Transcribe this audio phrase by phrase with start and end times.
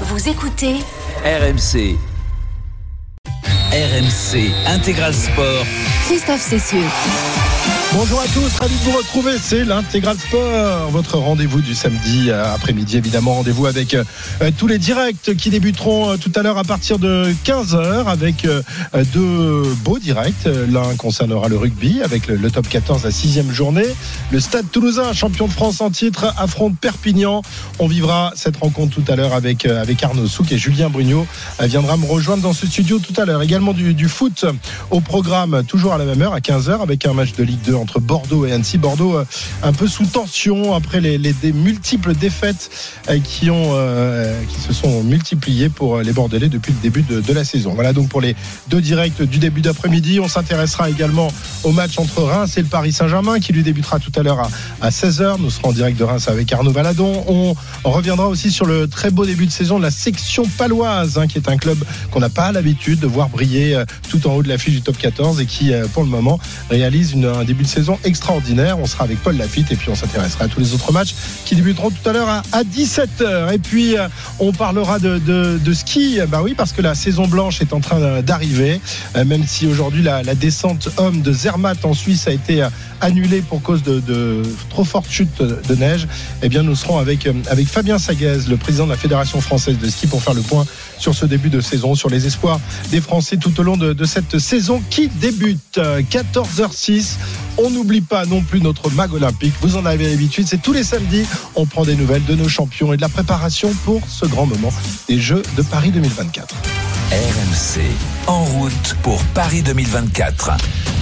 [0.00, 0.74] Vous écoutez
[1.24, 1.96] RMC.
[3.72, 5.64] RMC Intégral Sport.
[6.08, 7.43] Christophe Cessieux.
[7.96, 9.38] Bonjour à tous, ravi de vous retrouver.
[9.40, 12.96] C'est l'Intégral Sport, votre rendez-vous du samedi euh, après-midi.
[12.96, 14.02] Évidemment, rendez-vous avec euh,
[14.58, 18.48] tous les directs qui débuteront euh, tout à l'heure à partir de 15h avec
[19.12, 20.48] deux beaux directs.
[20.68, 23.86] L'un concernera le rugby avec le, top 14, la sixième journée.
[24.32, 27.42] Le Stade Toulousain, champion de France en titre, affronte Perpignan.
[27.78, 29.68] On vivra cette rencontre tout à l'heure avec,
[30.02, 31.28] Arnaud Souk et Julien Brugnot
[31.60, 33.42] viendra me rejoindre dans ce studio tout à l'heure.
[33.42, 34.46] Également du, foot
[34.90, 37.83] au programme, toujours à la même heure, à 15h, avec un match de Ligue 2
[37.84, 38.78] entre Bordeaux et Annecy.
[38.78, 39.24] Bordeaux euh,
[39.62, 41.18] un peu sous tension après les,
[41.52, 42.70] multiples défaites
[43.10, 47.32] euh, qui, ont, euh, qui se sont multipliées pour les Bordelais depuis le début de,
[47.32, 47.74] la saison.
[47.74, 48.36] Voilà donc pour les
[48.68, 50.18] deux directs du début d'après-midi.
[50.20, 51.28] On s'intéressera également
[51.62, 54.48] au match entre Reims et le Paris Saint-Germain qui lui débutera tout à l'heure à,
[54.80, 55.40] à 16h.
[55.40, 57.24] Nous serons en direct de Reims avec Arnaud Valadon.
[57.84, 61.26] On reviendra aussi sur le très beau début de saison de la section paloise, hein,
[61.26, 61.78] qui est un club
[62.10, 65.40] qu'on n'a pas l'habitude de voir briller tout en haut de l'affiche du top 14
[65.40, 66.38] et qui, pour le moment,
[66.70, 67.73] réalise un début de saison
[68.04, 68.78] extraordinaire.
[68.78, 71.54] On sera avec Paul Lafitte et puis on s'intéressera à tous les autres matchs qui
[71.54, 73.52] débuteront tout à l'heure à, à 17h.
[73.52, 74.08] Et puis, euh,
[74.38, 76.18] on parlera de, ski.
[76.28, 78.80] Bah oui, parce que la saison blanche est en train d'arriver,
[79.16, 82.68] Euh, même si aujourd'hui la, descente homme de Zermatt en Suisse a été euh,
[83.00, 86.06] annulée pour cause de, trop forte chute de neige.
[86.42, 89.88] Eh bien, nous serons avec, avec Fabien Saguez, le président de la Fédération française de
[89.88, 90.64] ski, pour faire le point
[91.04, 92.58] sur ce début de saison, sur les espoirs
[92.90, 95.76] des Français tout au long de, cette saison qui débute.
[95.76, 97.16] Euh, 14h06.
[97.58, 99.52] On n'oublie pas non plus notre mag olympique.
[99.60, 100.46] Vous en avez l'habitude.
[100.48, 101.26] C'est tous les samedis.
[101.56, 104.72] On prend des nouvelles de nos champions et de la préparation pour ce grand moment
[105.06, 106.93] des Jeux de Paris 2024.
[107.12, 107.82] RMC.
[108.26, 110.52] En route pour Paris 2024.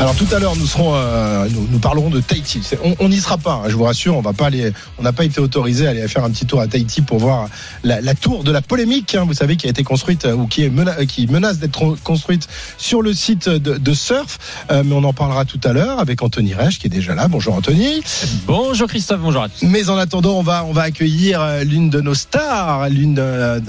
[0.01, 2.61] Alors tout à l'heure, nous serons, euh, nous, nous parlerons de Tahiti.
[2.99, 4.17] On n'y sera pas, hein, je vous rassure.
[4.17, 6.61] On va pas aller, on n'a pas été autorisé à aller faire un petit tour
[6.61, 7.49] à Tahiti pour voir
[7.85, 9.15] la, la tour de la polémique.
[9.15, 11.59] hein, vous savez qui a été construite euh, ou qui est mena- euh, qui menace
[11.59, 14.39] d'être construite sur le site de, de surf.
[14.73, 17.29] Euh, mais on en parlera tout à l'heure avec Anthony Reich qui est déjà là.
[17.29, 18.03] Bonjour Anthony.
[18.47, 19.65] Bonjour Christophe, bonjour à tous.
[19.67, 23.21] Mais en attendant, on va, on va accueillir l'une de nos stars, l'une,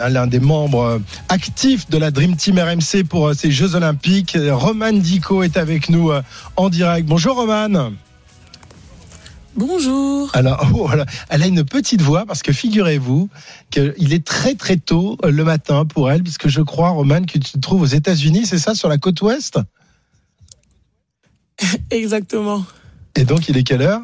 [0.09, 0.99] l'un des membres
[1.29, 4.37] actifs de la Dream Team RMC pour euh, ces Jeux Olympiques.
[4.49, 6.21] Roman Dico est avec nous euh,
[6.55, 7.05] en direct.
[7.05, 7.91] Bonjour Roman.
[9.55, 10.31] Bonjour.
[10.33, 11.05] Alors, oh, voilà.
[11.29, 13.29] elle a une petite voix parce que figurez-vous
[13.69, 17.37] qu'il est très très tôt euh, le matin pour elle, puisque je crois, Roman, que
[17.37, 19.59] tu te trouves aux États-Unis, c'est ça, sur la côte ouest?
[21.91, 22.65] Exactement.
[23.15, 24.01] Et donc, il est quelle heure?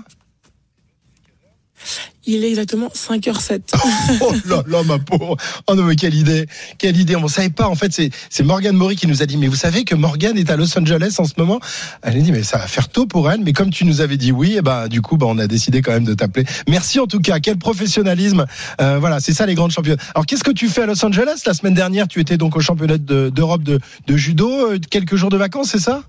[2.31, 3.61] Il est exactement 5h07.
[4.21, 5.35] Oh là là, ma pauvre.
[5.65, 6.45] Oh non, mais quelle idée.
[6.77, 7.15] Quelle idée.
[7.15, 7.67] On ne savait pas.
[7.67, 10.51] En fait, c'est, Morgane Maury qui nous a dit, mais vous savez que Morgane est
[10.51, 11.59] à Los Angeles en ce moment?
[12.03, 13.41] Elle a dit, mais ça va faire tôt pour elle.
[13.41, 15.81] Mais comme tu nous avais dit oui, et ben, du coup, ben, on a décidé
[15.81, 16.45] quand même de t'appeler.
[16.67, 17.39] Merci en tout cas.
[17.39, 18.45] Quel professionnalisme.
[18.79, 19.97] Euh, voilà, c'est ça les grandes championnes.
[20.13, 21.41] Alors, qu'est-ce que tu fais à Los Angeles?
[21.47, 24.49] La semaine dernière, tu étais donc au championnat de- d'Europe de, de judo.
[24.73, 26.03] Euh, Quelques jours de vacances, c'est ça?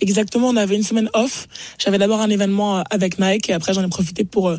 [0.00, 1.48] Exactement, on avait une semaine off.
[1.78, 4.58] J'avais d'abord un événement euh, avec Nike et après j'en ai profité pour euh,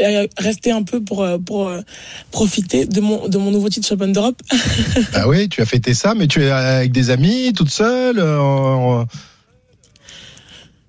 [0.00, 1.80] euh, rester un peu pour, euh, pour euh,
[2.30, 4.40] profiter de mon, de mon nouveau titre championne d'Europe.
[5.14, 9.04] Ah oui, tu as fêté ça, mais tu es avec des amis, toute seule, euh,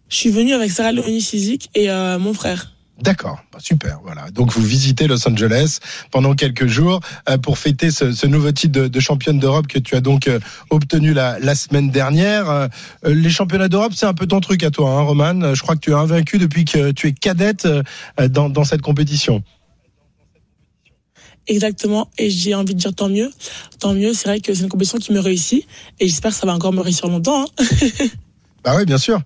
[0.10, 2.72] Je suis venue avec Sarah Leonie Sizik et euh, mon frère.
[3.02, 4.00] D'accord, Bah, super.
[4.04, 4.30] Voilà.
[4.30, 5.80] Donc vous visitez Los Angeles
[6.12, 10.02] pendant quelques jours euh, pour fêter ce, nouveau titre de, championne d'Europe que tu as
[10.02, 10.40] donc euh,
[10.70, 12.50] obtenu la, semaine dernière.
[12.50, 12.68] Euh,
[13.04, 15.56] les championnats d'Europe, c'est un peu ton truc à toi, hein, Roman.
[15.56, 17.68] Je crois que tu es invaincu depuis que tu es cadette
[18.30, 19.44] dans, dans cette compétition.
[21.48, 23.32] Exactement, et j'ai envie de dire tant mieux.
[23.80, 25.66] Tant mieux, c'est vrai que c'est une compétition qui me réussit
[26.00, 27.46] et j'espère que ça va encore me réussir longtemps.
[27.46, 27.66] hein.
[28.64, 29.20] Bah oui, bien sûr.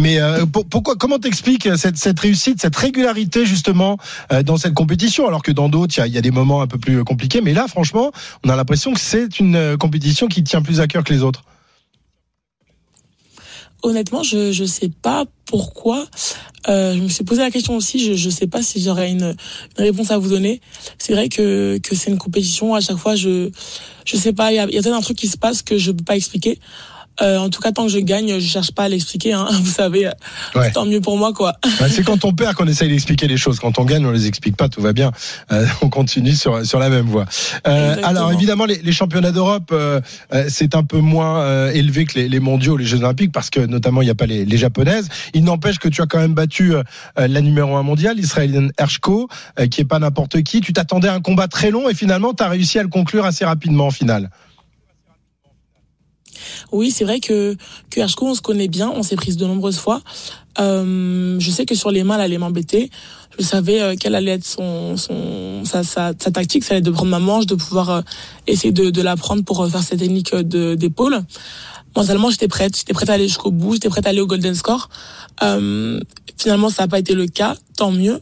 [0.00, 3.96] Mais euh, pour- pourquoi Comment t'expliques cette, cette réussite, cette régularité justement
[4.32, 6.66] euh, dans cette compétition, alors que dans d'autres il y y a des moments un
[6.66, 7.40] peu plus compliqués.
[7.40, 8.10] Mais là, franchement,
[8.44, 11.22] on a l'impression que c'est une euh, compétition qui tient plus à cœur que les
[11.22, 11.44] autres.
[13.84, 16.06] Honnêtement, je je sais pas pourquoi.
[16.68, 17.98] Euh, je me suis posé la question aussi.
[17.98, 19.34] Je je sais pas si j'aurais une,
[19.78, 20.60] une réponse à vous donner.
[20.98, 22.74] C'est vrai que que c'est une compétition.
[22.76, 23.50] À chaque fois, je
[24.04, 24.52] je sais pas.
[24.52, 26.16] Il y a, y a peut-être un truc qui se passe que je peux pas
[26.16, 26.60] expliquer.
[27.20, 29.32] Euh, en tout cas, tant que je gagne, je cherche pas à l'expliquer.
[29.34, 30.10] Hein, vous savez,
[30.54, 30.70] Ouais.
[30.72, 31.54] tant mieux pour moi, quoi.
[31.80, 33.60] Bah, c'est quand on perd qu'on essaye d'expliquer les choses.
[33.60, 35.12] Quand on gagne, on les explique pas, tout va bien.
[35.52, 37.26] Euh, on continue sur sur la même voie.
[37.66, 40.00] Euh, alors évidemment, les, les championnats d'Europe, euh,
[40.32, 43.50] euh, c'est un peu moins euh, élevé que les, les mondiaux, les Jeux Olympiques, parce
[43.50, 45.08] que notamment il n'y a pas les, les japonaises.
[45.34, 46.82] Il n'empêche que tu as quand même battu euh,
[47.16, 49.28] la numéro un mondiale, l'israélienne Hershko,
[49.60, 50.60] euh, qui est pas n'importe qui.
[50.60, 53.24] Tu t'attendais à un combat très long et finalement tu as réussi à le conclure
[53.24, 54.30] assez rapidement en finale.
[56.70, 57.56] Oui, c'est vrai que
[57.90, 60.00] que on se connaît bien, on s'est prise de nombreuses fois.
[60.58, 62.90] Euh, je sais que sur les mains, elle allait m'embêter.
[63.38, 66.90] Je savais euh, quelle allait être son, son sa, sa, tactique, ça allait être de
[66.90, 68.00] prendre ma manche, de pouvoir euh,
[68.46, 71.22] essayer de, de la prendre pour euh, faire cette technique de d'épaule.
[71.96, 74.54] Mentalement, j'étais prête, j'étais prête à aller jusqu'au bout, j'étais prête à aller au golden
[74.54, 74.88] score.
[75.42, 76.00] Euh,
[76.38, 78.20] finalement, ça n'a pas été le cas, tant mieux.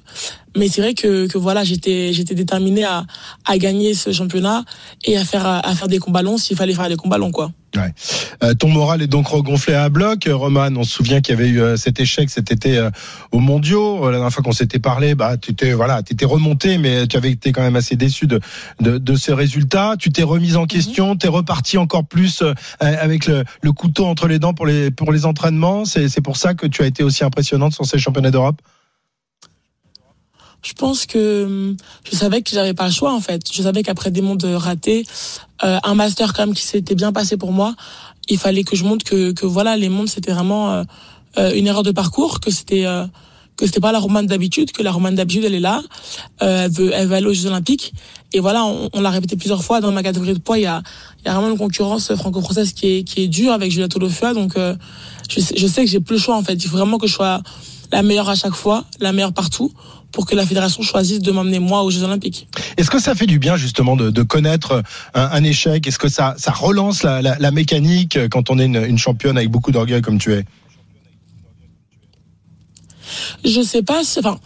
[0.56, 3.04] Mais c'est vrai que, que voilà, j'étais j'étais déterminée à,
[3.44, 4.64] à gagner ce championnat
[5.04, 7.52] et à faire à faire des combats longs s'il fallait faire des combats longs, quoi.
[7.76, 7.92] Ouais.
[8.42, 10.28] Euh, ton moral est donc regonflé à bloc.
[10.28, 12.90] Roman, on se souvient qu'il y avait eu euh, cet échec cet été euh,
[13.30, 14.04] aux Mondiaux.
[14.06, 17.16] La dernière fois qu'on s'était parlé, bah, tu étais voilà, tu étais remonté, mais tu
[17.16, 18.40] avais été quand même assez déçu de
[18.80, 19.94] de, de ces résultats.
[19.98, 22.42] Tu t'es remise en question, tu es reparti encore plus
[22.80, 25.84] avec le, le, couteau entre les dents pour les pour les entraînements.
[25.84, 28.60] C'est c'est pour ça que tu as été aussi impressionnante sur ces championnats d'Europe?
[30.62, 31.76] Je pense que hum,
[32.10, 33.42] je savais que j'avais pas le choix en fait.
[33.52, 35.06] Je savais qu'après des mondes ratés,
[35.64, 37.74] euh, un master quand même qui s'était bien passé pour moi,
[38.28, 40.84] il fallait que je montre que, que voilà les mondes c'était vraiment euh,
[41.38, 43.06] euh, une erreur de parcours, que c'était euh,
[43.56, 45.82] que c'était pas la romane d'habitude, que la romane d'habitude elle est là,
[46.42, 47.92] euh, elle veut elle veut aller aux Jeux Olympiques.
[48.32, 50.66] Et voilà on, on l'a répété plusieurs fois dans ma catégorie de poids il y
[50.66, 50.82] a
[51.20, 54.34] il y a vraiment une concurrence franco-française qui est qui est dure avec Julia Tolofua
[54.34, 56.54] donc je, je sais que j'ai plus le choix en fait.
[56.54, 57.42] Il faut vraiment que je sois
[57.92, 59.72] la meilleure à chaque fois, la meilleure partout,
[60.12, 62.48] pour que la fédération choisisse de m'emmener moi aux Jeux Olympiques.
[62.76, 64.82] Est-ce que ça fait du bien justement de, de connaître
[65.14, 65.86] un, un échec?
[65.86, 69.36] Est-ce que ça, ça relance la, la, la, mécanique quand on est une, une championne
[69.36, 70.44] avec beaucoup d'orgueil comme tu es?
[73.44, 74.38] Je sais pas, enfin,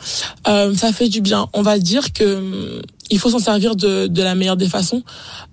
[0.48, 1.48] euh, ça fait du bien.
[1.52, 5.02] On va dire que il faut s'en servir de, de la meilleure des façons.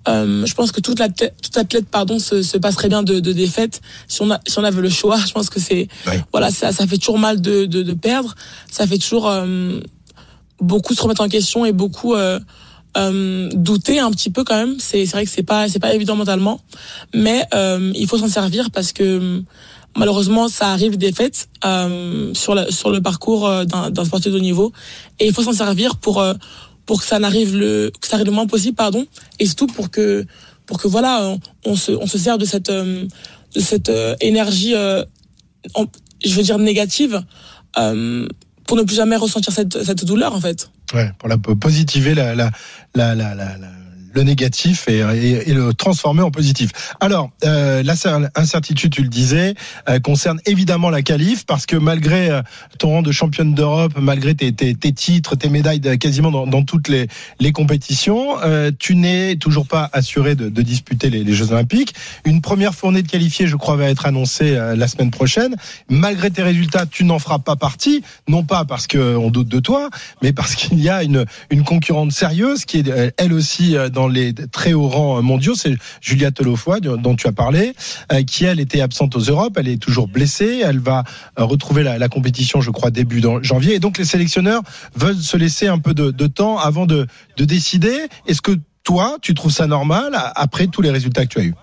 [0.08, 3.32] Euh, je pense que toute l'athlète, toute athlète pardon, se, se passerait bien de, de
[3.32, 5.18] défaite si on, a, si on avait le choix.
[5.26, 6.14] Je pense que c'est oui.
[6.32, 8.34] voilà, ça, ça fait toujours mal de, de, de perdre.
[8.70, 9.80] Ça fait toujours euh,
[10.62, 12.38] beaucoup se remettre en question et beaucoup euh,
[12.96, 14.76] euh, douter un petit peu quand même.
[14.78, 16.60] C'est vrai que c'est pas c'est pas évident mentalement,
[17.14, 19.42] mais euh, il faut s'en servir parce que
[19.96, 24.40] malheureusement ça arrive des fêtes euh, sur le sur le parcours d'un sportif de haut
[24.40, 24.72] niveau.
[25.18, 26.22] Et il faut s'en servir pour
[26.84, 29.06] pour que ça n'arrive le que ça arrive le moins possible pardon.
[29.38, 30.26] Et surtout pour que
[30.66, 31.34] pour que voilà
[31.64, 33.08] on, se on se sert de cette de
[33.60, 37.22] cette énergie je veux dire négative
[38.66, 40.70] pour ne plus jamais ressentir cette cette douleur en fait.
[40.94, 42.50] Ouais, pour la positiver la la
[42.94, 43.34] la la,
[44.14, 46.70] le négatif et, le transformer en positif.
[47.00, 49.54] Alors, euh, l'incertitude, tu le disais,
[49.88, 52.42] euh, concerne évidemment la qualif parce que malgré euh,
[52.78, 56.62] ton rang de championne d'Europe, malgré tes, tes, tes, titres, tes médailles quasiment dans, dans,
[56.62, 57.08] toutes les,
[57.40, 61.94] les compétitions, euh, tu n'es toujours pas assuré de, de disputer les, les, Jeux Olympiques.
[62.24, 65.56] Une première fournée de qualifiés, je crois, va être annoncée euh, la semaine prochaine.
[65.88, 69.90] Malgré tes résultats, tu n'en feras pas partie, non pas parce qu'on doute de toi,
[70.22, 74.34] mais parce qu'il y a une, une concurrente sérieuse qui est elle aussi dans les
[74.34, 77.74] très hauts rangs mondiaux, c'est Julia Telofoy dont tu as parlé,
[78.12, 81.04] euh, qui elle était absente aux Europes, elle est toujours blessée, elle va
[81.38, 84.62] euh, retrouver la, compétition, je crois, début janvier, et donc les sélectionneurs
[84.94, 87.06] veulent se laisser un peu de, temps avant de,
[87.36, 87.96] de décider.
[88.26, 88.52] Est-ce que
[88.84, 91.54] toi, tu trouves ça normal après tous les résultats que tu as eus?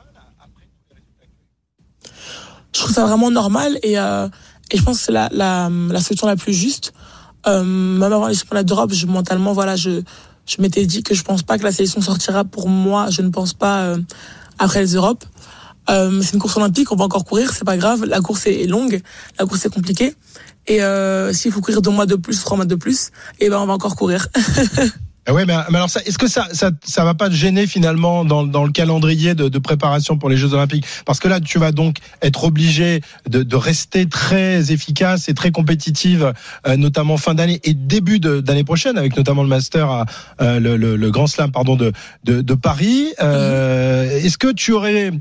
[2.74, 4.28] Je trouve ça vraiment normal et, euh,
[4.74, 5.70] je pense que c'est la,
[6.00, 6.94] solution la plus juste.
[7.48, 10.02] Euh, même avant les championnats d'Europe, mentalement voilà, je
[10.50, 13.10] je m'étais dit que je pense pas que la sélection sortira pour moi.
[13.12, 13.98] Je ne pense pas euh,
[14.58, 15.26] après les Europes.
[15.90, 18.06] Euh, c'est une course olympique, on va encore courir, c'est pas grave.
[18.06, 19.02] La course est longue,
[19.40, 20.14] la course est compliquée.
[20.68, 23.08] Et euh, s'il faut courir deux mois de plus, trois mois de plus,
[23.40, 24.28] et eh ben on va encore courir.
[25.26, 27.68] Ah ouais, mais, mais alors ça, est-ce que ça, ça, ça va pas te gêner
[27.68, 30.86] finalement dans, dans le calendrier de, préparation pour les Jeux Olympiques?
[31.06, 36.34] Parce que là, tu vas donc être obligé de, rester très efficace et très compétitive,
[36.66, 40.06] euh, notamment fin d'année et début d'année prochaine, avec notamment le Master, à,
[40.42, 41.92] euh, le, le, Grand Slam, pardon, de,
[42.24, 43.14] de, Paris.
[43.22, 44.20] Euh.
[44.22, 45.12] Est-ce que tu aurais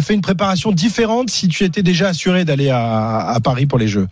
[0.00, 3.88] fait une préparation différente si tu étais déjà assuré d'aller à, à Paris pour les
[3.88, 4.08] Jeux?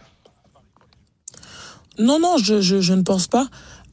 [1.99, 3.49] Non, non, je, je ne pense pas.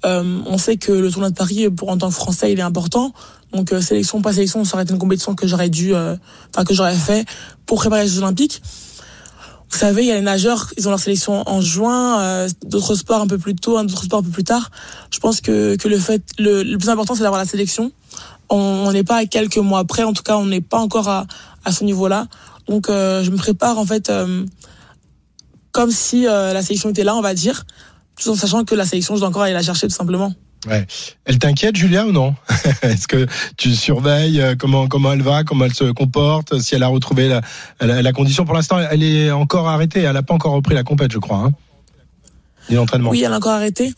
[0.06, 2.63] Euh, on sait que le tournoi de Paris, pour en tant que Français, il est
[2.63, 3.13] important.
[3.54, 6.16] Donc euh, sélection, pas sélection, ça aurait été une compétition que j'aurais dû, euh,
[6.54, 7.25] enfin que j'aurais fait
[7.66, 8.62] pour préparer les Jeux Olympiques.
[9.70, 12.96] Vous savez, il y a les nageurs, ils ont leur sélection en juin, euh, d'autres
[12.96, 14.70] sports un peu plus tôt, d'autres sports un peu plus tard.
[15.12, 17.92] Je pense que, que le fait, le, le plus important, c'est d'avoir la sélection.
[18.50, 21.27] On n'est pas à quelques mois après, en tout cas, on n'est pas encore à,
[21.66, 22.27] à ce niveau-là.
[22.70, 24.46] Donc, euh, je me prépare en fait euh,
[25.74, 27.66] comme si la sélection était là, on va dire
[28.20, 30.34] tout en sachant que la sélection, je dois encore aller la chercher tout simplement.
[30.68, 30.86] Ouais.
[31.26, 32.36] Elle t'inquiète, Julia, ou non?
[32.82, 36.88] Est-ce que tu surveilles comment comment elle va, comment elle se comporte, si elle a
[36.88, 37.42] retrouvé la,
[37.80, 38.44] la, la condition?
[38.44, 40.02] Pour l'instant, elle est encore arrêtée.
[40.02, 41.38] Elle n'a pas encore repris la compète, je crois.
[41.38, 41.52] Hein
[42.76, 43.10] l'entraînement.
[43.10, 43.94] Oui, elle a encore arrêté.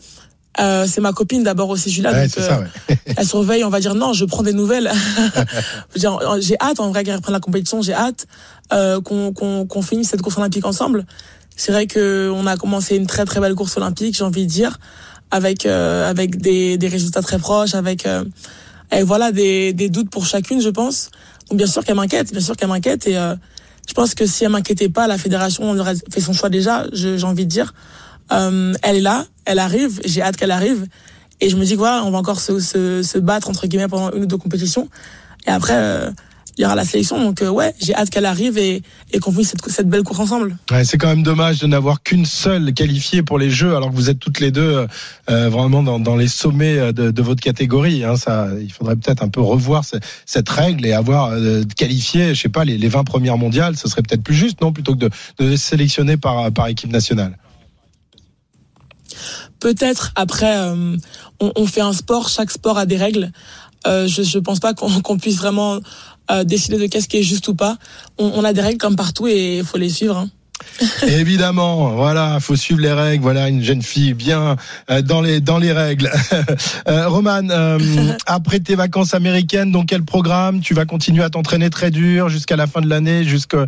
[0.60, 2.12] Euh, c'est ma copine d'abord aussi, Julia.
[2.12, 2.98] Ouais, donc, ça, euh, ouais.
[3.18, 4.92] elle surveille, on va dire non, je prends des nouvelles.
[5.96, 8.28] J'ai hâte en vrai qu'elle reprenne la compétition, j'ai hâte
[8.74, 11.06] euh, qu'on qu'on qu'on finisse cette course olympique ensemble.
[11.60, 14.50] C'est vrai que on a commencé une très très belle course olympique, j'ai envie de
[14.50, 14.80] dire,
[15.30, 18.24] avec euh, avec des des résultats très proches, avec euh,
[18.94, 21.10] et voilà des des doutes pour chacune, je pense.
[21.50, 23.36] Donc bien sûr qu'elle m'inquiète, bien sûr qu'elle m'inquiète et euh,
[23.90, 27.22] je pense que si elle m'inquiétait pas, la fédération aurait fait son choix déjà, j'ai
[27.26, 27.74] envie de dire.
[28.32, 30.86] Euh, elle est là, elle arrive, j'ai hâte qu'elle arrive.
[31.42, 33.90] Et je me dis que voilà, on va encore se, se, se battre entre guillemets
[33.90, 34.88] pendant une ou deux compétitions.
[35.46, 36.10] Et après,
[36.60, 37.24] il y aura la sélection.
[37.24, 40.20] Donc euh, ouais, j'ai hâte qu'elle arrive et, et qu'on finisse cette, cette belle course
[40.20, 40.58] ensemble.
[40.70, 43.96] Ouais, c'est quand même dommage de n'avoir qu'une seule qualifiée pour les Jeux, alors que
[43.96, 44.86] vous êtes toutes les deux
[45.30, 48.04] euh, vraiment dans, dans les sommets euh, de, de votre catégorie.
[48.04, 48.18] Hein.
[48.18, 52.42] Ça, il faudrait peut-être un peu revoir ce- cette règle et avoir euh, qualifié, je
[52.42, 53.78] sais pas, les, les 20 premières mondiales.
[53.78, 55.08] Ce serait peut-être plus juste, non, plutôt que
[55.40, 57.38] de, sélectionner par, par équipe nationale.
[59.60, 60.96] Peut-être après, euh,
[61.40, 63.32] on, on fait un sport, chaque sport a des règles.
[63.88, 65.80] Euh, je je pense pas qu'on qu'on puisse vraiment
[66.32, 67.78] euh, décider de qu'est-ce qui est juste ou pas.
[68.18, 70.18] On, on a des règles comme partout et il faut les suivre.
[70.18, 70.30] Hein.
[71.08, 73.24] Évidemment, voilà, faut suivre les règles.
[73.24, 74.56] Voilà, une jeune fille bien
[74.90, 76.10] euh, dans les dans les règles.
[76.88, 77.80] euh, Roman, euh,
[78.26, 82.56] après tes vacances américaines, donc quel programme Tu vas continuer à t'entraîner très dur jusqu'à
[82.56, 83.66] la fin de l'année, jusqu'au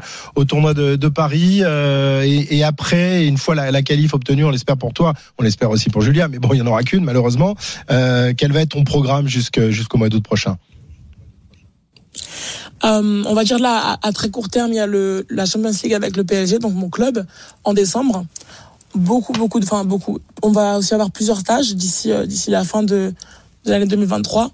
[0.47, 4.49] tournoi de, de Paris, euh, et, et après, une fois la, la qualif obtenue, on
[4.51, 7.03] l'espère pour toi, on l'espère aussi pour Julia, mais bon, il y en aura qu'une
[7.03, 7.55] malheureusement.
[7.89, 10.57] Euh, quel va être ton programme jusqu'au mois d'août prochain?
[12.83, 15.71] Euh, on va dire là, à, très court terme, il y a le, la Champions
[15.83, 17.25] League avec le PSG, donc mon club,
[17.63, 18.25] en décembre.
[18.95, 20.19] Beaucoup, beaucoup de, enfin beaucoup.
[20.41, 23.13] On va aussi avoir plusieurs stages d'ici, euh, la fin de,
[23.65, 24.51] l'année 2023.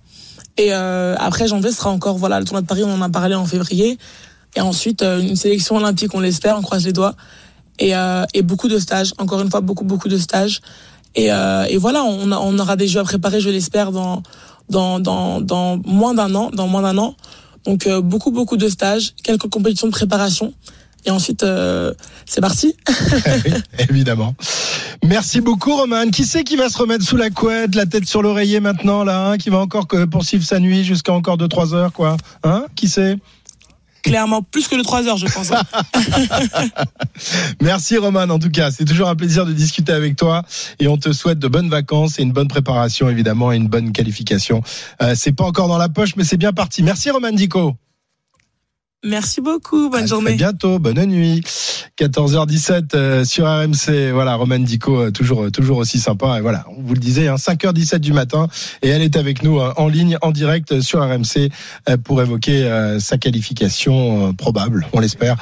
[0.57, 3.35] Et euh, après janvier sera encore, voilà, le tournoi de Paris, on en a parlé
[3.35, 3.97] en février.
[4.55, 7.15] Et ensuite une sélection olympique, on l'espère, on croise les doigts.
[7.79, 7.93] Et,
[8.33, 10.61] et beaucoup de stages, encore une fois, beaucoup, beaucoup de stages.
[11.13, 14.23] Et, et voilà, on, aura des jeux à préparer, je l'espère, dans,
[14.69, 17.15] dans, dans moins d'un an, dans moins d'un an.
[17.67, 20.53] Donc euh, beaucoup beaucoup de stages, quelques compétitions de préparation
[21.05, 21.93] et ensuite euh,
[22.25, 22.73] c'est parti.
[23.45, 23.53] Oui,
[23.89, 24.35] évidemment.
[25.05, 26.09] Merci beaucoup, Roman.
[26.09, 29.27] Qui c'est qui va se remettre sous la couette, la tête sur l'oreiller maintenant, là,
[29.29, 32.65] hein, qui va encore que- poursuivre sa nuit jusqu'à encore 2-3 heures, quoi Hein?
[32.75, 33.17] Qui c'est?
[34.07, 35.51] Clairement plus que de trois heures je pense.
[35.51, 35.61] hein.
[37.61, 38.71] Merci, Roman, en tout cas.
[38.71, 40.43] C'est toujours un plaisir de discuter avec toi.
[40.79, 43.91] Et on te souhaite de bonnes vacances et une bonne préparation, évidemment, et une bonne
[43.91, 44.61] qualification.
[45.01, 46.83] Euh, c'est pas encore dans la poche, mais c'est bien parti.
[46.83, 47.75] Merci, Roman Dico.
[49.03, 50.31] Merci beaucoup, bonne À journée.
[50.31, 51.43] Très bientôt, bonne nuit.
[51.99, 54.11] 14h17 euh, sur RMC.
[54.11, 56.39] Voilà, Roman Dico, euh, toujours, euh, toujours aussi sympa.
[56.39, 58.47] Et voilà, on vous le disait, hein, 5h17 du matin.
[58.81, 61.51] Et elle est avec nous euh, en ligne, en direct sur RMC
[62.03, 65.35] pour évoquer sa qualification probable, on l'espère,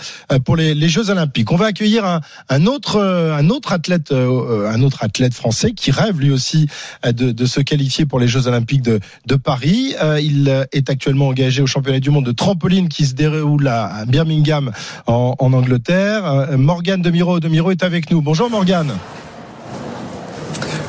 [0.44, 1.52] pour les, les Jeux Olympiques.
[1.52, 6.20] On va accueillir un, un autre, un autre athlète, un autre athlète français qui rêve
[6.20, 6.68] lui aussi
[7.04, 9.96] de, de se qualifier pour les Jeux Olympiques de, de Paris.
[10.22, 14.06] Il est actuellement engagé au championnat du monde de trampoline qui se déroule à à
[14.06, 14.72] Birmingham
[15.08, 16.26] en, en Angleterre.
[16.26, 18.22] Euh, Morgane Demiro, Demiro est avec nous.
[18.22, 18.94] Bonjour Morgane.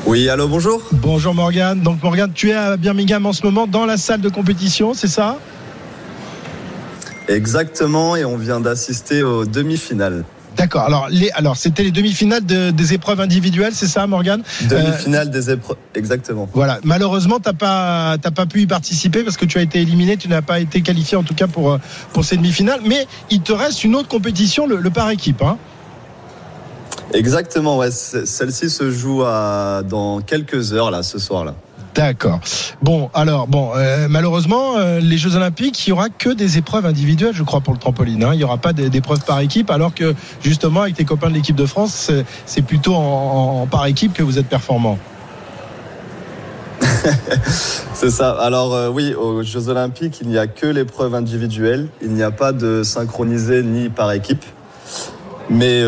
[0.05, 0.81] Oui, allô, bonjour.
[0.91, 1.81] Bonjour Morgane.
[1.81, 5.09] Donc Morgane, tu es à Birmingham en ce moment dans la salle de compétition, c'est
[5.09, 5.37] ça?
[7.27, 10.23] Exactement, et on vient d'assister aux demi-finales.
[10.57, 10.81] D'accord.
[10.81, 14.41] Alors, les, alors c'était les demi-finales de- des épreuves individuelles, c'est ça, Morgane?
[14.67, 15.77] Demi-finale des épreuves.
[15.93, 16.49] Exactement.
[16.53, 16.79] Voilà.
[16.83, 20.17] Malheureusement, t'as pas, t'as pas pu y participer parce que tu as été éliminé.
[20.17, 21.77] Tu n'as pas été qualifié en tout cas pour euh,
[22.11, 22.79] pour ces demi-finales.
[22.85, 25.41] Mais il te reste une autre compétition, le, le par équipe.
[25.43, 25.57] Hein.
[27.13, 27.91] Exactement, ouais.
[27.91, 31.55] Celle-ci se joue à, dans quelques heures, là, ce soir-là.
[31.97, 32.39] D'accord.
[32.83, 36.85] Bon, alors bon, euh, malheureusement, euh, les Jeux Olympiques, il y aura que des épreuves
[36.85, 38.23] individuelles, je crois, pour le trampoline.
[38.23, 38.31] Hein.
[38.35, 40.13] Il y aura pas d'épreuves par équipe, alors que
[40.43, 42.11] justement, avec tes copains de l'équipe de France,
[42.45, 44.99] c'est- plutôt en, par équipe que vous êtes performant.
[47.93, 48.29] C'est ça.
[48.31, 51.87] Alors, euh, oui, aux Jeux Olympiques, il n'y a que l'épreuve individuelle.
[52.03, 54.45] Il n'y a pas de synchronisé ni par équipe.
[55.49, 55.81] Mais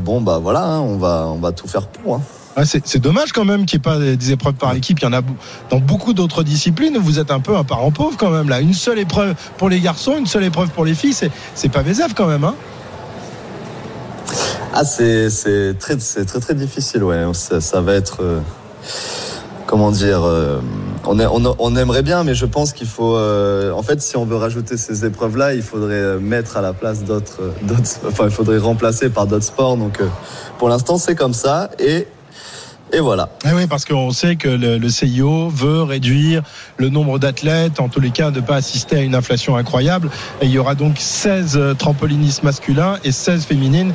[0.00, 2.16] bon, bah voilà, hein, on, va, on va tout faire pour.
[2.16, 2.22] hein.
[2.64, 4.98] C'est dommage quand même qu'il n'y ait pas des, épreuves par équipe.
[5.00, 5.20] Il y en a
[5.68, 8.60] dans beaucoup d'autres disciplines vous êtes un peu un parent pauvre quand même là.
[8.60, 11.14] Une seule épreuve pour les garçons, une seule épreuve pour les filles,
[11.54, 12.44] c'est pas baisable quand même.
[12.44, 12.54] Hein
[14.72, 15.28] Ah, c'est
[15.78, 17.24] très, très, très difficile, ouais.
[17.32, 18.22] Ça, va être.
[18.22, 18.40] euh,
[19.66, 20.60] comment dire euh,
[21.04, 23.16] on, aimerait bien, mais je pense qu'il faut.
[23.16, 27.04] euh, en fait, si on veut rajouter ces épreuves-là, il faudrait mettre à la place
[27.04, 27.52] d'autres.
[28.08, 29.76] Enfin, il faudrait remplacer par d'autres sports.
[29.76, 30.00] Donc,
[30.58, 31.70] pour l'instant, c'est comme ça.
[31.78, 32.06] Et
[32.92, 33.28] Et voilà.
[33.44, 36.42] Ah oui, parce qu'on sait que le, le, CIO veut réduire
[36.76, 40.08] le nombre d'athlètes, en tous les cas, ne pas assister à une inflation incroyable.
[40.40, 43.92] Et il y aura donc 16 trampolinistes masculins et 16 féminines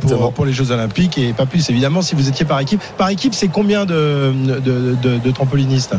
[0.00, 2.82] pour, pour, les Jeux Olympiques et pas plus, évidemment, si vous étiez par équipe.
[2.98, 5.94] Par équipe, c'est combien de, de, de, de trampolinistes?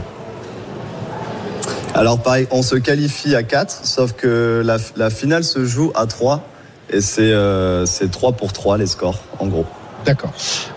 [1.94, 6.06] Alors pareil, on se qualifie à 4, sauf que la, la finale se joue à
[6.06, 6.46] 3
[6.90, 9.66] et c'est euh, 3 pour 3 les scores en gros.
[10.06, 10.32] D'accord.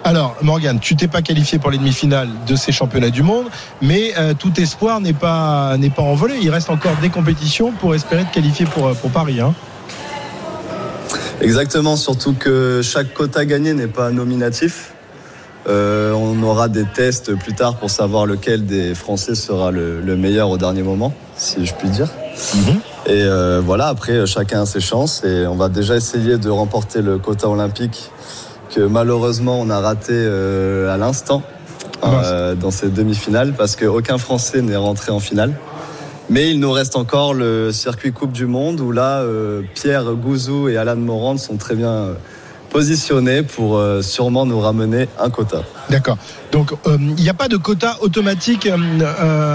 [0.05, 3.47] Alors, Morgane, tu t'es pas qualifié pour les demi-finales de ces championnats du monde,
[3.83, 6.37] mais euh, tout espoir n'est pas n'est pas envolé.
[6.41, 9.41] Il reste encore des compétitions pour espérer te qualifier pour pour Paris.
[9.41, 9.55] Hein.
[11.41, 14.93] Exactement, surtout que chaque quota gagné n'est pas nominatif.
[15.69, 20.17] Euh, on aura des tests plus tard pour savoir lequel des Français sera le, le
[20.17, 22.09] meilleur au dernier moment, si je puis dire.
[22.35, 22.79] Mm-hmm.
[23.07, 27.03] Et euh, voilà, après, chacun a ses chances et on va déjà essayer de remporter
[27.03, 28.11] le quota olympique
[28.79, 31.43] que malheureusement on a raté euh, à l'instant
[32.05, 35.53] euh, dans ces demi-finales parce qu'aucun Français n'est rentré en finale.
[36.31, 40.69] Mais il nous reste encore le circuit Coupe du Monde où là, euh, Pierre Gouzou
[40.69, 42.11] et Alan Morand sont très bien
[42.71, 45.63] positionnés pour euh, sûrement nous ramener un quota.
[45.91, 46.19] D'accord.
[46.53, 48.69] Donc il n'y a pas de quota automatique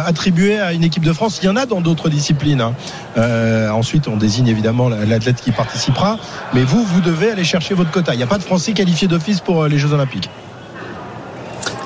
[0.05, 1.39] attribué à une équipe de France.
[1.41, 2.61] Il y en a dans d'autres disciplines.
[2.61, 2.73] Hein.
[3.71, 6.17] ensuite, on désigne évidemment l'athlète qui participera.
[6.53, 8.13] Mais vous, vous devez aller chercher votre quota.
[8.13, 10.29] Il n'y a pas de Français qualifiés d'office pour les Jeux Olympiques.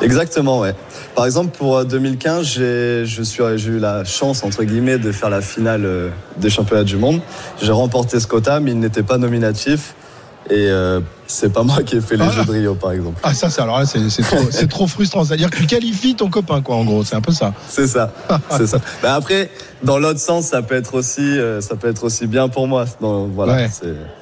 [0.02, 0.76] Exactement, ouais.
[1.16, 5.32] Par exemple, pour 2015, j'ai, je suis, j'ai eu la chance, entre guillemets, de faire
[5.32, 7.22] la finale euh, des championnats du monde.
[7.62, 9.96] J'ai remporté ce quota, mais il n'était pas nominatif.
[10.50, 12.32] Et euh, c'est pas moi qui ai fait les ah.
[12.32, 13.20] Jeux de Rio, par exemple.
[13.24, 14.38] Ah, ça, c'est, alors là, c'est, trop,
[14.70, 15.26] trop frustrant.
[15.26, 17.04] C'est-à-dire que tu qualifies ton copain, quoi, en gros.
[17.04, 17.54] C'est un peu ça.
[17.68, 18.12] C'est ça.
[18.52, 18.80] c'est ça.
[19.04, 19.50] Mais après,
[19.84, 22.86] dans l'autre sens, ça peut être aussi, euh, ça peut être aussi bien pour moi.
[23.02, 23.56] Donc, voilà.
[23.56, 23.70] Ouais.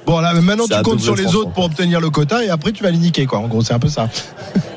[0.04, 2.82] Bon, là, maintenant, tu comptes sur les autres pour obtenir le quota et après, tu
[2.82, 3.38] vas les niquer, quoi.
[3.38, 4.08] En gros, c'est un peu ça.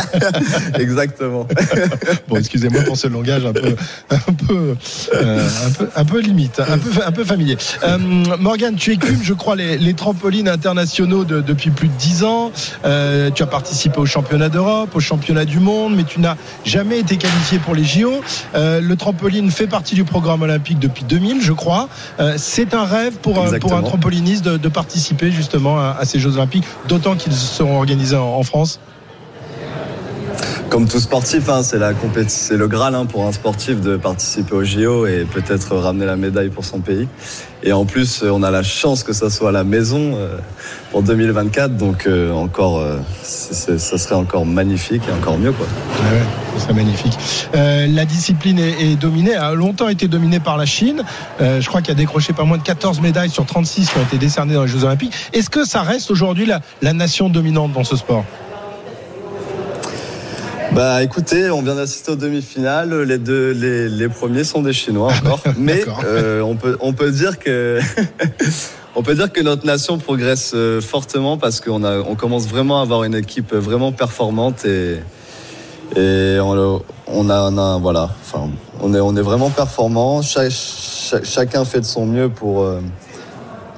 [0.78, 1.46] Exactement.
[2.28, 3.74] bon, excusez-moi pour ce langage un peu,
[4.10, 4.74] un peu,
[5.14, 7.56] euh, un peu, un peu limite, un peu, un peu familier.
[7.84, 7.98] Euh,
[8.38, 12.52] Morgane, tu écumes, je crois, les, les trampolines internationaux de, depuis plus de dix ans.
[12.84, 16.98] Euh, tu as participé au championnat d'Europe, au championnat du monde, mais tu n'as jamais
[16.98, 18.20] été qualifié pour les JO.
[18.54, 21.88] Euh, le trampoline fait partie du programme olympique depuis 2000, je crois.
[22.20, 26.18] Euh, c'est un rêve pour, pour un trampoliniste de, de participer justement à, à, ces
[26.18, 28.80] Jeux olympiques, d'autant qu'ils seront organisés en, en France?
[30.68, 35.06] Comme tout sportif, hein, c'est le graal hein, pour un sportif de participer au JO
[35.06, 37.08] et peut-être ramener la médaille pour son pays.
[37.62, 40.38] Et en plus, on a la chance que ça soit à la maison euh,
[40.90, 45.66] pour 2024, donc euh, encore, euh, ça serait encore magnifique et encore mieux, quoi.
[46.10, 46.22] Ouais,
[46.56, 47.16] ce serait magnifique.
[47.54, 51.04] Euh, la discipline est, est, dominée, a longtemps été dominée par la Chine.
[51.40, 54.02] Euh, je crois qu'il a décroché pas moins de 14 médailles sur 36 qui ont
[54.02, 55.12] été décernées dans les Jeux Olympiques.
[55.32, 56.50] Est-ce que ça reste aujourd'hui
[56.82, 58.24] la nation dominante dans ce sport?
[60.74, 63.02] Bah écoutez, on vient d'assister aux demi-finales.
[63.02, 67.10] Les deux, les, les, premiers sont des Chinois encore, mais euh, on peut on peut
[67.10, 67.78] dire que
[68.96, 72.78] on peut dire que notre nation progresse euh, fortement parce qu'on a on commence vraiment
[72.78, 74.96] à avoir une équipe vraiment performante et
[75.94, 78.48] et on, on a, on a voilà, enfin
[78.80, 80.22] on est on est vraiment performant.
[80.22, 82.80] Chaque, chacun fait de son mieux pour euh,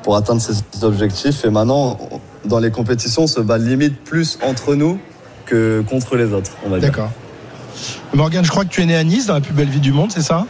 [0.04, 1.44] pour atteindre ses objectifs.
[1.44, 1.98] Et maintenant
[2.44, 5.00] dans les compétitions on se bat limite plus entre nous
[5.46, 6.90] que contre les autres, on va dire.
[6.90, 7.10] D'accord.
[8.12, 9.92] Morgane, je crois que tu es né à Nice, dans la plus belle ville du
[9.92, 10.46] monde, c'est ça?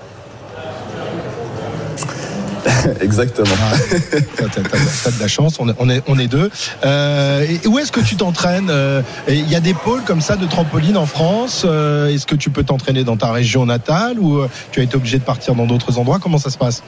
[3.01, 3.47] Exactement.
[3.63, 3.77] Ah,
[4.51, 6.51] t'as, de la chance, on est, on est, on est deux.
[6.85, 8.69] Euh, et où est-ce que tu t'entraînes?
[8.71, 11.63] Euh, Il y a des pôles comme ça de trampoline en France.
[11.65, 15.19] Euh, est-ce que tu peux t'entraîner dans ta région natale ou tu as été obligé
[15.19, 16.19] de partir dans d'autres endroits?
[16.21, 16.83] Comment ça se passe?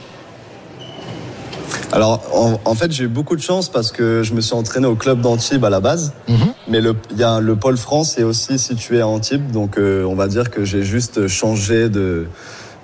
[1.91, 4.87] Alors, en, en fait, j'ai eu beaucoup de chance parce que je me suis entraîné
[4.87, 6.13] au club d'Antibes à la base.
[6.27, 6.51] Mm -hmm.
[6.67, 9.51] Mais le, y a le pôle France est aussi situé à Antibes.
[9.51, 12.07] Donc, euh, on va dire que j'ai juste changé de,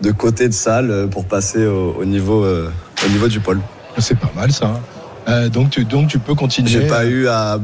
[0.02, 3.60] de côté de salle pour passer au, au niveau, euh, au niveau du pôle.
[3.98, 4.70] C'est pas mal ça.
[5.28, 6.70] Euh, donc, tu, donc, tu peux continuer.
[6.70, 7.60] J'ai pas eu à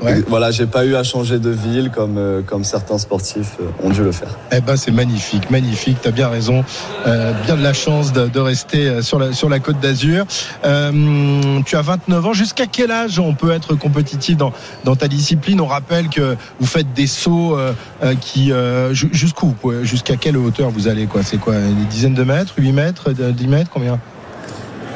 [0.00, 0.22] Ouais.
[0.28, 3.90] Voilà, j'ai pas eu à changer de ville comme, euh, comme certains sportifs euh, ont
[3.90, 4.28] dû le faire.
[4.52, 5.98] Eh ben, c'est magnifique, magnifique.
[6.02, 6.64] Tu as bien raison.
[7.06, 10.24] Euh, bien de la chance de, de, rester sur la, sur la côte d'Azur.
[10.64, 12.32] Euh, tu as 29 ans.
[12.32, 14.52] Jusqu'à quel âge on peut être compétitif dans,
[14.84, 15.60] dans ta discipline?
[15.60, 17.72] On rappelle que vous faites des sauts euh,
[18.20, 18.52] qui.
[18.92, 21.22] jusqu'où Jusqu'à quelle hauteur vous allez quoi?
[21.22, 23.98] C'est quoi Des dizaines de mètres 8 mètres 10 mètres Combien?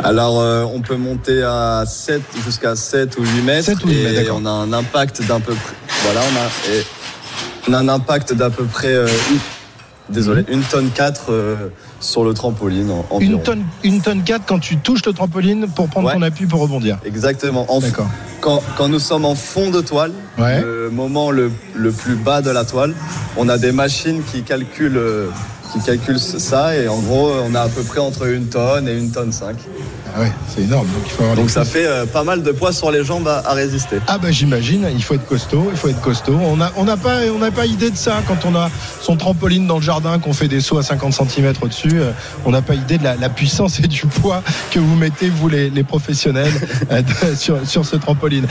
[0.03, 3.65] Alors, euh, on peut monter à 7 jusqu'à 7 ou 8 mètres.
[3.65, 5.75] 7 ou 8 mètres et on a un impact d'un peu près.
[6.05, 6.85] Voilà, on a, et
[7.69, 8.95] on a un impact d'à peu près.
[8.95, 9.39] Euh, une,
[10.15, 11.57] désolé, une tonne 4 euh,
[12.03, 13.21] sur le trampoline en.
[13.21, 16.15] Une tonne, une tonne 4 quand tu touches le trampoline pour prendre Ouais.
[16.15, 16.99] ton appui pour rebondir.
[17.05, 17.65] Exactement.
[17.73, 18.09] En- D'accord.
[18.41, 20.61] quand, quand nous sommes en fond de toile, Ouais.
[20.61, 22.95] le moment le, le plus bas de la toile,
[23.37, 25.29] on a des machines qui calculent, euh,
[25.73, 28.97] qui calculent ça et en gros on a à peu près entre une tonne et
[28.99, 29.57] une tonne 5.
[30.15, 30.87] Ah ouais, c'est énorme.
[30.89, 33.05] Donc il faut avoir Donc les ça fait euh, pas mal de poids sur les
[33.05, 33.97] jambes à, à résister.
[34.07, 36.39] Ah bah j'imagine, il faut être costaud, il faut être costaud.
[36.43, 38.71] On n'a on pas, on pas idée de ça quand on a
[39.01, 41.93] son trampoline dans le jardin, qu'on fait des sauts à 50 cm au-dessus.
[41.95, 42.13] euh,
[42.45, 45.49] On n'a pas idée de la, la puissance et du poids que vous mettez, vous
[45.49, 46.53] les, les professionnels,
[46.91, 48.47] euh, de- sur, sur ce trampoline.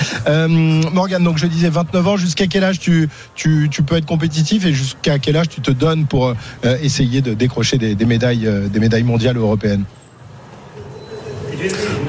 [0.94, 4.66] Morgane, donc je disais 29 ans, jusqu'à quel âge tu, tu, tu peux être compétitif
[4.66, 6.34] et jusqu'à quel âge tu te donnes pour
[6.82, 9.84] essayer de décrocher des, des médailles, des médailles mondiales ou européennes?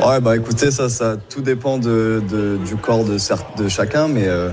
[0.07, 3.17] Ouais bah écoutez ça, ça tout dépend de, de- du corps de,
[3.63, 4.51] de chacun, mais euh,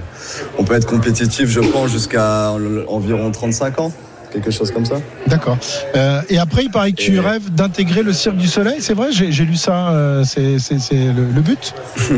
[0.57, 3.91] on peut être compétitif je pense jusqu'à en- environ 35 ans,
[4.31, 4.95] quelque chose comme ça.
[5.27, 5.57] D'accord.
[5.95, 8.77] Euh, et après, il paraît que tu Et- rêves d'intégrer le Cirque du Soleil.
[8.79, 9.89] C'est vrai, j'ai lu ça.
[9.89, 10.57] euh, c'est
[10.91, 11.73] le, le but?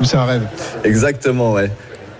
[0.00, 0.42] Ou c'est un rêve?
[0.84, 1.70] Exactement, ouais.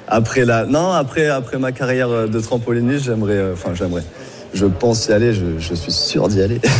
[0.08, 4.02] Après la, non, après, après ma carrière de trampoliniste, j'aimerais, euh, enfin, j'aimerais.
[4.54, 5.34] Je pense y aller.
[5.34, 6.60] Je, je suis sûr d'y aller.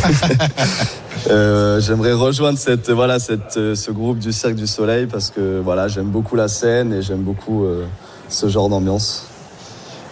[1.31, 5.59] Euh, j'aimerais rejoindre cette, voilà, cette, euh, ce groupe du Cirque du Soleil parce que
[5.59, 7.85] voilà, j'aime beaucoup la scène et j'aime beaucoup euh,
[8.29, 9.25] ce genre d'ambiance.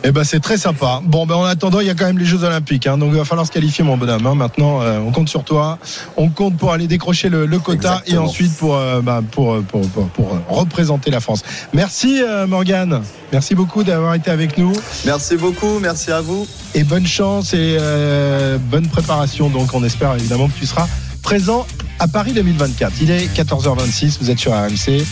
[0.05, 1.01] Eh ben, c'est très sympa.
[1.05, 2.87] Bon, ben, en attendant, il y a quand même les Jeux Olympiques.
[2.87, 4.25] Hein, donc, il va falloir se qualifier, mon bonhomme.
[4.27, 4.35] hein.
[4.35, 5.79] Maintenant, euh, on compte sur toi.
[6.17, 9.87] On compte pour aller décrocher le, le quota et ensuite pour, euh, bah, pour, pour,
[9.89, 11.43] pour, pour, euh, représenter la France.
[11.73, 13.01] Merci, euh, Morgane.
[13.31, 14.73] Merci beaucoup d'avoir été avec nous.
[15.05, 16.45] Merci beaucoup, merci à vous.
[16.75, 19.49] et bonne chance et euh, bonne préparation.
[19.49, 20.87] Donc, on espère évidemment que tu seras
[21.23, 21.65] présent
[21.99, 22.93] à Paris 2024.
[23.01, 25.03] Il est 14h26, vous êtes sur RMC.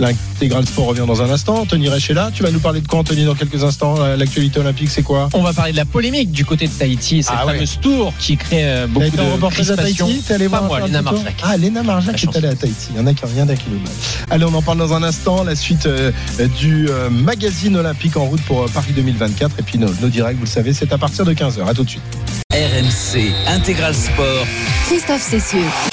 [0.00, 1.60] L'intégral sport revient dans un instant.
[1.60, 2.30] Anthony Reich est là.
[2.34, 3.94] Tu vas nous parler de quoi, Anthony, dans quelques instants?
[4.16, 5.28] L'actualité olympique, c'est quoi?
[5.34, 7.52] On va parler de la polémique du côté de Tahiti et cette Ah ouais.
[7.54, 10.06] fameuse tour qui crée euh, beaucoup été de reportage à crispation.
[10.06, 11.34] Tahiti T'es allé Pas moi, Léna Marjac.
[11.42, 12.88] Ah, Léna Marjac est allée à Tahiti.
[12.94, 13.90] Il y en a qui rien d'un kilomètre.
[14.30, 15.44] Allez, on en parle dans un instant.
[15.44, 16.10] La suite euh,
[16.58, 19.56] du euh, magazine olympique en route pour euh, Paris 2024.
[19.60, 21.64] Et puis nos, nos directs, vous le savez, c'est à partir de 15h.
[21.68, 22.02] À tout de suite.
[22.70, 24.46] RMC Intégral Sport.
[24.86, 25.89] Christophe Cessieux.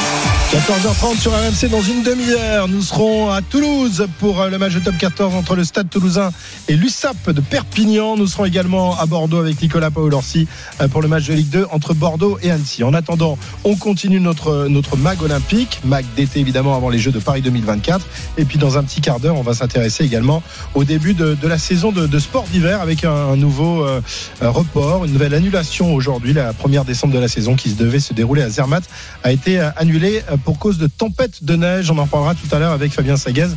[0.51, 2.69] 14h30 sur RMC dans une demi-heure.
[2.69, 6.31] Nous serons à Toulouse pour euh, le match de top 14 entre le Stade Toulousain
[6.69, 8.15] et l'USAP de Perpignan.
[8.15, 10.47] Nous serons également à Bordeaux avec Nicolas Paolorsi
[10.79, 12.85] euh, pour le match de Ligue 2 entre Bordeaux et Annecy.
[12.85, 17.19] En attendant, on continue notre, notre mag olympique, mag d'été évidemment avant les Jeux de
[17.19, 18.07] Paris 2024.
[18.37, 20.41] Et puis dans un petit quart d'heure, on va s'intéresser également
[20.75, 23.99] au début de, la saison de, sport d'hiver avec un, nouveau euh,
[24.39, 26.31] report, une nouvelle annulation aujourd'hui.
[26.31, 28.85] La première décembre de la saison qui se devait se dérouler à Zermatt
[29.25, 31.91] a été annulée pour cause de tempête de neige.
[31.91, 33.49] On en parlera tout à l'heure avec Fabien Saguez,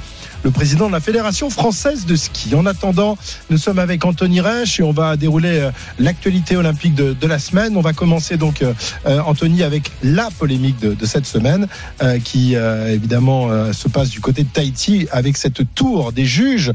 [0.43, 2.55] le président de la Fédération française de ski.
[2.55, 3.17] En attendant,
[3.51, 7.39] nous sommes avec Anthony Reich et on va dérouler euh, l'actualité olympique de, de la
[7.39, 7.77] semaine.
[7.77, 8.73] On va commencer donc, euh,
[9.07, 11.67] euh, Anthony, avec la polémique de, de cette semaine
[12.03, 16.25] euh, qui euh, évidemment euh, se passe du côté de Tahiti avec cette tour des
[16.25, 16.73] juges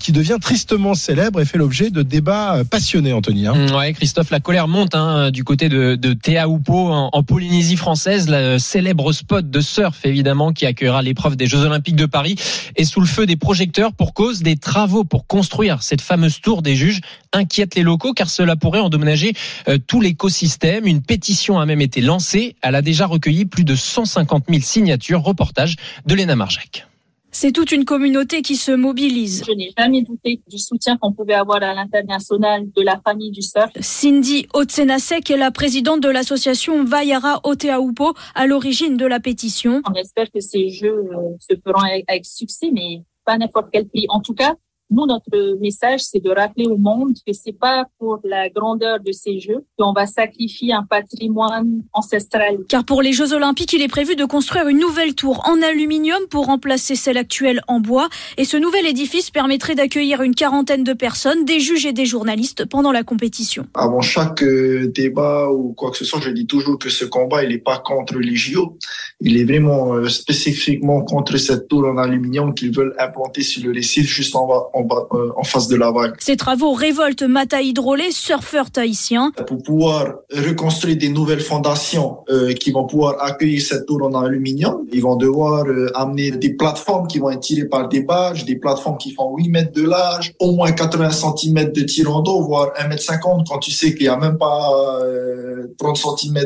[0.00, 3.46] qui devient tristement célèbre et fait l'objet de débats passionnés, Anthony.
[3.46, 3.54] hein.
[3.54, 7.76] Mm, Ouais, Christophe, la colère monte hein, du côté de, de Teahupo en, en Polynésie
[7.76, 12.36] française, le célèbre spot de surf évidemment qui accueillera l'épreuve des Jeux Olympiques de Paris
[12.76, 16.76] est sous feu des projecteurs pour cause des travaux pour construire cette fameuse tour des
[16.76, 17.00] juges
[17.32, 19.32] inquiète les locaux car cela pourrait endommager
[19.68, 20.86] euh, tout l'écosystème.
[20.86, 22.56] Une pétition a même été lancée.
[22.62, 25.22] Elle a déjà recueilli plus de 150 000 signatures.
[25.22, 26.86] Reportage de Léna Marjac.
[27.38, 29.44] C'est toute une communauté qui se mobilise.
[29.46, 33.42] Je n'ai jamais douté du soutien qu'on pouvait avoir à l'international de la famille du
[33.42, 33.70] surf.
[33.78, 39.82] Cindy Otsenasek est la présidente de l'association Vaiara Oteaupo, à l'origine de la pétition.
[39.86, 43.86] On espère que ces jeux euh, se feront avec, avec succès, mais pas n'importe quel
[43.86, 44.06] prix.
[44.08, 44.54] En tout cas,
[44.90, 49.10] nous, notre message, c'est de rappeler au monde que c'est pas pour la grandeur de
[49.10, 52.58] ces jeux qu'on va sacrifier un patrimoine ancestral.
[52.68, 56.20] Car pour les Jeux Olympiques, il est prévu de construire une nouvelle tour en aluminium
[56.30, 58.08] pour remplacer celle actuelle en bois.
[58.36, 62.64] Et ce nouvel édifice permettrait d'accueillir une quarantaine de personnes, des juges et des journalistes
[62.64, 63.66] pendant la compétition.
[63.74, 67.42] Avant chaque euh, débat ou quoi que ce soit, je dis toujours que ce combat,
[67.42, 68.78] il n'est pas contre les JO.
[69.20, 73.72] Il est vraiment euh, spécifiquement contre cette tour en aluminium qu'ils veulent implanter sur le
[73.72, 76.14] récif juste en, bas, en, bas, euh, en face de la vague.
[76.18, 79.32] Ces travaux révoltent Mata Hydrolé, surfeur tahitien.
[79.46, 84.86] Pour pouvoir reconstruire des nouvelles fondations euh, qui vont pouvoir accueillir cette tour en aluminium,
[84.92, 88.56] ils vont devoir euh, amener des plateformes qui vont être tirées par des barges, des
[88.56, 92.72] plateformes qui font 8 mètres de large, au moins 80 cm de tirant d'eau, voire
[92.78, 94.70] 1 mètre 50 quand tu sais qu'il n'y a même pas
[95.02, 96.44] euh, 30 cm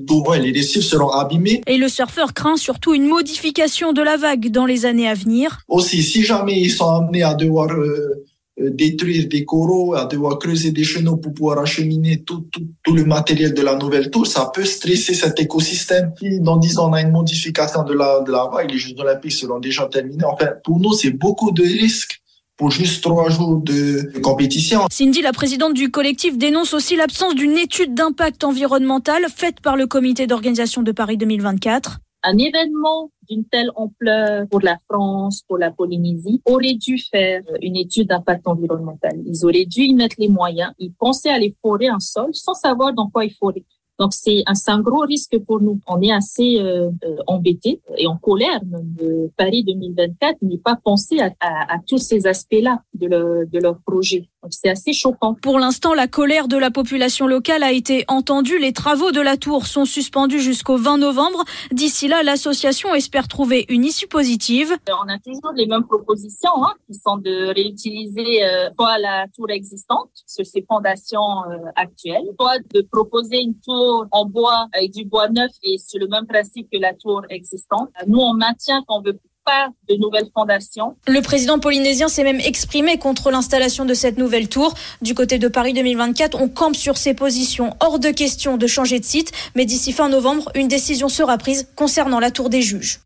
[0.00, 0.24] d'eau.
[0.26, 1.60] Ouais, les récifs seront abîmés.
[1.66, 5.60] Et le surfeur craint surtout une modification de la vague dans les années à venir.
[5.68, 8.24] Aussi, si jamais ils sont amenés à devoir euh,
[8.58, 12.94] euh, détruire des coraux, à devoir creuser des chenaux pour pouvoir acheminer tout, tout, tout
[12.94, 16.14] le matériel de la nouvelle tour, ça peut stresser cet écosystème.
[16.18, 18.94] Si dans 10 ans on a une modification de la, de la vague, les Jeux
[18.98, 20.24] Olympiques seront déjà terminés.
[20.24, 22.22] Enfin, pour nous, c'est beaucoup de risques
[22.56, 24.86] pour juste trois jours de compétition.
[24.90, 29.86] Cindy, la présidente du collectif, dénonce aussi l'absence d'une étude d'impact environnemental faite par le
[29.86, 31.98] comité d'organisation de Paris 2024.
[32.22, 37.76] Un événement d'une telle ampleur pour la France, pour la Polynésie, aurait dû faire une
[37.76, 39.20] étude d'impact environnemental.
[39.24, 40.72] Ils auraient dû y mettre les moyens.
[40.78, 43.64] Ils pensaient aller forer un sol sans savoir dans quoi ils foraient.
[43.98, 45.80] Donc c'est un, un, gros risque pour nous.
[45.86, 48.94] On est assez euh, euh embêtés et en colère même.
[48.94, 53.78] De Paris 2024 n'est pas pensé à, à, à tous ces aspects-là de, de leur
[53.80, 54.28] projet.
[54.46, 55.34] Donc c'est assez choquant.
[55.34, 58.60] Pour l'instant, la colère de la population locale a été entendue.
[58.60, 61.44] Les travaux de la tour sont suspendus jusqu'au 20 novembre.
[61.72, 64.72] D'ici là, l'association espère trouver une issue positive.
[64.88, 69.50] On a toujours les mêmes propositions hein, qui sont de réutiliser euh, soit la tour
[69.50, 75.04] existante sur ses fondations euh, actuelles, soit de proposer une tour en bois avec du
[75.06, 77.88] bois neuf et sur le même principe que la tour existante.
[78.06, 79.18] Nous, on maintient qu'on veut
[79.88, 80.96] de nouvelles fondations.
[81.06, 84.74] Le président polynésien s'est même exprimé contre l'installation de cette nouvelle tour.
[85.02, 87.76] Du côté de Paris 2024, on campe sur ses positions.
[87.80, 91.68] Hors de question de changer de site, mais d'ici fin novembre, une décision sera prise
[91.76, 93.00] concernant la tour des juges.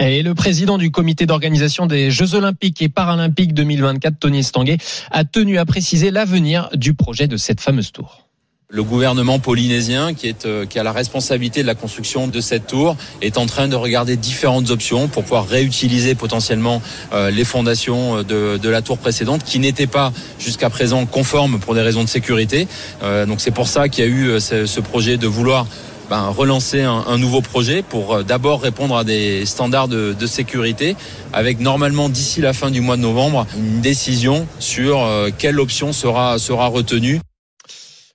[0.00, 4.78] Et le président du comité d'organisation des Jeux Olympiques et Paralympiques 2024, Tony Estanguet,
[5.10, 8.27] a tenu à préciser l'avenir du projet de cette fameuse tour.
[8.70, 10.12] Le gouvernement polynésien,
[10.44, 13.74] euh, qui a la responsabilité de la construction de cette tour, est en train de
[13.74, 16.82] regarder différentes options pour pouvoir réutiliser potentiellement
[17.14, 21.74] euh, les fondations de, de, la tour précédente, qui n'étaient pas jusqu'à présent conformes pour
[21.74, 22.68] des raisons de sécurité.
[23.02, 25.66] Euh, donc c'est pour ça qu'il y a eu ce, projet de vouloir
[26.10, 30.94] ben, relancer un, nouveau projet pour d'abord répondre à des standards de, de sécurité,
[31.32, 36.38] avec normalement d'ici la fin du mois de novembre une décision sur quelle option sera,
[36.38, 37.18] sera retenue.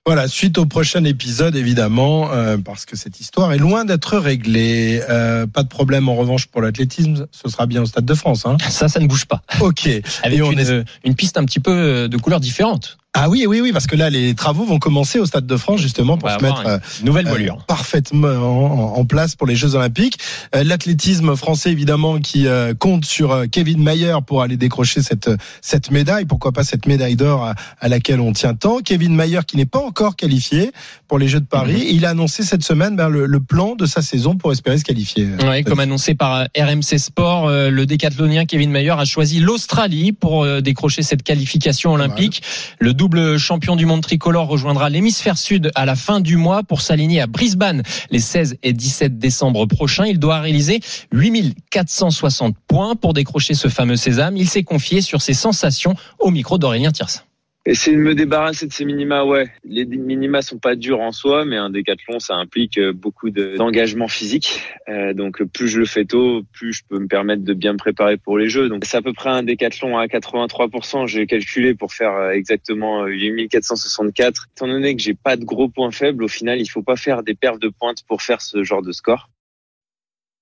[0.06, 5.02] Voilà, suite au prochain épisode, évidemment, euh, parce que cette histoire est loin d'être réglée.
[5.08, 8.44] Euh, pas de problème, en revanche, pour l'athlétisme, ce sera bien au Stade de France.
[8.44, 9.42] Hein ça, ça ne bouge pas.
[9.60, 9.88] Ok.
[10.22, 10.84] Avec on une, est...
[11.04, 12.98] une piste un petit peu de couleur différente.
[13.16, 15.80] Ah oui, oui, oui, parce que là, les travaux vont commencer au Stade de France
[15.80, 19.76] justement pour se mettre euh, nouvelle voilure euh, parfaitement en, en, place pour les Jeux
[19.76, 20.18] Olympiques.
[20.56, 25.92] Euh, L'athlétisme français, évidemment, qui euh, compte sur Kevin Mayer pour aller décrocher cette cette
[25.92, 26.24] médaille.
[26.24, 28.80] Pourquoi pas cette médaille d'or à, à, laquelle on tient tant.
[28.80, 30.72] Kevin Mayer, qui n'est pas encore qualifié
[31.06, 31.94] pour les Jeux de Paris, mmh.
[31.94, 34.84] il a annoncé cette semaine ben, le, le, plan de sa saison pour espérer se
[34.84, 35.28] qualifier.
[35.46, 41.02] Ouais, comme annoncé par RMC Sport, le décathlonien Kevin Mayer a choisi l'Australie pour décrocher
[41.02, 42.42] cette qualification olympique.
[42.80, 46.80] Le double champion du monde tricolore rejoindra l'hémisphère sud à la fin du mois pour
[46.80, 50.06] s'aligner à Brisbane les 16 et 17 décembre prochains.
[50.06, 50.80] Il doit réaliser
[51.12, 54.38] 8460 points pour décrocher ce fameux sésame.
[54.38, 57.20] Il s'est confié sur ses sensations au micro d'Aurélien Tirsin.
[57.66, 59.50] Essayer de me débarrasser de ces minima, ouais.
[59.64, 64.60] Les minima sont pas durs en soi, mais un décathlon, ça implique beaucoup d'engagement physique.
[64.90, 67.78] Euh, donc plus je le fais tôt, plus je peux me permettre de bien me
[67.78, 68.68] préparer pour les jeux.
[68.68, 71.06] Donc c'est à peu près un décathlon à 83%.
[71.06, 74.48] J'ai calculé pour faire exactement 8464.
[74.54, 77.22] Étant donné que j'ai pas de gros points faibles, au final, il faut pas faire
[77.22, 79.30] des perfs de pointe pour faire ce genre de score.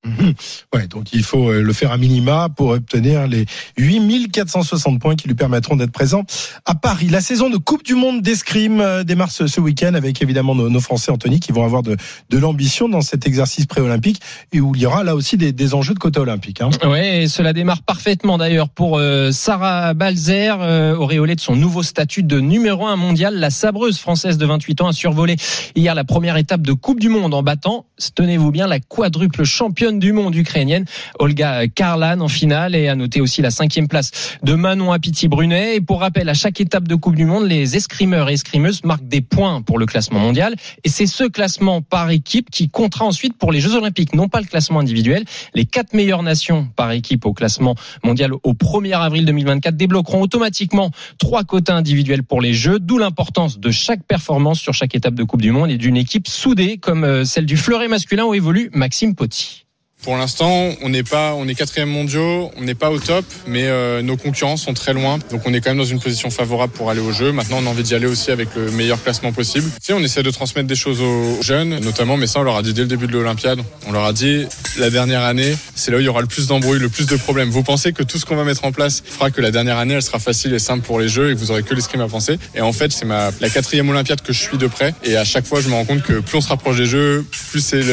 [0.05, 0.31] Mmh.
[0.75, 3.47] Ouais, donc il faut le faire à minima pour obtenir les
[3.79, 6.25] 8460 points qui lui permettront d'être présent
[6.65, 7.09] à Paris.
[7.09, 11.41] La saison de Coupe du Monde d'escrime démarre ce, week-end avec évidemment nos, Français, Anthony,
[11.41, 11.97] qui vont avoir de,
[12.33, 14.21] l'ambition dans cet exercice pré-olympique
[14.53, 16.61] et où il y aura là aussi des, enjeux de côté olympique.
[16.61, 16.71] Hein.
[16.85, 21.83] Ouais, et cela démarre parfaitement d'ailleurs pour euh, Sarah Balzer, euh, auréolée de son nouveau
[21.83, 23.37] statut de numéro un mondial.
[23.37, 25.37] La sabreuse française de 28 ans a survolé
[25.77, 29.92] hier la première étape de Coupe du Monde en battant, tenez-vous bien, la quadruple championne
[29.99, 30.85] du monde ukrainienne,
[31.19, 34.11] Olga Karlan en finale et à noter aussi la cinquième place
[34.43, 35.77] de Manon Apiti-Brunet.
[35.77, 39.09] Et pour rappel, à chaque étape de Coupe du Monde, les escrimeurs et escrimeuses marquent
[39.09, 40.55] des points pour le classement mondial.
[40.85, 44.41] Et c'est ce classement par équipe qui comptera ensuite pour les Jeux Olympiques, non pas
[44.41, 45.25] le classement individuel.
[45.55, 47.75] Les quatre meilleures nations par équipe au classement
[48.05, 53.59] mondial au 1er avril 2024 débloqueront automatiquement trois quotas individuels pour les Jeux, d'où l'importance
[53.59, 57.25] de chaque performance sur chaque étape de Coupe du Monde et d'une équipe soudée comme
[57.25, 59.67] celle du fleuret masculin où évolue Maxime Potti.
[60.03, 63.67] Pour l'instant, on n'est pas, on est quatrième mondiaux, on n'est pas au top, mais
[63.67, 66.73] euh, nos concurrents sont très loin, donc on est quand même dans une position favorable
[66.73, 67.31] pour aller au jeu.
[67.31, 69.71] Maintenant, on a envie d'y aller aussi avec le meilleur classement possible.
[69.81, 72.63] Sais, on essaie de transmettre des choses aux jeunes, notamment, mais ça, on leur a
[72.63, 73.61] dit dès le début de l'Olympiade.
[73.87, 74.45] On leur a dit
[74.77, 77.15] la dernière année, c'est là où il y aura le plus d'embrouilles, le plus de
[77.15, 77.51] problèmes.
[77.51, 79.95] Vous pensez que tout ce qu'on va mettre en place fera que la dernière année,
[79.95, 82.09] elle sera facile et simple pour les jeux et que vous aurez que l'escrime à
[82.09, 82.39] penser?
[82.57, 85.25] Et en fait, c'est ma la quatrième Olympiade que je suis de près, et à
[85.25, 87.85] chaque fois, je me rends compte que plus on se rapproche des jeux, plus c'est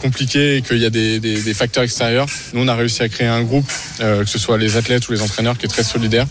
[0.00, 2.26] compliqué et qu'il y a des facteurs extérieurs.
[2.52, 5.12] Nous, on a réussi à créer un groupe, euh, que ce soit les athlètes ou
[5.12, 6.26] les entraîneurs, qui est très solidaire.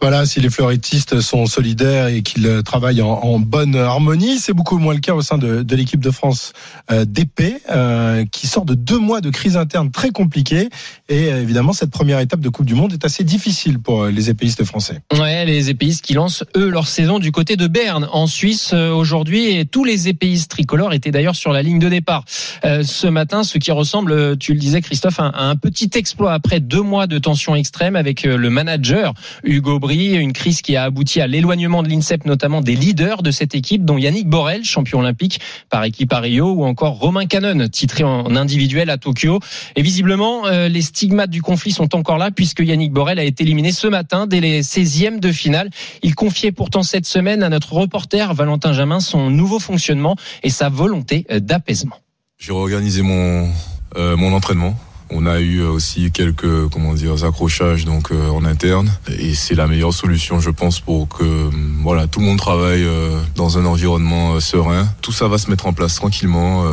[0.00, 4.94] Voilà, si les fleurettistes sont solidaires et qu'ils travaillent en, bonne harmonie, c'est beaucoup moins
[4.94, 6.52] le cas au sein de, l'équipe de France
[6.90, 10.68] euh, d'épée, euh, qui sort de deux mois de crise interne très compliquée.
[11.08, 14.10] Et euh, évidemment, cette première étape de Coupe du Monde est assez difficile pour euh,
[14.10, 15.00] les épéistes français.
[15.18, 18.90] Ouais, les épéistes qui lancent, eux, leur saison du côté de Berne, en Suisse, euh,
[18.90, 19.56] aujourd'hui.
[19.56, 22.24] Et tous les épéistes tricolores étaient d'ailleurs sur la ligne de départ.
[22.64, 26.82] ce matin, ce qui ressemble, tu le disais, Christophe, à un petit exploit après deux
[26.82, 29.14] mois de tension extrême avec le manager
[29.60, 33.54] Brie, une crise qui a abouti à l'éloignement de l'INSEP, notamment des leaders de cette
[33.54, 35.40] équipe, dont Yannick Borel, champion olympique
[35.70, 39.40] par équipe à Rio, ou encore Romain Canon, titré en individuel à Tokyo.
[39.76, 43.44] Et visiblement, euh, les stigmates du conflit sont encore là, puisque Yannick Borel a été
[43.44, 45.70] éliminé ce matin dès les 16e de finale.
[46.02, 50.68] Il confiait pourtant cette semaine à notre reporter Valentin Jamin son nouveau fonctionnement et sa
[50.68, 51.96] volonté d'apaisement.
[52.38, 53.48] J'ai réorganisé mon,
[53.96, 54.76] euh, mon entraînement
[55.10, 59.66] on a eu aussi quelques comment dire accrochages donc euh, en interne et c'est la
[59.66, 63.64] meilleure solution je pense pour que mm, voilà tout le monde travaille euh, dans un
[63.64, 64.88] environnement euh, serein.
[65.02, 66.64] Tout ça va se mettre en place tranquillement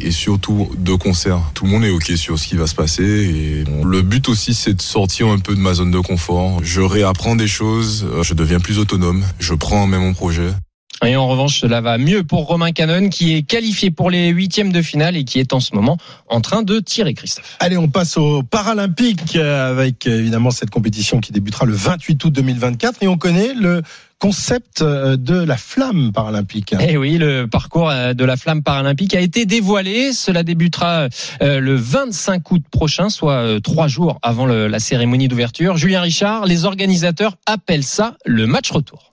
[0.00, 1.40] et surtout de concert.
[1.54, 4.54] Tout le monde est ok sur ce qui va se passer et le but aussi
[4.54, 6.60] c'est de sortir un peu de ma zone de confort.
[6.62, 10.52] Je réapprends des choses, je deviens plus autonome, je prends en main mon projet.
[11.04, 14.72] Et en revanche, cela va mieux pour Romain Canon, qui est qualifié pour les huitièmes
[14.72, 17.56] de finale et qui est en ce moment en train de tirer Christophe.
[17.58, 23.02] Allez, on passe aux Paralympiques avec évidemment cette compétition qui débutera le 28 août 2024
[23.02, 23.82] et on connaît le
[24.20, 26.76] concept de la flamme paralympique.
[26.78, 30.12] Eh oui, le parcours de la flamme paralympique a été dévoilé.
[30.12, 31.08] Cela débutera
[31.40, 35.76] le 25 août prochain, soit trois jours avant la cérémonie d'ouverture.
[35.76, 39.11] Julien Richard, les organisateurs appellent ça le match retour.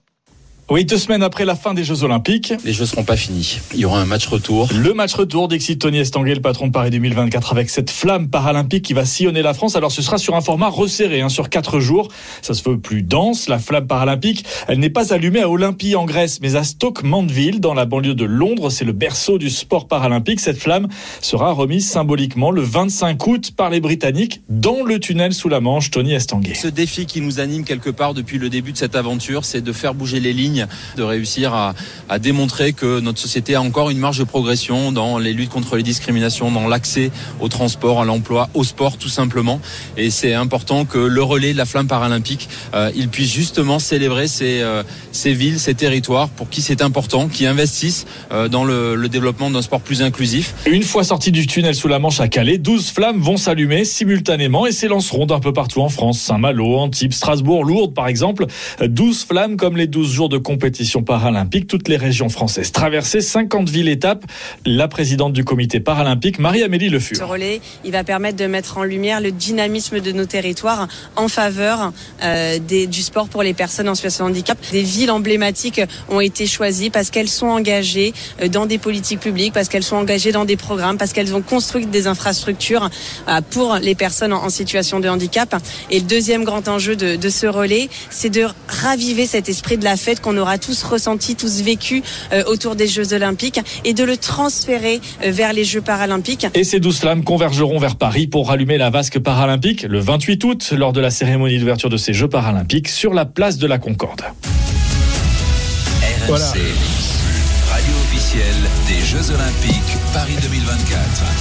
[0.71, 2.53] Oui, deux semaines après la fin des Jeux Olympiques.
[2.63, 3.59] Les Jeux seront pas finis.
[3.73, 4.69] Il y aura un match retour.
[4.71, 8.85] Le match retour d'Exit Tony Estanguet, le patron de Paris 2024, avec cette flamme paralympique
[8.85, 9.75] qui va sillonner la France.
[9.75, 12.09] Alors ce sera sur un format resserré, hein, sur quatre jours.
[12.43, 13.49] Ça se veut plus dense.
[13.49, 17.61] La flamme paralympique, elle n'est pas allumée à Olympie en Grèce, mais à Stoke Mandeville,
[17.61, 18.69] dans la banlieue de Londres.
[18.69, 20.39] C'est le berceau du sport paralympique.
[20.39, 20.87] Cette flamme
[21.19, 25.89] sera remise symboliquement le 25 août par les Britanniques dans le tunnel sous la Manche.
[25.89, 26.53] Tony Estanguet.
[26.53, 29.73] Ce défi qui nous anime quelque part depuis le début de cette aventure, c'est de
[29.73, 30.58] faire bouger les lignes
[30.97, 31.73] de réussir à,
[32.19, 35.83] démontrer que notre société a encore une marge de progression dans les luttes contre les
[35.83, 39.61] discriminations, dans l'accès au transport, à l'emploi, au sport tout simplement.
[39.95, 44.27] Et c'est important que le relais de la flamme paralympique, euh, il puisse justement célébrer
[44.27, 48.95] ces, euh, ces villes, ces territoires pour qui c'est important, qui investissent euh, dans le,
[48.95, 50.53] le développement d'un sport plus inclusif.
[50.65, 54.65] Une fois sortis du tunnel sous la Manche à Calais, 12 flammes vont s'allumer simultanément
[54.65, 56.19] et s'élanceront d'un peu partout en France.
[56.19, 58.45] Saint-Malo, Antibes, Strasbourg, Lourdes par exemple.
[58.81, 63.69] 12 flammes comme les 12 jours de compétition paralympique, toutes les régions françaises traversées, 50
[63.69, 64.25] villes étapes.
[64.65, 67.17] La présidente du comité paralympique, Marie-Amélie Le Fur.
[67.17, 71.27] Ce relais, il va permettre de mettre en lumière le dynamisme de nos territoires en
[71.27, 74.57] faveur euh, du sport pour les personnes en situation de handicap.
[74.71, 79.53] Des villes emblématiques ont été choisies parce qu'elles sont engagées euh, dans des politiques publiques,
[79.53, 82.89] parce qu'elles sont engagées dans des programmes, parce qu'elles ont construit des infrastructures
[83.27, 85.55] euh, pour les personnes en, en, situation de handicap.
[85.91, 89.83] Et le deuxième grand enjeu de, de ce relais, c'est de raviver cet esprit de
[89.83, 94.03] la fête qu'on aura tous ressenti, tous vécu euh, autour des Jeux Olympiques et de
[94.03, 96.47] le transférer euh, vers les Jeux Paralympiques.
[96.53, 100.73] Et ces douze flammes convergeront vers Paris pour rallumer la vasque paralympique le 28 août
[100.75, 104.21] lors de la cérémonie d'ouverture de ces Jeux Paralympiques sur la place de la Concorde.
[104.21, 106.45] RMC, voilà.
[106.45, 108.55] radio officielle
[108.87, 111.38] des Jeux Olympiques Paris 2024.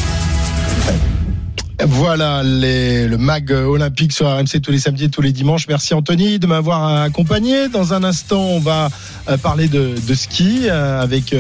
[1.87, 5.69] Voilà les, le mag olympique sur RMC tous les samedis et tous les dimanches.
[5.69, 7.69] Merci Anthony de m'avoir accompagné.
[7.69, 8.89] Dans un instant, on va
[9.43, 11.35] parler de, de ski avec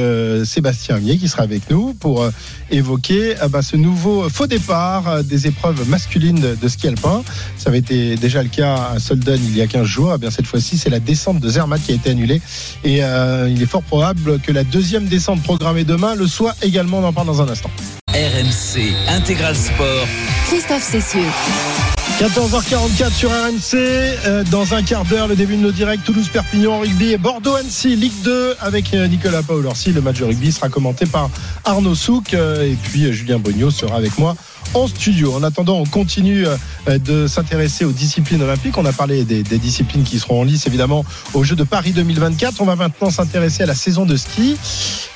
[0.45, 2.25] Sébastien Amier qui sera avec nous pour
[2.71, 7.23] évoquer bah, ce nouveau faux départ des épreuves masculines de, de, ski alpin.
[7.57, 10.13] Ça avait été déjà le cas à Solden il y a 15 jours.
[10.15, 12.41] Eh bien cette fois-ci, c'est la descente de Zermatt qui a été annulée
[12.85, 16.99] et euh, il est fort probable que la deuxième descente programmée demain le soit également.
[16.99, 17.71] On en parle dans un instant.
[18.13, 20.07] RMC Intégral Sport.
[20.47, 21.88] Christophe Cessieux.
[22.19, 23.77] 14h44 sur RMC.
[23.77, 28.23] Euh, dans un quart d'heure, le début de nos directs Toulouse-Perpignan rugby et Bordeaux-Annecy, Ligue
[28.25, 29.93] 2 avec Nicolas Paolorsi.
[29.93, 31.31] Le match de rugby sera commenté par
[31.65, 34.35] Arnaud Souk euh, et puis Julien Bogno sera avec moi
[34.75, 35.35] en studio.
[35.35, 36.45] En attendant, on continue
[36.87, 38.79] de s'intéresser aux disciplines olympiques.
[38.79, 41.05] On a parlé des, disciplines qui seront en lice, évidemment,
[41.35, 42.61] aux Jeux de Paris 2024.
[42.61, 44.57] On va maintenant s'intéresser à la saison de ski,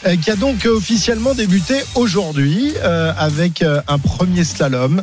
[0.06, 5.02] euh, qui a donc officiellement débuté aujourd'hui euh, avec euh, un premier slalom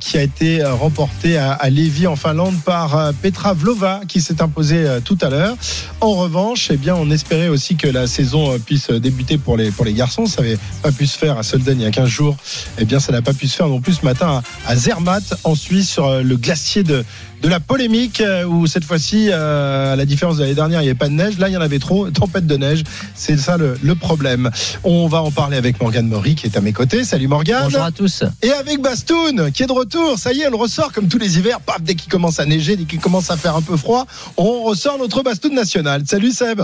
[0.00, 4.84] qui a été remporté à, à Lévis, en Finlande, par Petra Vlova, qui s'est imposée
[5.04, 5.56] tout à l'heure.
[6.00, 9.84] En revanche, eh bien, on espérait aussi que la saison puisse débuter pour les, pour
[9.84, 10.26] les garçons.
[10.26, 12.36] Ça n'avait pas pu se faire à Solden il y a 15 jours.
[12.78, 15.54] Eh bien, ça n'a pas pu se faire non plus ce matin à Zermatt en
[15.54, 17.04] Suisse sur euh, le glacier de,
[17.42, 20.84] de la polémique euh, où cette fois-ci, euh, à la différence de l'année dernière, il
[20.84, 21.38] n'y avait pas de neige.
[21.38, 22.10] Là, il y en avait trop.
[22.10, 22.82] Tempête de neige.
[23.14, 24.50] C'est ça le, le problème.
[24.82, 27.04] On va en parler avec Morgane Maury qui est à mes côtés.
[27.04, 27.62] Salut Morgane.
[27.64, 28.24] Bonjour à tous.
[28.42, 30.18] Et avec Bastoun qui est de retour.
[30.18, 31.60] Ça y est, elle ressort comme tous les hivers.
[31.60, 34.06] Paf, dès qu'il commence à neiger, dès qu'il commence à faire un peu froid,
[34.36, 36.02] on ressort notre Bastoun national.
[36.04, 36.62] Salut Seb.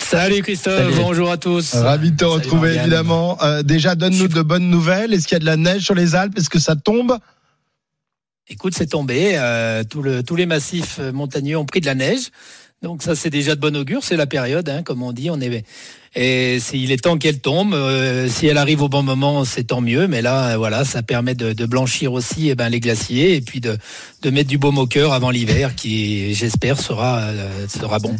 [0.00, 0.94] Salut Christophe, Salut.
[0.96, 1.74] bonjour à tous.
[1.74, 3.36] Ravi de te retrouver évidemment.
[3.42, 5.12] Euh, déjà, donne-nous de bonnes nouvelles.
[5.12, 6.36] Est-ce qu'il y a de la neige sur les Alpes?
[6.38, 7.18] Est-ce que ça tombe?
[8.48, 9.32] Écoute, c'est tombé.
[9.36, 12.28] euh, tout le- tous les massifs euh, montagneux ont pris de la neige.
[12.80, 14.02] Donc ça, c'est déjà de bon augure.
[14.04, 15.30] C'est la période, hein, comme on dit.
[15.30, 15.64] On est
[16.14, 17.74] et c'est- il est temps qu'elle tombe.
[17.74, 20.06] Euh, si elle arrive au bon moment, c'est tant mieux.
[20.06, 23.40] Mais là, euh, voilà, ça permet de, de blanchir aussi eh ben, les glaciers et
[23.42, 23.76] puis de,
[24.22, 28.16] de mettre du baume au cœur avant l'hiver, qui, j'espère, sera euh, sera bon.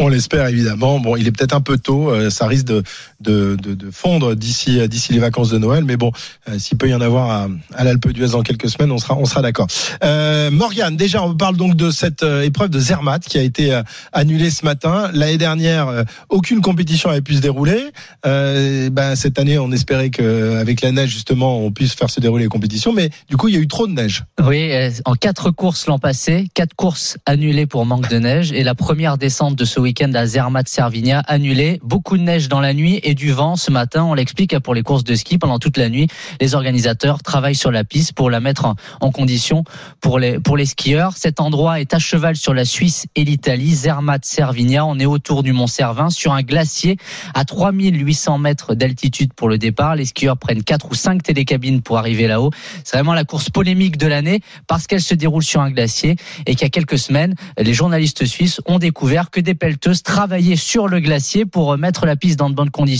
[0.00, 1.00] On l'espère évidemment.
[1.00, 2.10] Bon, il est peut-être un peu tôt.
[2.10, 2.84] euh, ça risque de,
[3.20, 5.84] de, de, fondre d'ici d'ici les vacances de Noël.
[5.84, 6.12] Mais bon,
[6.48, 9.16] euh, s'il peut y en avoir à, à l'Alpe d'Huez dans quelques semaines, on sera
[9.16, 9.66] on sera d'accord.
[10.04, 13.72] Euh, Morgane, déjà, on parle donc de cette euh, épreuve de Zermatt qui a été
[13.72, 15.10] euh, annulée ce matin.
[15.12, 17.90] L'année dernière, euh, aucune compétition avait pu se dérouler.
[18.26, 22.20] Euh, ben cette année, on espérait que avec la neige justement, on puisse faire se
[22.20, 22.92] dérouler les compétitions.
[22.92, 24.24] Mais du coup, il y a eu trop de neige.
[24.44, 28.62] Oui, euh, en quatre courses l'an passé, quatre courses annulées pour manque de neige et
[28.62, 31.80] la première descente de ce week-end à Zermatt-Servigna annulée.
[31.82, 34.04] Beaucoup de neige dans la nuit du vent ce matin.
[34.04, 36.08] On l'explique pour les courses de ski pendant toute la nuit.
[36.40, 39.64] Les organisateurs travaillent sur la piste pour la mettre en, condition
[40.00, 41.16] pour les pour les skieurs.
[41.16, 43.74] Cet endroit est à cheval sur la Suisse et l'Italie.
[43.74, 44.84] Zermatt-Servigna.
[44.84, 46.96] On est autour du Mont Cervin sur un glacier
[47.34, 49.96] à 3800 mètres d'altitude pour le départ.
[49.96, 52.50] Les skieurs prennent quatre ou cinq télécabines pour arriver là-haut.
[52.84, 56.54] C'est vraiment la course polémique de l'année parce qu'elle se déroule sur un glacier et
[56.54, 60.88] qu'il y a quelques semaines, les journalistes suisses ont découvert que des pelleteuses travaillaient sur
[60.88, 62.97] le glacier pour mettre la piste dans de bonnes conditions.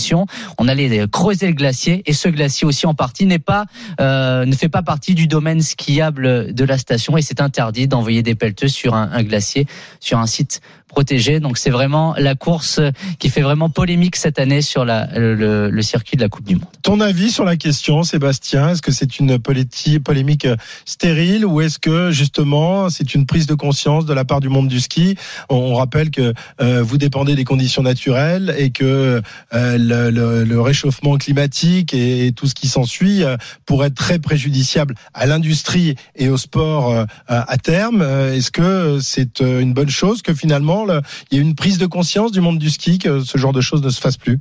[0.57, 3.65] On allait creuser le glacier et ce glacier aussi en partie n'est pas
[3.99, 8.23] euh, ne fait pas partie du domaine skiable de la station et c'est interdit d'envoyer
[8.23, 9.67] des pelleteuses sur un, un glacier
[9.99, 11.39] sur un site protégé.
[11.39, 12.81] Donc c'est vraiment la course
[13.19, 16.55] qui fait vraiment polémique cette année sur la, le, le circuit de la Coupe du
[16.55, 16.65] Monde.
[16.81, 18.71] Ton avis sur la question, Sébastien?
[18.71, 20.47] Est-ce que c'est une polémique
[20.85, 24.67] stérile ou est-ce que justement c'est une prise de conscience de la part du monde
[24.67, 25.15] du ski?
[25.49, 29.21] On on rappelle que euh, vous dépendez des conditions naturelles et que
[29.53, 33.37] euh, le, le- le réchauffement climatique et, et tout ce qui s'ensuit euh,
[33.67, 38.01] pourrait être très préjudiciable à l'industrie et au sport euh, à terme.
[38.01, 41.77] Euh, Est-ce que c'est euh, une bonne chose que finalement il y ait une prise
[41.77, 44.39] de conscience du monde du ski que ce genre de choses ne se fasse plus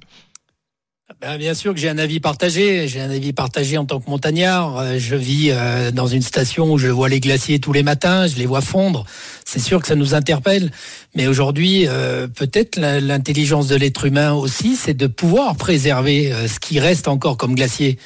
[1.20, 2.86] Ben, bien sûr que j'ai un avis partagé.
[2.86, 4.76] J'ai un avis partagé en tant que montagnard.
[4.78, 8.26] Euh, Je vis euh, dans une station où je vois les glaciers tous les matins,
[8.26, 9.04] je les vois fondre.
[9.44, 10.70] C'est sûr que ça nous interpelle.
[11.14, 16.78] Mais aujourd'hui, euh, peut-être l'intelligence de l'être humain aussi, c'est de pouvoir préserver ce qui
[16.78, 17.98] reste encore comme glacier.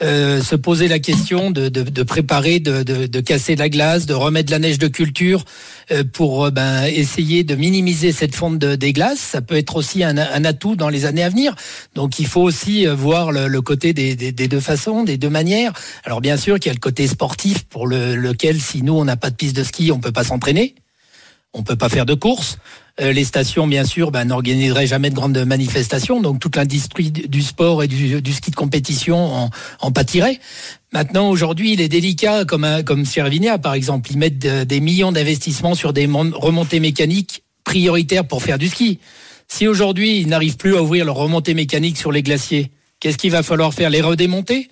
[0.00, 4.50] Euh, se poser la question de, de, préparer, de, de, casser la glace, de remettre
[4.50, 5.44] la neige de culture
[5.90, 9.20] euh, pour euh, ben, essayer de minimiser cette fonte de, des glaces.
[9.20, 11.54] Ça peut être aussi un, atout dans les années à venir.
[11.94, 15.72] Donc il faut aussi voir le, côté des, des, des deux façons, des deux manières.
[16.04, 19.04] Alors bien sûr qu'il y a le côté sportif pour le, lequel si nous on
[19.04, 20.74] n'a pas de piste de ski, on peut pas s'entraîner,
[21.52, 22.58] on peut pas faire de course.
[23.00, 27.40] Euh, les stations, bien sûr, ben, n'organiseraient jamais de grandes manifestations, donc toute l'industrie du
[27.42, 30.40] sport et du, ski de compétition en, en pâtirait.
[30.92, 33.06] Maintenant, aujourd'hui, il est délicat, comme, comme
[33.58, 34.10] par exemple.
[34.10, 38.68] Ils mettent de- des millions d'investissements sur des mon- remontées mécaniques prioritaires pour faire du
[38.68, 38.98] ski.
[39.48, 42.70] Si aujourd'hui, ils n'arrivent plus à ouvrir leurs remontées mécaniques sur les glaciers,
[43.00, 43.88] qu'est-ce qu'il va falloir faire?
[43.88, 44.68] Les redémonter?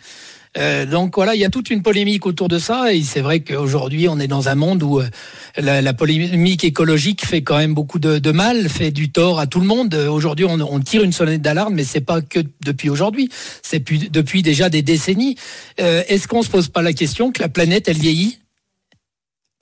[0.59, 3.39] Euh, donc voilà, il y a toute une polémique autour de ça et c'est vrai
[3.41, 5.09] qu'aujourd'hui on est dans un monde où euh,
[5.57, 9.67] la, polémique écologique fait quand même beaucoup de, mal, fait du tort à tout le
[9.67, 9.95] monde.
[9.95, 13.29] Euh, Aujourd'hui on, tire une sonnette d'alarme, mais c'est pas que depuis aujourd'hui,
[13.63, 15.37] c'est pu- depuis déjà des décennies.
[15.79, 18.40] Est-ce qu'on se pose pas la question que la planète elle vieillit?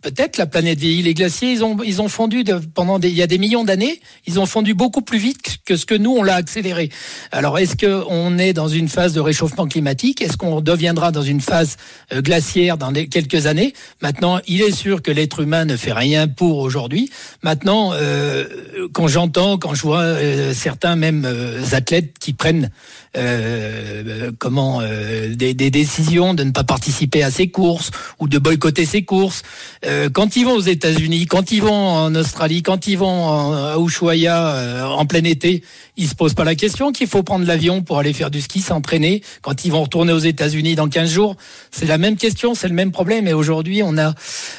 [0.00, 1.02] Peut-être la planète vieillit.
[1.02, 3.64] Les glaciers, ils ont, ils ont fondu de, pendant des, il y a des millions
[3.64, 4.00] d'années.
[4.28, 6.88] Ils ont fondu beaucoup plus vite que ce que nous on l'a accéléré.
[7.32, 10.22] Alors, est-ce que on est dans une phase de réchauffement climatique?
[10.22, 11.78] Est-ce qu'on deviendra dans une phase
[12.12, 13.72] euh, glaciaire dans les- quelques années?
[14.00, 17.10] Maintenant, il est sûr que l'être humain ne fait rien pour aujourd'hui.
[17.42, 18.46] Maintenant, euh,
[18.92, 22.70] quand j'entends, quand je vois euh, certains même euh, athlètes qui prennent
[23.16, 27.90] euh, comment euh, des, des décisions de ne pas participer à ces courses
[28.20, 29.42] ou de boycotter ces courses.
[29.88, 33.76] Euh, quand ils vont aux États-Unis, quand ils vont en Australie, quand ils vont à
[33.78, 35.62] Ushuaia euh, en plein été,
[35.96, 38.60] ils se posent pas la question qu'il faut prendre l'avion pour aller faire du ski,
[38.60, 39.22] s'entraîner.
[39.42, 41.36] Quand ils vont retourner aux États-Unis dans 15 jours,
[41.70, 43.26] c'est la même question, c'est le même problème.
[43.26, 44.14] Et aujourd'hui, on a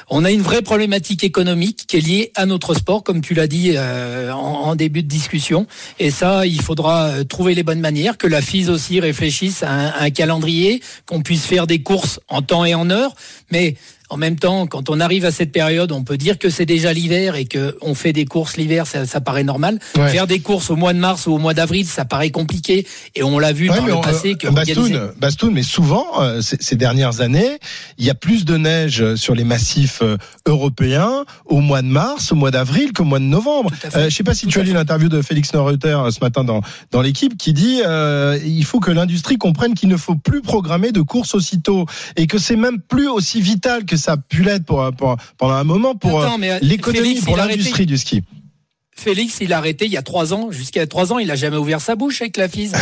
[0.10, 3.48] on a une vraie problématique économique qui est liée à notre sport, comme tu l'as
[3.48, 5.68] dit euh, en, en, début de discussion.
[6.00, 9.72] Et ça, il faudra euh, trouver les bonnes manières, que la FIS aussi réfléchisse à
[9.72, 13.14] un, à un calendrier, qu'on puisse faire des courses en temps et en heure.
[13.52, 13.76] Mais
[14.10, 16.94] en même temps, quand on arrive à cette période, on peut dire que c'est déjà
[16.94, 19.80] l'hiver et que on fait des courses l'hiver, ça, ça, paraît normal.
[19.98, 20.10] Ouais.
[20.10, 22.88] Faire des courses au mois de mars ou au mois d'avril, ça paraît compliqué.
[23.16, 25.64] Et on l'a vu Ouais, par le on- passé que euh, Bastoun, organiser- Bastoun, mais
[25.64, 27.60] souvent, euh, ces, ces dernières années,
[27.98, 32.32] il y a plus de neige sur les massifs euh, européens au mois de mars,
[32.32, 33.70] au mois d'avril qu'au mois de novembre.
[33.96, 36.44] Euh, je sais pas si tu as lu l'interview de Félix Neureuther euh, ce matin
[36.44, 40.42] dans, dans l'équipe qui dit euh, il faut que l'industrie comprenne qu'il ne faut plus
[40.42, 41.86] programmer de courses aussitôt
[42.16, 45.54] et que c'est même plus aussi vital que ça a pu l'être pour, pour- pendant
[45.56, 48.24] un moment pour euh, euh, l'économie, Félix, pour l'industrie du ski.
[48.96, 50.52] Félix, il a arrêté il y a trois ans.
[50.52, 52.72] Jusqu'à trois ans, il a jamais ouvert sa bouche avec la FIS.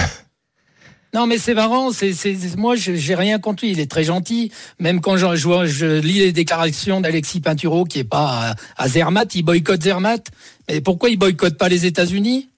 [1.14, 1.92] Non, mais c'est marrant.
[1.94, 2.14] C'est,
[2.58, 3.72] moi, je- j'ai rien contre lui.
[3.72, 4.52] Il est très gentil.
[4.78, 9.34] Même quand je, je, lis les déclarations d'Alexis Pinturo, qui est pas à, à Zermatt,
[9.34, 10.28] il boycotte Zermatt.
[10.70, 12.50] Mais pourquoi il boycotte pas les États-Unis?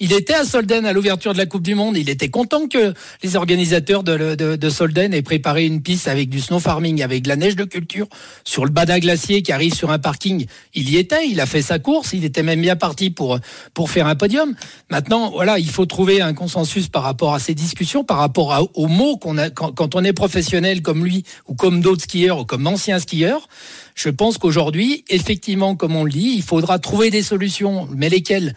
[0.00, 1.96] Il était à Solden à l'ouverture de la Coupe du Monde.
[1.96, 2.92] Il était content que
[3.22, 7.36] les organisateurs de, Solden aient préparé une piste avec du snow farming, avec de la
[7.36, 8.08] neige de culture
[8.42, 10.46] sur le bas d'un glacier qui arrive sur un parking.
[10.74, 13.38] Il y était, il a fait sa course, il était même bien parti pour
[13.86, 14.56] faire un podium.
[14.90, 18.88] Maintenant, voilà, il faut trouver un consensus par rapport à ces discussions, par rapport aux
[18.88, 22.98] mots quand, quand on est professionnel comme lui ou comme d'autres skieurs ou comme anciens
[22.98, 23.46] skieurs.
[23.94, 28.56] Je pense qu'aujourd'hui, effectivement, comme on le dit, il faudra trouver des solutions, mais lesquelles?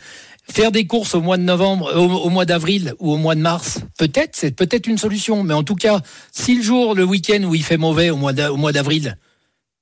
[0.50, 3.42] Faire des courses au mois de novembre, au, au mois d'avril ou au mois de
[3.42, 5.44] mars, peut-être, c'est peut-être une solution.
[5.44, 8.34] Mais en tout cas, si le jour, le week-end où il fait mauvais au mois
[8.34, 9.18] d'avril,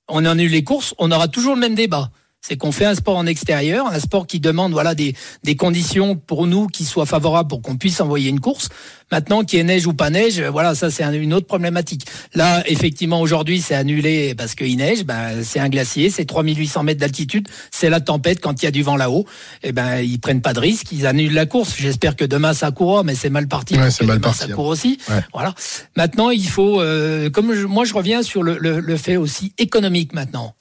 [0.08, 2.10] on annule les courses, on aura toujours le même débat.
[2.48, 6.14] C'est qu'on fait un sport en extérieur, un sport qui demande voilà des, des conditions
[6.14, 8.68] pour nous qui soient favorables pour qu'on puisse envoyer une course.
[9.10, 12.06] Maintenant, qu'il y ait neige ou pas neige, voilà, ça c'est un- une autre problématique.
[12.34, 15.04] Là, effectivement, aujourd'hui, c'est annulé parce qu'il neige.
[15.04, 18.72] Ben, c'est un glacier, c'est 3800 mètres d'altitude, c'est la tempête quand il y a
[18.72, 19.24] du vent là-haut.
[19.62, 21.74] Et ben, ils prennent pas de risque, ils annulent la course.
[21.76, 23.74] J'espère que demain ça courra, mais c'est mal parti.
[23.78, 24.54] Ouais, c'est mal demain, parti, Ça hein.
[24.54, 24.98] court aussi.
[25.08, 25.20] Ouais.
[25.32, 25.54] Voilà.
[25.96, 29.52] Maintenant, il faut, euh, comme je- moi, je reviens sur le, le, le fait aussi
[29.58, 30.54] économique maintenant.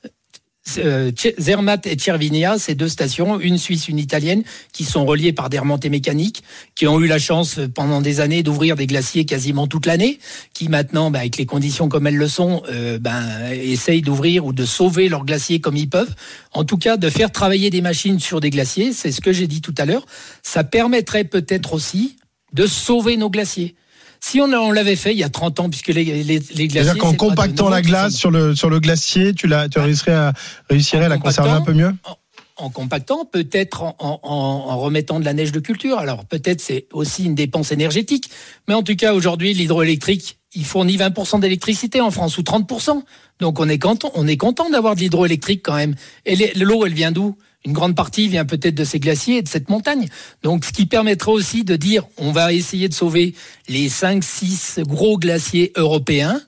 [0.78, 4.44] Euh, Zermatt et Cervinia, ces deux stations, une suisse, une italienne,
[4.74, 6.44] qui sont reliées par des remontées mécaniques,
[6.74, 10.20] qui ont eu la chance euh, pendant des années d'ouvrir des glaciers quasiment toute l'année,
[10.54, 14.54] qui maintenant, bah, avec les conditions comme elles le sont, euh, ben, essayent d'ouvrir ou
[14.54, 16.16] de sauver leurs glaciers comme ils peuvent.
[16.52, 19.48] En tout cas, de faire travailler des machines sur des glaciers, c'est ce que j'ai
[19.48, 20.06] dit tout à l'heure.
[20.42, 22.18] Ça permettrait peut-être aussi
[22.54, 23.76] de sauver nos glaciers.
[24.28, 26.70] Si on, on l'avait fait il y a 30 ans, puisque les, les, les glaciers...
[26.70, 30.34] C'est-à-dire qu'en compactant la glace sur le, sur le glacier, tu, la, tu réussirais à,
[30.70, 31.94] réussirais à la conserver un peu mieux?
[32.58, 36.00] En compactant, peut-être en, en- en- en remettant de la neige de culture.
[36.00, 38.30] Alors peut-être c'est aussi une dépense énergétique,
[38.68, 43.04] mais en tout cas aujourd'hui l'hydroélectrique, il fournit 20% d'électricité en France ou 30%.
[43.42, 45.96] Donc on est content, on est content d'avoir de l'hydroélectrique quand même.
[46.26, 47.36] Et l'eau, elle vient d'où?
[47.66, 50.08] Une grande partie vient peut-être de ces glaciers et de cette montagne.
[50.44, 53.34] Donc ce qui permettrait aussi de dire, on va essayer de sauver
[53.68, 56.40] les 5-6 gros glaciers européens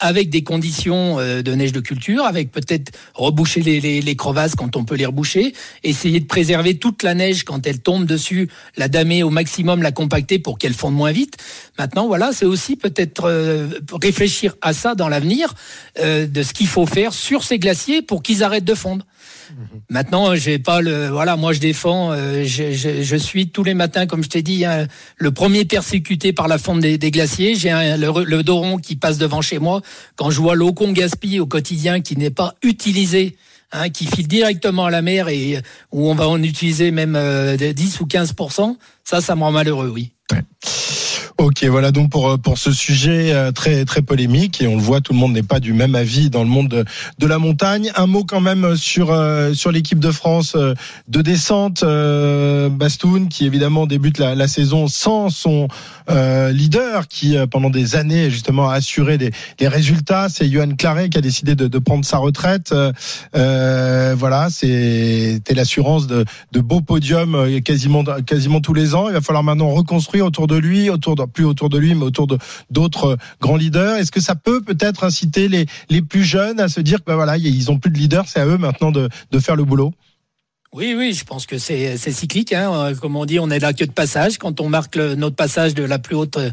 [0.00, 4.84] avec des conditions euh, de neige de culture, avec peut-être reboucher les crevasses quand on
[4.84, 9.22] peut les reboucher, essayer de préserver toute la neige quand elle tombe dessus, la damer
[9.22, 11.36] au maximum, la compacter pour qu'elle fonde moins vite.
[11.78, 15.54] Maintenant, voilà, c'est aussi peut-être euh, réfléchir à ça dans l'avenir,
[16.00, 19.06] euh, de ce qu'il faut faire sur ces glaciers pour qu'ils arrêtent de fondre.
[19.90, 24.22] Maintenant, j'ai pas le voilà, moi je défends, euh, je, suis tous les matins, comme
[24.22, 24.86] je t'ai dit, hein,
[25.16, 27.54] le premier persécuté par la fonte des, glaciers.
[27.54, 29.82] J'ai le, Doron qui passe devant chez moi.
[30.16, 33.36] Quand je vois l'eau qu'on gaspille au quotidien, qui n'est pas utilisée,
[33.72, 35.60] hein, qui file directement à la mer et
[35.92, 39.52] où on va en utiliser même euh, de 10 ou 15% ça, ça me rend
[39.52, 40.12] malheureux, oui.
[41.36, 44.80] Ok, voilà donc pour euh, pour ce sujet euh, très très polémique et on le
[44.80, 46.84] voit, tout le monde n'est pas du même avis dans le monde
[47.18, 47.90] de, la montagne.
[47.96, 50.56] Un mot quand même sur euh, sur l'équipe de France
[51.08, 55.66] de descente, euh, Bastoun, qui évidemment débute la, la saison sans son
[56.08, 60.28] euh, leader, qui pendant des années justement a assuré les, les résultats.
[60.28, 62.72] C'est Johan Claret qui a décidé de, de prendre sa retraite.
[63.32, 69.08] Voilà, c'était l'assurance de, de beaux podiums quasiment quasiment tous les ans.
[69.08, 72.04] Il va falloir maintenant reconstruire autour de lui, autour de, plus autour de lui, mais
[72.04, 72.38] autour de
[72.70, 73.96] d'autres euh, grands leaders.
[73.96, 77.36] Est-ce que ça peut peut-être inciter les plus jeunes à se dire que bah voilà,
[77.36, 79.08] ils ont plus de leader, c'est à eux maintenant de
[79.38, 79.92] faire le boulot?
[80.76, 82.52] Oui, oui, je pense que c'est cyclique.
[82.52, 82.72] Hein.
[82.74, 84.38] Euh, Comme on dit, on est là que de passage.
[84.38, 86.50] Quand on marque notre passage de la plus haute, euh,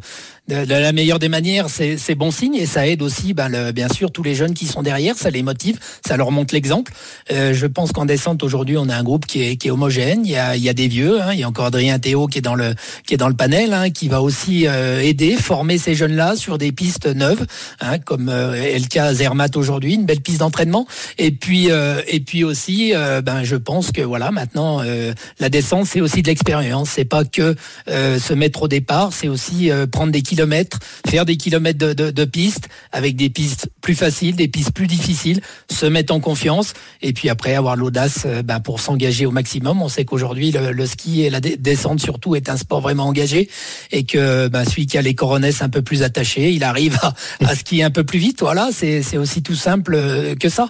[0.48, 3.88] de, la meilleure des manières, c'est bon signe et ça aide aussi, ben, le- bien
[3.90, 5.18] sûr, tous les jeunes qui sont derrière.
[5.18, 6.92] Ça les motive, ça leur montre l'exemple.
[7.32, 10.22] Euh, je pense qu'en descente aujourd'hui, on a un groupe qui est, qui est homogène.
[10.24, 11.20] Il y a, il y a des vieux.
[11.20, 11.34] Hein.
[11.34, 12.76] Il y a encore Adrien Théo qui est dans le
[13.08, 16.60] qui est dans le panel, hein, qui va aussi euh, aider, former ces jeunes-là sur
[16.60, 17.48] des pistes neuves,
[17.80, 20.86] hein, comme euh, à Zermatt aujourd'hui, une belle piste d'entraînement.
[21.18, 22.94] Et puis euh, et puis aussi,
[23.24, 26.90] ben je pense que voilà, maintenant euh, la descente c'est aussi de l'expérience.
[26.90, 27.56] C'est pas que
[27.88, 31.94] euh, se mettre au départ, c'est aussi euh, prendre des kilomètres, faire des kilomètres de,
[31.94, 35.40] de, de pistes avec des pistes plus faciles, des pistes plus difficiles,
[35.72, 39.82] se mettre en confiance et puis après avoir l'audace ben, pour s'engager au maximum.
[39.82, 43.50] On sait qu'aujourd'hui le, ski et la descente surtout est un sport vraiment engagé
[43.94, 47.14] et que ben, celui qui a les coronesses un peu plus attachées, il arrive à,
[47.46, 48.42] à skier un peu plus vite.
[48.42, 49.98] Voilà, c'est aussi tout simple
[50.38, 50.68] que ça.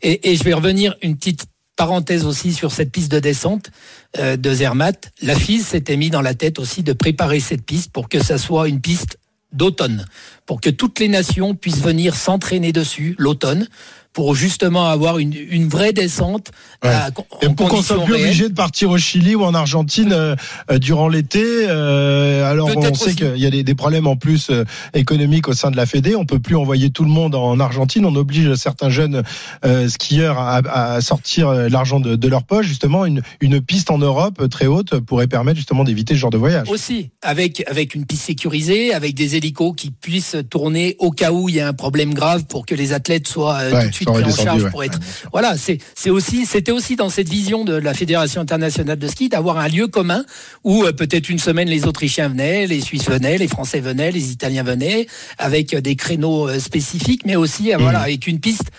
[0.00, 3.70] Et je vais revenir une petite parenthèse aussi sur cette piste de descente
[4.18, 5.12] euh, de Zermatt.
[5.22, 8.38] La FIS s'était mis dans la tête aussi de préparer cette piste pour que ça
[8.38, 9.18] soit une piste
[9.52, 10.04] d'automne,
[10.46, 13.68] pour que toutes les nations puissent venir s'entraîner dessus l'automne,
[14.14, 16.50] pour justement avoir une, une vraie descente
[16.82, 17.08] à-
[17.42, 20.34] Et pour qu'on soit plus obligé de partir au Chili ou en Argentine euh,
[20.70, 24.50] euh, durant l'été, euh, alors on sait qu'il y a des, des problèmes en plus
[24.94, 26.14] économiques au sein de la Fédé.
[26.16, 28.06] On peut plus envoyer tout le monde en Argentine.
[28.06, 29.22] On oblige certains jeunes
[29.64, 30.62] euh, skieurs à,
[30.94, 32.66] à sortir l'argent de, de leur poche.
[32.66, 36.38] Justement, une, une piste en Europe très haute pourrait permettre justement d'éviter ce genre de
[36.38, 36.68] voyage.
[36.70, 41.48] Aussi, avec, avec une piste sécurisée, avec des hélicos qui puissent tourner au cas où
[41.48, 44.03] il y a un problème grave pour que les athlètes soient Ouais, tout de suite
[44.04, 44.70] soient pris en redescendus, charge ouais.
[44.70, 44.98] pour être.
[45.32, 49.28] Voilà, c'est c'est aussi c'était aussi dans cette vision de la Fédération internationale de ski
[49.28, 50.24] d'avoir un lieu commun
[50.62, 54.30] où euh, peut-être une semaine les Autrichiens venaient, les Suisses venaient, les Français venaient, les
[54.30, 55.06] Italiens venaient,
[55.38, 58.70] avec euh, des créneaux euh, spécifiques, mais aussi euh, voilà avec une piste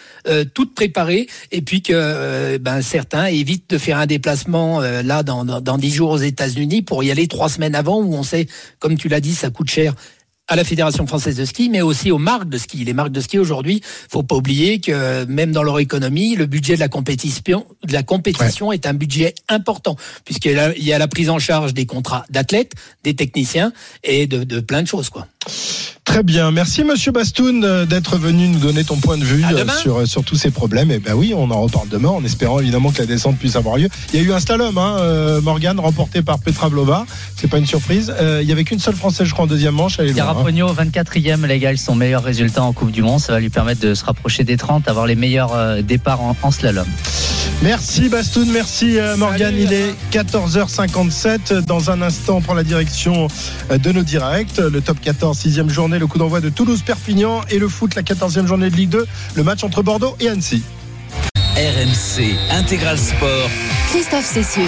[0.53, 5.61] toute préparée et puis que ben certains évitent de faire un déplacement là dans dans
[5.61, 8.47] dans dix jours aux États-Unis pour y aller trois semaines avant où on sait,
[8.79, 9.93] comme tu l'as dit, ça coûte cher
[10.47, 12.83] à la Fédération française de ski, mais aussi aux marques de ski.
[12.85, 16.75] Les marques de ski aujourd'hui, faut pas oublier que même dans leur économie, le budget
[16.75, 20.83] de la compétition, de la compétition est un budget important, puisqu'il y a la- il
[20.83, 22.73] y a la prise en charge des contrats d'athlètes,
[23.03, 23.73] des techniciens
[24.03, 25.27] et de, de plein de choses, quoi.
[26.05, 29.65] Très bien, merci Monsieur Bastoun euh, d'être venu nous donner ton point de vue euh,
[29.81, 30.89] sur, euh, sur tous ces problèmes.
[30.91, 33.75] Et ben oui, on en reparle demain en espérant évidemment que la descente puisse avoir
[33.77, 33.89] lieu.
[34.13, 37.05] Il y a eu un slalom, hein, euh, Morgan, remporté par Petra Vlova.
[37.35, 38.13] C'est pas une surprise.
[38.21, 39.99] Euh, il y avait qu'une seule Française, je crois, en deuxième manche.
[39.99, 40.05] Hein.
[40.15, 43.19] Garapogno, 24e, les gars, son meilleur résultat en Coupe du Monde.
[43.19, 46.35] Ça va lui permettre de se rapprocher des 30, avoir les meilleurs euh, départs en,
[46.41, 46.87] en slalom.
[47.61, 49.53] Merci Bastoun, merci euh, Morgan.
[49.57, 51.65] Il est 14h57.
[51.65, 53.27] Dans un instant, on prend la direction
[53.69, 54.57] de nos directs.
[54.57, 58.47] Le top 14, sixième journée, le coup d'envoi de Toulouse-Perpignan et le foot, la 14e
[58.47, 59.05] journée de Ligue 2,
[59.35, 60.63] le match entre Bordeaux et Annecy.
[61.55, 63.49] RMC Intégral Sport.
[63.89, 64.63] Christophe Cessieux.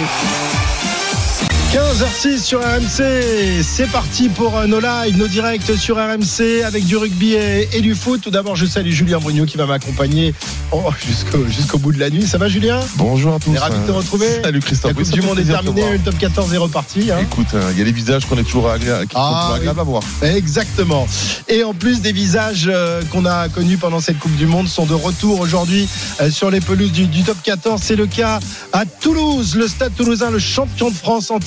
[1.72, 6.96] 15h06 sur RMC, c'est parti pour euh, nos lives, nos directs sur RMC avec du
[6.96, 8.22] rugby et, et du foot.
[8.22, 10.32] Tout d'abord, je salue Julien Brugnot qui va m'accompagner
[10.72, 10.82] oh,
[11.50, 12.26] jusqu'au bout de la nuit.
[12.26, 12.80] Ça va Julien?
[12.96, 13.50] Bonjour à tous.
[13.50, 14.26] On est ravis de te retrouver.
[14.42, 14.92] Salut Christophe.
[14.92, 17.10] La Coupe Oui, du Monde est terminée, le top 14 est reparti.
[17.10, 17.18] hein.
[17.20, 19.56] Écoute, euh, il y a des visages qu'on est toujours agréables, Ah, oui.
[19.58, 20.02] agréables à voir.
[20.22, 21.06] Exactement.
[21.48, 24.86] Et en plus des visages euh, qu'on a connus pendant cette Coupe du Monde sont
[24.86, 25.86] de retour aujourd'hui
[26.22, 27.78] euh, sur les pelouses du, du top 14.
[27.84, 28.40] C'est le cas
[28.72, 31.38] à Toulouse, le Stade Toulousain, le champion de France en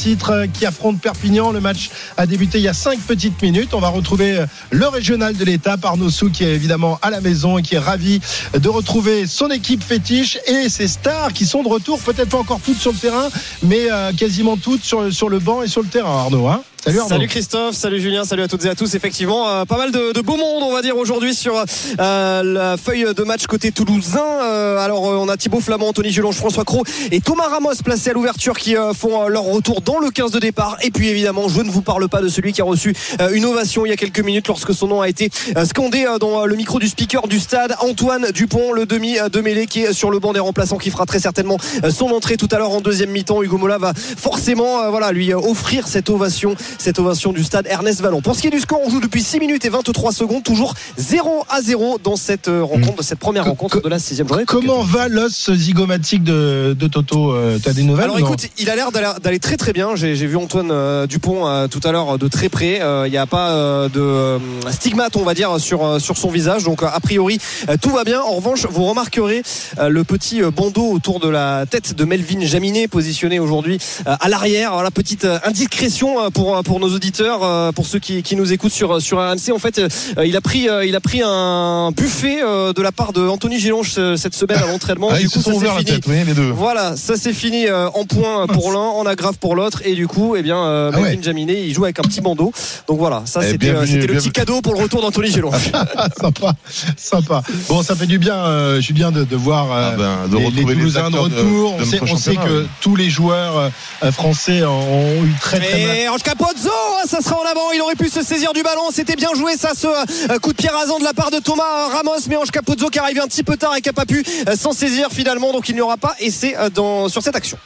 [0.54, 1.52] qui affronte Perpignan.
[1.52, 3.74] Le match a débuté il y a cinq petites minutes.
[3.74, 7.22] On va retrouver euh, le régional de l'étape, Arnaud Sou, qui est évidemment à la
[7.22, 8.22] maison et qui est ravi
[8.54, 12.60] de retrouver son équipe fétiche et ses stars qui sont de retour, peut-être pas encore
[12.60, 13.30] toutes sur le terrain,
[13.64, 16.48] mais euh, quasiment toutes sur, sur le banc et sur le terrain, Arnaud.
[16.48, 18.96] Hein Salut Christophe, salut Julien, salut à toutes et à tous.
[18.96, 21.54] Effectivement, euh, pas mal de, de beau monde, on va dire aujourd'hui sur
[22.00, 24.26] euh, la feuille de match côté toulousain.
[24.42, 28.10] Euh, alors euh, on a Thibaut Flamand, Anthony Gelonge, François Cros et Thomas Ramos placés
[28.10, 30.78] à l'ouverture qui euh, font leur retour dans le 15 de départ.
[30.82, 32.96] Et puis évidemment, je ne vous parle pas de celui qui a reçu
[33.32, 35.30] une ovation il y a quelques minutes lorsque son nom a été
[35.66, 39.82] scandé dans le micro du speaker du stade, Antoine Dupont, le demi de mêlée qui
[39.82, 41.58] est sur le banc des remplaçants, qui fera très certainement
[41.92, 43.44] son entrée tout à l'heure en deuxième mi-temps.
[43.44, 48.22] Hugo Mola va forcément voilà lui offrir cette ovation, cette ovation du stade Ernest Vallon.
[48.22, 50.74] Pour ce qui est du score, on joue depuis 6 minutes et 23 secondes, toujours
[50.98, 54.44] 0 à 0 dans cette euh, rencontre, de cette première rencontre de la sixième journée.
[54.46, 58.76] Comment va l'os zygomatique de, de Toto euh, T'as des nouvelles Alors écoute, il a
[58.76, 59.96] l'air d'aller- très très bien.
[59.96, 62.82] J'ai vu Antoine euh, Dupont tout à l'heure de très près.
[63.06, 64.38] Il n'y a pas de
[64.72, 66.64] stigmate, on va dire, sur sur son visage.
[66.64, 67.40] Donc a priori
[67.82, 68.22] tout va bien.
[68.22, 69.44] En revanche, vous remarquerez
[69.80, 74.74] le petit bandeau autour de la tête de Melvin Jaminet, positionné aujourd'hui à l'arrière.
[74.74, 78.72] Voilà petite indiscrétion pour pour pour nos auditeurs, euh, pour ceux qui, qui nous écoutent
[78.72, 79.52] sur sur RMC.
[79.54, 82.94] En fait, euh, il a pris euh, il a pris un buffet euh, de la
[82.94, 83.58] part de Anthony
[83.98, 85.10] euh, cette semaine à l'entraînement.
[85.12, 85.84] Ah, du coup, ça fini.
[85.84, 86.50] tête, oui, les deux.
[86.52, 90.08] Voilà, ça c'est fini euh, en point pour l'un, en aggrave pour l'autre, et du
[90.08, 91.20] coup, eh bien, euh, Ah ouais.
[91.22, 92.54] Jaminet, il joue avec un petit bandeau.
[92.88, 95.72] Donc voilà, ça Eh, c'était euh, le petit cadeau pour le retour d'Anthony Gilonche.
[96.22, 96.54] sympa,
[96.96, 97.44] sympa.
[97.68, 100.50] Bon, ça fait du bien, euh, Julien, de, de voir euh, Ah ben, de les,
[100.64, 101.76] les Toulousains de retour.
[101.78, 101.86] de on
[102.18, 103.72] sait, on que tous les joueurs
[104.04, 105.98] euh, français ont eu très très mal.
[105.98, 107.72] Et Ange Capozzo, hein, ça sera en avant.
[107.72, 108.90] Il aurait pu se saisir du ballon.
[108.92, 111.88] C'était bien joué, ça, ce euh, coup de pied rasant de la part de Thomas
[111.90, 112.28] Ramos.
[112.28, 114.24] Mais Ange Capozzo qui est arrivé un petit peu tard et qui n'a pas pu
[114.48, 115.52] euh, s'en saisir finalement.
[115.52, 117.58] Donc il n'y aura pas essai euh, dans, sur cette action.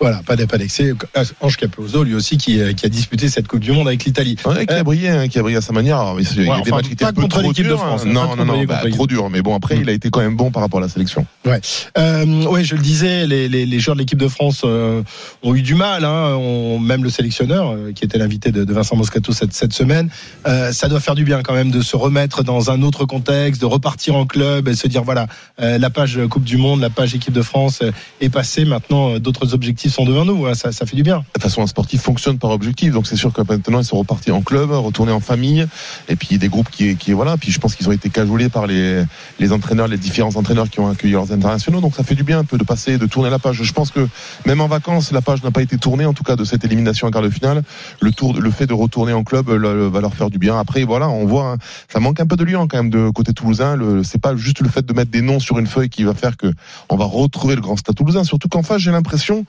[0.00, 0.92] Voilà, pas, d'excès.
[1.16, 4.04] Euh, Ange Capozzo, lui aussi, qui, euh, qui a disputé cette Coupe du Monde avec
[4.04, 4.36] l'Italie.
[4.44, 5.98] Ouais, qui a brillé, hein, qui a brillé à sa manière.
[5.98, 7.48] Alors, Il y a Ouais, des enfin, matchs qui étaient pas un peu contre trop
[7.48, 8.08] l'équipe de France, hein.
[8.08, 9.30] hein, Non, non, non, bah, trop dur.
[9.30, 11.26] Mais bon, après, il a été quand même bon par rapport à la sélection.
[11.44, 11.60] Ouais,
[11.98, 15.02] euh, ouais, je le disais, les, les, les joueurs de l'équipe de France euh,
[15.42, 16.04] ont eu du mal.
[16.04, 16.38] Hein,
[16.80, 20.08] même le sélectionneur, euh, qui était l'invité de, de Vincent Moscato cette, cette semaine,
[20.46, 23.60] euh, ça doit faire du bien quand même de se remettre dans un autre contexte,
[23.60, 25.26] de repartir en club et se dire voilà,
[25.60, 27.90] euh, la page Coupe du Monde, la page équipe de France euh,
[28.20, 28.64] est passée.
[28.64, 30.46] Maintenant, euh, d'autres objectifs sont devant nous.
[30.46, 31.18] hein, ça, fait du bien.
[31.18, 32.92] De toute façon, un sportif fonctionne par objectif.
[32.92, 35.66] Donc, c'est sûr que maintenant, ils sont repartis en club, retournés en famille.
[36.08, 37.36] Et puis, des groupes qui, voilà.
[37.36, 39.04] Puis, je pense qu'ils ont été cajolés par les,
[39.50, 41.80] entraîneurs, les différents entraîneurs qui ont accueilli leurs internationaux.
[41.80, 43.62] Donc, ça fait du bien un peu de passer, de tourner la page.
[43.62, 44.08] Je pense que
[44.46, 47.08] même en vacances, la page n'a pas été tournée, en tout cas, de cette élimination
[47.08, 47.62] en quart de finale.
[48.00, 50.58] Le tour, le fait de retourner en club va leur faire du bien.
[50.58, 51.56] Après, voilà, on voit, hein,
[51.92, 53.76] ça manque un peu de lion quand même de côté toulousain.
[54.04, 56.36] C'est pas juste le fait de mettre des noms sur une feuille qui va faire
[56.36, 56.52] que
[56.88, 58.22] on va retrouver le grand stade toulousain.
[58.24, 59.44] Surtout qu'en face, j'ai l'impression réaction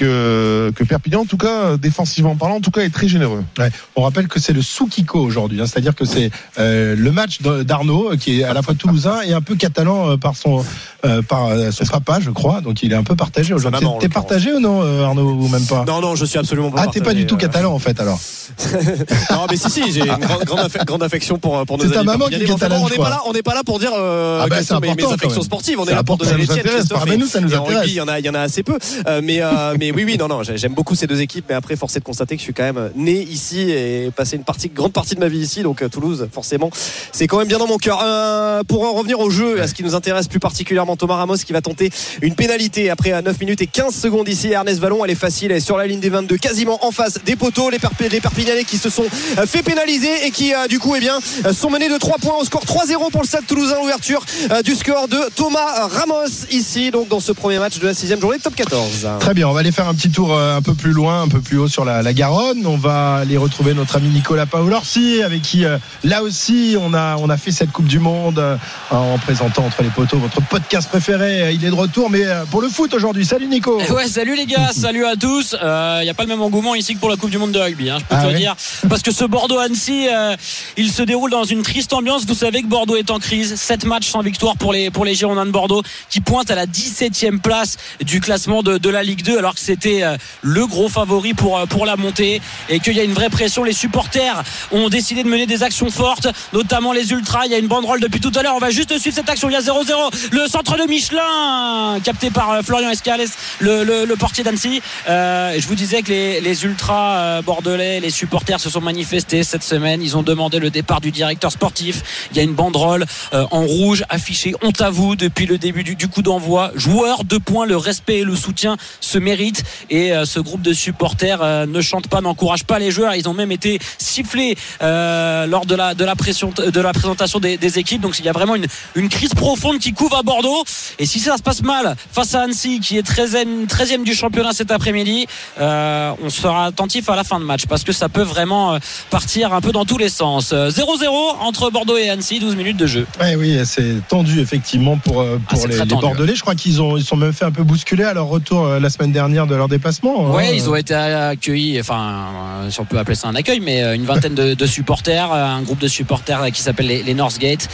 [0.00, 3.44] que, que Perpignan, en tout cas, défensivement parlant, en tout cas, est très généreux.
[3.58, 3.70] Ouais.
[3.96, 8.12] On rappelle que c'est le Soukiko aujourd'hui, hein, c'est-à-dire que c'est euh, le match d'Arnaud
[8.12, 10.64] euh, qui est à la fois toulousain et un peu catalan euh, par son
[11.04, 12.62] euh, par son papa, je crois.
[12.62, 13.86] Donc il est un peu partagé aujourd'hui.
[14.00, 15.84] T'es partagé ou non, euh, Arnaud, ou même pas?
[15.86, 16.84] Non, non, je suis absolument pas.
[16.84, 18.18] Ah, t'es pas du tout catalan en fait alors.
[19.30, 21.90] non, mais si, si, j'ai une grande, grande, affe- grande affection pour, pour nos C'est
[21.90, 23.78] ta amis maman qui est catalane, on n'est pas là, on n'est pas là pour
[23.78, 25.78] dire euh, Ah bah, mes, mes affections sportives.
[25.78, 26.64] On est là pour donner les nous tiennes.
[26.64, 26.98] Christophe.
[26.98, 27.86] Parle-nous, ça nous intéresse.
[27.86, 28.78] il y en a, il y en a assez peu.
[29.22, 29.40] Mais,
[29.92, 31.46] oui, oui, non, non, j'aime beaucoup ces deux équipes.
[31.48, 34.36] Mais après, force est de constater que je suis quand même né ici et passé
[34.36, 35.62] une partie, grande partie de ma vie ici.
[35.62, 36.70] Donc euh, Toulouse, forcément,
[37.12, 38.00] c'est quand même bien dans mon cœur.
[38.04, 41.36] Euh, pour en revenir au jeu, à ce qui nous intéresse plus particulièrement, Thomas Ramos
[41.36, 41.90] qui va tenter
[42.22, 44.48] une pénalité après à 9 minutes et 15 secondes ici.
[44.52, 47.18] Ernest Vallon, elle est facile, elle est sur la ligne des 22, quasiment en face
[47.24, 47.70] des poteaux.
[47.70, 49.04] Les, Perp- les Perpignanais qui se sont
[49.38, 52.18] euh, fait pénaliser et qui, euh, du coup, eh bien, euh, sont menés de 3
[52.18, 53.76] points au score 3-0 pour le Stade Toulousain.
[53.80, 57.94] L'ouverture euh, du score de Thomas Ramos ici, donc dans ce premier match de la
[57.94, 59.08] sixième journée de Top 14.
[59.20, 61.28] Très bien, on va aller faire un petit tour euh, un peu plus loin, un
[61.28, 62.66] peu plus haut sur la, la Garonne.
[62.66, 67.16] On va aller retrouver notre ami Nicolas Paolorsi, avec qui euh, là aussi on a
[67.16, 68.56] on a fait cette Coupe du Monde euh,
[68.90, 71.42] en présentant entre les poteaux votre podcast préféré.
[71.42, 73.24] Euh, Il est de retour, mais euh, pour le foot aujourd'hui.
[73.24, 73.80] Salut Nico.
[73.90, 75.52] Ouais, salut les gars, salut à tous.
[75.52, 77.58] Il n'y a pas le même engouement ici que pour la Coupe du Monde de
[77.58, 78.54] rugby, hein, je peux Ah te ouais le dire.
[78.88, 80.36] Parce que ce Bordeaux-Annecy, euh,
[80.76, 82.24] il se déroule dans une triste ambiance.
[82.26, 83.54] Vous savez que Bordeaux est en crise.
[83.56, 86.66] 7 matchs sans victoire pour les, pour les Girondins de Bordeaux qui pointent à la
[86.66, 90.88] 17e place du classement de, de la Ligue 2 alors que c'était euh, le gros
[90.88, 93.62] favori pour, euh, pour la montée et qu'il y a une vraie pression.
[93.62, 94.42] Les supporters
[94.72, 97.46] ont décidé de mener des actions fortes, notamment les ultras.
[97.46, 98.56] Il y a une banderole depuis tout à l'heure.
[98.56, 99.48] On va juste suivre cette action.
[99.48, 100.32] Il y a 0-0.
[100.32, 103.28] Le centre de Michelin, capté par euh, Florian Escales,
[103.60, 104.82] le, le, portier d'Annecy.
[105.06, 110.02] Je vous disais que les, les ultras bordelais, les supporters se sont manifestés cette semaine.
[110.02, 112.28] Ils ont demandé le départ du directeur sportif.
[112.32, 115.94] Il y a une banderole en rouge affichée honte à vous depuis le début du,
[115.94, 116.72] du coup d'envoi.
[116.74, 119.49] Joueurs, deux points, le respect et le soutien se méritent.
[119.90, 123.14] Et euh, ce groupe de supporters euh, ne chante pas, n'encourage pas les joueurs.
[123.14, 127.40] Ils ont même été sifflés euh, lors de la, de la, pression, de la présentation
[127.40, 128.00] des, des équipes.
[128.00, 130.64] Donc il y a vraiment une, une crise profonde qui couvre à Bordeaux.
[130.98, 134.52] Et si ça se passe mal face à Annecy, qui est 13e, 13e du championnat
[134.52, 135.26] cet après-midi,
[135.58, 138.78] on sera attentif à la fin de match parce que ça peut vraiment
[139.10, 140.50] partir un peu dans tous les sens.
[140.52, 141.06] Euh, 0-0
[141.40, 143.06] entre Bordeaux et Annecy, 12 minutes de jeu.
[143.20, 146.34] Ouais, oui, c'est tendu effectivement pour, euh, pour les, tendu, Bordelais.
[146.34, 148.90] Je crois qu'ils ont ils sont même fait un peu bousculer à leur retour la
[148.90, 150.26] semaine dernière de leur déplacement.
[150.26, 150.30] hein.
[150.34, 152.26] Ouais, ils ont été accueillis, enfin,
[152.62, 155.44] euh, si on peut appeler ça un accueil, mais euh, une vingtaine de, supporters, euh,
[155.44, 157.68] un groupe de supporters qui s'appelle les, Northgate,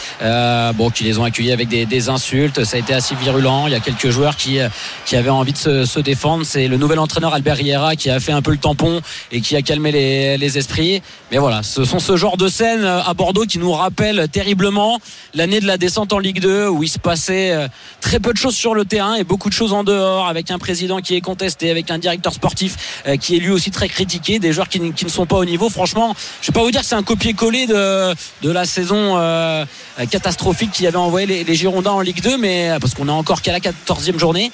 [0.74, 2.64] bon, qui les ont accueillis avec des, insultes.
[2.64, 3.66] Ça a été assez virulent.
[3.66, 4.58] Il y a quelques joueurs qui,
[5.04, 6.44] qui avaient envie de se, défendre.
[6.44, 9.00] C'est le nouvel entraîneur Albert Riera qui a fait un peu le tampon
[9.32, 11.02] et qui a calmé les, les esprits.
[11.32, 14.98] Mais voilà, ce sont ce genre de scènes à Bordeaux qui nous rappellent terriblement
[15.34, 17.68] l'année de la descente en Ligue 2 où il se passait
[18.00, 20.58] très peu de choses sur le terrain et beaucoup de choses en dehors avec un
[20.58, 24.38] président qui est contesté, avec un directeur sportif euh, qui est lui aussi très critiqué,
[24.38, 25.68] des joueurs qui, ne sont pas au niveau.
[25.70, 29.64] Franchement, je vais pas vous dire que c'est un copier-coller de, la saison euh,
[30.10, 33.42] catastrophique qui avait envoyé les, les Girondins en Ligue 2, mais parce qu'on est encore
[33.42, 34.50] qu'à la 14e journée.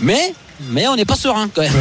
[0.00, 0.34] Mais
[0.70, 1.72] mais on n'est pas serein quand même.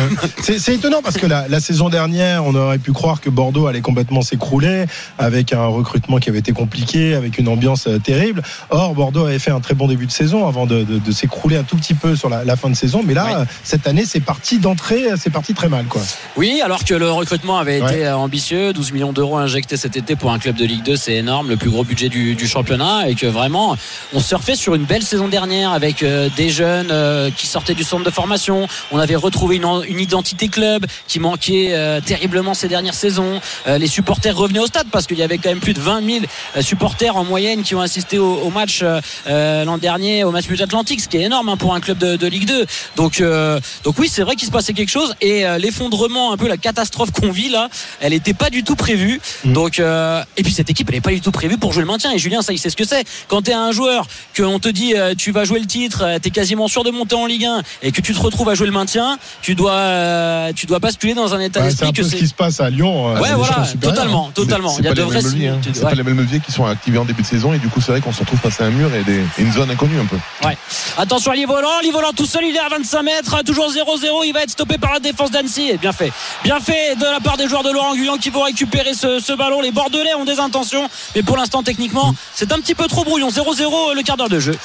[0.41, 3.67] C'est c'est étonnant parce que la, la saison dernière, on aurait pu croire que Bordeaux
[3.67, 4.85] allait complètement s'écrouler
[5.17, 8.41] avec un recrutement qui avait été compliqué, avec une ambiance euh, terrible.
[8.69, 11.57] Or, Bordeaux avait fait un très bon début de saison avant de, de- de s'écrouler
[11.57, 13.01] un tout petit peu sur la, la fin de saison.
[13.05, 16.01] Mais là, cette année, c'est parti d'entrée, c'est parti très mal, quoi.
[16.35, 17.93] Oui, alors que le recrutement avait Ouais.
[17.93, 20.95] été euh, ambitieux, 12 millions d'euros injectés cet été pour un club de Ligue 2,
[20.95, 23.75] c'est énorme, le plus gros budget du, du championnat, et que vraiment,
[24.13, 27.83] on surfait sur une belle saison dernière avec euh, des jeunes euh, qui sortaient du
[27.83, 28.66] centre de formation.
[28.91, 33.39] On avait retrouvé une, en- une identité club qui manquait euh, terriblement ces dernières saisons.
[33.67, 36.05] Euh, les supporters revenaient au stade parce qu'il y avait quand même plus de 20
[36.05, 40.31] 000 euh, supporters en moyenne qui ont assisté au, au match euh, l'an dernier, au
[40.31, 42.65] match But Atlantique, ce qui est énorme hein, pour un club de, de Ligue 2.
[42.95, 43.21] Donc,
[43.83, 47.11] donc oui, c'est vrai qu'il se passait quelque chose et l'effondrement, un peu la catastrophe
[47.11, 49.19] qu'on vit là, elle n'était pas du tout prévue.
[49.45, 51.87] Donc, euh, et puis cette équipe, elle n'est pas du tout prévue pour jouer le
[51.87, 52.11] maintien.
[52.11, 53.03] Et Julien, ça, il sait ce que c'est.
[53.27, 56.31] Quand tu es un joueur, qu'on te dit tu vas jouer le titre, tu es
[56.31, 58.73] quasiment sûr de monter en Ligue 1 et que tu te retrouves à jouer le
[58.73, 62.09] maintien, tu dois, euh, tu dois basculer dans un état c'est d'esprit que peu ce
[62.11, 62.17] c'est.
[62.17, 63.15] qui se passe à Lyon.
[63.15, 64.69] euh, Ouais, voilà, totalement, totalement.
[64.69, 65.59] C'est Il y a de vrais leviers, hein.
[65.73, 67.79] C'est pas les mêmes leviers qui sont activés en début de saison et du coup
[67.81, 69.99] c'est vrai qu'on se retrouve face à un mur et, des- et une zone inconnue
[69.99, 70.17] un peu.
[70.45, 70.57] Ouais.
[70.97, 74.41] Attention à Livolant, Livolant tout seul, il est à 25 mètres, toujours 0-0, il va
[74.43, 75.69] être stoppé par la défense d'Annecy.
[75.69, 76.11] Et bien fait.
[76.43, 79.33] Bien fait de la part des joueurs de Laurent Guyan qui vont récupérer ce, ce
[79.33, 79.61] ballon.
[79.61, 83.29] Les Bordelais ont des intentions, mais pour l'instant, techniquement, c'est un petit peu trop brouillon.
[83.29, 84.55] 0-0 le quart d'heure de jeu.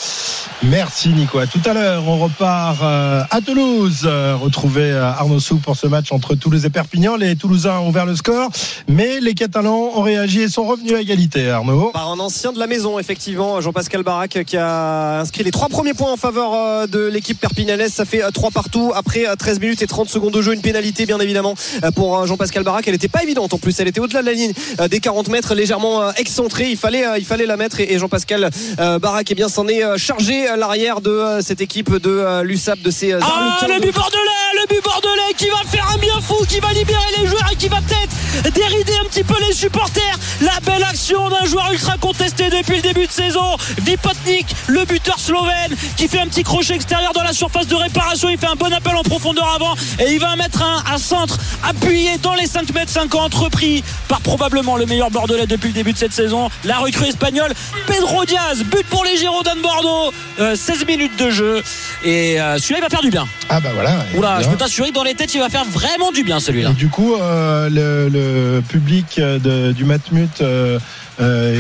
[0.63, 1.39] Merci Nico.
[1.39, 3.82] À tout à l'heure, on repart euh, à Toulouse.
[4.05, 7.17] Euh, retrouver euh, Arnaud Souk pour ce match entre Toulouse et Perpignan.
[7.17, 8.51] Les Toulousains ont ouvert le score,
[8.89, 11.51] mais les Catalans ont réagi et sont revenus à égalité.
[11.51, 11.91] Arnaud.
[11.93, 15.95] Par un ancien de la maison, effectivement, Jean-Pascal Barak qui a inscrit les trois premiers
[15.95, 17.93] points en faveur euh, de l'équipe perpignanaise.
[17.93, 20.55] Ça fait trois partout après euh, 13 minutes et 30 secondes de jeu.
[20.55, 21.55] Une pénalité, bien évidemment,
[21.95, 22.87] pour Jean-Pascal Barak.
[22.87, 23.79] Elle n'était pas évidente en plus.
[23.81, 24.53] Elle était au-delà de la ligne
[24.91, 26.71] des 40 mètres, légèrement excentrée.
[26.71, 30.57] Il fallait, il fallait la mettre et Jean-Pascal Barak eh bien, s'en est chargé à
[30.57, 34.85] l'arrière de cette équipe de l'USAP, de ses Ah, Arlequins le but bordelais, le but
[34.85, 37.79] bordelais qui va faire un bien fou, qui va libérer les joueurs et qui va
[37.81, 40.19] peut-être dérider un petit peu les supporters.
[40.41, 43.57] La belle action d'un joueur ultra contesté depuis le début de saison.
[43.83, 48.29] Vipotnik, le buteur slovène, qui fait un petit crochet extérieur dans la surface de réparation.
[48.29, 51.39] Il fait un bon appel en profondeur avant et il va mettre un à centre
[51.67, 55.93] appuyé dans les 5 mètres 50 repris par probablement le meilleur bordelais depuis le début
[55.93, 56.51] de cette saison.
[56.65, 57.53] La recrue espagnole,
[57.87, 60.13] Pedro Diaz, but pour les Girondins de Bordeaux.
[60.41, 61.63] Euh, 16 minutes de jeu
[62.05, 63.27] et euh, celui-là il va faire du bien.
[63.49, 64.05] Ah bah voilà.
[64.17, 64.43] Oula, Bien.
[64.47, 66.71] je peux t'assurer que dans les têtes, il va faire vraiment du bien celui-là.
[66.71, 70.79] Et du coup, euh, le, le public de- du Matmut euh,
[71.21, 71.59] euh,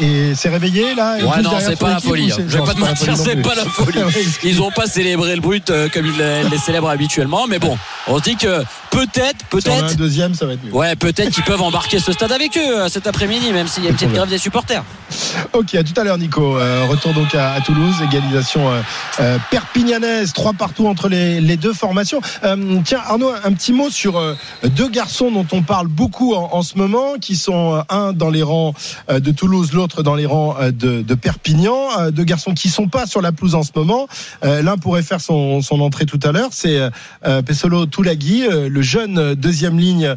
[0.00, 2.32] et, et- et s'est réveillé là et Ouais, non, c'est pas la folie.
[2.32, 2.36] hein.
[2.48, 3.98] Je vais pas te mentir, c'est pas la folie.
[4.44, 7.78] Ils ont pas célébré le brut euh, comme ils le- les célèbrent habituellement, mais bon,
[8.08, 9.96] on se dit que peut-être, peut-être.
[9.96, 10.72] deuxième, ça va être mieux.
[10.72, 13.90] Ouais, peut-être qu'ils peuvent embarquer ce stade avec eux cet après-midi, même s'il y a
[13.90, 14.82] une petite grève des supporters.
[15.52, 16.56] Ok, à tout à l'heure, Nico.
[16.58, 18.62] Euh, retour donc à, à Toulouse, égalisation
[19.50, 22.20] perpignanaise, trois partout entre les, les deux formations.
[22.44, 24.34] Euh, tiens, Arnaud, un petit mot sur euh,
[24.76, 28.42] deux garçons dont on parle beaucoup en, ce moment, qui sont euh, un dans les
[28.42, 28.74] rangs
[29.08, 32.10] de Toulouse, l'autre dans les rangs de, Perpignan.
[32.10, 34.06] Deux garçons qui sont pas sur la pelouse en ce moment.
[34.42, 36.78] L'un pourrait faire son, entrée tout à l'heure, c'est
[37.44, 40.14] Pesolo Toulagui, le jeune deuxième ligne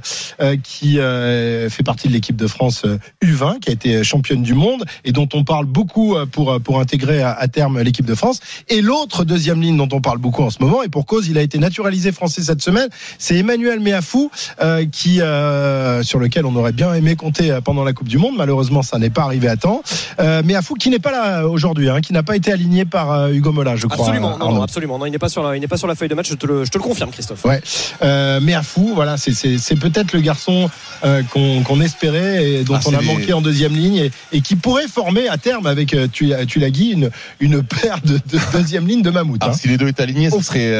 [0.63, 4.83] qui fait partie de l'équipe de France euh, U20, qui a été championne du monde
[5.03, 8.39] et dont on parle beaucoup pour pour intégrer à, à terme l'équipe de France.
[8.69, 11.37] Et l'autre deuxième ligne dont on parle beaucoup en ce moment, et pour cause, il
[11.37, 12.87] a été naturalisé français cette semaine,
[13.17, 14.31] c'est Emmanuel Meafou,
[14.61, 18.17] euh, qui euh, sur lequel on aurait bien aimé compter euh, pendant la Coupe du
[18.17, 18.35] Monde.
[18.37, 19.81] Malheureusement, ça n'est pas arrivé à temps.
[20.19, 23.29] Euh, Meafou qui n'est pas là aujourd'hui, hein, qui n'a pas été aligné par euh,
[23.31, 24.05] Hugo Mola, je crois.
[24.05, 24.97] Absolument, non, absolument.
[24.97, 26.29] Non, il n'est pas sur la, il n'est pas sur la feuille de match.
[26.29, 27.45] Je te le, je te le confirme, Christophe.
[27.45, 27.61] Ouais,
[28.03, 30.69] euh, mais à fou, voilà, c'est c'est c'est peut-être le garçon
[31.03, 34.41] euh, qu'on qu'on espérait et dont Ah, on a manqué en deuxième ligne et, et
[34.41, 39.01] qui pourrait former à terme avec Tula- Tulagi une une paire de, de deuxième ligne
[39.01, 39.41] de mammouth.
[39.41, 39.57] Alors, hein.
[39.59, 40.71] si les deux étaient alignés, ça serait,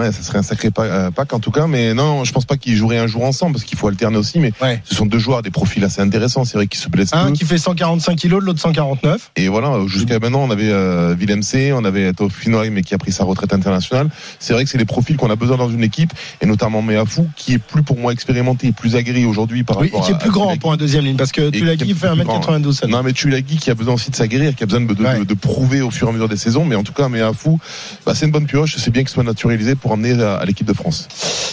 [0.00, 1.66] ouais, ça serait un sacré pa- euh, pack en tout cas.
[1.66, 4.38] Mais non, je pense pas qu'ils joueraient un jour ensemble parce qu'il faut alterner aussi.
[4.38, 4.80] Mais Ouais.
[4.84, 6.44] ce sont deux joueurs, des profils assez intéressants.
[6.44, 9.30] C'est vrai qu'ils se blessent Un qui fait 145 kilos, l'autre 149.
[9.36, 12.98] Et voilà, jusqu'à maintenant, on avait euh, Willem C, on avait Tofinoy, mais qui a
[12.98, 14.08] pris sa retraite internationale.
[14.38, 17.28] C'est vrai que c'est les profils qu'on a besoin dans une équipe, et notamment Meafou,
[17.36, 20.28] qui est plus pour moi expérimenté, plus aguerri aujourd'hui par Oui, rapport qui est plus
[20.30, 22.40] à grand pour un deuxième ligne parce que Tulagi fait plus grand.
[22.40, 22.72] 1m92.
[22.72, 22.86] ça.
[22.86, 25.24] Non, mais Tulagi qui a besoin aussi de s'aguerrir, qui a besoin de, de, Ouais.
[25.24, 26.64] de prouver au fur et à mesure des saisons.
[26.64, 27.58] Mais en tout cas, Meafou,
[28.04, 28.76] bah, c'est une bonne pioche.
[28.78, 29.22] C'est bien qu'il soit
[29.80, 31.08] pour emmener à, à l'équipe de France.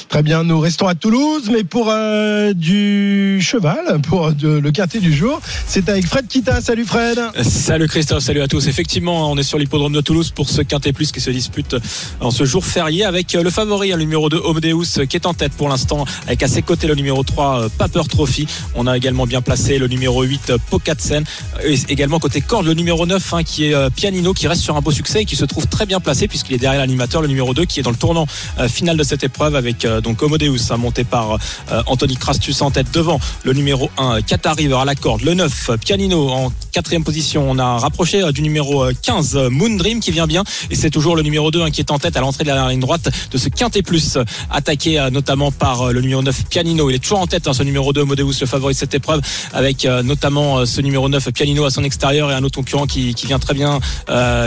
[0.10, 5.00] Très bien, nous restons à Toulouse, mais pour euh, du cheval, pour de- le quintet
[5.00, 6.62] du jour, C'est avec Fred Kita.
[6.62, 7.20] Salut Fred.
[7.42, 8.68] Salut Christophe, salut à tous.
[8.68, 11.76] Effectivement, on est sur l'hippodrome de Toulouse pour ce Quintet Plus qui se dispute
[12.20, 15.54] en ce jour férié avec le favori, le numéro 2, Homedeus, qui est en tête
[15.54, 18.46] pour l'instant, avec à ses côtés le numéro 3, Paper Trophy.
[18.76, 21.24] On a également bien placé le numéro 8, Pocatsen.
[21.66, 24.82] Et également côté corde, le numéro 9, hein, qui est Pianino, qui reste sur un
[24.82, 27.54] beau succès et qui se trouve très bien placé puisqu'il est derrière l'animateur, le numéro
[27.54, 28.28] 2, qui est dans tournant
[28.60, 31.34] euh, final de cette épreuve avec euh, donc Homodeus, hein, monté par
[31.72, 35.34] euh, Anthony Crastus en tête devant le numéro 1, Qatar River à la corde, le
[35.34, 37.50] 9, Pianino en quatrième position.
[37.50, 40.44] On a rapproché du numéro 15, Moon Dream, qui vient bien.
[40.70, 42.70] Et c'est toujours le numéro 2 hein, qui est en tête à l'entrée de la
[42.70, 44.18] ligne droite de ce quintet plus,
[44.50, 46.90] attaqué notamment par le numéro 9, Pianino.
[46.90, 49.22] Il est toujours en tête, ce numéro 2, Homodeus, le favori de cette épreuve,
[49.54, 53.28] avec notamment ce numéro 9, Pianino à son extérieur et un autre concurrent qui, qui
[53.28, 53.80] vient très bien,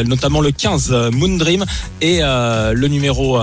[0.05, 1.65] notamment le 15, Moon Dream
[2.01, 3.36] et le numéro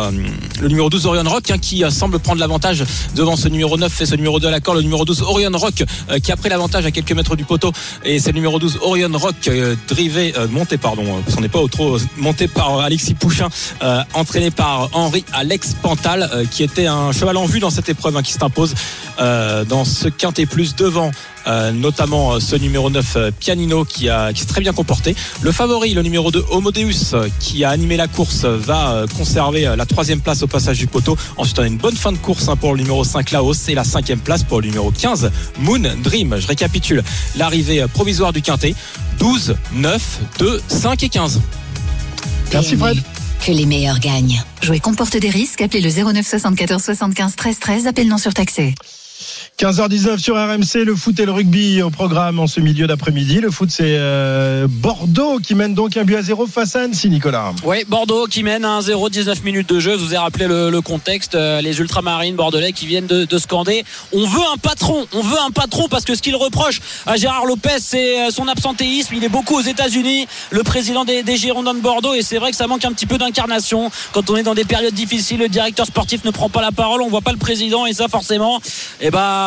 [0.62, 2.84] le numéro 12 Orion Rock hein, qui semble prendre l'avantage
[3.16, 5.84] devant ce numéro 9 et ce numéro 2 à l'accord le numéro 12 Orion Rock
[6.10, 7.72] euh, qui a pris l'avantage à quelques mètres du poteau.
[8.04, 11.04] Et c'est le numéro 12 Orion Rock euh, drivé euh, monté pardon
[12.18, 13.50] monté par Alexis Pouchin
[14.14, 18.24] entraîné par Henri Alex Pantal qui était un cheval en vue dans cette épreuve hein,
[18.24, 18.74] qui s'impose
[19.18, 21.33] dans ce quintet plus devant euh,
[21.74, 25.16] notamment euh, ce numéro 9 euh, Pianino qui, a, qui s'est très bien comporté.
[25.41, 30.22] Le favori, le numéro 2 Homodeus qui a animé la course va conserver la troisième
[30.22, 31.18] place au passage du poteau.
[31.38, 33.76] Ensuite on a une bonne fin de course hein, pour le numéro 5 Laos et
[33.76, 36.38] la cinquième place pour le numéro 15 Moon Dream.
[36.39, 37.04] Je récapitule
[37.36, 38.76] l'arrivée provisoire du quintet
[39.20, 41.41] 12, 9, 2, 5 et 15.
[42.54, 42.98] Merci Fred.
[43.46, 44.41] Que les meilleurs gagnent.
[44.62, 45.62] Jouer comporte des risques.
[45.62, 47.88] Appelez le 09 74 75 13 13.
[47.88, 48.74] Appel non surtaxé.
[49.60, 53.39] 15h19 sur RMC, le foot et le rugby au programme en ce milieu d'après-midi.
[53.39, 57.08] Le foot, c'est euh, Bordeaux qui mène donc un but à zéro face à Annecy,
[57.10, 57.54] Nicolas.
[57.64, 59.91] Oui, Bordeaux qui mène un 0, 19 minutes de jeu.
[59.91, 61.36] Je vous ai rappelé le, contexte.
[61.36, 63.86] Euh, les ultramarines bordelais qui viennent de, scander.
[64.12, 67.45] On veut un patron, on veut un patron parce que ce qu'il reproche à Gérard
[67.45, 69.14] Lopez, c'est euh, son absentéisme.
[69.16, 72.58] Il est beaucoup aux États-Unis, le président des, Girondins de Bordeaux, et c'est vrai que
[72.58, 73.91] ça manque un petit peu d'incarnation.
[74.14, 77.01] Quand on est dans des périodes difficiles, le directeur sportif ne prend pas la parole,
[77.01, 78.60] on voit pas le président, et ça, forcément,
[78.99, 79.43] eh ben,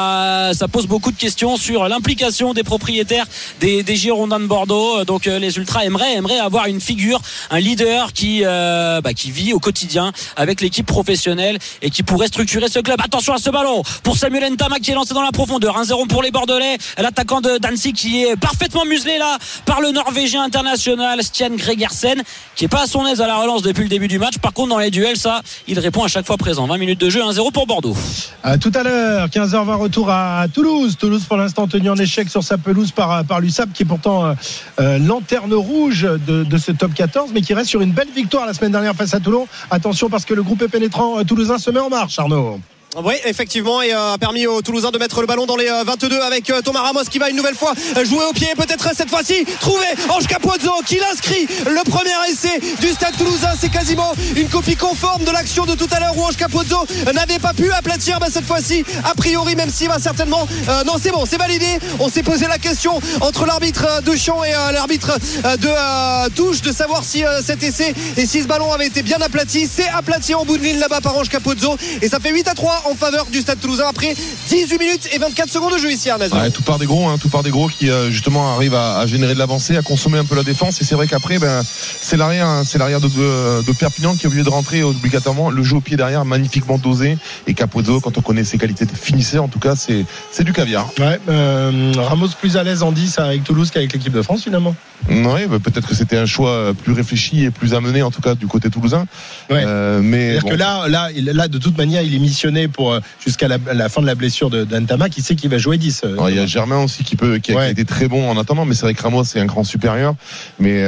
[0.53, 3.27] ça pose beaucoup de questions sur l'implication des propriétaires
[3.61, 5.05] des, Girondins de Bordeaux.
[5.05, 7.21] Donc euh, les Ultras aimeraient, aimeraient avoir une figure,
[7.51, 12.29] un leader qui, euh, bah, qui vit au quotidien avec l'équipe professionnelle et qui pourrait
[12.29, 13.01] structurer ce club.
[13.03, 15.81] Attention à ce ballon pour Samuel Ntama qui est lancé dans la profondeur.
[15.81, 16.79] 1-0 pour les Bordelais.
[16.99, 22.23] L'attaquant de Dancy qui est parfaitement muselé là par le Norvégien international Stian Gregersen
[22.55, 24.39] qui est pas à son aise à la relance depuis le début du match.
[24.39, 26.67] Par contre dans les duels ça, il répond à chaque fois présent.
[26.67, 27.97] 20 minutes de jeu, 1-0 pour Bordeaux.
[28.43, 30.97] À tout à l'heure, 15h20 retour à Toulouse.
[30.97, 34.35] Toulouse pour l'instant tenu en échec sur sa pelouse par, l'USAP qui est pourtant euh,
[34.81, 38.53] euh, lanterne rouge de, ce top 14 mais qui reste sur une belle victoire la
[38.53, 39.47] semaine dernière face à Toulon.
[39.71, 42.59] Attention parce que le groupe est pénétrant toulousain se met en marche Arnaud.
[43.05, 46.51] Oui, effectivement, et a permis aux Toulousains de mettre le ballon dans les 22 avec
[46.65, 47.75] Thomas Ramos qui va une nouvelle fois
[48.05, 52.89] jouer au pied, peut-être cette fois-ci trouver Ange Capozzo qui l'inscrit le premier essai du
[52.89, 53.51] Stade Toulousain.
[53.61, 57.39] C'est quasiment une copie conforme de l'action de tout à l'heure où Ange Capozzo n'avait
[57.39, 60.49] pas pu aplatir bah, cette fois-ci, a priori, même s'il va certainement.
[60.87, 61.79] non, c'est bon, c'est validé.
[62.01, 67.05] On s'est posé la question entre l'arbitre de Champ et l'arbitre de touche de savoir
[67.05, 69.69] si cet essai et si ce ballon avait été bien aplati.
[69.71, 72.55] C'est aplati en bout de ligne là-bas par Ange Capozzo et ça fait 8 à
[72.55, 74.15] 3 en faveur du Stade Toulousain après
[74.49, 76.31] 18 minutes et 24 secondes de jeu ici Arnaz.
[76.55, 79.35] tout part des gros, hein, tout part des gros qui euh, justement arrivent à, générer
[79.35, 80.81] de l'avancée, à consommer un peu la défense.
[80.81, 84.27] Et c'est vrai qu'après, ben, c'est l'arrière, hein, c'est l'arrière de, de, Perpignan qui est
[84.27, 85.51] obligé de rentrer obligatoirement.
[85.51, 87.19] Le jeu au pied derrière, magnifiquement dosé.
[87.47, 90.53] Et Capozzo, quand on connaît ses qualités de finisseur, en tout cas, c'est, c'est du
[90.53, 90.89] caviar.
[90.99, 94.75] Ouais, euh, Ramos plus à l'aise en 10 avec Toulouse qu'avec l'équipe de France finalement.
[95.11, 98.35] Oui, bah, peut-être que c'était un choix plus réfléchi et plus amené en tout cas
[98.35, 99.07] du côté toulousain.
[99.51, 103.49] Euh, mais que là, là, là, de toute manière, il est missionné pour euh, jusqu'à
[103.49, 106.03] la, fin de la blessure d'Antama, qui sait qu'il va jouer 10.
[106.05, 108.65] Euh, il y a Germain aussi qui peut, qui a, été très bon en attendant,
[108.65, 110.15] mais c'est vrai que Ramos c'est un grand supérieur.
[110.61, 110.83] Mais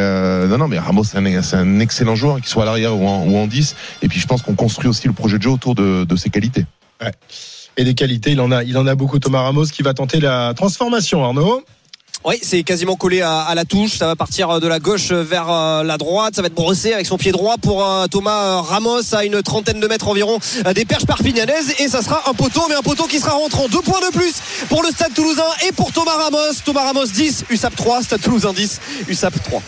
[0.46, 3.74] non, non, mais Ramos c'est un, excellent joueur, qu'il soit à l'arrière ou en, 10.
[4.02, 6.66] Et puis je pense qu'on construit aussi le projet de jeu autour de, ses qualités.
[7.76, 9.18] Et des qualités, il en a, il en a beaucoup.
[9.18, 11.64] Thomas Ramos qui va tenter la transformation, Arnaud.
[12.24, 13.98] Oui, c'est quasiment collé à, la touche.
[13.98, 16.34] Ça va partir de la gauche vers euh, la droite.
[16.34, 19.78] Ça va être brossé avec son pied droit pour euh, Thomas Ramos à une trentaine
[19.78, 21.74] de mètres environ euh, des perches perpignanaises.
[21.78, 23.68] Et ça sera un poteau, mais un poteau qui sera rentrant.
[23.68, 24.34] Deux points de plus
[24.68, 26.54] pour le Stade Toulousain et pour Thomas Ramos.
[26.64, 29.62] Thomas Ramos 10, USAP 3, Stade Toulousain 10, USAP 3.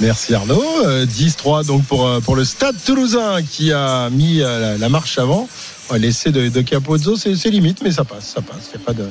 [0.00, 0.64] Merci Arnaud.
[1.04, 5.48] 10-3 donc pour, pour le Stade Toulousain qui a mis la, marche avant.
[5.94, 8.70] L'essai de, de Capozzo, c'est limite, mais ça passe, ça passe.
[8.72, 9.08] Il n'y a pas de.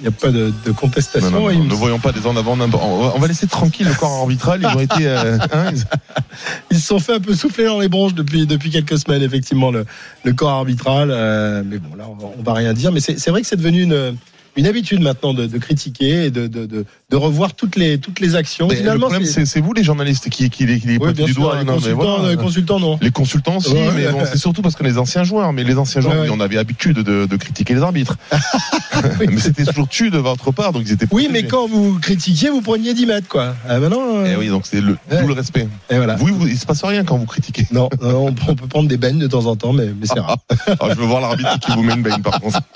[0.00, 1.30] Il n'y a pas de, contestation.
[1.30, 2.56] ne voyons pas des en avant.
[2.58, 4.60] On va laisser tranquille le corps arbitral.
[4.62, 5.06] Ils ont été.
[5.06, 5.72] Euh, hein,
[6.70, 6.78] ils...
[6.78, 9.86] se sont fait un peu souffler dans les bronches depuis, depuis quelques semaines, effectivement, le,
[10.24, 11.10] le corps arbitral.
[11.10, 12.92] Euh, mais bon, là, on va, va rien dire.
[12.92, 14.16] Mais c'est vrai que c'est devenu une
[14.58, 18.20] une habitude maintenant de, de critiquer et de, de, de, de revoir toutes les, toutes
[18.20, 18.66] les actions.
[18.68, 21.32] Mais le Finalement, problème, c'est vous les journalistes qui, qui, les- qui les Oui, du
[21.32, 21.58] sûr, doigt.
[21.58, 22.30] les Non, consultants, voilà.
[22.30, 22.98] les consultants, non.
[23.00, 23.90] Les consultants Ouais.
[23.94, 26.56] mais bon, c'est surtout parce que les anciens joueurs, mais les anciens joueurs, on avait
[26.56, 28.16] l'habitude de, critiquer les arbitres.
[29.20, 32.50] mais c'était toujours tu de votre part, donc ils étaient Oui, mais quand vous critiquiez,
[32.50, 33.54] vous preniez 10 mètres, quoi.
[33.68, 34.00] Ah, maintenant.
[34.16, 35.68] euh, Eh oui, donc c'est le, tout le respect.
[35.90, 36.16] Et voilà.
[36.16, 37.66] Vous, vous, il se passe rien quand vous critiquez.
[37.70, 40.18] Non, non, on, on peut prendre des baignes de temps en temps, mais, mais c'est
[40.20, 40.38] rare.
[40.80, 42.60] Alors, je veux voir l'arbitre qui vous met une baigne, par contre.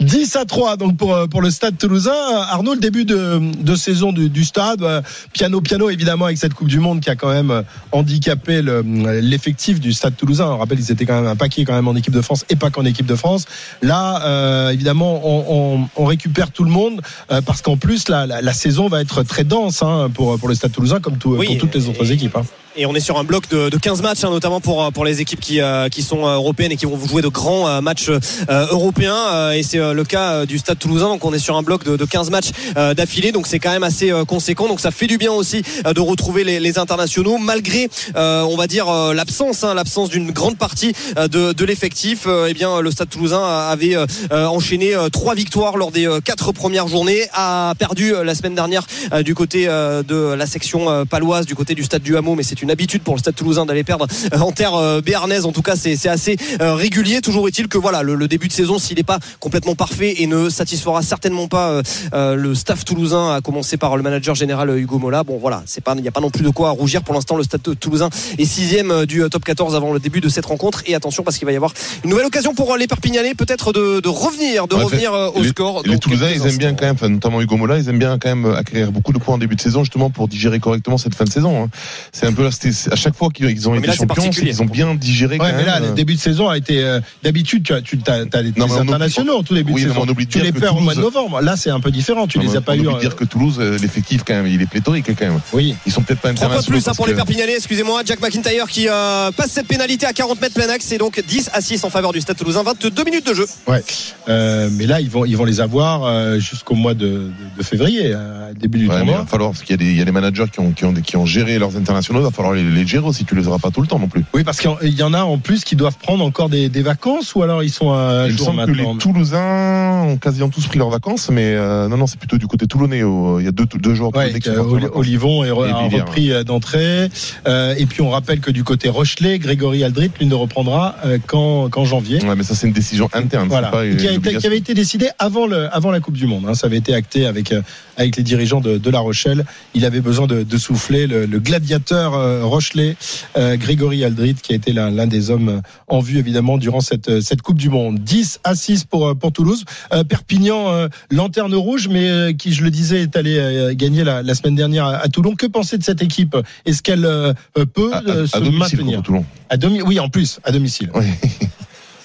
[0.00, 2.12] 10 à 3 donc pour, euh, pour le stade toulousain.
[2.50, 6.54] Arnaud, le début de, de saison du, du stade, euh, piano piano évidemment avec cette
[6.54, 7.62] Coupe du Monde qui a quand même euh,
[7.92, 8.82] handicapé le-
[9.20, 10.46] l'effectif du stade toulousain.
[10.46, 12.56] On rappelle, ils étaient quand même un paquet quand même en équipe de France et
[12.56, 13.46] pas qu'en équipe de France.
[13.82, 17.00] Là, euh, évidemment, on, on, on récupère tout le monde
[17.32, 20.48] euh, parce qu'en plus la, la, la saison va être très dense hein, pour, pour
[20.48, 22.36] le stade toulousain comme tout, Oui, pour toutes les autres équipes.
[22.36, 22.44] hein.
[22.76, 25.20] Et on est sur un bloc de, de 15 matchs, hein, notamment pour, pour les
[25.20, 28.08] équipes qui, euh, qui sont euh, européennes et qui vont jouer de grands euh, matchs
[28.08, 28.18] euh,
[28.48, 29.16] européens.
[29.32, 31.06] euh, et c'est euh, le cas euh, du Stade Toulousain.
[31.06, 33.30] Donc on est sur un bloc de, de 15 matchs euh, d'affilée.
[33.30, 34.66] Donc c'est quand même assez euh, conséquent.
[34.66, 38.56] Donc ça fait du bien aussi euh, de retrouver les, les internationaux, malgré, euh, on
[38.56, 42.24] va dire, euh, l'absence, hein, l'absence d'une grande partie euh, de, de l'effectif.
[42.26, 46.08] Euh, eh bien, le Stade Toulousain avait euh, euh, enchaîné euh, trois victoires lors des
[46.08, 47.28] euh, quatre premières journées.
[47.34, 51.46] A perdu euh, la semaine dernière euh, du côté euh, de la section euh, paloise,
[51.46, 52.34] du côté du Stade du Hameau.
[52.34, 55.44] Mais c'est une habitude pour le Stade Toulousain d'aller perdre euh, en terre euh, béarnaise.
[55.46, 57.20] En tout cas, c'est assez euh, régulier.
[57.20, 60.26] Toujours est-il que voilà, le, le début de saison, s'il n'est pas complètement parfait et
[60.26, 61.82] ne satisfera certainement pas
[62.14, 65.22] euh, le staff toulousain, à commencer par le manager général Hugo Mola.
[65.22, 67.02] Bon, voilà, c'est pas, il n'y a pas non plus de quoi rougir.
[67.02, 68.08] Pour l'instant, le Stade Toulousain
[68.38, 70.82] est sixième du top 14 avant le début de cette rencontre.
[70.86, 74.00] Et attention, parce qu'il va y avoir une nouvelle occasion pour les Perpignanais, peut-être de,
[74.00, 75.82] de revenir, de Ouais, revenir au les, score.
[75.84, 78.28] Les Toulousains, ils aiment bien quand même, enfin, notamment Hugo Mola, ils aiment bien quand
[78.34, 81.24] même acquérir beaucoup de points en début de saison, justement pour digérer correctement cette fin
[81.24, 81.64] de saison.
[81.64, 81.68] hein.
[82.12, 84.62] C'est un peu là, c'était- à chaque fois qu'ils ont Mais été là, champions, qu'ils
[84.62, 86.82] ont bien digéré Ouais, quand mais là, le début de saison a été.
[86.82, 89.54] euh, D'habitude, tu as, tu as, t'as des Non, mais on oublie- internationaux en tout
[89.54, 90.04] début oui, de mais saison.
[90.06, 91.40] on oublie de tu dire les que perds au mois de novembre.
[91.40, 92.26] Là, c'est un peu différent.
[92.26, 92.78] Tu Non, les mais as pas on eu.
[92.80, 95.40] oublie de euh, dire que Toulouse, euh, l'effectif quand même, il est pléthorique quand même.
[95.52, 95.74] Oui.
[95.86, 96.76] Ils sont peut-être pas Trois de internationaux.
[96.76, 98.02] plus hein, parce pour les que- Perpignanais, excusez-moi.
[98.04, 100.84] Jack McIntyre qui euh, passe cette pénalité à 40 mètres plein axe.
[100.86, 102.62] C'est donc 10 à 6 en faveur du Stade Toulousain.
[102.62, 103.46] 22 minutes de jeu.
[103.66, 103.82] Ouais.
[104.28, 107.30] Mais là, ils vont, ils vont les avoir jusqu'au mois de,
[107.62, 108.14] février,
[108.58, 109.18] début du mais il tournoi.
[109.18, 111.58] va falloir, parce qu'il y, a des- managers qui ont, qui, ont, qui ont géré
[111.58, 113.86] leurs internationaux, il va falloir les, les gérer aussi, tu les auras pas tout le
[113.86, 114.24] temps non plus.
[114.34, 117.34] Oui, parce qu'il y en a en plus qui doivent prendre encore des, des vacances
[117.34, 118.92] ou alors ils sont à Il jour semble que maintenant.
[118.92, 122.46] les Toulousains ont quasiment tous pris leurs vacances, mais euh, non, non, c'est plutôt du
[122.46, 123.02] côté toulonnais.
[123.02, 124.90] au- Il y a deux, deux joueurs Ouais, qui que vacances.
[124.94, 127.08] Olivon est re- Et a repris euh, d'entrée.
[127.46, 131.18] Euh, et puis on rappelle que du côté Rochelet, Grégory Aldrit, lui ne reprendra euh,
[131.26, 132.22] qu'en janvier.
[132.24, 133.48] Ouais, mais ça, c'est une décision interne.
[133.48, 133.68] Voilà.
[133.68, 136.44] pas qui, a été, qui avait été décidé avant, le, avant la Coupe du Monde.
[136.48, 136.54] hein.
[136.54, 137.62] Ça avait été acté avec, euh,
[137.96, 139.44] avec les dirigeants de, de La Rochelle.
[139.74, 142.96] Il avait besoin de, de souffler le, le gladiateur euh, Rochelet,
[143.36, 147.20] euh, Grégory Aldrit, qui a été l'un des hommes en vue évidemment durant cette, euh,
[147.20, 147.98] cette Coupe du Monde.
[148.00, 149.64] 10 à 6 pour, euh, pour Toulouse.
[149.92, 154.04] Euh, Perpignan, euh, lanterne rouge, mais euh, qui, je le disais, est allé euh, gagner
[154.04, 155.34] la, la semaine dernière à, à Toulon.
[155.34, 156.36] Que penser de cette équipe?
[156.66, 157.32] Est-ce qu'elle euh,
[157.72, 159.02] peut À- à- à se domicile maintenir?
[159.50, 160.90] à demi, Oui, en plus, à domicile.
[160.94, 161.04] Oui.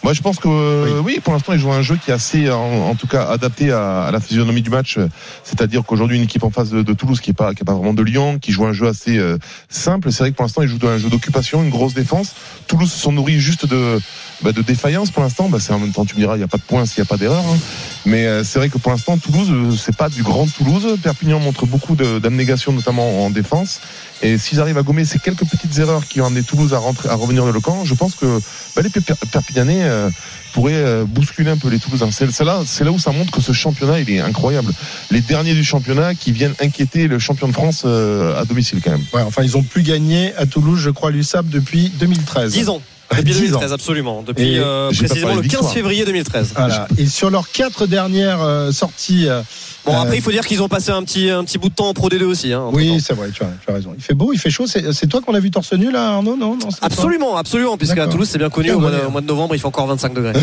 [0.01, 2.49] Moi, je pense que euh, oui, pour l'instant, ils jouent un jeu qui est assez,
[2.49, 2.57] en,
[2.89, 4.97] en tout cas, adapté à, à la physionomie du match.
[5.43, 7.73] C'est-à-dire qu'aujourd'hui, une équipe en face de, de Toulouse qui est pas, qui est pas
[7.73, 9.37] vraiment de Lyon, qui joue un jeu assez euh,
[9.67, 10.11] simple.
[10.13, 12.33] C'est vrai que pour l'instant, ils jouent un jeu d'occupation, une grosse défense.
[12.67, 13.99] Toulouse se sont nourris juste de,
[14.41, 15.49] bah, de défaillance pour l'instant.
[15.49, 17.01] Bah, c'est en même temps, tu me diras, il n'y a pas de points s'il
[17.01, 17.43] n'y a pas d'erreur.
[17.45, 17.57] hein.
[18.05, 20.97] Mais euh, c'est vrai que pour l'instant, Toulouse, euh, c'est pas du grand Toulouse.
[21.03, 23.81] Perpignan montre beaucoup d'abnégation, notamment en défense.
[24.21, 27.07] Et s'ils arrivent à gommer ces quelques petites erreurs qui ont amené Toulouse à rentrer,
[27.09, 28.39] à revenir dans le camp, je pense que
[28.75, 30.09] bah, les Per- Perpignanais euh,
[30.53, 32.11] pourraient euh, bousculer un peu les Toulousains.
[32.11, 34.73] C'est c'est là, c'est là où ça montre que ce championnat, il est incroyable.
[35.09, 38.91] Les derniers du championnat qui viennent inquiéter le champion de France euh, à domicile quand
[38.91, 39.05] même.
[39.13, 42.51] Ouais, enfin, ils ont plus gagné à Toulouse, je crois, l'USAP depuis 2013.
[42.53, 42.81] 10 ans.
[43.11, 43.59] Depuis 10 ans.
[43.59, 44.23] 2013, absolument.
[44.25, 45.73] Depuis Et euh, précisément le de 15 victoire.
[45.73, 46.53] février 2013.
[46.55, 46.87] Voilà.
[46.97, 49.27] Et sur leurs quatre dernières euh, sorties.
[49.27, 49.41] euh,
[49.85, 51.73] Bon, euh, après, il faut dire qu'ils ont passé un petit, un petit bout de
[51.73, 52.51] temps en Pro D2 aussi.
[52.53, 52.65] Hein.
[52.73, 53.93] Oui, c'est vrai, tu as, tu as raison.
[53.97, 54.67] Il fait beau, il fait chaud.
[54.67, 58.07] C'est c'est toi qu'on a vu torse nu là, Arnaud Non, non Absolument, absolument, puisqu'à.
[58.07, 60.13] Toulouse, c'est bien connu, au mois, de, au mois de novembre, il fait encore 25
[60.13, 60.33] degrés.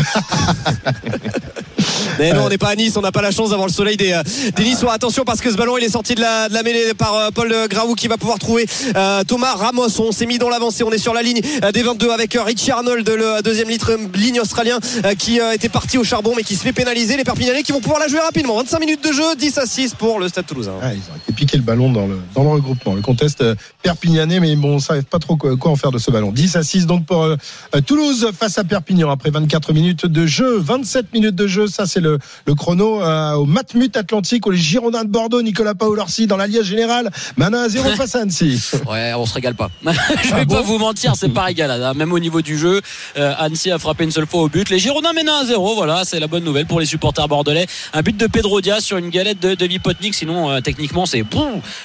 [2.19, 3.97] Mais non, on n'est pas à Nice, on n'a pas la chance d'avoir le soleil
[3.97, 4.23] des, euh,
[4.55, 4.93] des Niçois.
[4.93, 7.95] Attention parce que ce ballon il est sorti de la, mêlée par euh, Paul Graou
[7.95, 8.65] qui va pouvoir trouver
[8.95, 9.99] euh, Thomas Ramos.
[9.99, 12.43] On s'est mis dans l'avancée, on est sur la ligne euh, des 22 avec euh,
[12.43, 16.43] Richie Arnold, le deuxième litre, ligne australien euh, qui euh, était parti au charbon mais
[16.43, 17.17] qui se fait pénaliser.
[17.17, 18.57] Les Perpignanais qui vont pouvoir la jouer rapidement.
[18.57, 20.73] 25 minutes de jeu, 10 à 6 pour le Stade Toulousain.
[20.83, 22.95] Ils ont été piquer le ballon dans le, regroupement.
[22.95, 25.97] Le conteste euh, perpignanais, mais bon, on ne savait pas trop quoi, en faire de
[25.97, 26.31] ce ballon.
[26.31, 27.35] 10 à 6 donc pour euh,
[27.75, 30.57] euh, Toulouse face à Perpignan après 24 minutes de jeu.
[30.59, 32.17] 27 minutes de jeu, ça c'est le
[32.55, 37.09] chrono euh, au Matmut Atlantique, où les Girondins de Bordeaux, Nicolas Paolorsi dans l'Alliage Général,
[37.37, 38.59] maintenant à 0 face à Annecy.
[38.89, 39.69] Ouais, on se régale pas.
[39.85, 39.93] Je vais
[40.33, 41.81] Ah pas bon vous mentir, c'est pas régalade.
[41.81, 41.93] hein.
[41.93, 42.81] Même au niveau du jeu,
[43.17, 44.69] euh, Annecy a frappé une seule fois au but.
[44.69, 45.75] Les Girondins mènent 1-0.
[45.75, 47.67] Voilà, c'est la bonne nouvelle pour les supporters bordelais.
[47.93, 50.13] Un but de Pedro Diaz sur une galette de, de Vipotnik.
[50.13, 51.23] Sinon, euh, techniquement, c'est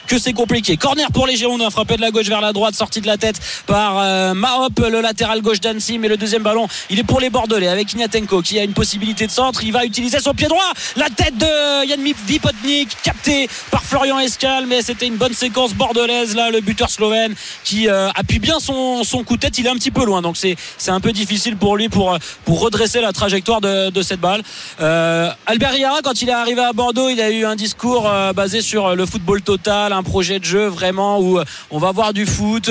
[0.06, 0.76] que c'est compliqué.
[0.76, 3.40] Corner pour les Girondins, frappé de la gauche vers la droite, sorti de la tête
[3.66, 5.98] par euh, Mahop, le latéral gauche d'Annecy.
[5.98, 9.26] Mais le deuxième ballon, il est pour les Bordelais avec Ignatenko qui a une possibilité
[9.26, 9.62] de centre.
[9.64, 10.72] Il va utiliser son pied droit.
[10.96, 14.66] La tête de Yann Vipotnik, capté par Florian Escal.
[14.66, 19.04] Mais c'était une bonne séquence bordelaise là, le buteur slovène qui euh, appuie bien son,
[19.04, 19.58] son coup de tête.
[19.58, 20.56] Il est un petit peu loin, donc c'est
[20.88, 24.42] un peu difficile pour lui pour pour redresser la trajectoire de, de cette balle.
[24.80, 28.32] Euh, Albert Riara, quand il est arrivé à Bordeaux, il a eu un discours euh,
[28.32, 32.26] basé sur le football total, un projet de jeu vraiment où on va voir du
[32.26, 32.70] foot,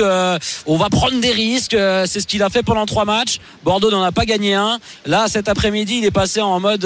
[0.66, 1.76] on va prendre des risques.
[2.06, 3.38] c'est ce qu'il a fait pendant trois matchs.
[3.64, 4.78] Bordeaux n'en a pas gagné un.
[5.06, 6.84] Là, cet après-midi, il est passé en mode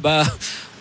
[0.00, 0.22] bah,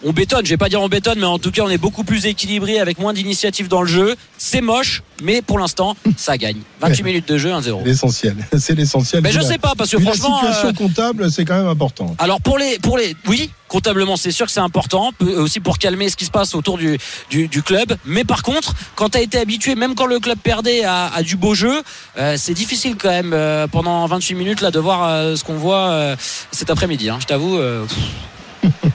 [0.04, 2.06] on bétonne, je vais pas dire on bétonne, mais en tout cas on est beaucoup
[2.06, 4.16] plus équilibré avec moins d'initiative dans le jeu.
[4.38, 6.60] C'est moche, mais pour l'instant ça gagne.
[6.82, 7.84] 28 minutes de jeu, 1-0.
[7.84, 9.22] L'essentiel, c'est l'essentiel.
[9.22, 11.58] Mais je la- sais pas, parce que vu la franchement, situation euh, comptable, c'est quand
[11.58, 12.16] même important.
[12.18, 16.10] Alors pour les pour les oui comptablement c'est sûr que c'est important aussi pour calmer
[16.10, 16.98] ce qui se passe autour du
[17.30, 20.40] du, du club mais par contre quand tu as été habitué même quand le club
[20.40, 21.84] perdait à, à du beau jeu
[22.18, 25.54] euh, c'est difficile quand même euh, pendant 28 minutes là de voir euh, ce qu'on
[25.58, 26.16] voit euh,
[26.52, 27.86] cet après-midi hein, je t'avoue euh,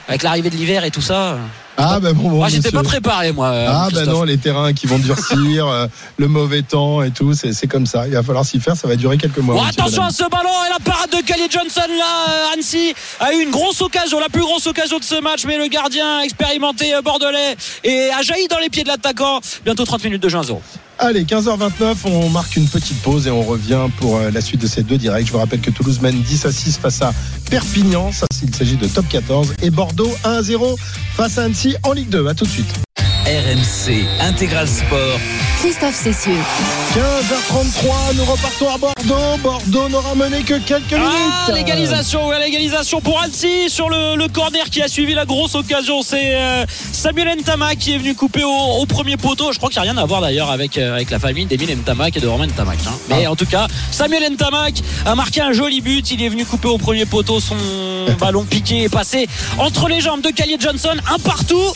[0.08, 1.38] avec l'arrivée de l'hiver et tout ça.
[1.76, 2.82] Ah ben bon, bon, moi j'étais monsieur.
[2.82, 5.88] pas préparé moi euh, Ah ben non, les terrains qui vont durcir, euh,
[6.18, 8.06] le mauvais temps et tout, c'est c'est comme ça.
[8.06, 9.66] Il va falloir s'y faire, ça va durer quelques mois.
[9.66, 13.42] Attention à ce ballon et la parade de Kelly Johnson là euh, Annecy a eu
[13.42, 17.56] une grosse occasion la plus grosse occasion de ce match mais le gardien expérimenté bordelais
[17.82, 20.58] et a jailli dans les pieds de l'attaquant bientôt 30 minutes de jeu 1-0
[20.98, 24.66] Allez, 15h29, on marque une petite pause et on revient pour euh, la suite de
[24.66, 25.26] ces deux directs.
[25.26, 27.12] Je vous rappelle que Toulouse mène 10 à 6 face à
[27.50, 30.76] Perpignan, ça il s'agit de top 14, et Bordeaux 1 à 0
[31.14, 32.28] face à Annecy en Ligue 2.
[32.28, 32.83] À tout de suite.
[33.34, 35.18] RMC Intégral Sport.
[35.58, 36.38] Christophe Cessieux.
[36.94, 39.38] 15h33, nous repartons à Bordeaux.
[39.42, 41.54] Bordeaux n'aura mené que quelques Ah, minutes.
[41.56, 46.02] l'égalisation, ouais, l'égalisation pour Annecy sur le, le corner qui a suivi la grosse occasion.
[46.02, 49.50] C'est euh, Samuel Ntama qui est venu couper au, au premier poteau.
[49.50, 51.76] Je crois qu'il n'y a rien à voir d'ailleurs avec, euh, avec la famille d'Emile
[51.78, 52.78] Ntamak et de Romain Ntamak.
[52.86, 52.92] hein.
[53.08, 54.74] Mais en tout cas, Samuel Ntamak
[55.06, 56.08] a marqué un joli but.
[56.12, 57.40] Il est venu couper au premier poteau.
[57.40, 57.56] Son
[58.20, 59.26] ballon piqué est passé
[59.58, 61.72] entre les jambes de Callier Johnson, un partout.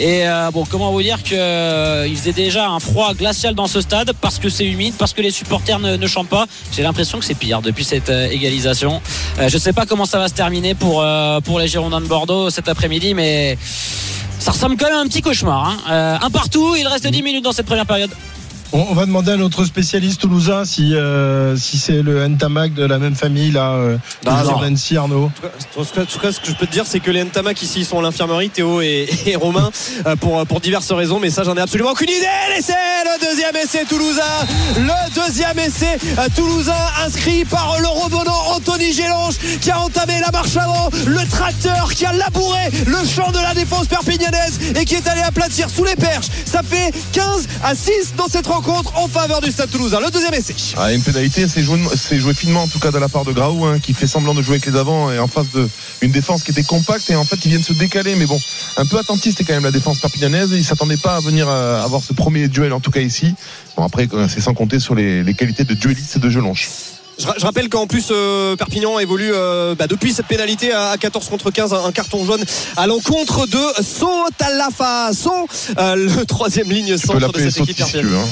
[0.00, 3.82] Et euh, bon, comment vous dire que euh, faisait déjà un froid glacial dans ce
[3.82, 6.46] stade parce que c'est humide, parce que les supporters ne, ne chantent pas.
[6.72, 9.02] J'ai l'impression que c'est pire depuis cette euh, égalisation.
[9.46, 13.12] Je sais pas comment ça va se terminer pour les Girondins de Bordeaux cet après-midi,
[13.12, 13.58] mais
[14.38, 15.76] ça ressemble quand même à un petit cauchemar.
[15.86, 16.18] hein.
[16.22, 18.10] Un partout, il reste 10 minutes dans cette première période.
[18.72, 22.84] On, on va demander à notre spécialiste toulousain si, euh, si c'est le Ntamak de
[22.84, 23.96] la même famille, là, euh.
[24.24, 25.30] D'Annecy, Arnaud.
[25.76, 27.24] En tout cas, en tout cas, ce que je peux te dire, c'est que les
[27.24, 29.70] Ntamak ici ils sont à l'infirmerie, Théo et, et Romain,
[30.06, 31.18] euh, pour, pour diverses raisons.
[31.18, 32.26] Mais ça, j'en ai absolument aucune idée.
[32.54, 32.74] L'essai,
[33.04, 34.22] le deuxième essai toulousain.
[34.76, 36.72] Le deuxième essai euh, toulousain
[37.04, 40.90] inscrit par le revenant Anthony Gélange qui a entamé la marche avant.
[41.06, 45.22] Le tracteur qui a labouré le champ de la défense perpignanaise et qui est allé
[45.22, 46.28] aplatir sous les perches.
[46.44, 50.00] Ça fait 15 à 6 dans cette rencontre en faveur du Stade toulousain.
[50.00, 50.54] Le deuxième essai.
[50.76, 53.78] Ah, une pénalité, c'est joué, finement en tout cas de la part de Graou, hein,
[53.78, 55.68] qui fait semblant de jouer avec les avants et en face de
[56.02, 58.14] une défense qui était compacte et en fait ils viennent se décaler.
[58.16, 58.38] Mais bon,
[58.76, 60.50] un peu attentiste quand même la défense perpignanaise.
[60.52, 63.34] Ils s'attendaient pas à venir euh, avoir ce premier duel en tout cas ici.
[63.76, 66.68] Bon après euh, c'est sans compter sur les, qualités de dueliste de Gelonche.
[67.20, 70.90] Je, ra- je rappelle qu'en plus euh, Perpignan évolue euh, bah, depuis cette pénalité à,
[70.90, 72.42] à 14 contre 15 un, un carton jaune
[72.76, 75.46] à l'encontre de Sotalafa Son
[75.78, 78.16] euh, le troisième ligne centre de cette équipe si tu veux.
[78.18, 78.24] Hein.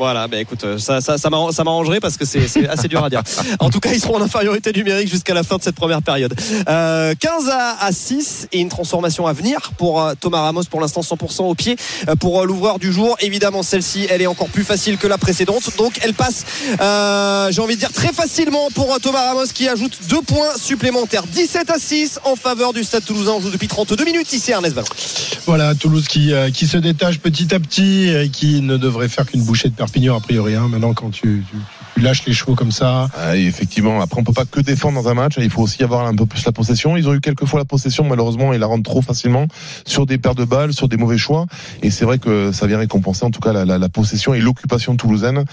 [0.00, 3.04] Voilà, bah écoute, euh, ça, ça, ça m'arr- ça m'arrangerait parce que c'est assez dur
[3.04, 3.22] à dire.
[3.58, 6.34] En tout cas, ils seront en infériorité numérique jusqu'à la fin de cette première période.
[6.70, 10.80] Euh, 15 à, à 6 et une transformation à venir pour euh, Thomas Ramos pour
[10.80, 11.76] l'instant 100% au pied
[12.08, 13.14] euh, pour euh, l'ouvreur du jour.
[13.20, 16.46] Évidemment, celle-ci, elle est encore plus facile que la précédente, donc elle passe,
[16.80, 20.56] euh, j'ai envie de dire très facilement pour euh, Thomas Ramos qui ajoute deux points
[20.56, 21.24] supplémentaires.
[21.26, 23.32] 17 à 6 en faveur du Stade Toulousain.
[23.32, 24.76] On joue depuis 32 minutes ici Ernest.
[25.46, 29.42] Voilà, Toulouse qui, euh, se détache petit à petit et qui ne devrait faire qu'une
[29.42, 30.54] bouchée de Perpignan a priori.
[30.54, 30.68] hein.
[30.68, 31.44] Maintenant, quand tu,
[31.96, 33.08] lâches les chevaux comme ça.
[33.18, 36.06] Ah, effectivement, après on peut pas que défendre dans un match, il faut aussi avoir
[36.06, 36.96] un peu plus la possession.
[36.96, 39.48] Ils ont eu quelques fois la possession, malheureusement, ils la rendent trop facilement
[39.84, 41.46] sur des paires de balles, sur des mauvais choix.
[41.82, 45.44] Et c'est vrai que ça vient récompenser en tout cas la possession et l'occupation toulousaine.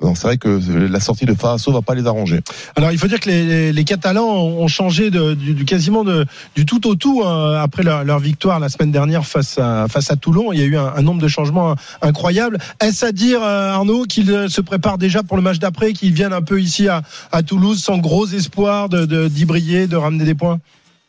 [0.00, 0.60] Donc c'est vrai que
[0.92, 2.40] la sortie de Farasso va pas les arranger.
[2.76, 6.04] Alors, il faut dire que les, les- les Catalans ont changé de, du, du quasiment
[6.04, 9.86] de, du tout au tout hein, après leur, leur victoire la semaine dernière face à,
[9.88, 10.52] face à Toulon.
[10.52, 12.58] Il y a eu un, un nombre de changements incroyables.
[12.80, 16.12] Est-ce à dire, euh, Arnaud, qu'ils euh, se préparent déjà pour le match d'après, qu'ils
[16.12, 17.02] viennent un peu ici à,
[17.32, 20.58] à Toulouse sans gros espoir de, de, d'y briller, de ramener des points?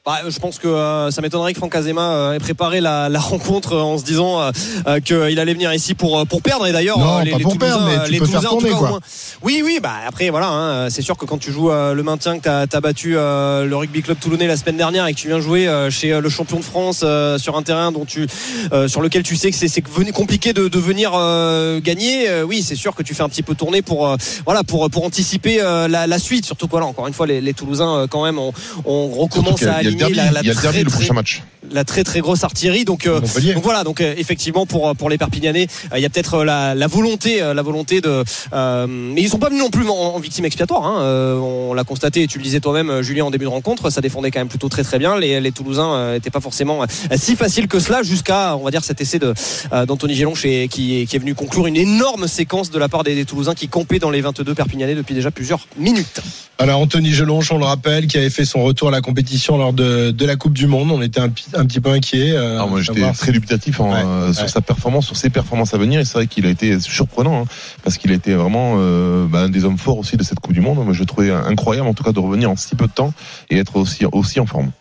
[0.08, 3.20] Bah, je pense que euh, ça m'étonnerait que Franck Azema euh, ait préparé la, la
[3.20, 4.52] rencontre euh, en se disant euh,
[4.88, 6.66] euh, qu'il allait venir ici pour pour perdre.
[6.66, 8.68] Et d'ailleurs, euh, les, Toulousains, perdre, mais euh, tu les peux faire Toulousains, en tout
[8.68, 8.88] cas, au quoi.
[8.88, 9.00] moins.
[9.44, 9.80] Oui, oui.
[9.84, 10.48] Bah après, voilà.
[10.48, 13.66] hein, c'est sûr que quand tu joues euh, le maintien, que t'as as battu euh,
[13.66, 16.22] le rugby club toulonnais la semaine dernière et que tu viens jouer euh, chez euh,
[16.22, 18.28] le champion de France euh, sur un terrain dont tu
[18.72, 22.30] euh, sur lequel tu sais que c'est compliqué de, de venir euh, gagner.
[22.30, 24.16] euh, oui, c'est sûr que tu fais un petit peu tourner pour euh,
[24.46, 26.46] voilà pour pour anticiper euh, la, la suite.
[26.46, 28.54] Surtout que voilà, encore une fois, les, les Toulousains euh, quand même on,
[28.86, 31.14] on recommence à aligner la, la il y a le derby très, le très- prochain
[31.14, 31.44] match.
[31.72, 35.18] la très très grosse artillerie donc, euh, donc voilà donc euh, effectivement pour pour les
[35.18, 38.88] Perpignanais euh, il y a peut-être euh, la, la volonté euh, la volonté de euh,
[38.88, 41.02] mais ils sont pas venus non plus en, en victime expiatoire hein.
[41.02, 43.90] Euh, on l'a constaté et tu le disais toi-même euh, Julien en début de rencontre
[43.90, 46.84] ça défendait quand même plutôt très très bien les, les Toulousains euh, étaient pas forcément
[46.84, 46.86] euh,
[47.18, 49.34] si faciles que cela jusqu'à on va dire cet essai de
[49.74, 53.04] euh, d'Anthony Gélonche et qui, qui est venu conclure une énorme séquence de la part
[53.04, 56.22] des, des Toulousains qui campaient dans les 22 Perpignanais depuis déjà plusieurs minutes
[56.60, 59.74] Alors Anthony Gelonche, on le rappelle, qui avait fait son retour à la compétition lors
[59.74, 60.90] de, de la Coupe du Monde.
[60.92, 62.32] On était un, petit peu inquiet.
[62.32, 65.76] euh, Ah, moi, j'étais très dubitatif en, Ouais, euh, sur sa performance, sur ses performances
[65.76, 66.00] à venir.
[66.00, 67.46] Et c'est vrai qu'il a été surprenant, hein,
[67.84, 70.54] parce qu'il a été vraiment euh, bah, un des hommes forts aussi de cette Coupe
[70.54, 70.84] du Monde.
[70.84, 73.14] Moi, je le trouvais incroyable, en tout cas, de revenir en si peu de temps
[73.52, 74.72] et être aussi, aussi en forme.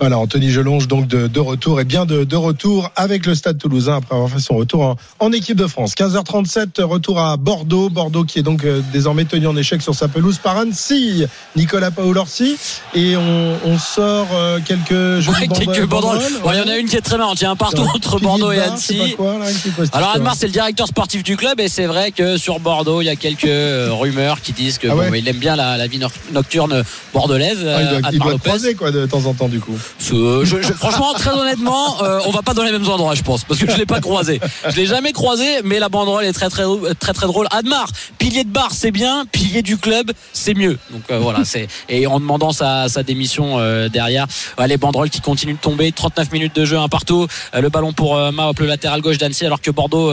[0.00, 3.58] Voilà, Anthony Gelonge donc de, de retour et bien de, de retour avec le Stade
[3.58, 5.94] Toulousain après avoir fait son retour en, en équipe de France.
[5.94, 7.88] 15h37, retour à Bordeaux.
[7.88, 11.11] Bordeaux qui est donc désormais tenu en échec sur sa pelouse par Annecy.
[11.56, 12.56] Nicolas Paolorsi.
[12.94, 16.20] Et on, on sort euh, quelques jolies Ouais, quelques banderoles.
[16.52, 17.40] Il y en a une qui est très marrante.
[17.40, 19.14] Il y a un partout entre Bordeaux de et Annecy.
[19.16, 19.46] quoi, là,
[19.92, 23.06] Alors Admar, c'est le directeur sportif du club et c'est vrai que sur Bordeaux, il
[23.06, 25.76] y a quelques euh, rumeurs qui disent que Ah ouais bon, il aime bien la,
[25.76, 26.82] la vie noc- nocturne
[27.12, 27.58] bordelaise.
[27.60, 29.78] Ah, il euh, doit, il Admar doit croiser quoi de temps en temps du coup.
[29.98, 33.22] Ce- je- je- franchement, très honnêtement, euh, on va pas dans les mêmes endroits, je
[33.22, 34.40] pense, parce que je l'ai pas croisé.
[34.68, 36.64] Je l'ai jamais croisé, mais la banderole est très très
[37.00, 37.46] très très drôle.
[37.50, 37.86] Admar,
[38.18, 40.78] pilier de bar, c'est bien, pilier du club, c'est mieux.
[40.90, 44.26] Donc euh, voilà, c'est et en demandant sa, sa démission euh, derrière,
[44.66, 45.92] les banderoles qui continuent de tomber.
[45.92, 47.26] 39 minutes de jeu, un partout.
[47.54, 50.12] Euh, le ballon pour Maop, le latéral gauche d'Annecy, alors que Bordeaux,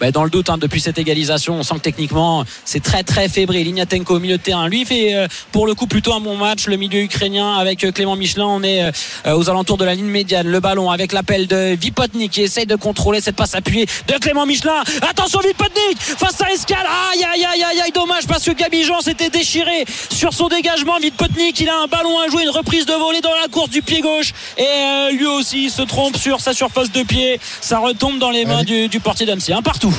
[0.00, 3.28] bah, dans le doute, hein, depuis cette égalisation, on sent que techniquement c'est très très
[3.28, 3.66] fébrile.
[3.66, 6.66] Ignatenko au milieu de terrain, lui fait pour le coup plutôt un bon match.
[6.66, 8.90] Le milieu ukrainien avec Clément Michelin, on est
[9.26, 10.46] aux alentours de la ligne médiane.
[10.46, 14.46] Le ballon avec l'appel de Vipotnik qui essaye de contrôler cette passe appuyée de Clément
[14.46, 14.82] Michelin.
[15.08, 16.86] Attention Vipotnik face à Escal.
[17.12, 19.84] Aïe aïe aïe aïe aïe dommage parce que Gabi Jean s'était déchiré
[20.20, 20.98] sur son dégagement.
[20.98, 23.80] Vipotnik il a un ballon à jouer, une reprise de volée dans la course du
[23.80, 27.40] pied gauche et euh, lui aussi il se trompe sur sa surface de pied.
[27.62, 29.54] Ça retombe dans les mains du, du portier d'Annecy.
[29.54, 29.94] Un partout.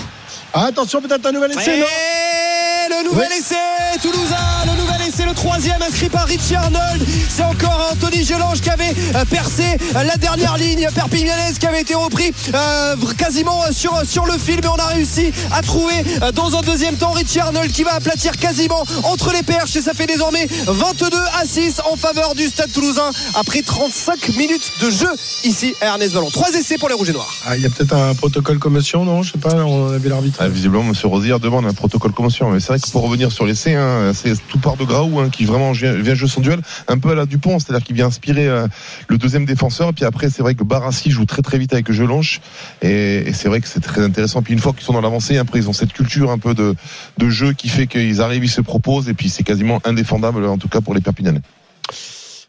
[0.54, 3.56] Ah, attention, peut-être un nouvel essai, non Et le nouvel essai
[4.02, 7.06] Toulousain, le nouvel essai, le troisième inscrit par Richie Arnold.
[7.30, 9.64] C'est encore Anthony Gelange qui avait euh, percé
[9.96, 14.60] euh, la dernière ligne perpignanaise qui avait été repris euh, quasiment sur, sur le fil.
[14.62, 16.04] Mais on a réussi à trouver
[16.34, 19.76] dans un deuxième temps Richie Arnold qui va aplatir quasiment entre les perches.
[19.76, 24.72] Et ça fait désormais 22 à 6 en faveur du Stade Toulousain après 35 minutes
[24.82, 25.10] de jeu
[25.44, 26.30] ici à Ernest Vallon.
[26.30, 27.34] Trois essais pour les Rouges et Noirs.
[27.46, 29.22] Ah, il y a peut-être un protocole commotion, non?
[29.22, 30.41] Je sais pas, on avait l'arbitre.
[30.44, 30.94] Ah, visiblement, M.
[31.04, 32.50] Rosière demande un protocole commotion.
[32.50, 35.30] Mais c'est vrai que pour revenir sur l'essai, hein, c'est tout part de Graou hein,
[35.30, 38.48] qui vraiment vient, jouer son duel un peu à la Dupont, c'est-à-dire qu'il vient inspirer
[38.48, 38.66] euh,
[39.08, 39.90] le deuxième défenseur.
[39.90, 42.42] Et puis après, c'est vrai que Barassi joue très très vite avec Gelonche.
[42.82, 44.42] Et, et c'est vrai que c'est très intéressant.
[44.42, 46.74] Puis une fois qu'ils sont dans l'avancée, après ils ont cette culture un peu de,
[47.20, 49.10] de jeu qui fait qu'ils arrivent, ils se proposent.
[49.10, 51.42] Et puis c'est quasiment indéfendable, en tout cas pour les Perpignanais.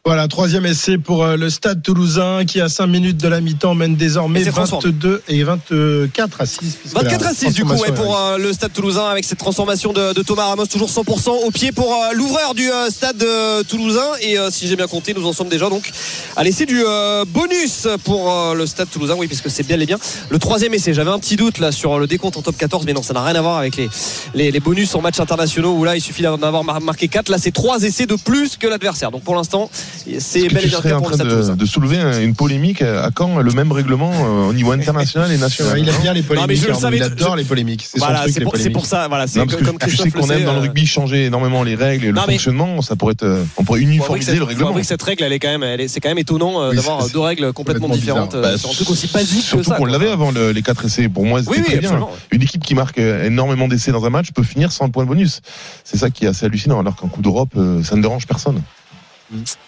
[0.05, 3.77] Voilà, troisième essai pour euh, le Stade Toulousain qui à 5 minutes de la mi-temps
[3.77, 4.87] mène désormais Et c'est transformé.
[4.91, 6.59] 22 et 24 à 6.
[6.59, 9.39] puisque 24 la à 6 du coup ouais, pour euh, le stade toulousain avec cette
[9.39, 13.25] transformation de, de Thomas Ramos toujours 100% au pied pour euh, l'ouvreur du euh, stade
[13.69, 14.09] toulousain.
[14.23, 15.89] Et si j'ai bien compté nous en sommes déjà donc
[16.35, 16.83] à l'essai du
[17.29, 19.15] bonus pour le stade toulousain.
[19.17, 19.99] Oui puisque c'est bien les bien
[20.31, 20.95] le troisième essai.
[20.95, 23.23] J'avais un petit doute là sur le décompte en top 14 mais non ça n'a
[23.23, 23.89] rien à voir avec les,
[24.35, 27.29] les, les bonus en matchs internationaux où là il suffit d'en avoir mar- marqué 4
[27.29, 29.13] là c'est trois essais de plus que l'adversaire.
[29.13, 29.71] Donc pour l'instant
[30.19, 33.71] c'est bel et bien en train de, soulever un- une polémique à quand le même
[33.73, 36.63] règlement euh, au niveau international et national Ouais, il aime bien les Non, mais je
[36.63, 36.63] polémiques.
[36.67, 37.87] le Arnaud, savais, il adore je- les polémiques.
[37.91, 38.41] C'est Voilà, c'est
[38.71, 41.27] pour, ça voilà c'est comme que tu sais qu'on aime dans le euh, rugby changer
[41.27, 42.83] énormément les règles et le Non, fonctionnement.
[42.83, 44.73] Ça pourrait être, euh, on pourrait uniformiser le règlement.
[44.73, 47.53] que cette règle, elle est quand même, c'est quand même étonnant Oui, d'avoir deux règles
[47.53, 49.77] complètement différentes Bah, sur un truc aussi basique que ça.
[49.77, 51.09] qu'on l'avait avant le- les quatre essais.
[51.09, 52.01] Pour moi, c'était Oui, oui, très bien.
[52.31, 55.09] Une équipe qui marque énormément d'essais dans un match peut finir sans le point de
[55.09, 55.41] bonus.
[55.85, 56.81] C'est ça qui est assez hallucinant.
[56.81, 57.55] Alors qu'en Coupe d'Europe,
[57.85, 58.61] ça ne dérange personne.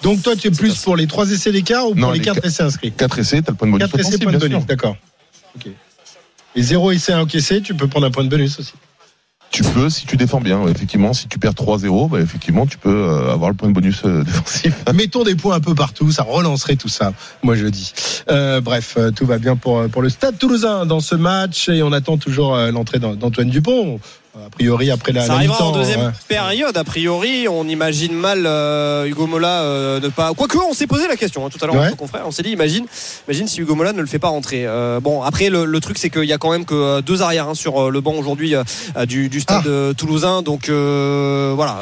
[0.02, 2.24] Donc toi, tu es plus pour les 3 essais d'écart ou pour Non, les les
[2.24, 3.86] 4 quatre- essais inscrits Quatre essais, t'as le point de bonus.
[3.90, 4.96] 4 essais, point de bonus, d'accord.
[6.56, 8.72] Et 0 essai encaissé, tu peux prendre un point de bonus aussi.
[9.50, 11.12] Tu peux, si tu défends bien, effectivement.
[11.12, 14.24] Si tu perds 3-0, bah, effectivement, tu peux euh, avoir le point de bonus euh,
[14.24, 14.74] défensif.
[14.92, 17.12] Mettons des points un peu partout, ça relancerait tout ça,
[17.44, 17.92] moi je dis.
[18.30, 21.92] Euh, bref, tout va bien pour, pour le Stade toulousain dans ce match et on
[21.92, 24.00] attend toujours l'entrée d'An- d'Antoine Dupont.
[24.34, 25.22] A priori après la.
[25.22, 26.12] Ça la arrivera en mi-temps, deuxième ouais.
[26.28, 27.46] période, a priori.
[27.48, 30.32] On imagine mal euh, Hugo Mola euh, ne pas.
[30.34, 31.86] Quoique, on s'est posé la question hein, tout à l'heure Ouais.
[31.88, 32.24] entre confrères.
[32.26, 32.84] On s'est dit, imagine,
[33.28, 34.64] imagine si Hugo Mola ne le fait pas rentrer.
[34.66, 37.48] Euh, bon, après, le, le truc, c'est qu'il y a quand même que deux arrières
[37.48, 38.54] hein, sur le banc aujourd'hui
[39.06, 39.94] du, du stade Ah.
[39.96, 40.42] toulousain.
[40.42, 41.78] Donc, voilà.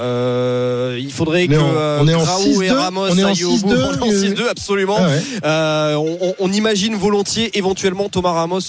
[0.98, 3.72] il faudrait est que on est et 6-2, Ramos on est en aillent au bout.
[3.72, 4.98] 6-2, On est en euh, 6-2, absolument.
[4.98, 6.34] Ah ouais.
[6.38, 8.60] On, imagine volontiers éventuellement Thomas Ramos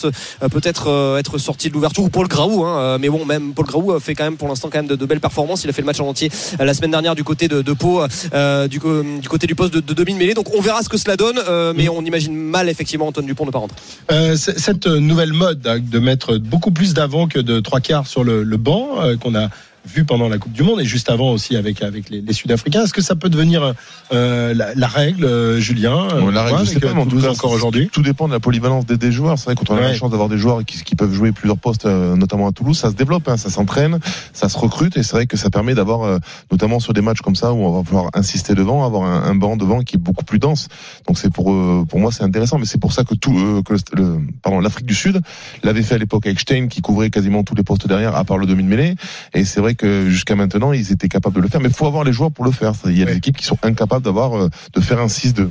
[0.51, 3.99] peut-être être sorti de l'ouverture ou Paul Graou hein, mais bon même Paul Graou euh,
[3.99, 5.63] fait quand même pour l'instant quand même de, de belles performances.
[5.63, 6.29] Il a fait le match en entier
[6.59, 8.01] euh, la semaine dernière du côté de, de Pau
[8.33, 11.39] euh, du, côté du poste de, de demi-mêlée donc on verra ce que cela donne
[11.49, 13.77] euh, mais on imagine mal effectivement Antoine Dupont ne pas rentrer.
[14.11, 18.23] Euh, cette nouvelle mode hein, de mettre beaucoup plus d'avant que de trois quarts sur
[18.23, 19.49] le, le banc qu'on a
[19.85, 22.83] vu pendant la Coupe du Monde et juste avant aussi avec avec les, les Sud-Africains.
[22.83, 23.73] Est-ce que ça peut devenir
[24.13, 27.05] euh, la, la règle, euh, Julien euh, Bon, la règle, je sais pas, mais en
[27.05, 27.89] tout cas, encore aujourd'hui.
[27.91, 29.37] Tout dépend de la polyvalence des, des joueurs.
[29.37, 31.57] C'est vrai quand on a la chance d'avoir des joueurs qui, qui peuvent jouer plusieurs
[31.57, 33.99] postes, euh, notamment à Toulouse, ça se développe, hein, ça s'entraîne,
[34.31, 36.17] ça se recrute, et c'est vrai que ça permet d'avoir, euh,
[36.51, 39.35] notamment sur des matchs comme ça où on va pouvoir insister devant, avoir un, un
[39.35, 40.67] banc devant qui est beaucoup plus dense.
[41.07, 43.61] Donc c'est pour euh, pour moi c'est intéressant, mais c'est pour ça que tout euh,
[43.63, 45.19] que le, le- pardon l'Afrique du Sud
[45.63, 48.37] l'avait fait à l'époque avec Stein qui couvrait quasiment tous les postes derrière, à part
[48.37, 48.95] le demi de mêlée.
[49.33, 51.87] Et c'est vrai que jusqu'à maintenant ils étaient capables de le faire, mais il faut
[51.87, 52.73] avoir les joueurs pour le faire.
[52.85, 55.49] Il y a des équipes qui sont incapables d'avoir euh, de faire un 6-2.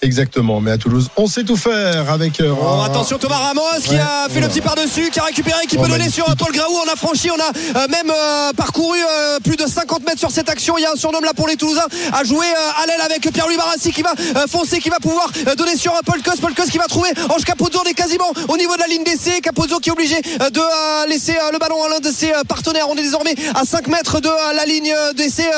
[0.00, 2.40] Exactement, mais à Toulouse, on sait tout faire avec.
[2.40, 3.98] euh, Bon, un- attention Thomas Ramos qui Ouais.
[4.00, 6.72] a fait le petit par-dessus, qui a récupéré, qui Oh, peut donner sur Paul Graou.
[6.86, 10.30] On a franchi, on a euh, même euh, parcouru euh, plus de 50 mètres sur
[10.30, 10.78] cette action.
[10.78, 12.46] Il y a un surnom là pour les Toulousains à jouer
[12.80, 14.14] à l'aile avec Pierre-Louis Barassi qui va
[14.48, 16.36] foncer, qui va pouvoir donner sur Paul Cos.
[16.40, 17.80] Paul Cos qui va trouver Ange Capozzo.
[17.84, 19.40] On est quasiment au niveau de la ligne d'essai.
[19.40, 22.86] Capozzo qui est obligé de laisser le ballon à l'un de ses partenaires.
[22.88, 25.50] On est désormais à 5 mètres de la ligne d'essai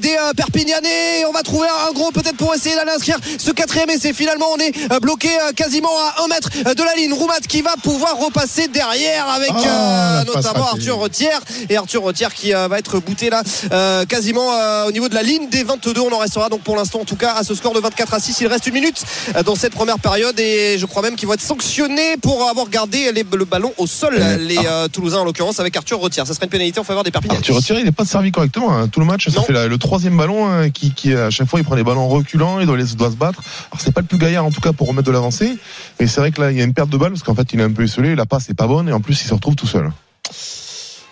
[0.00, 1.24] des Perpignanais.
[1.28, 3.16] On va trouver un gros peut-être pour essayer d'aller inscrire
[3.46, 4.12] ce quatrième essai.
[4.12, 7.12] Finalement, on est euh, bloqué euh, quasiment à 1 mètre euh, de la ligne.
[7.12, 10.66] Roumat qui va pouvoir repasser derrière avec Ah, euh, passe notamment.
[10.66, 13.42] Arthur Retière et Arthur Retière qui euh, va être bouté là
[13.72, 14.46] euh, quasiment
[14.86, 17.16] au niveau de la ligne des 22 on en restera donc pour l'instant en tout
[17.16, 19.02] cas à ce score de 24 à 6 il reste une minute
[19.44, 23.12] dans cette première période et je crois même qu'ils vont être sanctionnés pour avoir gardé
[23.12, 26.46] les- le ballon au sol les euh, Toulousains en l'occurrence avec Arthur Retière ça serait
[26.46, 28.72] une pénalité en faveur des Perpignanais Arthur Retière, il n'est pas servi correctement.
[28.72, 28.88] hein.
[28.88, 29.42] Tout le match, ça Non.
[29.44, 32.08] fait la- le troisième ballon hein, qui, qui, à chaque fois, il prend les ballons
[32.08, 33.25] reculants, il doit se battre.
[33.34, 35.56] Alors, c'est pas le plus gaillard, en tout cas, pour remettre de l'avancée.
[36.00, 37.48] Mais c'est vrai que là, il y a une perte de balle parce qu'en fait,
[37.52, 39.34] il est un peu isolé, la passe est pas bonne et en plus, il se
[39.34, 39.90] retrouve tout seul.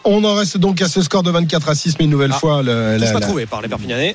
[0.07, 2.39] On en reste donc à ce score de 24 à 6, mais une nouvelle Ah.
[2.39, 2.63] fois.
[2.63, 4.15] le- touche la- pas la- trouvé par les Perpignanais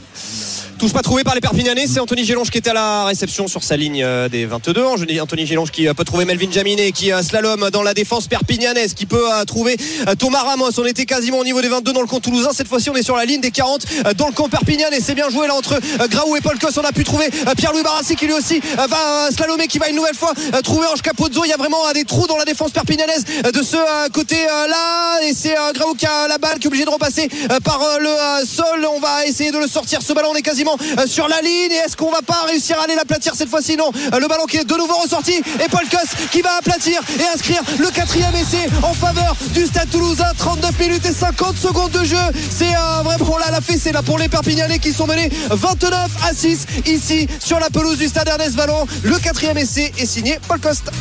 [0.80, 1.88] touche pas trouvé par les Perpignanais.
[1.88, 4.96] C'est Anthony Gélonge qui était à la réception sur sa ligne euh, des 22 ans
[4.96, 7.94] je dis Anthony Gélonge qui euh, peut trouver Melvin Jaminet qui euh, slalom dans la
[7.94, 9.76] défense perpignanaise qui peut trouver
[10.18, 10.80] Thomas Ramos.
[10.80, 12.52] On était quasiment au niveau des 22 dans le camp toulousain.
[12.54, 15.02] Cette fois-ci on est sur la ligne des 40 euh, dans le camp perpignanais.
[15.02, 15.78] C'est bien joué là entre
[16.08, 19.68] Graou et Paul Cos on a pu trouver Pierre-Louis Barassi qui lui aussi va slalomer
[19.68, 20.32] qui va une nouvelle fois
[20.64, 21.44] trouver Ange Capozzo.
[21.44, 24.68] Il y a vraiment des trous dans la défense perpignanaise de ce euh, côté euh,
[24.68, 25.28] là.
[25.28, 27.28] Et c'est Graou qui a la balle qui est obligé de repasser
[27.66, 28.88] par le sol.
[28.96, 30.02] On va essayer de le sortir.
[30.02, 31.72] Ce ballon on est quasiment euh, sur la ligne.
[31.72, 33.92] Et est-ce qu'on va pas réussir à aller l'aplatir cette fois-ci non.
[34.14, 35.34] Euh, le ballon qui est de nouveau ressorti.
[35.34, 39.90] Et Paul Cos qui va aplatir et inscrire le quatrième essai en faveur du Stade
[39.90, 40.32] Toulousain.
[40.38, 42.18] 39 minutes et 50 secondes de jeu.
[42.50, 46.34] C'est euh, vraiment là la fessée là pour les Perpignanais qui sont menés 29 à
[46.34, 48.86] 6 ici sur la pelouse du Stade Ernest Vallon.
[49.04, 50.92] Le quatrième essai est signé Paul Coste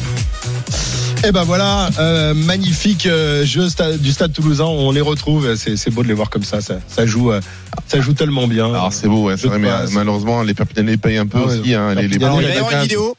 [1.27, 3.67] Et ben voilà, euh, magnifique euh, jeu
[3.99, 4.65] du Stade Toulousain.
[4.65, 5.57] On les retrouve.
[5.57, 6.61] C'est c'est beau de les voir comme ça.
[6.61, 7.41] Ça, ça joue, euh,
[7.87, 8.67] ça joue tellement bien.
[8.67, 11.47] Alors, c'est beau, ouais, c'est vrai, mais euh, malheureusement, les Perpignanais payent un peu Ah
[11.47, 11.75] ouais, aussi.
[11.75, 13.17] Hein, les, les ballons, il va y avoir une vidéo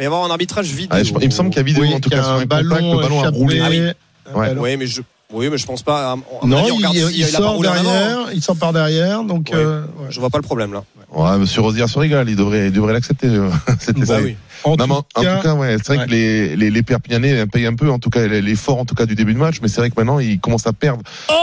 [0.00, 1.62] il va y avoir un arbitrage vidéo Ah, je- il me semble qu'il y a
[1.64, 3.60] vidéo Oui, en tout cas sur un un contact, ballon le ballon a roulé.
[3.60, 3.80] Ah oui.
[4.34, 4.54] Ouais.
[4.56, 5.00] oui mais je
[5.32, 8.18] oui mais je pense pas à Non, avis, il, regarde il sort derrière.
[8.32, 9.22] Il sort par derrière.
[9.24, 9.58] Donc, Ouais.
[9.58, 10.82] euh, je vois pas le problème là
[11.12, 13.28] Ouais, Monsieur Rosière se régale, il devrait, il devrait l'accepter.
[13.28, 13.48] euh,
[13.80, 14.36] Cet Bah oui.
[14.64, 16.06] en, Non, en, tout en cas, tout cas, ouais, c'est vrai ouais.
[16.06, 19.06] que les, les, les Perpignanais payent un peu, en tout cas, l'effort en tout cas
[19.06, 21.02] du début de match, mais c'est vrai que maintenant ils commencent à perdre.
[21.30, 21.34] Oh,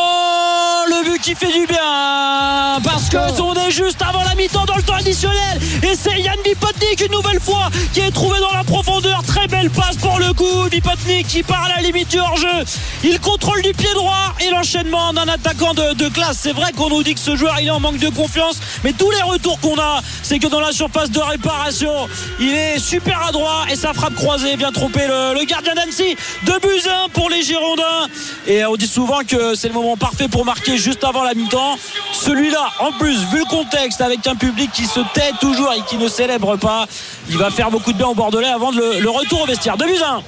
[0.88, 4.76] le but qui fait du bien Parce que on est juste avant la mi-temps dans
[4.76, 5.60] le temps additionnel.
[5.84, 9.24] Et c'est Yann Bipotnik une nouvelle fois qui est trouvé dans la profondeur.
[9.24, 10.70] Très belle passe pour le coup.
[10.70, 12.64] Bipotnik qui part à la limite du hors-jeu.
[13.03, 16.38] Il contrôle du pied droit et l'enchaînement d'un attaquant de, de classe.
[16.41, 18.94] C'est vrai qu'on nous dit que ce joueur il est en manque de confiance Mais
[18.94, 21.94] tous les retours qu'on a c'est que dans la surface de réparation
[22.40, 26.16] Il est super adroit et sa frappe croisée vient tromper le, le gardien d'Annecy.
[26.45, 26.68] 2 buts
[27.06, 28.07] 1 pour les Girondins.
[28.48, 31.78] Et on dit souvent que c'est le moment parfait pour marquer juste avant la mi-temps.
[32.14, 35.98] Celui-là, en plus, vu le contexte, avec un public qui se tait toujours et qui
[35.98, 36.86] ne célèbre pas,
[37.30, 39.78] il va faire beaucoup de bien au Bordelais avant de le, le retour au vestiaire.
[39.78, 40.22] 2 buts 1.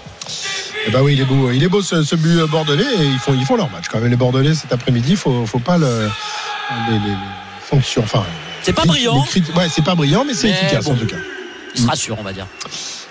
[0.88, 1.52] Eh ben oui, il est beau.
[1.52, 2.84] Il est beau ce, ce but euh, bordelais.
[2.84, 4.10] Et ils font, ils font leur match quand même.
[4.10, 6.10] Les Bordelais cet après-midi, faut, faut pas le,
[6.90, 7.16] les, les- les
[7.70, 8.04] sanctions.
[8.04, 8.24] Enfin,
[8.62, 9.18] C'est pas brillant.
[9.56, 10.94] Ouais, c'est pas brillant, mais c'est efficace bon.
[10.94, 11.16] en tout cas.
[11.76, 12.48] Il se rassure, on va dire.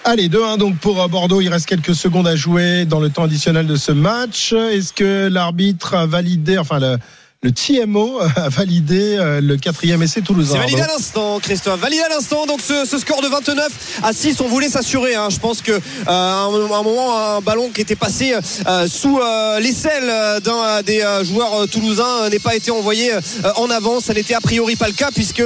[0.05, 1.41] Allez, 2-1 donc pour euh, Bordeaux.
[1.41, 4.53] Il reste quelques secondes à jouer dans le temps additionnel de ce match.
[4.53, 6.97] Est-ce que l'arbitre a validé, enfin le,
[7.43, 11.79] le TMO a validé euh, le quatrième essai toulousain C'est validé à Arnaud l'instant, Christophe.
[11.81, 12.47] Validé à l'instant.
[12.47, 13.69] Donc ce, ce score de 29
[14.03, 15.15] à 6, on voulait s'assurer.
[15.15, 15.29] hein.
[15.31, 18.35] Je pense que euh, à un, à un moment, un ballon qui était passé
[18.67, 23.13] euh, sous euh, l'aisselle d'un des joueurs toulousains n'est pas été envoyé
[23.57, 24.01] en avant.
[24.01, 25.43] Ça n'était a priori pas le cas puisque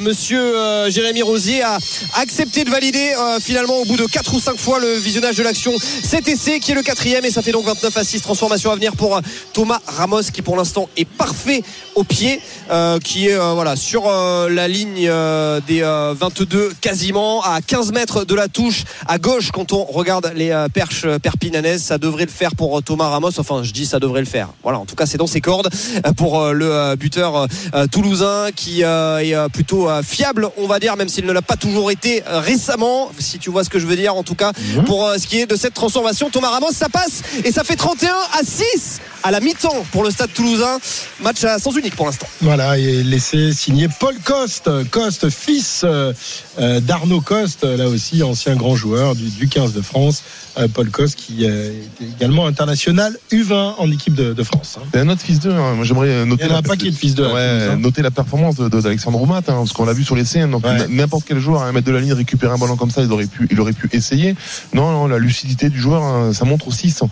[0.00, 1.78] Monsieur Jérémy Rosier a
[2.14, 5.72] accepté de valider finalement au bout de 4 ou 5 fois le visionnage de l'action
[6.02, 8.22] cet essai qui est le quatrième et ça fait donc 29 à 6.
[8.22, 9.20] Transformation à venir pour
[9.52, 11.62] Thomas Ramos qui pour l'instant est parfait
[11.94, 12.40] au pied,
[12.70, 17.60] euh, qui est euh, voilà sur euh, la ligne euh, des euh, 22 quasiment à
[17.60, 21.82] 15 mètres de la touche à gauche quand on regarde les euh, perches euh, perpignanaises.
[21.82, 23.38] Ça devrait le faire pour euh, Thomas Ramos.
[23.38, 24.48] Enfin, je dis ça devrait le faire.
[24.62, 25.68] Voilà, en tout cas, c'est dans ses cordes
[26.06, 30.48] euh, pour euh, le euh, buteur euh, toulousain qui euh, est euh, plutôt euh, fiable,
[30.56, 33.10] on va dire, même s'il ne l'a pas toujours été euh, récemment.
[33.18, 34.52] Si tu vois ce que je veux dire, en tout cas,
[34.86, 37.76] pour euh, ce qui est de cette transformation, Thomas Ramos, ça passe et ça fait
[37.76, 40.78] 31 à 6 à la mi-temps pour le Stade Toulousain.
[41.22, 42.26] Match à sens unique pour l'instant.
[42.40, 46.12] Voilà, et l'essai signé Paul Coste, Coste, fils euh,
[46.60, 50.22] euh, d'Arnaud Coste, là aussi ancien grand joueur du, du 15 de France.
[50.58, 51.72] Euh, Paul Coste qui est
[52.16, 54.78] également international U20 en équipe de, de France.
[54.78, 54.84] hein.
[54.92, 55.52] C'est un autre fils d'eux.
[55.52, 55.74] hein.
[55.74, 56.44] Moi, j'aimerais noter.
[56.44, 57.76] Il y en a la- pas qui est de fils d'eux, à Ouais, Toulouse, hein.
[57.76, 60.50] noter la performance de- de- d'Alexandre Roumat, hein, parce qu'on l'a vu sur les scènes.
[60.50, 63.02] Donc, n'importe quel joueur à un mètre de la ligne récupérer un ballon comme ça,
[63.02, 64.34] il aurait pu, il aurait pu essayer.
[64.74, 66.90] Non, non, la lucidité du joueur, hein, ça montre aussi.
[66.90, 67.10] son-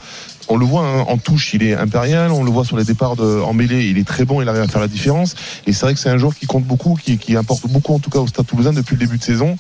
[0.48, 2.31] on le voit hein, en touche, il est impérial.
[2.32, 4.43] On le voit sur les départs de, en mêlée, il est très bon.
[4.43, 5.35] Il arrive à faire la différence.
[5.66, 7.98] Et c'est vrai que c'est un joueur qui compte beaucoup, qui, qui apporte beaucoup, en
[7.98, 9.56] tout cas au Stade Toulousain depuis le début de saison.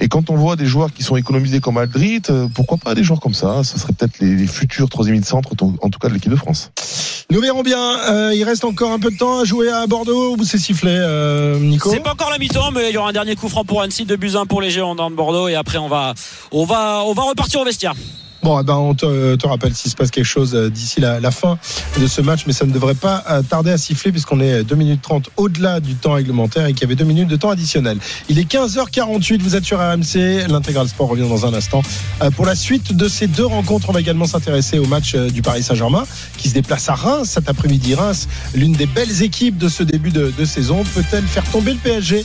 [0.00, 3.02] Et quand on voit des joueurs qui sont économisés comme Aldrit, euh, pourquoi pas des
[3.02, 3.64] joueurs comme ça?
[3.64, 6.36] Ce serait peut-être les, les futurs troisième de centre, en tout cas de l'équipe de
[6.36, 6.70] France.
[7.30, 7.98] Nous verrons bien.
[8.08, 10.92] Euh, il reste encore un peu de temps à jouer à Bordeaux ou c'est sifflé,
[10.94, 11.90] euh, Nico?
[11.90, 14.04] C'est pas encore la mi-temps, mais il y aura un dernier coup franc pour Annecy,
[14.04, 16.14] 2 buts 1 pour les Géants de Bordeaux, et après on va,
[16.52, 17.94] on va, on va repartir au vestiaire.
[18.42, 21.18] Bon, eh ben, on te, te rappelle s'il se passe quelque chose euh, d'ici la,
[21.18, 21.58] la fin
[21.98, 24.76] de ce match, mais ça ne devrait pas euh, tarder à siffler puisqu'on est 2
[24.76, 27.98] minutes 30 au-delà du temps réglementaire et qu'il y avait 2 minutes de temps additionnel.
[28.28, 31.82] Il est 15h48, vous êtes sur RMC, l'intégral sport revient dans un instant.
[32.22, 35.42] Euh, pour la suite de ces deux rencontres, on va également s'intéresser au match du
[35.42, 36.04] Paris Saint-Germain
[36.36, 37.94] qui se déplace à Reims cet après-midi.
[37.94, 41.78] Reims, l'une des belles équipes de ce début de, de saison, peut-elle faire tomber le
[41.78, 42.24] PSG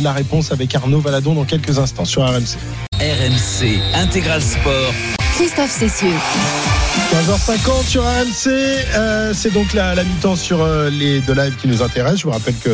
[0.00, 2.89] La réponse avec Arnaud Valadon dans quelques instants sur RMC.
[3.00, 4.92] RMC Intégral Sport.
[5.34, 6.99] Christophe Cessieux.
[7.12, 11.66] 15h50 sur AMC, euh, c'est donc la, la mi-temps sur euh, les deux lives qui
[11.66, 12.20] nous intéressent.
[12.20, 12.70] Je vous rappelle que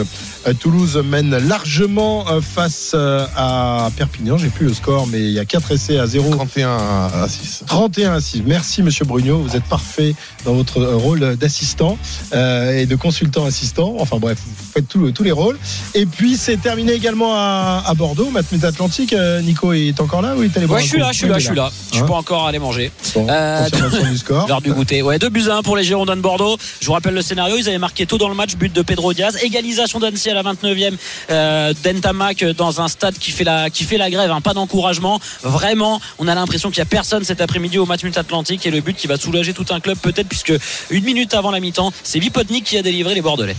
[0.47, 4.37] euh, Toulouse mène largement euh, face euh, à Perpignan.
[4.37, 6.35] J'ai plus le score, mais il y a 4 essais à 0.
[6.35, 7.63] 31 à 6.
[7.67, 8.43] 31 à 6.
[8.45, 10.15] Merci Monsieur Brugnot, vous êtes parfait
[10.45, 11.97] dans votre rôle d'assistant
[12.35, 13.95] euh, et de consultant assistant.
[14.01, 15.59] Enfin bref, vous faites tout- tous les rôles.
[15.95, 19.15] Et puis c'est terminé également à, à Bordeaux, Matmut Atlantique.
[19.15, 21.17] Euh, Nico est encore là ou il est allé boire Ouais, je suis là, je
[21.19, 21.71] suis là, je suis là.
[21.91, 22.93] Je suis Hein pas encore allé manger.
[23.15, 23.67] Bon, Euh,
[24.27, 24.61] score.
[24.61, 25.03] Du goûter.
[25.03, 26.57] Ouais, 2 buts à 1 pour les Girondins de Bordeaux.
[26.81, 27.57] Je vous rappelle le scénario.
[27.57, 29.39] Ils avaient marqué tôt dans le match, but de Pedro Diaz.
[29.43, 30.95] Égalisation d'Annecy à la 29e.
[31.31, 33.71] Euh, D'Entamac dans un stade qui fait la,
[34.11, 34.31] grève.
[34.31, 34.41] hein.
[34.41, 35.21] Pas d'encouragement.
[35.43, 38.67] Vraiment, on a l'impression qu'il y a personne cet après-midi au Matmut Atlantique.
[38.67, 40.53] Et le but qui va soulager tout un club, peut-être, puisque
[40.91, 43.57] une minute avant la mi-temps, c'est Vipotnik qui a délivré les Bordelais.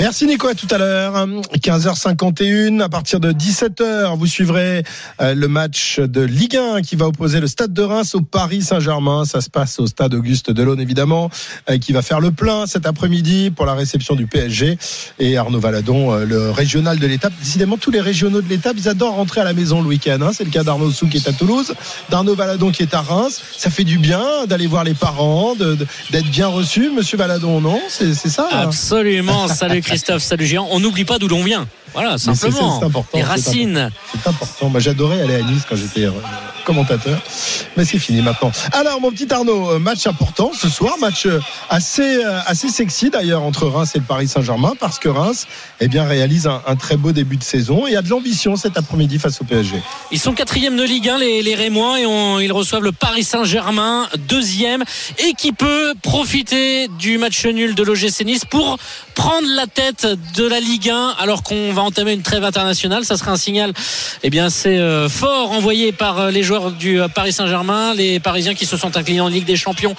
[0.00, 1.26] Merci Nico, à tout à l'heure.
[1.62, 4.82] 15h51, à partir de 17h, vous suivrez
[5.20, 8.60] euh, le match de Ligue 1 qui va opposer le Stade de Reims au Paris
[8.62, 9.24] Saint-Germain.
[9.24, 11.30] Ça se passe au Stade Auguste Delaune évidemment,
[11.70, 14.78] euh, qui va faire le plein cet après-midi pour la réception du PSG.
[15.20, 17.32] Et Arnaud Valadon, euh, le régional de l'étape.
[17.40, 20.18] Décidément, tous les régionaux de l'étape, ils adorent rentrer à la maison le week-end.
[20.22, 20.32] hein.
[20.34, 21.72] C'est le cas d'Arnaud Sou qui est à Toulouse,
[22.10, 23.40] d'Arnaud Valadon qui est à Reims.
[23.56, 26.90] Ça fait du bien d'aller voir les parents, d'être bien reçu.
[26.90, 27.80] Monsieur Valadon, non?
[27.88, 28.58] C'est c'est ça hein?
[28.64, 29.46] Absolument.
[29.46, 30.66] Salut Christophe, salut Géant.
[30.70, 31.68] On n'oublie pas d'où l'on vient.
[31.94, 32.78] Voilà, simplement.
[32.80, 33.90] c'est important, les racines.
[34.12, 34.68] C'est important.
[34.68, 36.10] Moi, j'adorais aller à Nice quand j'étais euh,
[36.64, 37.18] commentateur.
[37.76, 38.50] Mais c'est fini maintenant.
[38.72, 40.94] Alors, mon petit Arnaud, euh, match important ce soir.
[40.98, 41.40] Match euh,
[41.70, 45.46] assez, assez sexy d'ailleurs entre Reims et le Paris Saint-Germain parce que Reims,
[45.80, 48.76] eh bien, réalise un, un très beau début de saison et a de l'ambition cet
[48.76, 49.76] après-midi face au PSG.
[50.10, 53.24] Ils sont quatrième de Ligue 1, les, les Rémois, et on- ils reçoivent le Paris
[53.24, 54.82] Saint-Germain, deuxième,
[55.18, 58.78] et qui peut profiter du match nul de l'OGC Nice pour
[59.14, 60.06] prendre la tête
[60.36, 63.04] de la Ligue 1, alors qu'on va entamer une trêve internationale.
[63.04, 63.72] Ça serait un signal,
[64.22, 68.20] eh bien, c'est euh, fort envoyé par euh, les joueurs du euh, Paris Saint-Germain, les
[68.20, 69.94] Parisiens qui se sont inclinés en Ligue des Champions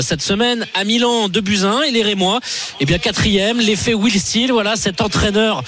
[0.00, 2.40] cette semaine à Milan, 2 buts à 1, et les Rémois,
[2.80, 3.60] eh bien, quatrième.
[3.60, 5.62] L'effet Will Steele, voilà, cet entraîneur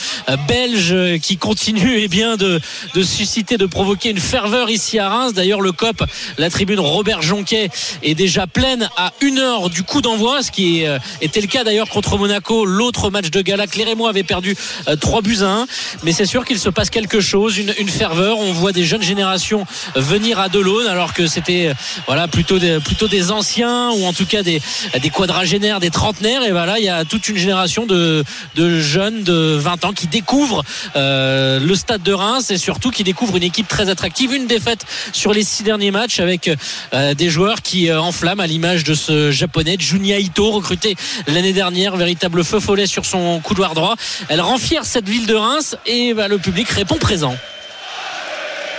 [0.49, 2.61] belge qui continue, eh bien, de,
[3.03, 5.33] susciter, de provoquer une ferveur ici à Reims.
[5.33, 6.03] D'ailleurs, le COP,
[6.39, 7.71] la tribune Robert Jonquet
[8.03, 10.85] est déjà pleine à une heure du coup d'envoi, ce qui
[11.21, 14.57] était le cas d'ailleurs contre Monaco, l'autre match de gala Rémois avaient perdu
[14.89, 15.67] euh, 3 buts à 1.
[16.03, 18.39] Mais c'est sûr qu'il se passe quelque chose, une, une ferveur.
[18.39, 19.65] On voit des jeunes générations
[19.95, 21.73] venir à Delaune alors que c'était
[22.07, 24.61] voilà plutôt des, plutôt des anciens ou en tout cas des,
[25.01, 26.43] des quadragénaires, des trentenaires.
[26.43, 28.25] Et voilà, il y a toute une génération de,
[28.57, 30.63] de jeunes de 20 ans qui découvrent
[30.97, 34.35] euh, le stade de Reims et surtout qui découvrent une équipe très attractive.
[34.35, 34.85] Une défaite
[35.15, 36.51] sur les six derniers matchs avec
[36.93, 40.95] euh, des joueurs qui euh, enflamment à l'image de ce japonais Junya Ito recruté
[41.27, 43.95] l'année dernière, véritable feu follet sur son couloir droit.
[44.29, 47.35] Elle rend fière cette ville de Reims et bah, le public répond présent.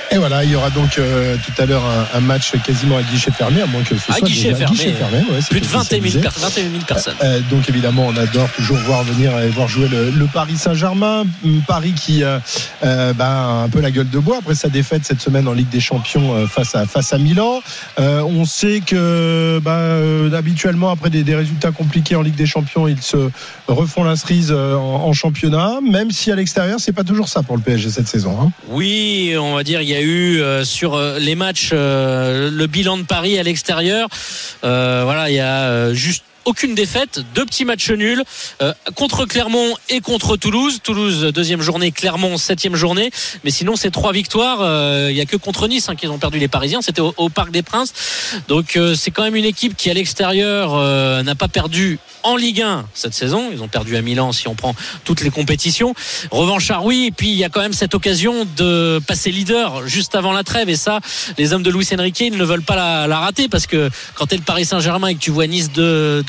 [0.10, 3.04] Et voilà, il y aura donc euh, tout à l'heure un, un match quasiment à
[3.04, 5.60] guichet fermé, à moins que ce À soit guichet déjà- fermé, guichet fermé, ouais, plus
[5.60, 6.20] de officialisé.
[6.20, 7.16] 21 000, per- 21 000 personnes.
[7.24, 11.26] Euh, donc évidemment, on adore toujours voir venir et voir jouer le, le Paris Saint-Germain.
[11.44, 12.40] Hum, Paris qui euh,
[12.86, 15.52] euh, bah, a un peu la gueule de bois après sa défaite cette semaine en
[15.54, 17.60] Ligue des Champions euh, face à face à Milan.
[18.00, 22.46] Euh, on sait que bah, euh, habituellement après des, des résultats compliqués en Ligue des
[22.46, 23.30] Champions, ils se
[23.68, 25.80] refont la cerise euh, en, en championnat.
[25.88, 28.38] Même si à l'extérieur, c'est pas toujours ça pour le PSG cette saison.
[28.42, 28.52] hein.
[28.70, 32.68] Oui, on va dire il y a eu euh, sur euh, les matchs euh, le
[32.68, 34.10] bilan de Paris à l'extérieur.
[34.62, 38.24] voilà, il y a juste aucune défaite, deux petits matchs nuls
[38.62, 40.80] euh, contre Clermont et contre Toulouse.
[40.82, 43.12] Toulouse deuxième journée, Clermont septième journée.
[43.44, 44.60] Mais sinon c'est trois victoires.
[44.62, 46.82] euh, Il y a que contre Nice hein, qu'ils ont perdu les Parisiens.
[46.82, 47.94] C'était au, Parc des Princes.
[48.48, 52.38] Donc euh, c'est quand même une équipe qui à l'extérieur euh, n'a pas perdu en
[52.38, 53.50] Ligue 1 cette saison.
[53.52, 55.94] Ils ont perdu à Milan si on prend toutes les compétitions.
[56.32, 57.08] Revanchard oui.
[57.08, 60.44] Et puis il y a quand même cette occasion de passer leader juste avant la
[60.44, 60.70] trêve.
[60.70, 61.02] Et ça,
[61.38, 64.38] les hommes de Luis Enrique ils ne veulent pas la, rater parce que quand t'es
[64.38, 66.24] le Paris Saint-Germain et que tu vois Nice de,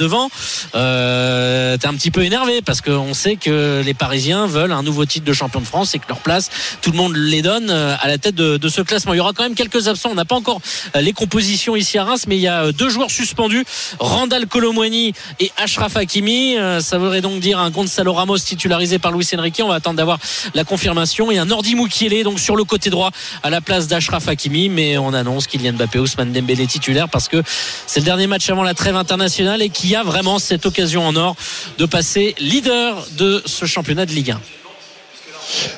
[0.74, 5.04] euh, t'es un petit peu énervé parce qu'on sait que les Parisiens veulent un nouveau
[5.04, 6.50] titre de champion de France et que leur place,
[6.82, 9.14] tout le monde les donne euh, à la tête de, ce classement.
[9.14, 10.10] Il y aura quand même quelques absents.
[10.10, 10.60] On n'a pas encore
[10.94, 13.64] euh, les compositions ici à Reims, mais il y a deux joueurs suspendus,
[13.98, 16.56] Randall Colomwani et Ashraf Hakimi.
[16.80, 19.60] Ça voudrait donc dire un Gonzalo Ramos titularisé par Luis Enrique.
[19.64, 20.18] On va attendre d'avoir
[20.54, 23.10] la confirmation et un Ordi Moukielé donc sur le côté droit
[23.42, 24.68] à la place d'Ashraf Hakimi.
[24.68, 27.42] Mais on annonce Kylian Mbappé, Ousmane Dembélé titulaire parce que
[27.86, 31.06] c'est le dernier match avant la trêve internationale et qu'il y a vraiment cette occasion
[31.06, 31.36] en or
[31.78, 34.40] de passer leader de ce championnat de Ligue 1.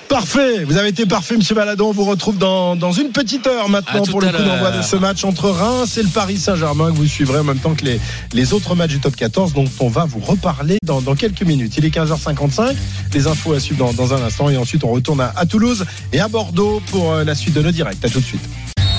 [0.08, 1.90] Parfait, vous avez été parfait, Monsieur Baladon.
[1.90, 4.96] On vous retrouve dans, dans une petite heure maintenant pour le coup d'envoi de ce
[4.96, 8.00] match entre Reims et le Paris Saint-Germain que vous suivrez en même temps que les,
[8.32, 11.74] les autres matchs du top 14 dont on va vous reparler dans, dans quelques minutes.
[11.76, 12.74] Il est 15h55,
[13.14, 15.84] les infos à suivre dans, dans un instant et ensuite on retourne à, à Toulouse
[16.12, 17.98] et à Bordeaux pour euh, la suite de nos directs.
[18.04, 18.42] À tout de suite.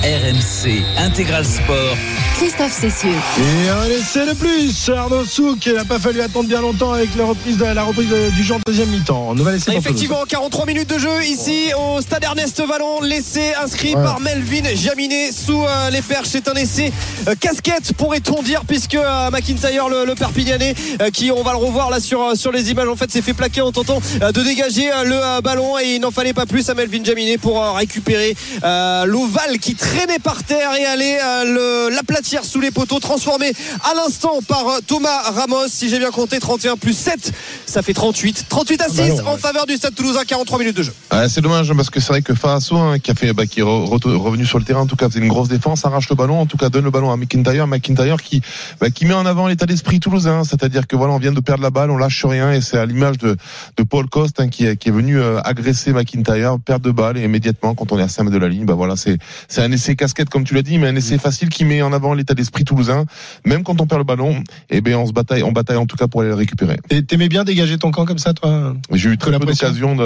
[0.03, 1.95] RMC Intégral Sport.
[2.35, 3.09] Christophe Cessieux.
[3.37, 7.15] Et un essai de plus, Arnaud Souk, il n'a pas fallu attendre bien longtemps avec
[7.15, 9.35] la reprise, de, la reprise de- du genre deuxième mi-temps.
[9.35, 9.83] Nouvel essai Toulouse.
[9.85, 13.01] Effectivement, 43 minutes de jeu ici au stade Ernest Vallon.
[13.01, 14.03] L'essai inscrit Ouais.
[14.03, 16.29] par Melvin Jaminet sous euh, les perches.
[16.31, 16.91] C'est un essai
[17.27, 21.57] euh, casquette, pourrait-on dire, puisque euh, McIntyre, le, le Perpignanais, euh, qui on va le
[21.59, 24.31] revoir là sur, euh, sur les images, en fait, s'est fait plaquer en tentant euh,
[24.31, 27.37] de dégager euh, le euh, ballon et il n'en fallait pas plus à Melvin Jaminet
[27.37, 32.61] pour euh, récupérer euh, l'ovale qui traînait par terre et aller euh, le- l'aplatir sous
[32.61, 33.51] les poteaux, transformé
[33.83, 35.67] à l'instant par euh, Thomas Ramos.
[35.67, 37.33] Si j'ai bien compté, 31 plus 7,
[37.65, 38.45] ça fait 38.
[38.47, 39.37] 38 à 6 ballon, en ouais.
[39.39, 40.93] faveur du Stade Toulousain, 43 minutes de jeu.
[41.11, 43.45] Ouais, c'est dommage hein, parce que c'est vrai que Faso hein, qui a fait bah,
[43.45, 45.83] qui est re- re- revenu sur le terrain en tout cas c'est une grosse défense
[45.85, 48.41] arrache le ballon en tout cas donne le ballon à McIntyre McIntyre qui
[48.79, 51.63] bah, qui met en avant l'état d'esprit toulousain c'est-à-dire que voilà on vient de perdre
[51.63, 53.35] la balle on lâche rien et c'est à l'image de,
[53.77, 57.17] de Paul Coste hein, qui, est, qui est venu euh, agresser McIntyre perdre de balle
[57.17, 59.17] et immédiatement quand on est à 5 mètres de la ligne bah voilà c'est
[59.49, 61.93] c'est un essai casquette comme tu l'as dit mais un essai facile qui met en
[61.93, 63.05] avant l'état d'esprit toulousain
[63.45, 65.97] même quand on perd le ballon et ben on se bataille on bataille en tout
[65.97, 68.73] cas pour aller le récupérer Et T'aimais bien dégager ton camp comme ça, toi?
[68.91, 69.51] J'ai eu très peu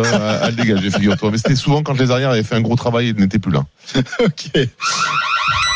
[0.03, 1.30] à, à le dégager, figure-toi.
[1.31, 3.64] Mais c'était souvent quand les arrières avaient fait un gros travail et n'étaient plus là.
[3.95, 4.68] ok.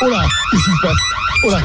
[0.02, 0.96] Oh là, qu'est-ce qui se passe?
[1.44, 1.60] Oh là.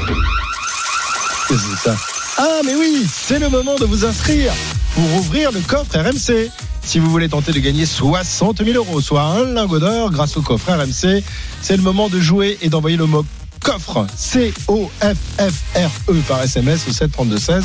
[1.47, 1.95] Qu'est-ce que c'est ça
[2.37, 4.51] Ah, mais oui, c'est le moment de vous inscrire
[4.95, 6.49] pour ouvrir le coffre RMC.
[6.81, 10.41] Si vous voulez tenter de gagner 60 000 euros, soit un lingot d'or grâce au
[10.41, 11.23] coffre RMC,
[11.61, 13.25] c'est le moment de jouer et d'envoyer le mot
[13.65, 17.63] coffre C-O-F-F-R-E E par SMS au 732-16.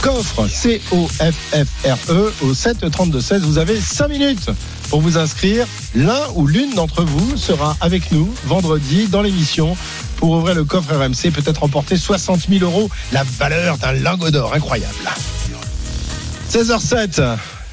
[0.00, 3.40] Coffre C-O-F-F-R-E E au 732-16.
[3.40, 4.50] Vous avez 5 minutes
[4.88, 5.66] pour vous inscrire.
[5.96, 9.76] L'un ou l'une d'entre vous sera avec nous vendredi dans l'émission
[10.16, 14.54] pour ouvrir le coffre RMC, peut-être remporter 60 000 euros, la valeur d'un lingot d'or
[14.54, 14.94] incroyable.
[16.50, 17.22] 16h07.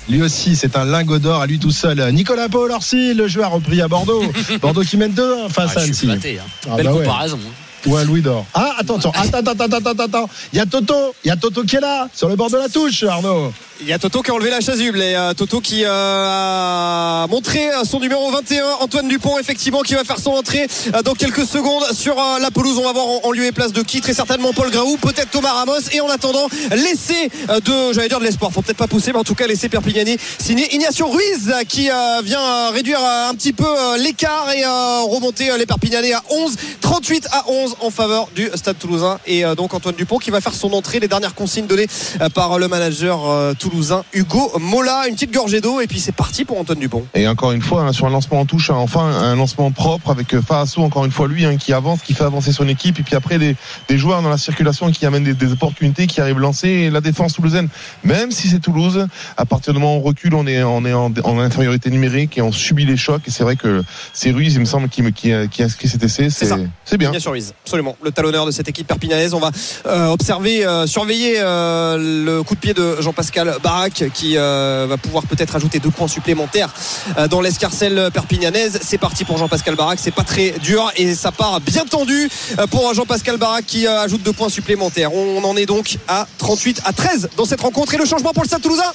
[0.10, 2.12] Lui aussi, c'est un lingot d'or à lui tout seul.
[2.14, 4.24] Nicolas Paul Orsi, le joueur repris à Bordeaux.
[4.62, 6.22] Bordeaux qui mène 2 face Ah, à je suis Annecy.
[6.22, 6.44] flatté, hein.
[6.72, 7.06] Ah, Belle bah ouais.
[7.06, 7.40] comparaison.
[7.88, 8.46] Ou un Louis d'or.
[8.54, 10.30] Ah, attends, attends, attends, attends, attends, attends, attends.
[10.54, 10.94] Il y a Toto,
[11.26, 13.52] il y a Toto qui est là, sur le bord de la touche, Arnaud.
[13.80, 17.28] Il y a Toto qui a enlevé la chasuble et euh, Toto qui euh, a
[17.28, 20.68] montré euh, son numéro 21, Antoine Dupont, effectivement, qui va faire son entrée
[21.06, 22.78] dans quelques secondes sur la pelouse.
[22.80, 25.52] On va voir en, lieu et place de qui Très certainement Paul Graou, peut-être Thomas
[25.52, 25.90] Ramos.
[25.92, 29.24] Et en attendant, l'essai de, j'allais dire de l'espoir, faut peut-être pas pousser, mais en
[29.24, 31.90] tout cas, l'essai Perpignani signé Ignacio Ruiz qui
[32.24, 33.68] vient réduire un petit peu
[34.00, 39.20] l'écart et remonter les Perpignanais à 11, 38 à 11 en faveur du Stade Toulousain.
[39.28, 41.00] Et donc Antoine Dupont qui va faire son entrée.
[41.00, 41.88] Les dernières consignes données
[42.34, 45.08] par le manager euh, toulousain Hugo Mola.
[45.08, 47.06] Une petite gorgée d'eau et puis c'est parti pour Antoine Dupont.
[47.14, 50.12] Et encore une fois, hein, sur un lancement en touche, hein, enfin un lancement propre
[50.12, 53.00] avec euh, Faasso, encore une fois lui hein, qui avance, qui fait avancer son équipe,
[53.00, 53.56] et puis après des,
[53.90, 56.68] des joueurs dans la circulation qui amènent des, des opportunités, qui arrivent lancer.
[56.68, 57.68] Et la défense toulousaine,
[58.04, 60.94] même si c'est Toulouse, à partir du moment où on recule, on est, on est
[60.94, 63.24] en, en infériorité numérique et on subit les chocs.
[63.28, 63.84] Et c'est vrai que
[64.14, 66.30] c'est Ruiz, il me semble, qui, qui inscrit cet essai.
[66.30, 66.48] C'est.
[66.86, 67.10] C'est bien.
[67.10, 67.98] Ignacio Ruiz, absolument.
[68.04, 69.34] Le talonneur de cette équipe perpignanaise.
[69.34, 69.52] On va
[69.88, 74.98] euh, observer, euh, surveiller euh, le coup de pied de Jean-Pascal Barak qui euh, va
[74.98, 76.74] pouvoir peut-être ajouter deux points supplémentaires
[77.18, 78.80] euh, dans l'escarcelle perpignanaise.
[78.82, 80.00] C'est parti pour Jean-Pascal Barak.
[80.02, 82.30] C'est pas très dur et ça part bien tendu
[82.60, 85.14] euh, pour Jean-Pascal Barak qui euh, ajoute deux points supplémentaires.
[85.14, 88.44] On en est donc à 38 à 13 dans cette rencontre et le changement pour
[88.44, 88.92] le Stade Toulousain.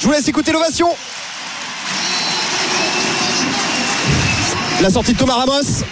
[0.00, 0.88] Je vous laisse écouter l'ovation.
[4.80, 5.84] La sortie de Thomas Ramos.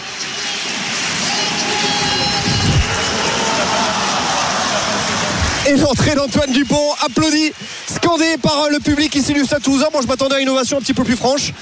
[5.68, 7.52] Et l'entrée d'Antoine Dupont, applaudi,
[7.88, 9.86] scandé par le public ici du Stade Toulousain.
[9.92, 11.52] Moi, je m'attendais à une ovation un petit peu plus franche.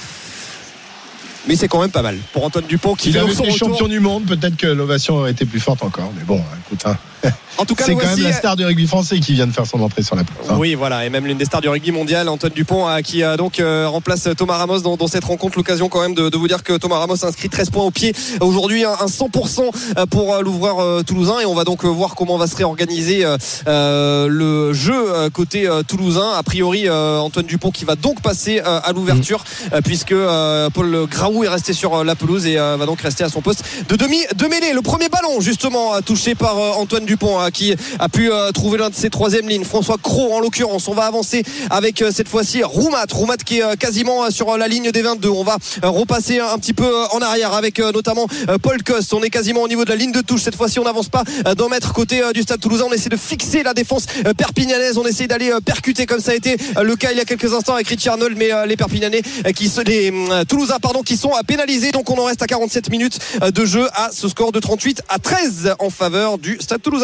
[1.47, 3.53] Mais c'est quand même pas mal pour Antoine Dupont qui Il fait avait son été
[3.53, 3.69] retour.
[3.71, 6.11] champion du monde, peut-être que l'ovation aurait été plus forte encore.
[6.17, 6.97] Mais bon, écoute, hein.
[7.57, 9.65] En tout cas, c'est quand même la star du rugby français qui vient de faire
[9.65, 10.51] son entrée sur la pelouse.
[10.51, 10.57] hein.
[10.59, 13.37] Oui, voilà, et même l'une des stars du rugby mondial, Antoine Dupont, euh, qui euh,
[13.37, 15.57] donc euh, remplace Thomas Ramos dans, dans cette rencontre.
[15.57, 17.93] L'occasion quand même de, de vous dire que Thomas Ramos a inscrit 13 points au
[17.93, 21.39] pied aujourd'hui, un, un 100% pour euh, l'ouvreur euh, toulousain.
[21.41, 23.37] Et on va donc euh, voir comment va se réorganiser euh,
[23.69, 26.33] euh, le jeu euh, côté euh, toulousain.
[26.37, 30.71] A priori, euh, Antoine Dupont qui va donc passer euh, à l'ouverture, euh, puisque euh,
[30.71, 33.43] Paul Graou est resté sur euh, la pelouse et euh, va donc rester à son
[33.43, 34.73] poste de demi de mêlée.
[34.73, 38.51] Le premier ballon, justement, euh, touché par euh, Antoine Dupont, euh, qui a pu euh,
[38.53, 39.65] trouver l'un de ses troisième lignes.
[39.65, 40.89] François Cros, en l'occurrence.
[40.89, 43.07] On va avancer avec euh, cette fois-ci Roumat.
[43.13, 45.29] Roumat qui est euh, quasiment sur la ligne des 22.
[45.29, 48.27] On va repasser un petit peu en arrière avec notamment
[48.63, 49.13] Paul Coste.
[49.15, 50.43] On est quasiment au niveau de la ligne de touche.
[50.43, 51.25] Cette fois-ci, on n'avance pas
[51.57, 52.85] d'un mètre côté du stade toulousain.
[52.89, 54.99] On essaie de fixer la défense perpignanaise.
[54.99, 57.75] On essaie d'aller percuter comme ça a été le cas il y a quelques instants
[57.75, 58.37] avec Richie Arnold.
[58.37, 59.23] Mais les Perpignanais
[59.55, 61.93] qui se, les euh, Toulousains pardon, qui sont pénalisés.
[61.93, 65.19] Donc on en reste à 47 minutes de jeu à ce score de 38 à
[65.19, 67.04] 13 en faveur du stade toulousain.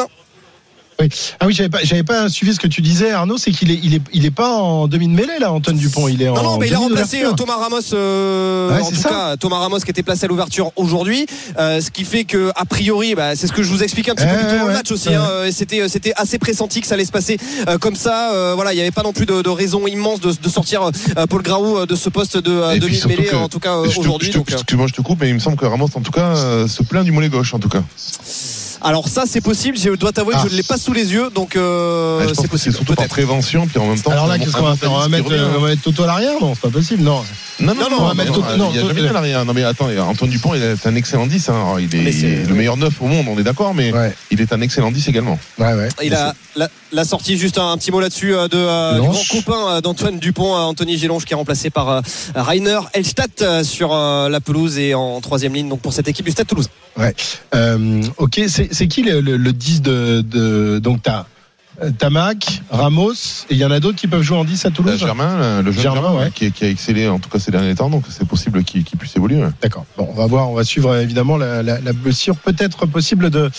[1.01, 1.09] Oui.
[1.41, 3.39] Ah oui, j'avais pas, j'avais pas suivi ce que tu disais, Arnaud.
[3.39, 6.09] C'est qu'il est, il est, il est pas en demi de mêlée là, Antoine Dupont.
[6.09, 6.35] Il est en.
[6.35, 7.79] Non, non, mais il a remplacé euh, Thomas Ramos.
[7.95, 9.09] euh, Ouais, en tout ça.
[9.09, 11.27] cas, Thomas Ramos qui était placé à l'ouverture aujourd'hui,
[11.59, 14.15] euh, ce qui fait que a priori, bah, c'est ce que je vous expliquais un
[14.15, 15.09] petit peu plus tôt dans le match aussi.
[15.15, 18.31] hein, euh, c'était, c'était assez pressenti que ça allait se passer euh, comme ça.
[18.55, 20.91] Voilà, il n'y avait pas non plus de, de raison immense de, de sortir
[21.29, 24.31] Paul Graou de ce poste de demi surtout mêlée en tout cas aujourd'hui.
[24.49, 26.35] Excuse-moi, je te coupe, mais il me semble que Ramos, en tout cas,
[26.69, 27.83] se plaint du mollet gauche, en tout cas.
[28.83, 29.77] Alors ça, c'est possible.
[29.79, 32.71] Je dois t'avouer que je ne l'ai pas sous les yeux, donc euh, Ah, c'est
[32.73, 34.11] surtout par prévention, puis en même temps.
[34.11, 34.93] Alors là, qu'est-ce qu'on va faire?
[34.93, 36.33] On va mettre, euh, on va mettre Toto à l'arrière?
[36.41, 37.03] Non, c'est pas possible.
[37.03, 37.23] Non.
[37.61, 38.49] Non, non, non, on va non, mettre non, Toto.
[38.55, 39.45] il Non, y a Toto- jamais à rien.
[39.45, 41.49] Non, mais attends, Antoine Dupont, il est un excellent 10.
[41.51, 41.77] hein.
[41.79, 43.93] Il est, il le meilleur 9 au monde, on est d'accord, mais
[44.31, 45.39] il est un excellent 10 également.
[45.59, 45.89] Ouais, ouais.
[46.03, 49.01] Il a la, la sortie, juste un, un petit mot là-dessus euh, de euh, du
[49.03, 52.01] grand copain euh, d'Antoine Dupont, euh, Anthony Gélonge, qui est remplacé par euh,
[52.35, 56.25] Rainer Elstadt euh, sur euh, la pelouse et en troisième ligne donc pour cette équipe
[56.27, 56.69] du Stade Toulouse.
[57.01, 57.15] Ouais.
[57.55, 61.03] Euh, ok, c'est qui le, le, le 10 de, de donc
[61.99, 63.13] Tamac, Ramos,
[63.49, 64.93] et il y en a d'autres qui peuvent jouer en 10 à Toulouse.
[64.93, 66.31] Là, Germain, le- jeune Germain, Germain, ouais.
[66.35, 69.17] qui, qui a excellé en tout cas ces derniers temps, donc c'est possible qu'il puisse
[69.17, 69.37] évoluer.
[69.43, 69.49] ouais.
[69.63, 69.85] D'accord.
[69.97, 73.31] Bon, on va voir, on va suivre euh, évidemment la, la, la blessure peut-être possible
[73.31, 73.51] de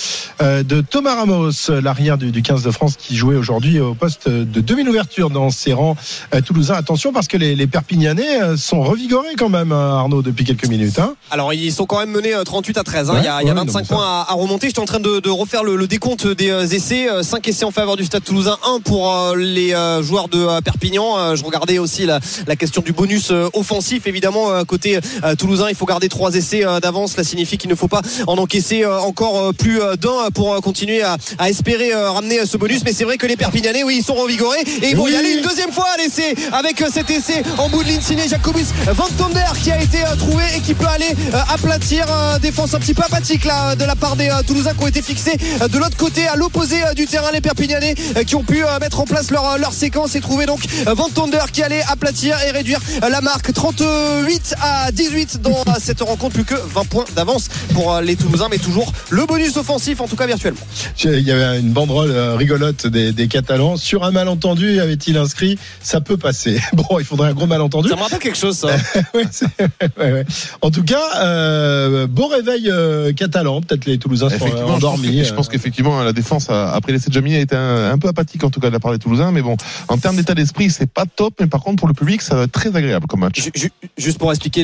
[0.41, 4.30] euh, de Thomas Ramos, l'arrière du, du 15 de France qui jouait aujourd'hui au poste
[4.30, 5.95] de demi-ouverture dans ses rangs
[6.35, 6.76] euh, toulousains.
[6.76, 10.68] Attention parce que les, les Perpignanais euh, sont revigorés quand même, euh, Arnaud, depuis quelques
[10.68, 10.99] minutes.
[10.99, 11.15] Hein.
[11.31, 13.10] Alors ils sont quand même menés euh, 38 à 13.
[13.10, 13.14] hein.
[13.14, 14.68] Ouais, il y a, il y a ouais, 25 donc ça- points à, à remonter.
[14.68, 17.07] J'étais en train de, de refaire le, le décompte des euh, essais.
[17.22, 20.59] 5 essais en faveur du Stade Toulousain, 1 pour euh, les euh, joueurs de euh,
[20.59, 21.33] Perpignan.
[21.33, 24.05] Je regardais aussi la, la question du bonus offensif.
[24.05, 24.99] Évidemment, côté
[25.38, 27.13] Toulousain, il faut garder 3 essais d'avance.
[27.13, 31.49] Cela signifie qu'il ne faut pas en encaisser encore plus d'un pour continuer à, à
[31.49, 32.81] espérer ramener ce bonus.
[32.83, 35.35] Mais c'est vrai que les Perpignanais, oui, ils sont revigorés et ils vont y aller
[35.35, 39.07] une deuxième fois à l'essai avec cet essai en bout de ligne signé Jacobus Van
[39.17, 41.15] Tonder qui a été trouvé et qui peut aller
[41.49, 42.05] aplatir
[42.41, 45.38] défense un petit peu apathique là de la part des Toulousains qui ont été fixés
[45.38, 47.95] de l'autre côté à l'opposé du terrain les Perpignanais
[48.26, 51.10] qui ont pu euh, mettre en place leur, leur séquence et trouver donc euh, Van
[51.10, 56.02] Tonder qui allait aplatir et réduire euh, la marque 38 à 18 dans euh, cette
[56.02, 56.34] rencontre.
[56.36, 60.07] Plus que 20 points d'avance pour euh, les Toulousains, mais toujours le bonus offensif, en
[60.07, 60.61] tout cas virtuellement.
[61.03, 63.76] Il y avait une banderole euh, rigolote des, des Catalans.
[63.78, 66.60] Sur un malentendu, avait-il inscrit Ça peut passer.
[66.73, 67.90] Bon, il faudrait un gros malentendu.
[67.90, 68.69] Ça me rappelle quelque chose, ça.
[69.14, 69.45] Ouais, c'est-
[69.99, 70.26] ouais, ouais.
[70.61, 73.61] En tout cas, euh, beau réveil euh, catalan.
[73.61, 75.23] Peut-être les Toulousains sont euh, Effectivement, je pense endormis.
[75.26, 78.07] je pense qu'effectivement la défense a- après l'essai de Jamini a été un, un peu
[78.07, 79.55] apathique en tout cas de la part des Toulousains, mais bon,
[79.88, 82.43] en termes d'état d'esprit, c'est pas top, mais par contre pour le public, ça va
[82.43, 83.41] être très agréable comme match.
[83.41, 84.63] Ju- ju- Juste pour expliquer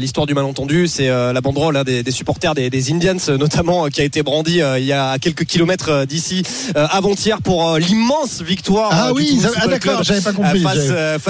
[0.00, 3.36] l'histoire du malentendu, c'est euh, la banderole hein, des, des supporters des, des Indians, euh,
[3.36, 6.42] notamment, euh, qui a été brandie il y a quelques kilomètres d'ici,
[6.74, 8.90] avant-hier, pour l'immense victoire.
[8.92, 10.64] Ah oui, Toulouse ah, d'accord, j'avais pas compris,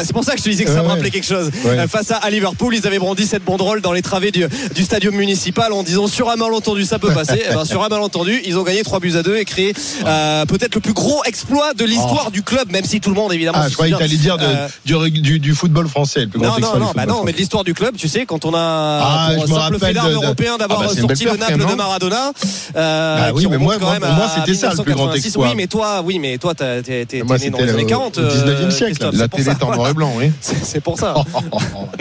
[0.05, 1.51] c'est pour ça que je te disais que ça Ouais, me rappelait quelque chose.
[1.65, 1.87] Ouais.
[1.89, 4.45] Face à, à Liverpool, ils avaient brandi cette banderole dans les travées du,
[4.75, 7.43] du stadium municipal en disant sur un malentendu ça peut passer.
[7.51, 9.73] Eh ben, sur un malentendu, ils ont gagné 3 buts à 2 et créé
[10.07, 13.33] euh, peut-être le plus gros exploit de l'histoire du club, même si tout le monde
[13.33, 13.59] évidemment.
[13.61, 13.65] Oh.
[13.65, 16.29] Ah, je croyais que t'allais dire de- euh, du, rug- du, du football français, le
[16.29, 18.45] plus grand non, exploit non, bah non, mais de l'histoire du club, tu sais, quand
[18.45, 22.33] on a Ah, pour me simple européen d'avoir Ah, bah, sorti le Naples de Maradona.
[22.77, 25.27] euh, Bah oui, mais moi- quand même moi- moi, c'était ça, le plus grand 1986.
[25.29, 25.49] exploit.
[25.49, 28.19] Oui, mais toi, oui, mais toi, t'es né dans les années le- 40.
[28.19, 28.91] au 19e siècle.
[28.95, 30.31] Christophe, La télé est en noir et blanc, oui.
[30.63, 31.15] C'est pour ça.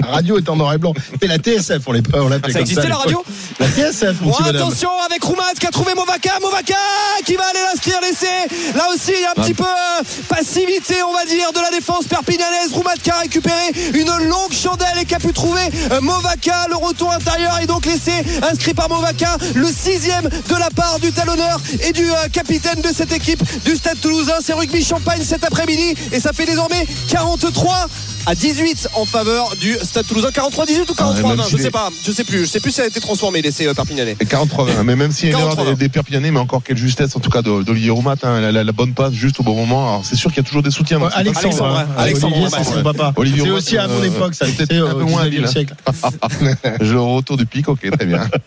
[0.02, 0.94] La radio est en noir et blanc.
[1.12, 3.24] C'était la TSF, on l'appelait Ça existait, la radio.
[3.60, 6.74] La TSF, mon attention avec Roumat qui a trouvé Movaca, Movaca
[7.26, 8.28] qui va aller l'inscrire l'essai.
[8.76, 12.72] Là aussi, il un petit peu euh, passivité, on va dire, de la défense perpignanaise.
[12.74, 13.56] Roumat qui a récupéré
[13.94, 15.62] une longue chandelle et qui a pu trouver
[15.92, 16.68] euh, Movaca.
[16.70, 21.12] Le retour intérieur et donc l'essai inscrit par Movaca, le sixième de la part du
[21.12, 24.36] talonneur et du euh, capitaine de cette équipe du Stade Toulousain.
[24.44, 27.88] C'est Rugby Champagne cet après-midi et ça fait désormais 43
[28.26, 30.30] à 18 en faveur du Stade Toulousain.
[30.30, 31.90] 43-18 ou 43-20, Ah, même je sais pas.
[32.06, 32.42] Je sais plus.
[32.42, 34.16] Je sais plus si ça a été transformé l'essai euh, perpignanais.
[34.20, 35.76] Et 43 mais même s'il y a une erreur 43.
[35.76, 38.64] des, Perpignanais, mais encore quelle justesse en tout cas de- d'Olivier Roumat, hein, la, la-
[38.64, 39.88] la bonne passe juste au bon moment.
[39.88, 41.00] Alors c'est sûr qu'il y a toujours des soutiens.
[41.00, 41.88] donc Alexandre, hein.
[41.98, 43.14] Alexandre, c'est son papa.
[43.16, 45.48] Olivier C'est aussi à mon euh, époque, ça, c'était un peu au moins 19e habile.
[45.48, 45.74] siècle.
[46.82, 48.30] Je retour du pic, ok, très bien.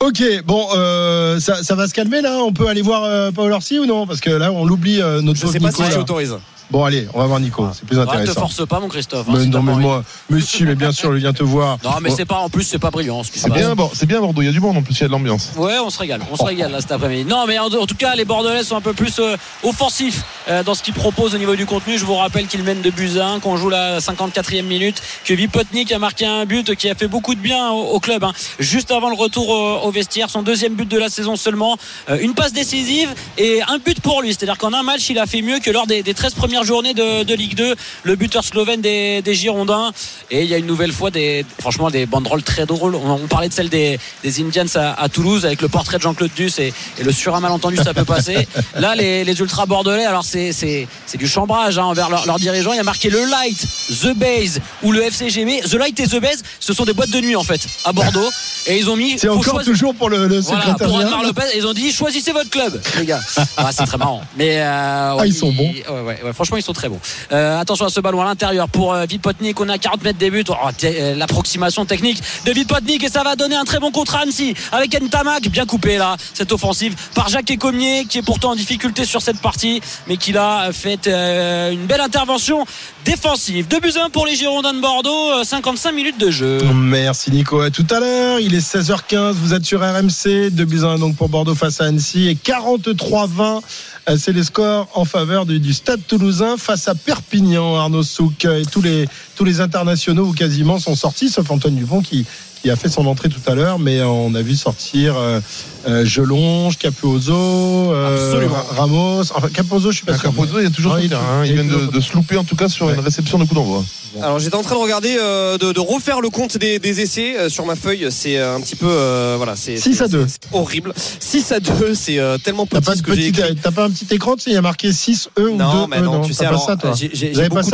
[0.00, 2.38] Ok, bon, euh, ça, ça va se calmer là?
[2.42, 4.06] On peut aller voir euh, Paul Orsi ou non?
[4.06, 5.00] Parce que là, on l'oublie.
[5.00, 6.34] euh, notre Je sais pas si Nico, je autorise.
[6.70, 7.66] Bon, allez, on va voir Nico.
[7.72, 8.40] C'est plus Ah, te intéressant.
[8.42, 9.26] force pas, mon Christophe.
[9.28, 10.04] hein, Mais non, mais moi,
[10.40, 11.78] si, mais bien sûr, il vient te voir.
[11.82, 13.24] Non, mais c'est pas en plus, c'est pas brillant.
[13.24, 14.82] ce qui se C'est bien, bon, c'est bien Bordeaux, il y a du monde en
[14.82, 15.50] plus, il y a de l'ambiance.
[15.56, 17.24] Ouais, on se régale, on se régale là cet après-midi.
[17.24, 20.62] Non, mais en, en tout cas, les Bordelais sont un peu plus euh, offensifs euh,
[20.62, 21.98] dans ce qu'ils proposent au niveau du contenu.
[21.98, 25.34] Je vous rappelle qu'ils mènent de buts à 1, qu'on joue la 54e minute, que
[25.34, 28.24] Vipotnik a marqué un but qui a fait beaucoup de bien au, au club.
[28.24, 28.32] hein.
[28.58, 31.76] Juste avant le retour au, au vestiaire, son deuxième but de la saison seulement,
[32.08, 34.28] Euh, une passe décisive et un but pour lui.
[34.30, 36.94] C'est-à-dire qu'en un match, il a fait mieux que lors des, des 13 premières journées
[36.94, 37.74] de, de Ligue 2,
[38.04, 39.92] le buteur slovène des, des Girondins.
[40.30, 42.94] Et il y a une nouvelle fois des, franchement, des banderoles très drôles.
[42.94, 46.02] On, on parlait de celle des, des Indians à, à Toulouse avec le portrait de
[46.02, 48.46] Jean-Claude Duss et, et le sur un malentendu, ça peut passer.
[48.76, 52.72] Là, les, les ultras bordelais, alors c'est, c'est, c'est du chambrage hein, envers leurs dirigeants.
[52.72, 53.58] Il y a marqué le Light,
[54.02, 55.60] The Base ou le FCGB.
[55.62, 58.28] The Light et The Base, ce sont des boîtes de nuit en fait à Bordeaux.
[58.66, 59.18] Et ils ont mis.
[59.18, 62.50] C'est encore choisir- toujours pour le, le voilà, pour Lopez, ils ont dit choisissez votre
[62.50, 63.20] club, les gars.
[63.56, 64.22] Ah, c'est très marrant.
[64.36, 65.64] Mais euh, Ah, ils sont bons.
[65.72, 67.00] ouais, ouais, ouais, ils sont très bons.
[67.32, 69.60] Euh, attention à ce ballon à l'intérieur pour euh, Vipotnik.
[69.60, 70.44] On à 40 mètres des buts.
[70.48, 70.54] Oh,
[70.84, 74.54] euh, L'approximation technique de Vipotnik et ça va donner un très bon contre à Annecy
[74.72, 76.16] avec Ntamak bien coupé là.
[76.34, 80.36] Cette offensive par Jacques Ecomier qui est pourtant en difficulté sur cette partie, mais qui
[80.36, 82.64] a fait une belle intervention
[83.04, 83.66] défensive.
[83.68, 85.30] 2 buts à 1 pour les Girondins de Bordeaux.
[85.40, 86.58] euh, 55 minutes de jeu.
[86.74, 87.60] Merci Nico.
[87.60, 88.40] À tout à l'heure.
[88.40, 89.32] Il est 16h15.
[89.32, 90.50] Vous êtes sur RMC.
[90.50, 92.28] 2 buts à 1 donc pour Bordeaux face à Annecy.
[92.28, 93.60] Et 43-20.
[94.08, 97.76] Euh, C'est les scores en faveur du, Stade Toulousain face à Perpignan.
[97.76, 102.02] Arnaud Souk et tous les tous les internationaux ou quasiment sont sortis, sauf Antoine Dupont
[102.02, 102.26] qui
[102.62, 105.40] qui a fait son entrée tout à l'heure, mais on a vu sortir euh,
[105.88, 108.46] euh, Gelonge, Capozzo, euh,
[108.76, 109.32] Ramos.
[109.34, 110.24] Enfin, Capozzo, je suis pas sûr.
[110.24, 111.18] Capozzo, il y a toujours Ah, il hein.
[111.44, 113.82] Il vient de, de se louper en tout cas sur une réception de coup d'envoi.
[114.20, 117.38] Alors j'étais en train de regarder, euh, de, de refaire le compte des, des essais
[117.38, 118.08] euh, sur ma feuille.
[118.10, 120.26] C'est un petit peu, euh, voilà, c'est 6 à 2.
[120.28, 120.92] c'est horrible.
[121.20, 124.34] 6 à 2, c'est euh, tellement T'as petit pas, que t'as pas un petit écran,
[124.34, 126.32] tu sais, il y a marqué 6 E ou 2 Non, mais E, non, tu
[126.32, 127.70] sais, alors, pas ça, toi j'ai- pas beaucoup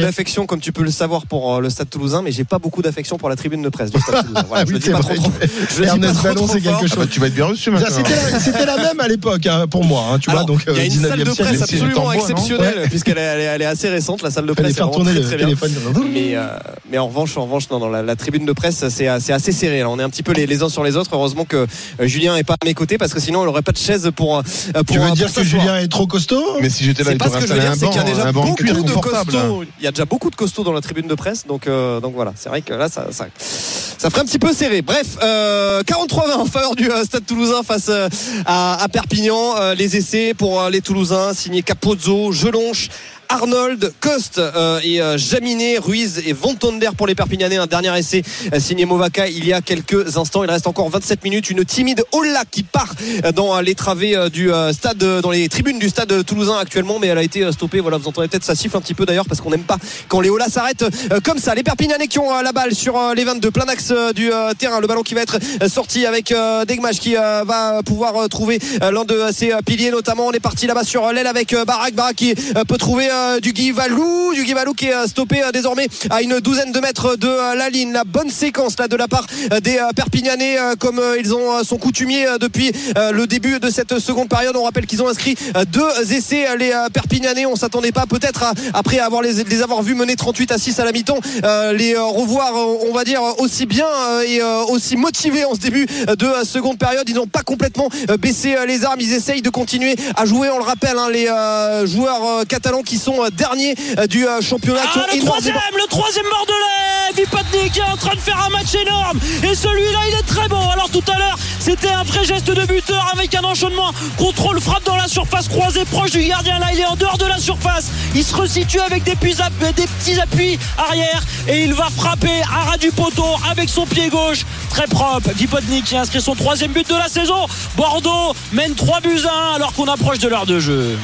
[0.00, 0.42] d'affection.
[0.42, 3.18] pas comme tu peux le savoir, pour le Stade Toulousain, mais j'ai pas beaucoup d'affection
[3.18, 4.44] pour la tribune de presse du Stade Toulousain.
[4.48, 5.14] Voilà, Ah je oui, le dis c'est pas vrai.
[5.16, 6.90] trop, trop- je dis pas Ballon, c'est quelque chose.
[6.92, 7.88] Ah bah, tu vas être bien reçu maintenant.
[7.90, 10.54] C'était la, c'était la même à l'époque hein, pour moi, hein, tu Alors, vois.
[10.54, 12.88] Donc, il y a euh, une 19e salle de presse absolument exceptionnelle Ouais.
[12.88, 14.22] puisqu'elle est, elle est- elle est assez récente.
[14.22, 15.46] La salle de presse est faire vraiment tourner très, le très bien.
[15.46, 15.72] téléphone.
[16.12, 16.46] Mais, euh,
[16.90, 19.80] mais en revanche, en revanche, non, non, la, la tribune de presse, c'est assez serré.
[19.80, 19.88] Là.
[19.88, 21.10] On est un petit peu les, les uns sur les autres.
[21.12, 21.66] Heureusement que euh,
[22.06, 24.38] Julien est pas à mes côtés parce que sinon, il aurait pas de chaise pour.
[24.38, 24.42] euh,
[24.90, 25.42] Tu veux dire que.
[25.42, 26.42] Julien est trop costaud?
[26.60, 28.08] Mais si j'étais là, C'est il pas t'aurait installé un c'est qu'il y a banc,
[28.14, 29.64] déjà banc beaucoup de costauds.
[29.80, 32.14] Il y a déjà beaucoup de costauds dans la tribune de presse, donc euh, donc
[32.14, 32.32] voilà.
[32.36, 33.06] C'est vrai que là, ça,
[33.50, 34.82] ça, ferait un petit peu serré.
[34.82, 38.08] Bref, euh, 43-20 en faveur du euh, Stade Toulousain face euh,
[38.46, 39.56] à, Perpignan.
[39.56, 42.88] Euh, les essais pour les Toulousains signés Capozzo, Gelonche.
[43.30, 47.58] Arnold, Coste euh, et euh, Jaminet, Ruiz et Vontonder pour les Perpignanais.
[47.58, 50.42] Un dernier essai euh, signé Movaca il y a quelques instants.
[50.42, 51.48] Il reste encore 27 minutes.
[51.48, 52.92] Une timide Ola qui part
[53.24, 57.18] euh, dans les travées du stade, dans les tribunes du stade toulousain actuellement, mais elle
[57.18, 57.78] a été stoppée.
[57.78, 59.78] Voilà, vous entendez peut-être ça siffle un petit peu d'ailleurs parce qu'on n'aime pas
[60.08, 60.84] quand les Ola s'arrêtent
[61.22, 61.54] comme ça.
[61.54, 64.80] Les Perpignanais qui ont la balle sur les 22, plein axe du terrain.
[64.80, 65.38] Le ballon qui va être
[65.68, 66.34] sorti avec
[66.66, 70.26] Degmach qui va pouvoir trouver l'un de ses piliers notamment.
[70.26, 71.94] On est parti là-bas sur l'aile avec Barak.
[71.94, 73.08] Barak qui peut trouver
[73.40, 74.32] du Guy Valou.
[74.34, 77.54] Du Valou qui est euh, stoppé euh, désormais à une douzaine de mètres de euh,
[77.54, 77.92] la ligne.
[77.92, 81.34] La bonne séquence là de la part euh, des euh, Perpignanais euh, comme euh, ils
[81.34, 84.56] ont euh, sont coutumiers euh, depuis euh, le début de cette seconde période.
[84.56, 87.46] On rappelle qu'ils ont inscrit euh, deux essais euh, les euh, Perpignanais.
[87.46, 88.44] On s'attendait pas peut-être
[88.74, 92.02] après avoir les, avoir vus mener 38 à 6 à la mi-temps euh, les euh,
[92.04, 95.86] revoir euh, on va dire aussi bien euh, et euh, aussi motivés en ce début
[95.86, 97.08] de euh, seconde période.
[97.08, 99.00] Ils n'ont pas complètement euh, baissé euh, les armes.
[99.00, 100.48] Ils essayent de continuer à jouer.
[100.50, 104.26] On le rappelle, hein, les euh, joueurs euh, catalans qui sont euh, derniers euh, du
[104.26, 104.80] euh, championnat.
[104.84, 108.74] Ah, le troisième, le troisième Bordelais Vipotnik qui est en train de faire un match
[108.74, 109.18] énorme.
[109.42, 110.68] Et celui-là il est très bon.
[110.70, 113.92] Alors tout à l'heure c'était un vrai geste de buteur avec un enchaînement.
[114.16, 116.58] Contrôle frappe dans la surface croisée proche du gardien.
[116.58, 117.90] Là il est en dehors de la surface.
[118.14, 121.22] Il se resitue avec des, petits appuis- des petits appuis arrière.
[121.48, 124.42] Et il va frapper à ras du poteau avec son pied gauche.
[124.70, 127.46] Très propre Vipotnik qui inscrit son troisième but de la saison.
[127.76, 130.98] Bordeaux mène 3 buts à 1 alors qu'on approche de l'heure de jeu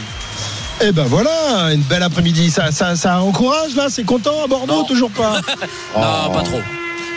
[0.81, 1.31] Et ben voilà,
[1.73, 2.51] une belle après-midi.
[2.51, 5.40] Ça, ça, ça encourage là, c'est content à Bordeaux, toujours pas.
[5.97, 6.61] Non, pas trop.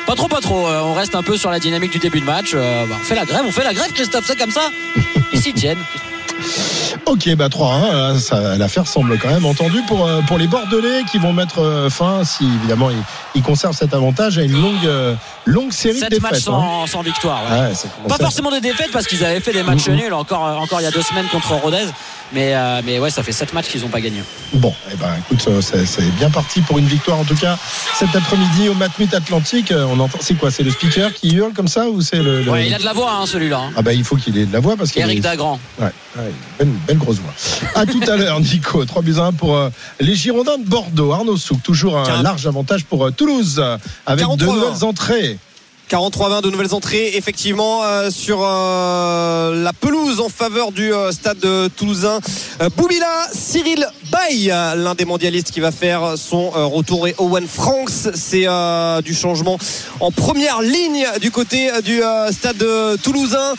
[0.07, 0.68] Pas trop, pas trop.
[0.68, 2.52] Euh, On reste un peu sur la dynamique du début de match.
[2.56, 4.72] Euh, bah, on fait la grève, on fait la grève, Christophe, c'est comme ça.
[5.34, 5.77] Ils s'y tiennent.
[7.05, 11.01] Ok, bah 3-1, là, ça, l'affaire semble quand même entendue pour, euh, pour les Bordelais
[11.11, 13.01] qui vont mettre euh, fin, si évidemment ils,
[13.35, 15.15] ils conservent cet avantage, à une longue, euh,
[15.45, 16.21] longue série de 7 défaites.
[16.31, 16.85] matchs hein.
[16.88, 17.41] sans, victoire.
[17.51, 17.59] ouais.
[17.69, 19.95] Ouais, Pas forcément des défaites parce qu'ils avaient fait des matchs Mhm.
[19.95, 21.85] nuls encore, euh, encore il y a deux semaines contre Rodez.
[22.31, 24.21] Mais, euh, mais ouais, ça fait 7 matchs qu'ils n'ont pas gagné.
[24.53, 27.57] Bon, eh ben, écoute, euh, c'est bien parti pour une victoire en tout cas
[27.95, 29.71] cet après-midi au Matmut Atlantique.
[29.71, 32.43] Euh, On entend, c'est quoi C'est le speaker qui hurle comme ça ou c'est le,
[32.43, 33.57] le- Ouais, il a de la voix, hein, celui-là.
[33.57, 33.71] hein.
[33.76, 35.59] Ah bah il faut qu'il ait de la voix parce qu'il Eric est- Dagrand.
[35.80, 37.34] Ouais, ouais, belle, belle grosse voix.
[37.76, 38.84] À tout à l'heure, Nico.
[38.84, 41.11] 3 buts à 1 pour euh, les Girondins de Bordeaux.
[41.11, 44.36] Arnaud Souk, toujours un large avantage pour euh, Toulouse euh, avec 43.
[44.36, 45.38] de nouvelles entrées.
[45.90, 51.40] 43-20 de nouvelles entrées effectivement euh, sur euh, la pelouse en faveur du euh, stade
[51.40, 52.20] de toulousain
[52.78, 57.07] Boubila Cyril Bay euh, l'un des mondialistes qui va faire son euh, retour.
[57.07, 59.57] Et Owen Franks c'est euh, du changement
[59.99, 63.53] en première ligne du côté du stade de toulousain.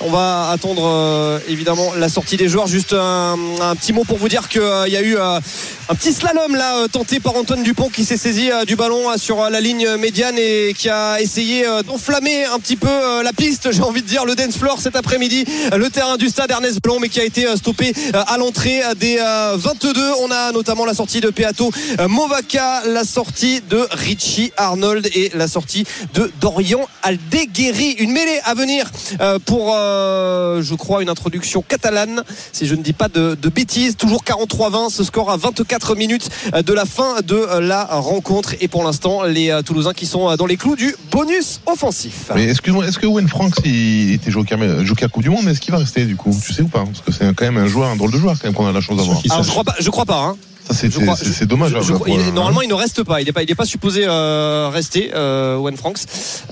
[0.00, 2.66] On va attendre évidemment la sortie des joueurs.
[2.66, 3.36] Juste un,
[3.76, 7.36] petit mot pour vous dire qu'il y a eu un petit slalom là tenté par
[7.36, 11.64] Antoine Dupont qui s'est saisi du ballon sur la ligne médiane et qui a essayé
[11.86, 15.44] d'enflammer un petit peu la piste, j'ai envie de dire le dance floor cet après-midi,
[15.74, 19.56] le terrain du stade Ernest Blanc mais qui a été stoppé à l'entrée des euh,
[19.94, 20.12] 22.
[20.22, 25.30] On a notamment la sortie de Peato euh, Movaca, la sortie de Richie Arnold et
[25.34, 25.84] la sortie
[26.14, 27.96] de Dorian Aldeguerri.
[27.98, 28.90] Une mêlée à venir
[29.20, 32.22] euh, pour euh, je crois une introduction catalane
[32.52, 33.96] si je ne dis pas de, de bêtises.
[33.96, 38.54] Toujours 43-20, ce score à 24 minutes de la fin de la rencontre.
[38.60, 42.30] Et pour l'instant, les Toulousains qui sont dans les clous du bonus offensif.
[42.34, 45.60] Mais excuse-moi, est-ce que Owen Franks il était joker, joker Coupe du Monde, mais est-ce
[45.60, 46.36] qu'il va rester du coup?
[46.44, 46.84] Tu sais ou pas?
[46.84, 48.72] Parce que c'est quand même un joueur, un drôle de joueur quand même qu'on a
[48.72, 49.20] la chance d'avoir.
[49.30, 50.20] Alors je crois pas, je crois pas.
[50.22, 50.36] Hein.
[50.70, 51.70] C'est dommage.
[51.70, 53.20] Je- je- il- un- normalement, il ne reste pas.
[53.20, 55.98] Il n'est pas, il est pas supposé euh, rester, euh, Owen Franks.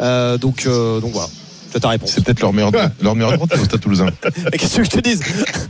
[0.01, 1.29] Euh, donc, euh, donc voilà.
[1.81, 2.11] Ta réponse.
[2.15, 2.71] C'est peut-être leur meilleur,
[3.03, 4.07] leur meilleur droite au Stade Toulousain.
[4.51, 5.21] Mais Qu'est-ce que je te dise?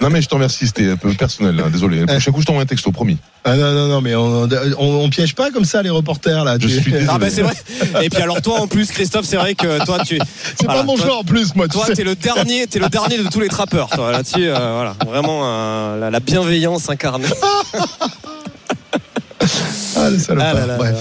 [0.01, 1.57] Non mais je te remercie, c'était un peu personnel.
[1.57, 2.01] là, Désolé.
[2.01, 3.19] Le prochain coup, je t'envoie un texto, promis.
[3.45, 4.49] Ah non, non, non, mais on,
[4.79, 6.55] on, on piège pas comme ça les reporters là.
[6.61, 7.07] Je Tu- suis désolé.
[7.11, 7.55] Ah bah c'est vrai.
[8.03, 10.19] Et puis alors toi en plus, Christophe, c'est vrai que toi tu.
[10.61, 11.67] C'est pas mon genre en plus, moi.
[11.67, 13.89] tu Toi, t'es le dernier, t'es le dernier de tous les trappeurs.
[13.91, 17.27] Toi, là-dessus, euh, voilà, vraiment euh, la, la bienveillance incarnée.
[20.13, 20.49] Ah, le salopard.
[20.51, 20.95] Ah là là Bref.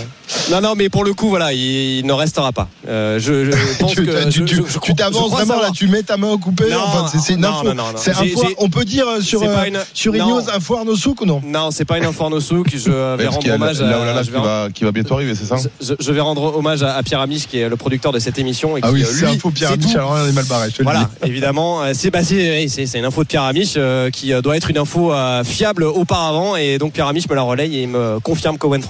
[0.50, 0.62] là.
[0.62, 1.60] Non, non, mais pour le coup, voilà, il,
[2.00, 2.68] il ne restera pas.
[2.88, 5.62] Euh, je, je pense tu que je- t'avances vraiment savoir.
[5.64, 6.70] là, tu mets ta main au coupé.
[6.72, 7.64] Non, enfin, c'est c'est une non, info.
[7.66, 7.84] non, non.
[7.98, 8.14] C'est
[8.58, 10.26] On peut dire euh, sur C'est euh, une- sur non.
[10.40, 11.42] Ineos info Arnaud Souk ou non?
[11.46, 14.24] Non, c'est pas une info Arnaud que je vais rendre hommage à.
[14.24, 17.20] qui va, qui va bientôt arriver, c'est ça je, je vais rendre hommage à, Pierre
[17.22, 19.32] Amiche qui est le producteur de cette émission et qui Ah oui, euh, c'est lui,
[19.34, 22.68] info Pierre c'est Amiche, alors on est mal barré, Voilà, évidemment, euh, c'est bah, c'est
[22.70, 23.78] c'est- c'est une info de Pierre Amiche
[24.14, 25.12] qui doit être une info
[25.44, 28.82] fiable auparavant et donc Pierre Amiche me la relaye et il me confirme qu'Owen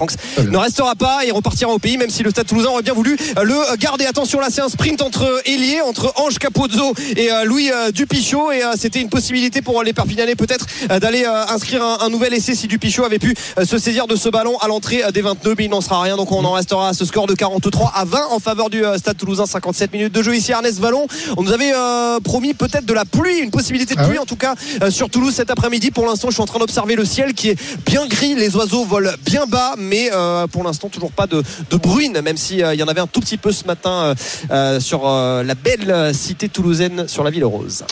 [0.48, 1.20] Ne restera pas.
[1.24, 4.06] Il repartira au pays, même si le Stade Toulousain aurait bien voulu le garder.
[4.06, 9.00] Attention là, c'est un sprint entre Elie, entre Ange Capozzo et Louis Dupichot, et c'était
[9.00, 10.66] une possibilité pour les Perpignanais peut-être
[11.00, 14.68] d'aller inscrire un, nouvel essai si Dupichot avait pu se saisir de ce ballon à
[14.68, 16.16] l'entrée des 22, mais il n'en sera rien.
[16.16, 19.16] Donc on en restera à ce score de 43 à 20 en faveur du Stade
[19.16, 19.46] Toulousain.
[19.46, 21.06] 57 minutes de jeu ici, Ernest Vallon.
[21.36, 21.72] On nous avait
[22.22, 24.54] promis peut-être de la pluie, une possibilité de ah pluie en tout cas
[24.90, 25.90] sur Toulouse cet après-midi.
[25.90, 27.56] Pour l'instant, je suis en train d'observer le ciel qui est
[27.86, 28.34] bien gris.
[28.34, 32.36] Les oiseaux volent bien bas, mais euh, pour l'instant, toujours pas de, de bruine, même
[32.36, 34.14] s'il euh, y en avait un tout petit peu ce matin
[34.50, 37.84] euh, sur la belle cité toulousaine, sur la ville rose.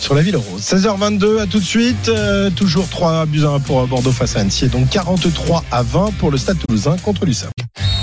[0.00, 0.60] Sur la ville rose.
[0.62, 2.10] 16h22, à tout de suite.
[2.56, 4.64] toujours 3 buts à 1 pour Bordeaux face à Annecy.
[4.64, 7.52] Et donc 43 à 20 pour le Stade toulousain contre l'USAP.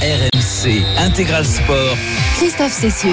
[0.01, 1.97] RMC Intégral Sport.
[2.37, 3.09] Christophe Cessieux.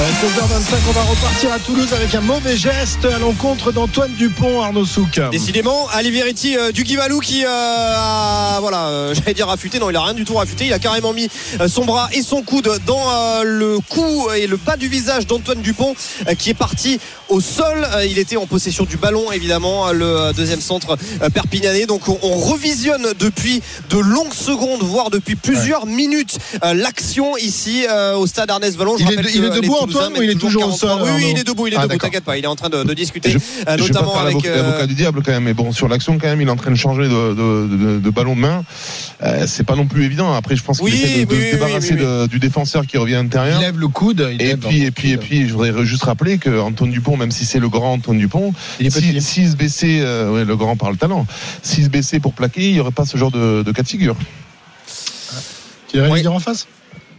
[0.00, 4.84] 16h25, on va repartir à Toulouse avec un mauvais geste à l'encontre d'Antoine Dupont, Arnaud
[4.84, 5.20] Souk.
[5.30, 9.90] Décidément, Ali Veriti euh, du Guivalou qui euh, a, voilà, euh, j'allais dire affûté, non,
[9.90, 11.28] il a rien du tout affûté, il a carrément mis
[11.68, 13.04] son bras et son coude dans
[13.44, 15.94] le cou et le bas du visage d'Antoine Dupont
[16.38, 17.86] qui est parti au sol.
[18.08, 20.96] Il était en possession du ballon, évidemment, le deuxième centre
[21.32, 21.86] perpignanais.
[21.86, 23.60] Donc on, revisionne depuis
[23.90, 27.84] de longues secondes, voire depuis plusieurs minutes, l'action ici
[28.16, 28.96] au stade Ernest Vallon.
[28.98, 31.74] il, est, debout Antoine ou il est toujours au sol Oui, il est debout, il
[31.74, 33.36] est ah, debout, t'inquiète pas, il est en train de, discuter,
[33.68, 35.44] euh, notamment avec euh, l'avocat du diable quand même.
[35.44, 38.40] Mais bon, sur l'action quand même, il est en train de changer de, ballon de
[38.40, 38.64] main.
[39.22, 40.32] Euh, c'est pas non plus évident.
[40.32, 41.96] Après, je pense qu'il essaie de, se débarrasser
[42.28, 43.60] du défenseur qui revient à l'intérieur.
[43.60, 44.28] Il lève le coude.
[44.38, 47.44] et puis, et puis, et puis, je voudrais juste rappeler que Antoine Dupont, même si
[47.44, 51.26] c'est le grand Antoine Dupont, s'il se baissait, le grand par le talent,
[51.62, 54.16] s'il se baissait pour plaquer, il n'y aurait pas ce genre de, cas de figure.
[55.88, 56.66] Tu veux dire en face?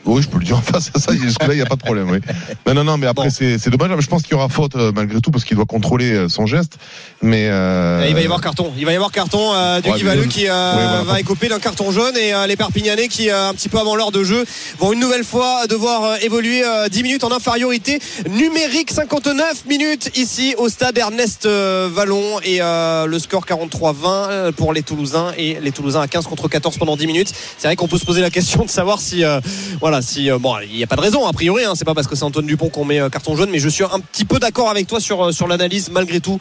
[0.06, 1.14] Oui, je peux le dire en face à ça.
[1.14, 2.10] Jusque-là, il n'y a pas de problème.
[2.10, 2.20] Oui.
[2.66, 3.92] Mais non, non, mais après, c'est dommage.
[4.00, 6.46] Je pense qu'il y aura faute euh, malgré tout parce qu'il doit contrôler euh, son
[6.46, 6.78] geste.
[7.22, 8.06] Mais euh...
[8.08, 8.72] il va y avoir carton.
[8.78, 12.34] Il va y avoir carton euh, ouais, qui euh, va écoper d'un carton jaune et
[12.48, 14.46] les Perpignanais qui, un petit peu avant l'heure de jeu,
[14.80, 18.00] vont une nouvelle fois devoir évoluer 10 minutes en infériorité
[18.30, 18.92] numérique.
[18.92, 25.60] 59 minutes ici au stade Ernest Vallon et le score 43-20 pour les Toulousains et
[25.62, 27.34] les Toulousains à 15 contre 14 pendant 10 minutes.
[27.58, 29.24] C'est vrai qu'on peut se poser la question de savoir si
[29.80, 31.66] voilà voilà, si euh, bon, il n'y a pas de raison a priori.
[31.66, 33.68] Hein, c'est pas parce que c'est Antoine Dupont qu'on met euh, carton jaune, mais je
[33.68, 36.40] suis un petit peu d'accord avec toi sur euh, sur l'analyse malgré tout.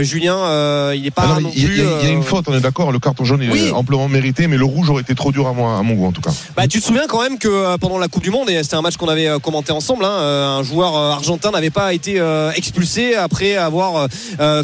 [0.00, 1.36] Julien, il n'est pas.
[1.36, 2.92] Ah il y, a une faute, on est d'accord.
[2.92, 5.76] Le carton jaune est amplement mérité, mais le rouge aurait été trop dur à, moi,
[5.76, 6.30] à mon goût en tout cas.
[6.56, 8.82] Bah, tu te souviens quand même que pendant la Coupe du Monde et c'était un
[8.82, 12.18] match qu'on avait commenté ensemble, hein, un joueur argentin n'avait pas été
[12.54, 14.08] expulsé après avoir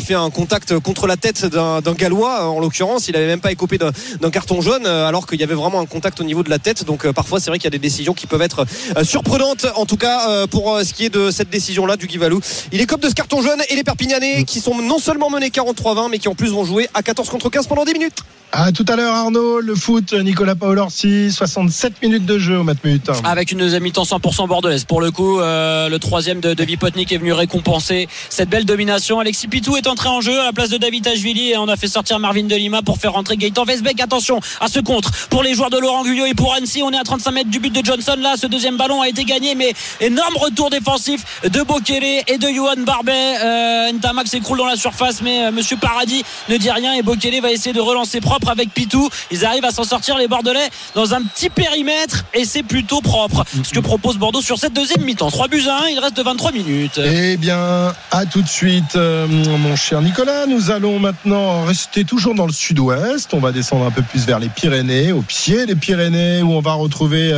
[0.01, 2.49] fait un contact contre la tête d'un gallois.
[2.49, 5.81] En l'occurrence, il n'avait même pas écopé d'un carton jaune, alors qu'il y avait vraiment
[5.81, 6.87] un contact au niveau de la tête.
[6.87, 8.67] Donc parfois, c'est vrai qu'il y a des décisions qui peuvent être
[8.97, 11.97] euh, surprenantes en tout cas euh, pour euh, ce qui est de cette décision là
[11.97, 12.41] du Guivalou
[12.73, 15.49] il est comme de ce carton jaune et les Perpignanais qui sont non seulement menés
[15.49, 18.19] 43-20 mais qui en plus vont jouer à 14 contre 15 pendant 10 minutes
[18.55, 23.11] à tout à l'heure Arnaud, le foot, Nicolas Paolorsi, 67 minutes de jeu au Matmut.
[23.25, 24.85] Avec une deuxième mi-temps 100% bordelaise.
[24.85, 29.21] Pour le coup, le troisième de, de Vipotnik est venu récompenser cette belle domination.
[29.21, 31.77] Alexis Pitou est entré en jeu à la place de David Ashvili et on a
[31.77, 33.99] fait sortir Marvin Delima pour faire rentrer Gaëtan Vesbeck.
[34.03, 36.83] Attention à ce contre pour les joueurs de Laurent Gulliot et pour Annecy.
[36.83, 38.12] On est à 35 mètres du but de Johnson.
[38.21, 42.49] Là, ce deuxième ballon a été gagné, mais énorme retour défensif de Bokele et de
[42.49, 43.37] Johan Barbet.
[43.43, 47.41] Euh, Ntamak s'écroule dans la surface, mais euh, Monsieur Paradis ne dit rien et Bokele
[47.41, 49.09] va essayer de relancer propre avec Pitou.
[49.31, 53.45] Ils arrivent à s'en sortir les Bordelais dans un petit périmètre et c'est plutôt propre.
[53.63, 55.31] Ce que propose Bordeaux sur cette deuxième mi-temps.
[55.31, 57.01] 3 buts à 1, il reste 23 minutes.
[57.05, 60.47] Eh bien, à tout de suite, euh, mon cher Nicolas.
[60.47, 63.33] Nous allons maintenant rester toujours dans le sud-ouest.
[63.33, 66.61] On va descendre un peu plus vers les Pyrénées, au pied des Pyrénées, où on
[66.61, 67.33] va retrouver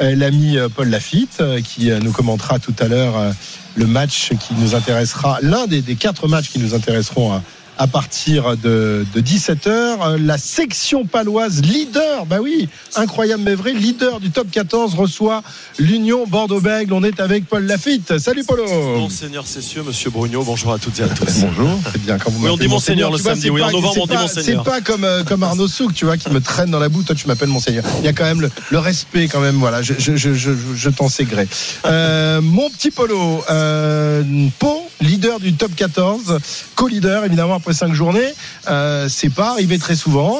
[0.00, 3.34] l'ami Paul Lafitte qui nous commentera tout à l'heure
[3.74, 7.42] le match qui nous intéressera, l'un des, quatre matchs qui nous intéresseront à
[7.86, 10.16] partir de, 17h.
[10.16, 15.42] La section paloise, leader, bah oui, incroyable mais vrai, leader du top 14, reçoit
[15.78, 16.92] l'Union Bordeaux-Bègles.
[16.92, 18.18] On est avec Paul Lafitte.
[18.18, 18.64] Salut Paulo.
[18.98, 21.40] Monseigneur Cessieux, Monsieur Brugnot, bonjour à toutes et à tous.
[21.40, 21.78] Bonjour.
[21.92, 24.14] C'est bien quand vous oui, on dit Monseigneur le samedi, oui, en novembre on dit
[24.14, 24.64] Monseigneur.
[24.64, 27.02] C'est pas comme, euh, comme Arnaud Souk, tu vois, qui me traîne dans la boue,
[27.02, 27.84] toi tu m'appelles Monseigneur.
[27.98, 28.40] Il y a quand même
[28.70, 31.48] le, respect quand même, voilà, je, je, je, je t'en sais gré.
[31.86, 34.22] Euh, mon petit Polo, euh,
[34.58, 36.38] Pau, leader du top 14,
[36.74, 38.34] co-leader évidemment après cinq journées.
[38.68, 40.38] Euh, c'est pas arrivé très souvent.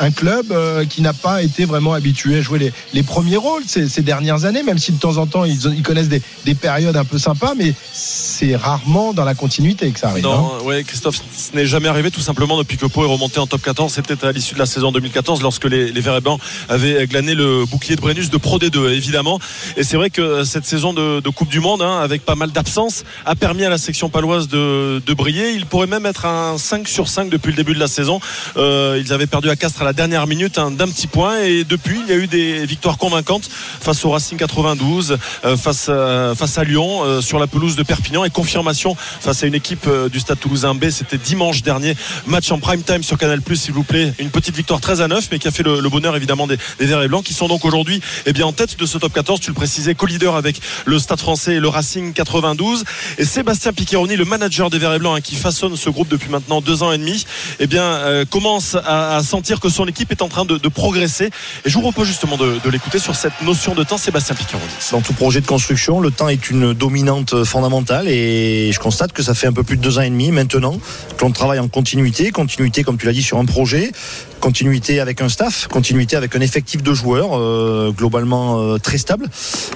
[0.00, 3.36] Euh, un club euh, qui n'a pas été vraiment habitué à jouer les, les premiers
[3.36, 6.22] rôles ces, ces, dernières années, même si de temps en temps ils, ils connaissent des,
[6.44, 10.22] des, périodes un peu sympas, mais c'est rarement dans la continuité que ça arrive.
[10.22, 10.64] Non, hein.
[10.64, 13.62] ouais, Christophe, ce n'est jamais arrivé tout simplement depuis que Pau est remonté en top
[13.62, 13.92] 14.
[13.92, 17.34] C'était à l'issue de la saison 2014 lorsque les, les Verts et Blancs avaient glané
[17.34, 19.40] le bouclier de Brennus de Pro D2, évidemment.
[19.76, 22.52] Et c'est vrai que cette saison de, de Coupe du Monde, hein, avec pas mal
[22.52, 25.52] d'absences, a permis à la section paloise de, de briller.
[25.52, 28.20] Il pourrait même être un 5 sur 5 depuis le début de la saison.
[28.56, 31.62] Euh, ils avaient perdu à Castres à la dernière minute hein, d'un petit point et
[31.62, 33.48] depuis il y a eu des victoires convaincantes
[33.80, 37.84] face au Racing 92, euh, face, à, face à Lyon, euh, sur la pelouse de
[37.84, 40.90] Perpignan et confirmation face à une équipe euh, du Stade Toulousain B.
[40.90, 41.94] C'était dimanche dernier,
[42.26, 44.12] match en prime time sur Canal s'il vous plaît.
[44.18, 46.86] Une petite victoire 13 à 9 mais qui a fait le, bonheur évidemment des, des
[46.86, 49.38] Verts et Blancs qui sont donc aujourd'hui eh bien, en tête de ce top 14.
[49.38, 52.82] Tu le précisais, co-leader avec le Stade français et le Racing 92.
[53.18, 56.28] Et Sébastien Piccheroni, le manager des Verts et Blancs, hein, qui façonne ce groupe depuis
[56.28, 57.24] maintenant deux ans et demi,
[57.60, 61.26] eh bien, euh, commence à, à, sentir que son équipe est en train de, progresser.
[61.64, 64.66] Et je vous propose justement de, l'écouter sur cette notion de temps, Sébastien Piccheroni.
[64.90, 69.22] Dans tout projet de construction, le temps est une dominante fondamentale et je constate que
[69.22, 70.80] ça fait un peu plus de deux ans et demi maintenant
[71.20, 73.92] qu'on travaille en continuité, continuité comme tu l'as dit sur un projet,
[74.40, 79.26] continuité avec un staff, continuité avec un effectif de joueurs euh, globalement euh, très stable.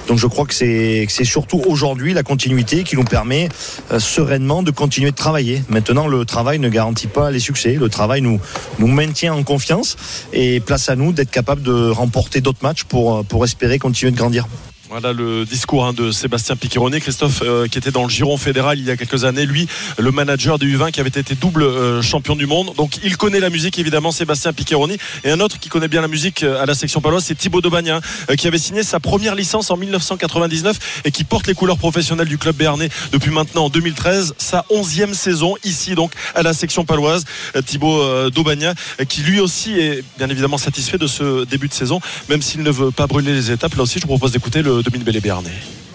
[0.09, 3.49] Donc je crois que c'est c'est surtout aujourd'hui la continuité qui nous permet
[3.91, 5.63] euh, sereinement de continuer de travailler.
[5.69, 8.41] Maintenant le travail ne garantit pas les succès, le travail nous
[8.79, 9.90] nous maintient en confiance
[10.33, 14.17] et place à nous d'être capable de remporter d'autres matchs pour pour espérer continuer de
[14.17, 14.47] grandir.
[14.91, 18.77] Voilà le discours hein, de Sébastien Piqueronnet, Christophe euh, qui était dans le giron fédéral
[18.77, 19.69] il y a quelques années, lui
[19.99, 22.73] le manager des U20 qui avait été double euh, champion du monde.
[22.77, 26.09] Donc il connaît la musique évidemment Sébastien Piqueronnet et un autre qui connaît bien la
[26.09, 28.01] musique euh, à la section paloise c'est Thibaut Daubagnin
[28.31, 32.27] euh, qui avait signé sa première licence en 1999 et qui porte les couleurs professionnelles
[32.27, 36.85] du club béarnais depuis maintenant en 2013, sa onzième saison ici donc à la section
[36.85, 37.27] paloise.
[37.65, 38.75] Thibaut Daubagnin
[39.09, 42.71] qui lui aussi est bien évidemment satisfait de ce début de saison même s'il ne
[42.73, 43.77] veut pas brûler les étapes.
[43.77, 44.80] Là aussi je vous propose d'écouter le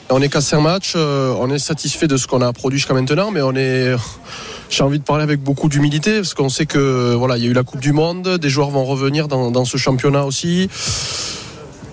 [0.10, 2.94] On est qu'à 5 matchs, euh, on est satisfait de ce qu'on a produit jusqu'à
[2.94, 3.95] maintenant, mais on est.
[4.70, 7.49] J'ai envie de parler avec beaucoup d'humilité parce qu'on sait que voilà, il y a
[7.49, 10.70] eu la Coupe du Monde, des joueurs vont revenir dans, ce championnat aussi.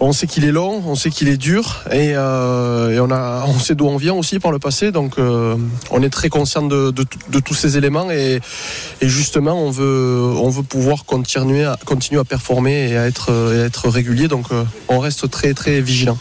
[0.01, 2.99] On sait qu'il est long, on sait qu'il est dur et, euh,
[3.47, 4.91] on, sait d'où on vient aussi par le passé.
[4.91, 5.57] Donc euh,
[5.91, 6.93] on est très conscient de,
[7.45, 8.41] tous ces éléments et,
[9.03, 11.77] justement on veut, pouvoir continuer à,
[12.25, 14.29] performer et à être, régulier.
[14.29, 14.47] Donc
[14.89, 16.19] on reste très très vigilant.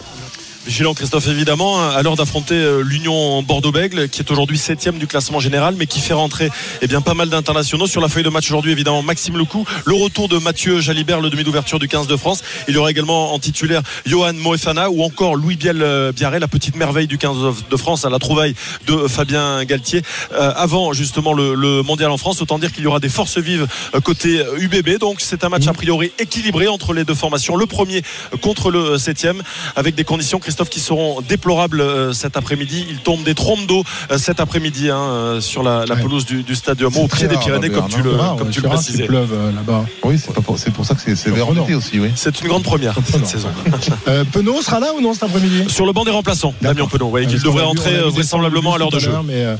[0.65, 5.39] Vigilant Christophe évidemment à l'heure d'affronter euh, l'Union Bordeaux-Bègle qui est aujourd'hui septième du classement
[5.39, 6.51] général mais qui fait rentrer
[6.83, 7.87] eh bien, pas mal d'internationaux.
[7.87, 11.31] Sur la feuille de match aujourd'hui évidemment Maxime Lecou le retour de Mathieu Jalibert le
[11.31, 12.43] demi d'ouverture du 15 de France.
[12.67, 16.47] Il y aura également en titulaire Johan Moefana ou encore Louis Biel euh, Biarré la
[16.47, 18.53] petite merveille du 15 de France à la trouvaille
[18.85, 20.03] de Fabien Galtier.
[20.31, 23.39] Euh, avant justement le, le, mondial en France autant dire qu'il y aura des forces
[23.39, 23.65] vives
[24.03, 27.55] côté UBB donc c'est un match a priori équilibré entre les deux formations.
[27.55, 28.03] Le premier
[28.41, 29.41] contre le septième
[29.75, 32.85] avec des conditions Christophe qui seront déplorables euh, cet après-midi.
[32.89, 36.43] Il tombe des trompes d'eau euh, cet après-midi hein, euh, sur la, la, pelouse du,
[36.43, 39.05] du stadium au pied des Pyrénées, comme tu le, rare, comme tu le précisais.
[39.05, 39.85] pleuve là-bas.
[40.03, 41.99] Oui, c'est pour, pour, ça que c'est sévère aussi.
[41.99, 42.11] Oui.
[42.15, 43.49] C'est une grande première cette saison.
[44.07, 45.65] euh, Penaud sera là ou non cet après-midi?
[45.69, 47.09] Sur le banc des remplaçants, Damien Penaud.
[47.09, 49.11] Ouais, il devrait entrer vraisemblablement à l'heure de jeu.
[49.25, 49.55] Mais euh,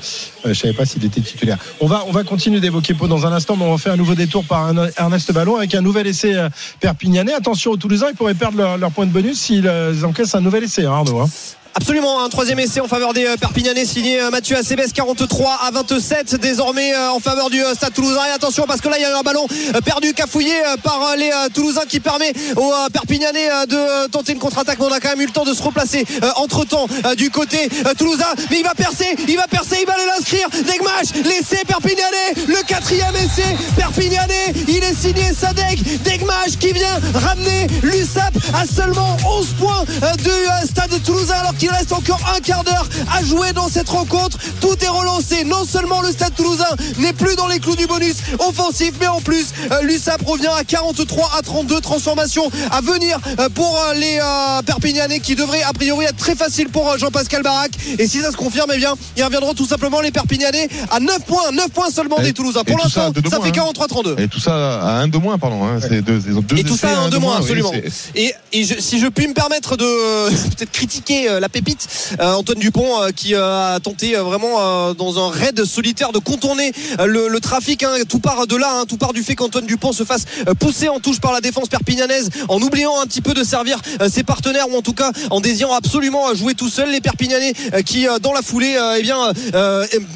[0.45, 1.57] je savais pas s'il était titulaire.
[1.80, 3.98] On va, on va continuer d'évoquer Pau dans un instant, mais on va faire un
[3.98, 6.36] nouveau détour par Ernest Ballon avec un nouvel essai
[6.80, 7.34] perpignanais.
[7.34, 9.69] Attention aux Toulousains, ils pourraient perdre leur, leur point de bonus s'ils
[10.03, 11.27] encaissent un nouvel essai, hein, Arnaud.
[11.73, 16.93] Absolument, un troisième essai en faveur des Perpignanais signé Mathieu Acebes 43 à 27 désormais
[16.98, 18.26] en faveur du Stade Toulousain.
[18.27, 19.48] Et attention parce que là il y a un ballon
[19.85, 20.53] perdu cafouillé
[20.84, 24.80] par les Toulousains qui permet aux Perpignanais de tenter une contre-attaque.
[24.80, 27.69] Mais on a quand même eu le temps de se replacer entre temps du côté
[27.98, 28.34] Toulousain.
[28.49, 30.49] Mais il va percer, il va percer, il va aller l'inscrire.
[30.49, 34.53] Degmash, l'essai Perpignanais le quatrième essai Perpignanais.
[34.68, 36.03] Il est signé Sadek.
[36.03, 39.85] Degmash qui vient ramener l'USAP à seulement 11 points
[40.18, 44.39] du Stade Toulousain qu'il reste encore un quart d'heure à jouer dans cette rencontre.
[44.61, 45.43] Tout est relancé.
[45.43, 49.21] Non seulement le Stade Toulousain n'est plus dans les clous du bonus offensif, mais en
[49.21, 54.19] plus euh, l'USAP revient à 43 à 32 transformations à venir euh, pour euh, les
[54.65, 57.73] Perpignanais qui devraient a priori être très facile pour Jean-Pascal Barak.
[57.99, 61.19] Et si ça se confirme, eh bien, ils reviendront tout simplement les Perpignanais à 9
[61.25, 62.63] points, 9 points seulement et, des Toulousains.
[62.63, 64.19] Pour l'instant, ça, ça, fait 43-32.
[64.19, 65.63] Et tout ça à 1 de moins, pardon.
[65.63, 65.79] Hein.
[65.79, 66.01] Ouais.
[66.01, 67.69] Deux, deux et tout ça à 1 de moins, absolument.
[67.71, 67.83] Oui,
[68.15, 71.88] et, et je, si je puis me permettre de peut-être critiquer la pépite
[72.19, 76.72] euh, Antoine Dupont euh, qui euh, a tenté vraiment dans un raid solitaire de contourner
[76.99, 77.91] le, trafic hein.
[78.07, 78.86] tout part de là hein.
[78.88, 80.26] tout part du fait qu'Antoine Dupont se fasse
[80.60, 83.80] pousser en touche par la défense perpignanaise en oubliant un petit peu de servir
[84.10, 87.53] ses partenaires ou en tout cas en désirant absolument jouer tout seul les Perpignanais
[87.86, 89.32] qui dans la foulée eh bien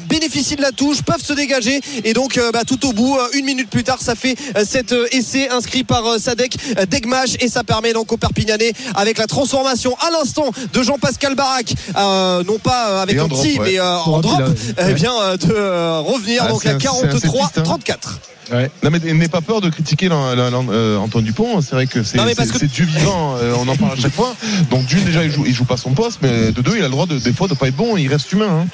[0.08, 3.68] bénéficient de la touche peuvent se dégager et donc bah, tout au bout une minute
[3.68, 6.56] plus tard ça fait cet essai inscrit par Sadek
[6.88, 11.74] Degmash et ça permet donc aux Perpignanais avec la transformation à l'instant de Jean-Pascal Barak
[11.96, 14.42] euh, non pas euh, avec un petit mais euh, en drop,
[14.78, 17.62] eh bien de revenir ah, donc à 43 hein.
[17.62, 18.20] 34
[18.52, 18.70] Ouais.
[18.82, 21.60] Non mais n'aie pas peur de critiquer euh, Antoine Dupont.
[21.60, 22.64] C'est vrai que c'est que...
[22.66, 23.26] Dieu vivant.
[23.36, 24.34] Euh, on en parle à chaque fois.
[24.70, 26.84] Donc d'une déjà il joue, il joue pas son poste, mais de deux il a
[26.84, 27.96] le droit de, des fois de pas être bon.
[27.96, 28.62] Il reste humain.
[28.62, 28.66] Hein.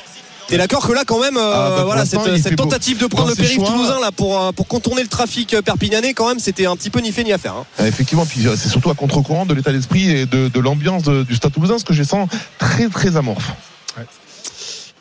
[0.52, 2.64] T'es d'accord que là, quand même, euh, Ah, bah, voilà, cette, beau.
[2.64, 5.54] tentative de prendre Dans le périph' choix- toulousain là pour euh, pour contourner le trafic
[5.54, 7.54] euh, perpignanais, quand même, c'était un petit peu ni fait ni à faire.
[7.54, 7.86] hein.
[7.86, 11.34] Effectivement, puis c'est surtout à contre-courant de l'état d'esprit et de, de l'ambiance de- du
[11.36, 13.52] Stade Toulousain, ce que je sens très très amorphe.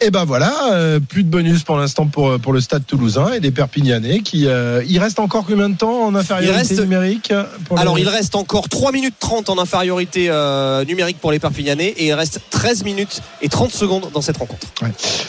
[0.04, 3.40] Et ben voilà, euh, plus de bonus pour l'instant pour, pour le stade toulousain et
[3.40, 4.48] des Perpignanais qui.
[4.48, 8.02] euh, il reste encore combien de temps en infériorité reste- numérique euh, pour Alors, les-
[8.02, 12.14] il reste encore 3 minutes 30 en infériorité euh, numérique pour les Perpignanais et il
[12.14, 14.66] reste 13 minutes et 30 secondes dans cette rencontre.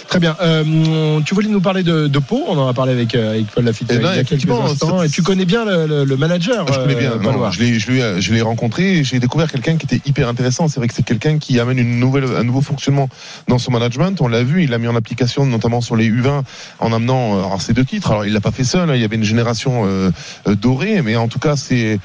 [0.09, 0.37] Très bien.
[0.41, 2.43] Euh, tu voulais nous parler de, de Pau?
[2.49, 4.27] On en a parlé avec, euh, avec Paul Lafitte Eh il y ben, a quelques
[4.33, 5.03] effectivement, instants.
[5.03, 6.67] Et tu connais bien le, le- le manager.
[6.73, 7.13] Je connais bien.
[7.13, 7.51] euh, non, Palois.
[7.51, 10.67] je l'ai, je l'ai, je l'ai rencontré et j'ai découvert quelqu'un qui était hyper intéressant.
[10.69, 13.11] C'est vrai que c'est quelqu'un qui amène une nouvelle, un nouveau fonctionnement
[13.49, 14.19] dans son management.
[14.23, 16.43] On l'a vu, il l'a mis en application, notamment sur les U20,
[16.79, 18.11] en amenant euh, ces deux titres.
[18.11, 18.91] Alors il l'a pas fait seul.
[18.91, 20.11] hein, il y avait une génération euh,
[20.47, 21.99] euh, dorée, mais en tout cas c'est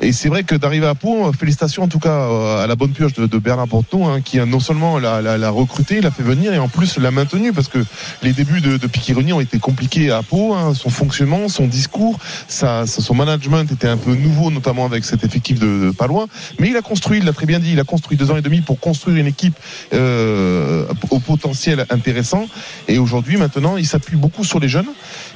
[0.00, 3.14] et c'est vrai que d'arriver à Pau, félicitations en tout cas à la bonne pioche
[3.14, 6.98] de, Bernard Porto, hein, qui non seulement l'a, recruté, l'a fait venir et en plus
[6.98, 7.78] l'a maintenu parce que
[8.22, 10.54] les débuts de, Piquironi ont été compliqués à Pau.
[10.54, 12.18] hein, son fonctionnement, son discours,
[12.48, 16.26] son management était un peu nouveau, notamment avec cet effectif de, de Palois.
[16.58, 18.42] Mais il a construit, il l'a très bien dit, il a construit deux ans et
[18.42, 19.54] demi pour construire une équipe
[19.92, 22.46] au potentiel intéressant.
[22.88, 24.88] Et aujourd'hui, maintenant, il s'appuie beaucoup sur les jeunes.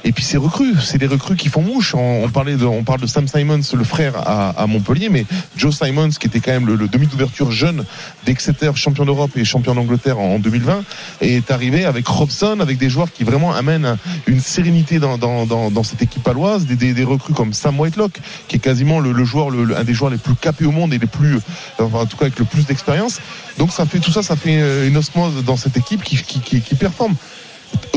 [0.03, 1.95] Et puis ces recrues, c'est les recrues qui font mouche.
[1.95, 5.25] On, parlait de, on parle de Sam Simons, le frère à, Montpellier, mais
[5.55, 7.83] Joe Simons, qui était quand même le, demi d'ouverture jeune
[8.25, 10.83] d'Exeter, champion d'Europe et champion d'Angleterre en, en 2020,
[11.21, 13.97] est arrivé avec Robson, avec des joueurs qui vraiment amènent
[14.27, 18.59] une sérénité dans, cette équipe paloise, des, des, des recrues comme Sam Whitelock, qui est
[18.59, 21.39] quasiment le, joueur, le- un des joueurs les plus capés au monde et les plus,
[21.79, 23.19] enfin, en tout cas avec le plus d'expérience.
[23.57, 26.61] Donc ça fait tout ça, ça fait une osmose dans cette équipe qui, qui, qui,
[26.61, 27.15] qui performe.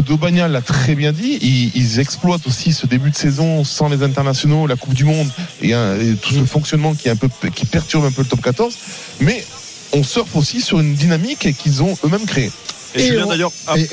[0.07, 4.03] Dobagna l'a très bien dit, ils, ils exploitent aussi ce début de saison sans les
[4.03, 5.29] internationaux, la Coupe du Monde
[5.63, 8.29] et, un- et tout ce fonctionnement qui, est un peu, qui perturbe un peu le
[8.29, 8.75] top 14.
[9.21, 9.45] Mais
[9.93, 12.51] on surfe aussi sur une dynamique qu'ils ont eux-mêmes créée.
[12.97, 13.29] Et on-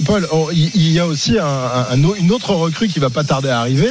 [0.06, 1.46] Paul, on- il y a aussi un-
[1.92, 3.90] un- une autre recrue qui va pas tarder à arriver.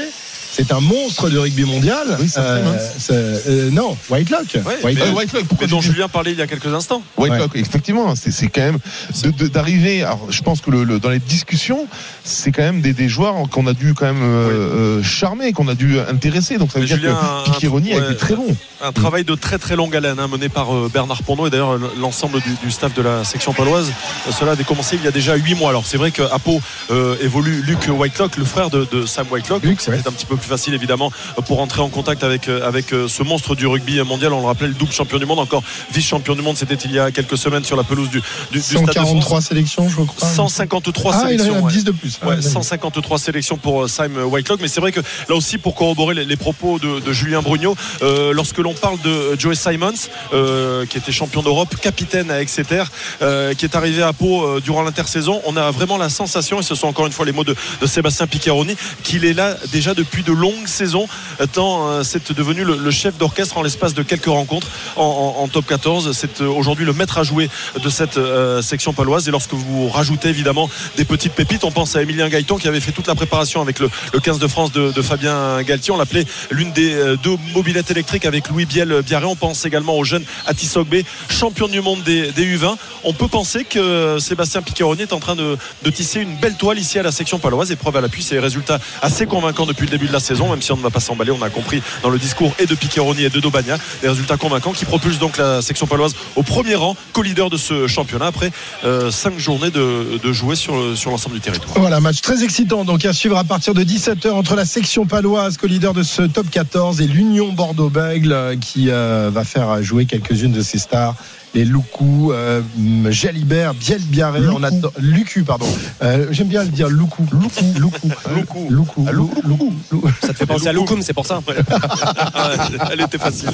[0.57, 2.17] C'est un monstre du rugby mondial.
[2.19, 2.79] Oui, Euh,
[3.11, 4.47] euh, non, Whitelock.
[4.55, 5.09] Ouais, Whitelock.
[5.09, 7.03] mais- Whitelock, pourquoi dont Julien parlait il y a quelques instants.
[7.19, 8.79] Whitelock, effectivement, c'est c'est quand même
[9.23, 10.03] de- de- d'arriver.
[10.03, 11.87] Alors, je pense que le, le- dans les discussions,
[12.25, 15.69] c'est quand même des, des joueurs qu'on a dû quand même euh, euh, charmer, qu'on
[15.69, 16.57] a dû intéresser.
[16.57, 18.57] Donc ça veut Mais dire Julien, que Piquironi a été très bon.
[18.83, 21.79] Un travail de très très longue haleine hein, mené par euh, Bernard Pondot et d'ailleurs
[22.01, 23.91] l'ensemble du, du staff de la section paloise.
[24.27, 25.69] Euh, Cela a commencé il y a déjà 8 mois.
[25.71, 26.61] Alors c'est vrai qu'à Pau
[26.91, 29.63] euh, évolue Luc Whitelock, le frère de, de Sam Whitelock.
[29.63, 31.11] Donc c'était un petit peu plus facile évidemment
[31.47, 34.33] pour entrer en contact avec, euh, avec euh, ce monstre du rugby mondial.
[34.33, 35.63] On le rappelait, le double champion du monde, encore
[35.93, 36.57] vice-champion du monde.
[36.57, 38.21] C'était il y a quelques semaines sur la pelouse du,
[38.53, 39.45] du, du Stade de 143 France.
[39.47, 40.29] sélections, je crois.
[40.29, 41.57] 153 Ah, il en sélections.
[41.57, 41.73] a ouais.
[41.73, 42.19] 10 de plus.
[42.23, 42.43] Ah, Ouais, ouais.
[42.43, 44.61] 153 sélections pour euh, Sam Whitelock.
[44.61, 47.77] Mais c'est vrai que là aussi, pour corroborer les, les propos de, de Julien Brugnot,
[48.03, 49.93] euh, lorsque l'on parle de Joey Simons,
[50.33, 52.85] euh, qui était champion d'Europe, capitaine à Exeter,
[53.23, 56.75] euh, qui est arrivé à Pau durant l'intersaison, on a vraiment la sensation, et ce
[56.75, 60.23] sont encore une fois les mots de, de Sébastien Piccheroni, qu'il est là déjà depuis
[60.23, 61.09] de longues saisons,
[61.41, 65.67] euh, tant euh, c'est devenu le, chef d'orchestre en l'espace de quelques rencontres en, top
[65.67, 66.13] 14.
[66.13, 67.49] C'est euh, aujourd'hui le maître à jouer
[67.83, 68.19] de cette
[68.63, 69.29] section paloise.
[69.29, 72.81] Et lorsque vous rajoutez évidemment des petites pépites, on pense à Emilien Gaëton qui avait
[72.81, 75.93] fait toute la préparation avec le, le 15 de France de, Fabien Galtier.
[75.93, 79.27] On l'appelait l'une des deux mobilettes électriques avec Louis Biel Biarré.
[79.27, 80.97] On pense également au jeune Atis Ogbe,
[81.29, 82.77] champion du monde des, des U20.
[83.05, 85.57] On peut penser que Sébastien Piccheroni est en train de,
[85.91, 87.71] tisser une belle toile ici à la section paloise.
[87.71, 90.73] Épreuve à l'appui, c'est résultats assez convaincants depuis le début de la saison, même si
[90.73, 91.31] on ne va pas s'emballer.
[91.31, 94.73] On a compris dans le discours et de Piccheroni et de Dobagna des résultats convaincants
[94.73, 98.51] qui propulsent donc la section paloise au premier rang, co-leader de ce championnat après
[98.85, 101.79] euh, cinq journées de, jouer sur, sur l'ensemble du territoire.
[101.79, 105.57] Voilà, match très excitant donc à suivre à partir de 17h entre la section paloise,
[105.57, 110.53] co-leader de ce top 14, et l'Union Bordeaux-Bègle euh, qui euh, va faire jouer quelques-unes
[110.53, 111.15] de ses stars.
[111.57, 112.61] Les Loukou, euh,
[113.09, 115.65] Jalibert, Biel Biarré, on attend Lucu, pardon.
[116.03, 119.41] Euh, J'aime bien le dire Loukou, Loukou, Loukou, Loukou, Loukou, Loukou,
[119.89, 120.03] Loukou.
[120.21, 121.41] Ça te fait penser à Loukoum, c'est pour ça.
[122.93, 123.49] Elle était facile.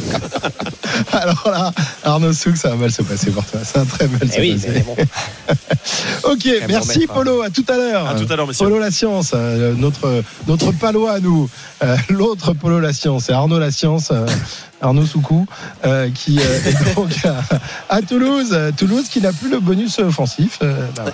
[1.12, 1.72] Alors là,
[2.02, 3.60] Arnaud Souk, ça va mal se passer pour toi.
[3.62, 4.84] Ça va très mal Eh se oui, passer.
[4.84, 4.96] bon.
[6.32, 7.06] ok, merci.
[7.06, 8.08] Polo, à tout à l'heure.
[8.08, 8.64] À tout à l'heure, messieurs.
[8.66, 11.48] Polo la science, euh, notre, notre palois à nous.
[11.84, 14.10] Euh, L'autre Polo la science, c'est Arnaud la science.
[14.82, 15.46] Arnaud Soukou,
[15.86, 17.10] euh, qui euh, est donc
[17.88, 18.56] à, Toulouse.
[18.76, 20.58] Toulouse qui n'a plus le bonus offensif.
[20.62, 21.04] Euh, bah.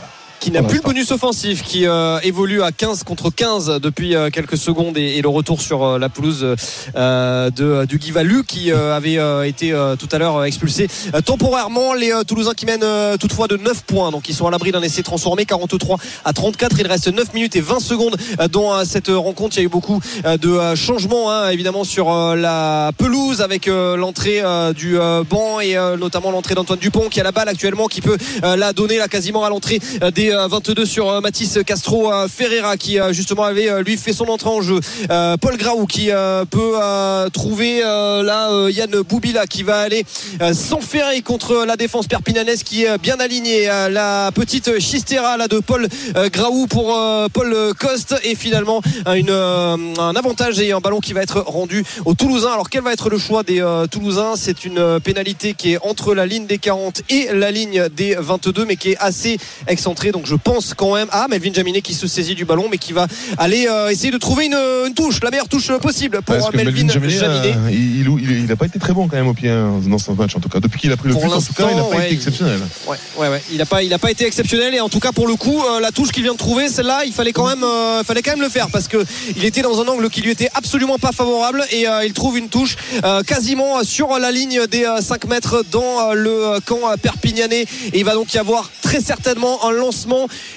[0.40, 4.30] Qui n'a plus le bonus offensif, qui euh, évolue à 15 contre 15 depuis euh,
[4.30, 6.46] quelques secondes et, et le retour sur euh, la pelouse
[6.96, 10.44] euh, de, du Guy Valu qui euh, avait euh, été euh, tout à l'heure euh,
[10.44, 11.94] expulsé euh, temporairement.
[11.94, 14.72] Les euh, Toulousains qui mènent euh, toutefois de 9 points, donc ils sont à l'abri
[14.72, 16.76] d'un essai transformé, 43 à 34.
[16.78, 19.56] Il reste 9 minutes et 20 secondes euh, dans euh, cette rencontre.
[19.56, 23.40] Il y a eu beaucoup euh, de euh, changements hein, évidemment sur euh, la pelouse
[23.40, 27.24] avec euh, l'entrée euh, du euh, banc et euh, notamment l'entrée d'Antoine Dupont qui a
[27.24, 30.46] la balle actuellement, qui peut euh, la donner là quasiment à l'entrée euh, des des
[30.48, 34.78] 22 sur Mathis Castro Ferreira qui justement avait lui fait son entrée en jeu.
[35.40, 36.10] Paul Graou qui
[36.50, 36.74] peut
[37.32, 40.04] trouver là Yann Boubila qui va aller
[40.52, 43.66] s'enferrer contre la défense perpignanaise qui est bien alignée.
[43.90, 45.88] La petite Chistera là de Paul
[46.32, 46.98] Graou pour
[47.32, 52.52] Paul Coste et finalement un avantage et un ballon qui va être rendu aux Toulousains.
[52.52, 54.34] Alors quel va être le choix des Toulousains?
[54.36, 58.66] C'est une pénalité qui est entre la ligne des 40 et la ligne des 22
[58.66, 62.34] mais qui est assez excentrée je pense quand même à Melvin Jaminet qui se saisit
[62.34, 65.70] du ballon mais qui va aller euh, essayer de trouver une, touche la meilleure touche
[65.78, 69.50] possible pour Melvin, Jaminet, euh, il, n'a pas été très bon quand même au pied
[69.50, 70.60] hein, dans ce match en tout cas.
[70.60, 72.60] Depuis qu'il a pris le but en tout cas il n'a pas été exceptionnel.
[72.86, 75.12] Ouais, ouais, ouais, il n'a pas, il a pas été exceptionnel et en tout cas
[75.12, 77.64] pour le coup euh, la touche qu'il vient de trouver celle-là il fallait quand même
[78.04, 79.04] fallait quand même le faire parce que
[79.36, 82.48] il était dans un angle qui lui était absolument pas favorable et il trouve une
[82.48, 82.76] touche
[83.26, 87.62] quasiment sur la ligne des 5 mètres dans le camp perpignanais
[87.92, 90.07] et il va donc y avoir très certainement un lancement,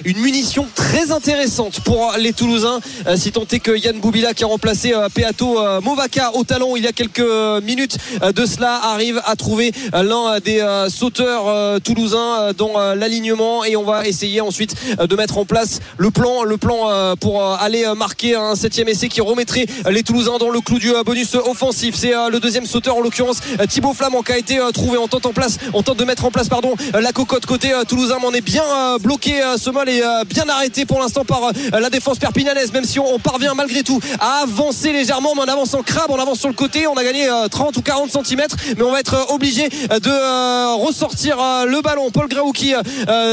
[0.04, 2.80] une munition très intéressante pour les Toulousains.
[3.06, 6.44] Euh, si tant est que Yann Boubila qui a remplacé euh, Peato euh, Movaca au
[6.44, 7.20] talon il y a quelques
[7.62, 7.98] minutes
[8.34, 14.40] de cela arrive à trouver l'un des sauteurs toulousains dans l'alignement et on va essayer
[14.40, 19.08] ensuite de mettre en place le plan, le plan pour aller marquer un septième essai
[19.08, 21.94] qui remettrait les Toulousains dans le clou du bonus offensif.
[21.96, 24.98] C'est le deuxième sauteur en l'occurrence Thibaut Flamand qui a été trouvé.
[24.98, 28.18] On tente en place, on tente de mettre en place pardon la cocotte côté toulousain
[28.24, 28.64] on est bien
[29.00, 32.98] bloqué ce mal est euh, bien arrêté pour l'instant par la défense perpignanaise même si
[32.98, 36.54] on parvient malgré tout à avancer légèrement mais en avançant crabe on avance sur le
[36.54, 38.42] côté on a gagné 30 ou 40 cm
[38.76, 41.36] mais on va être obligé de ressortir
[41.66, 42.10] le ballon.
[42.10, 42.74] Paul Graou qui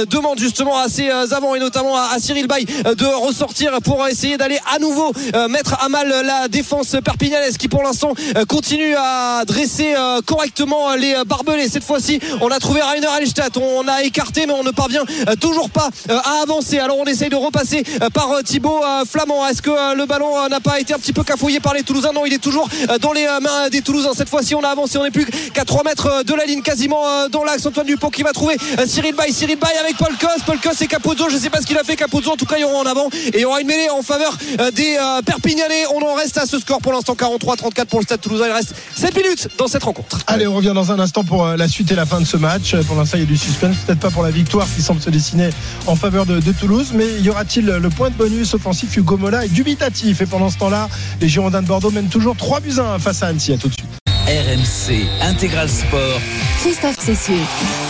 [0.10, 4.60] demande justement à ses avants et notamment à Cyril Bay de ressortir pour essayer d'aller
[4.74, 5.12] à nouveau
[5.50, 8.14] mettre à mal la défense perpignanaise qui pour l'instant
[8.48, 9.96] continue à dresser
[10.26, 11.70] correctement les barbelés.
[11.70, 13.58] Cette fois-ci on a trouvé Rainer Hallstatt.
[13.58, 16.80] On a écarté mais on ne parvient euh, toujours pas euh, à avancer.
[16.80, 19.48] Alors on essaye de repasser euh, par Thibaut Flamand.
[19.48, 22.12] Est-ce que le ballon n'a pas été un petit peu cafouillé par les Toulousains?
[22.14, 22.68] Non, il est toujours
[23.02, 24.14] dans les mains des Toulousains.
[24.16, 24.98] Cette fois-ci, on a avancé.
[24.98, 27.66] On n'est plus qu'à 3 mètres de la ligne, quasiment dans l'axe.
[27.66, 29.32] Antoine Dupont qui va trouver Cyril Bay.
[29.32, 30.44] Cyril Bay avec Paul Cos.
[30.46, 31.30] Paul Cos et Capozzo.
[31.30, 31.96] Je ne sais pas ce qu'il a fait.
[31.96, 33.10] Capozzo, en tout cas, il y aura en avant.
[33.14, 34.38] Et il y aura une mêlée en faveur
[34.74, 35.86] des Perpignanais.
[35.94, 38.46] On en reste à ce score pour l'instant 43-34 pour le Stade Toulousain.
[38.48, 40.20] Il reste 7 minutes dans cette rencontre.
[40.28, 42.76] Allez, on revient dans un instant pour la suite et la fin de ce match.
[42.88, 43.76] Pour l'instant, il y a du suspense.
[43.86, 45.50] Peut-être pas pour la victoire qui semble se dessiner
[45.90, 46.92] en faveur de, Toulouse.
[46.94, 50.22] Mais y aura-t-il le point de bonus offensif Hugo Mola est dubitatif.
[50.22, 50.88] Et pendant ce temps-là,
[51.22, 53.54] les Girondins de Bordeaux mènent toujours 3 buts 1 face à Annecy.
[53.54, 53.90] À tout de suite.
[54.28, 56.22] RMC Intégral Sport.
[56.62, 57.89] Christophe Cessieux.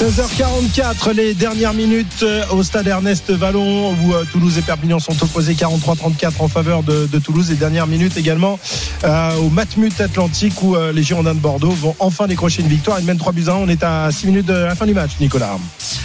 [0.00, 5.22] 16h44, les dernières minutes euh, au stade Ernest Vallon où euh, Toulouse et Perpignan sont
[5.22, 7.50] opposés 43-34 en faveur de, Toulouse.
[7.50, 8.58] Les dernières minutes également
[9.04, 12.98] euh, au Matmut Atlantique où les Girondins de Bordeaux vont enfin décrocher une victoire.
[12.98, 13.54] Ils mènent 3 buts à 1.
[13.56, 15.58] On est à 6 minutes de la fin du match, Nicolas.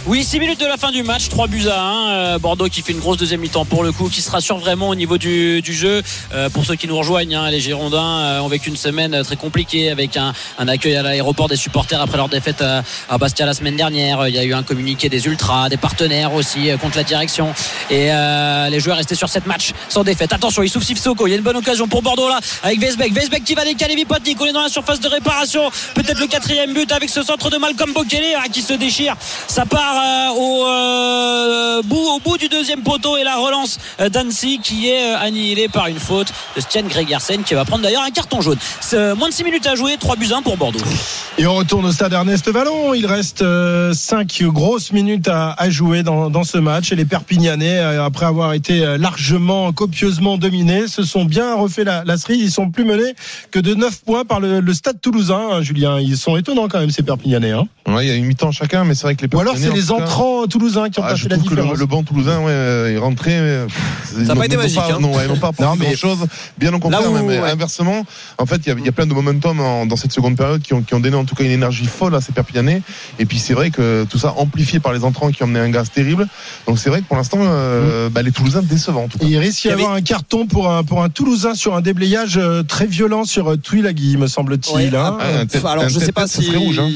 [0.05, 1.81] Oui, 6 minutes de la fin du match, 3 buts à
[2.33, 2.39] 1.
[2.39, 4.95] Bordeaux qui fait une grosse deuxième mi-temps pour le coup, qui se rassure vraiment au
[4.95, 6.03] niveau du, jeu.
[6.51, 10.17] pour ceux qui nous rejoignent, hein, les Girondins ont vécu une semaine très compliquée avec
[10.17, 10.33] un,
[10.67, 14.27] accueil à l'aéroport des supporters après leur défaite à Bastia la semaine dernière dernière.
[14.27, 17.53] Il y a eu un communiqué des ultras, des partenaires aussi euh, contre la direction.
[17.91, 20.33] Et euh, les joueurs restaient sur cette match sans défaite.
[20.33, 21.27] Attention, il souffle Soko.
[21.27, 23.13] Il y a une bonne occasion pour Bordeaux là avec Vesbeck.
[23.13, 24.41] Vesbeck qui va décaler Vipotnik.
[24.41, 25.69] On est dans la surface de réparation.
[25.93, 29.15] Peut-être le quatrième but avec ce centre de Malcolm Bokele hein, qui se déchire.
[29.47, 34.89] Ça part euh, au, bout, au bout du deuxième poteau et la relance d'Annecy qui
[34.89, 38.57] est annihilée par une faute de Stian Gregersen qui va prendre d'ailleurs un carton jaune.
[39.15, 40.79] moins de 6 minutes à jouer, 3 buts 1 pour Bordeaux.
[41.37, 42.95] Et on retourne au stade Ernest Vallon.
[42.95, 43.43] Il reste
[43.93, 46.91] 5 grosses minutes à, jouer dans, ce match.
[46.91, 51.83] Et les Perpignanais, euh, après avoir été euh, largement, copieusement dominés, se sont bien refait
[51.83, 52.41] la, la cerise.
[52.41, 53.15] Ils sont plus menés
[53.51, 55.99] que de 9 points par le, stade toulousain, hein, Julien.
[55.99, 57.51] Ils sont étonnants quand même, ces Perpignanais.
[57.51, 57.67] Hein.
[57.87, 59.73] Ouais, il y a une mi-temps chacun, mais c'est vrai que les Ou alors c'est
[59.73, 61.73] les entrants toulousains qui ont ah, fait la différence.
[61.73, 63.65] le, le, banc toulousain ouais, est rentré.
[64.03, 64.77] ça n'a pas été magique.
[64.77, 64.99] Pas, hein.
[64.99, 66.27] Non, ils n'ont pas apporté grand-chose.
[66.57, 68.05] Bien au contraire, mais inversement,
[68.37, 69.57] en fait, il y, a, plein de momentum
[69.87, 72.15] dans cette seconde période qui ont, qui ont donné en tout cas une énergie folle
[72.15, 72.81] à ces Perpignanais.
[73.19, 75.91] Et puis c'est vrai que tout ça amplifié par les entrants qui mené un gaz
[75.91, 76.27] terrible.
[76.67, 79.07] Donc c'est vrai que pour l'instant, euh, bah, les Toulousains décevants.
[79.21, 82.63] Il risque d'y avoir un carton pour un, pour un Toulousain sur un déblayage euh,
[82.63, 84.95] très violent sur euh, Tuilagi, me semble-t-il.
[84.95, 85.17] Hein.
[85.19, 86.37] Ah, alors je sais pas si.
[86.37, 86.79] Ça serait rouge.
[86.79, 86.89] Hein.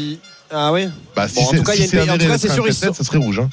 [0.52, 0.88] Ah oui.
[1.16, 2.12] Bah, si en tout cas, il y a une...
[2.12, 2.66] en tout cas, c'est sûr.
[2.74, 3.40] Ça serait rouge.
[3.40, 3.50] Hein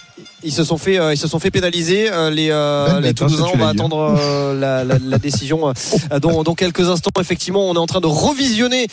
[0.47, 2.10] ils se sont fait, euh, ils se sont fait pénaliser.
[2.10, 4.18] Euh, les, euh, les Toulousains, on va attendre
[4.59, 5.73] la, la, la, décision
[6.23, 7.10] dans, dans, quelques instants.
[7.20, 8.86] Effectivement, on est en train de revisionner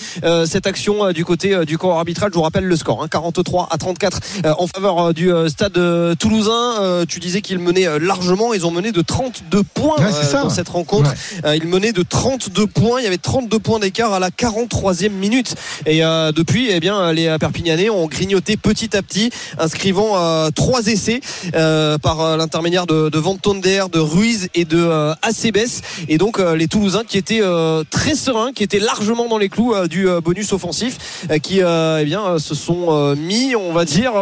[0.46, 2.32] cette action du côté du corps arbitral.
[2.32, 4.20] Je vous rappelle le score, hein, 43 à 34
[4.58, 5.80] en faveur du stade
[6.18, 7.06] toulousain.
[7.08, 8.54] tu disais qu'ils menaient largement.
[8.54, 9.98] Ils ont mené de 32 points
[10.34, 11.14] dans cette rencontre.
[11.54, 13.00] ils menaient de 32 points.
[13.00, 15.56] Il y avait 32 points d'écart à la 43e minute.
[15.86, 21.22] Et depuis, eh bien, les Perpignanais ont grignoté petit à petit, inscrivant trois essais.
[21.56, 23.24] Euh, par euh, l'intermédiaire de, de
[23.90, 25.58] de Ruiz et de euh, Acebes.
[26.08, 27.42] Et donc euh, les Toulousains qui étaient
[27.90, 32.56] très sereins, qui étaient largement dans les clous du bonus offensif, qui eh bien, se
[32.56, 34.14] sont mis, on va dire,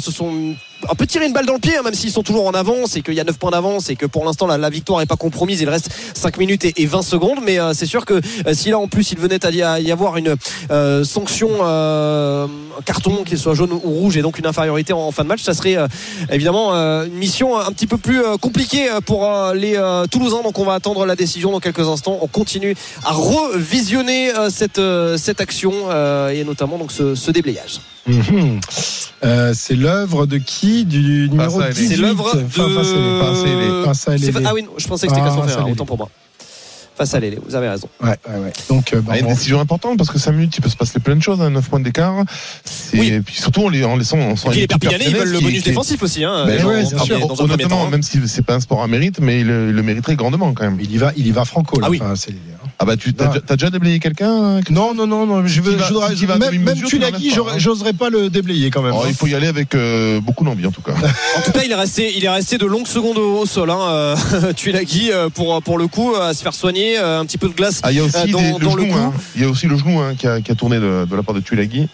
[0.00, 0.54] se sont
[0.88, 2.96] un peu tiré une balle dans le pied, hein, même s'ils sont toujours en avance
[2.96, 5.16] et qu'il y a 9 points d'avance et que pour l'instant la, victoire n'est pas
[5.16, 5.60] compromise.
[5.60, 7.38] Il reste 5 minutes et, et 20 secondes.
[7.42, 10.16] Mais euh, c'est sûr que euh, si là en plus il venait à y, avoir
[10.16, 10.36] une
[10.70, 11.48] euh, sanction,
[12.84, 15.54] carton, qu'il soit jaune ou rouge et donc une infériorité en, fin de match, ça
[15.54, 15.76] serait
[16.30, 19.74] évidemment une mission un petit peu plus compliquée pour les
[20.10, 20.42] Toulousains.
[20.42, 22.18] Donc on va attendre la décision dans quelques instants.
[22.20, 24.78] On continue à revisionner cette,
[25.40, 25.72] action
[26.30, 27.80] et notamment donc ce déblayage.
[28.08, 28.60] Mhm.
[29.24, 32.42] Euh, c'est l'œuvre de qui Du numéro Pince à 18 C'est l'œuvre de.
[33.84, 34.32] Pince à Lélé.
[34.44, 35.72] Ah oui, je pensais que c'était Ah, Casson Lélé.
[35.72, 36.08] autant pour moi.
[36.96, 37.88] Face à Lélé, vous avez raison.
[38.02, 38.52] Ouais, ouais, ouais.
[38.68, 40.98] Donc, euh, bah, Ah, une décision importante parce que 5 minutes, il peut se passer
[40.98, 42.24] plein de choses, hein, 9 points d'écart.
[42.64, 45.04] C'est- Et puis surtout, on les, en laissant, on sent Et puis une les Perpignanais,
[45.06, 46.24] ils veulent le bonus qui- défensif aussi.
[46.24, 47.18] Hein, Ben ouais, c'est sûr.
[47.20, 47.90] dans un premier Honnêtement, temps.
[47.90, 50.52] même si c'est pas un sport à mérite, mais il le, il le mériterait grandement
[50.54, 50.78] quand même.
[50.80, 51.78] Il y va, il y va franco.
[51.78, 51.86] Là.
[51.86, 52.00] Ah oui.
[52.80, 53.28] Ah bah tu t'as, Ah.
[53.28, 55.44] déjà- t'as déjà déblayé quelqu'un Non, non, non, non.
[55.46, 57.10] Je veux, va- je voudrais- va même, même tu hein.
[57.56, 58.92] j'oserais pas le déblayer quand même.
[58.94, 59.06] Oh, hein.
[59.08, 60.92] il faut y aller avec euh, beaucoup d'envie en tout cas.
[61.36, 63.70] En tout cas, il est resté, il est resté de longues secondes au, au sol.
[63.70, 64.16] Hein, euh,
[64.56, 67.54] Tuilagi euh, pour pour le coup à se faire soigner, euh, un petit peu de
[67.54, 68.98] glace Ah, il y a aussi euh, dans, des- le dans le genou, cou.
[68.98, 69.12] hein.
[69.34, 71.22] il y a aussi le genou hein, qui, a, qui a tourné de, de la
[71.24, 71.88] part de Tulagi.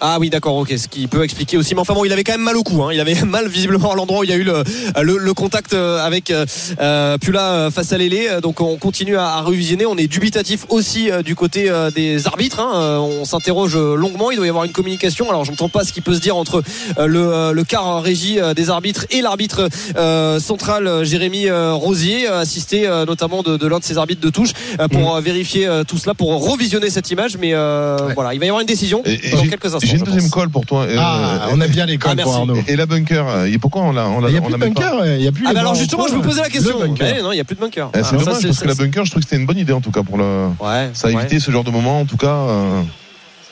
[0.00, 1.74] Ah oui, d'accord, ok, ce qui peut expliquer aussi.
[1.74, 2.82] Mais enfin bon, il avait quand même mal au cou.
[2.82, 2.90] Hein.
[2.92, 4.62] Il avait mal visiblement à l'endroit où il y a eu le,
[5.02, 6.46] le, le contact euh, avec euh,
[6.80, 8.28] euh, Pula euh, face à Lélé.
[8.42, 9.86] Donc on continue à, à revisionner.
[9.86, 12.60] On est dubitatif aussi euh, du côté euh, des arbitres.
[12.60, 12.98] Hein.
[13.00, 14.30] On s'interroge longuement.
[14.30, 15.28] Il doit y avoir une communication.
[15.28, 16.62] Alors j'entends pas ce qui peut se dire entre
[16.98, 22.86] euh, le, euh, le quart régie des arbitres et l'arbitre euh, central Jérémy Rosier, assisté
[22.86, 24.50] euh, notamment de, de l'un de ses arbitres de touche,
[24.80, 27.36] euh, pour euh, vérifier euh, tout cela, pour revisionner cette image.
[27.38, 29.87] Mais euh, voilà, il va y avoir une décision Et- et dans quelques instants.
[29.90, 30.86] J'ai une deuxième colle pour toi.
[30.98, 32.34] Ah, on a bien les colles Ah, pour.
[32.34, 32.56] Arnaud.
[32.66, 34.52] Et la bunker, euh, et pourquoi on l'a on l'a Il n'y a on plus
[34.52, 36.40] la de pas bunker, il n'y a plus Ah bah alors justement je me posais
[36.42, 36.78] la question.
[36.80, 37.06] Le bunker.
[37.16, 37.90] Ouais, non, il n'y a plus de bunker.
[37.94, 39.46] Eh, C'est Ah, ça, dommage c'est- parce que la bunker, je trouve que c'était une
[39.46, 40.48] bonne idée en tout cas pour le.
[40.60, 41.40] Ouais, Ça a évité ouais.
[41.40, 42.26] ce genre de moment en tout cas.
[42.28, 42.82] euh,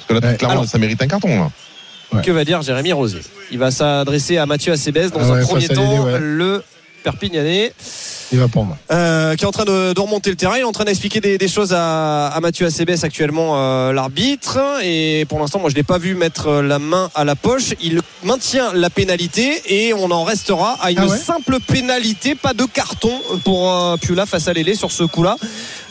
[0.09, 1.29] Parce que là, clairement, Alors- ça mérite un carton
[2.13, 2.23] là.
[2.23, 5.47] Que va dire Jérémy Rosier Il va s'adresser à Mathieu Acebes dans Ah ouais, un
[5.47, 6.05] premier temps.
[6.05, 6.19] ouais.
[6.21, 6.63] Le
[7.03, 7.73] Perpignanais
[8.33, 8.77] Il va prendre.
[8.91, 10.57] euh, qui est en train de, de remonter le terrain.
[10.57, 14.59] Il est en train d'expliquer des, des choses à, à Mathieu Acebes actuellement, euh, l'arbitre.
[14.83, 17.75] Et pour l'instant, moi, je l'ai pas vu mettre la main à la poche.
[17.81, 22.53] Il maintient la pénalité et on en restera à une Ah ouais simple pénalité, pas
[22.55, 23.13] de carton
[23.45, 23.97] pour euh,
[24.27, 25.37] face à Lélé sur ce coup-là.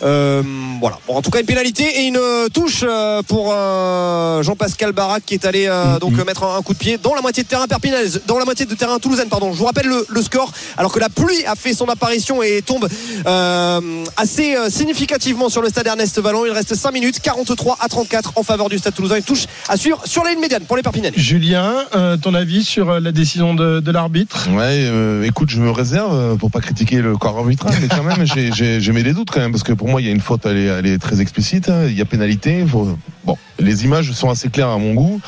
[0.04, 0.42] Euh,
[0.82, 0.98] voilà.
[1.08, 2.20] Bon, en tout cas, une pénalité et une
[2.54, 6.74] touche euh, pour euh, Jean-Pascal Barak qui est allé euh, donc mettre un, un coup
[6.74, 9.30] de pied dans la moitié de terrain perpignaise, dans la moitié de terrain toulousaine.
[9.30, 9.54] Pardon.
[9.54, 10.52] Je vous rappelle le, le score.
[10.78, 12.88] Alors que la pluie a fait son apparition et tombe
[13.26, 16.46] euh, assez euh, significativement sur le stade Ernest Vallon.
[16.46, 19.18] Il reste 5 minutes, 43 à 34 en faveur du stade toulousain.
[19.18, 21.18] Une touche à suivre sur la ligne médiane pour les Perpignanais.
[21.18, 24.48] Julien, euh, ton avis sur euh, la décision de, de l'arbitre?
[24.52, 28.04] Ouais, euh, écoute, je me réserve euh, pour pas critiquer le corps arbitral, mais quand
[28.04, 30.10] même, j'ai- j'ai j'ai mis des doutes quand même, parce que pour moi, il y
[30.10, 32.66] a une faute, elle est, elle est très explicite, hein, il y a pénalité.
[32.70, 35.20] faut- Bon, les images sont assez claires à mon goût.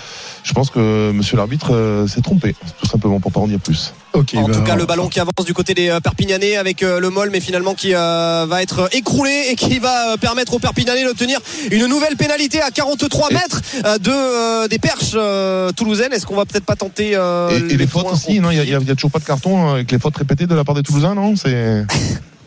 [0.44, 3.94] Je pense que Monsieur l'arbitre euh, s'est trompé, tout simplement, pour pas en dire plus.
[4.14, 4.36] Ok.
[4.36, 7.00] En bah, tout cas, le ballon qui avance du côté des euh, Perpignanais avec euh,
[7.00, 10.60] le Moll, mais finalement qui euh, va être écroulé et qui va euh, permettre aux
[10.60, 11.40] Perpignanais d'obtenir
[11.72, 16.14] une nouvelle pénalité à 43 mètres euh, de euh, des perches euh, toulousaines.
[16.14, 18.74] Est-ce qu'on va peut-être pas tenter euh, Et, et les fautes aussi, non Il y,
[18.74, 21.16] a- a toujours pas de carton avec les fautes répétées de la part des Toulousains,
[21.16, 21.36] non?
[21.36, 21.84] C'est.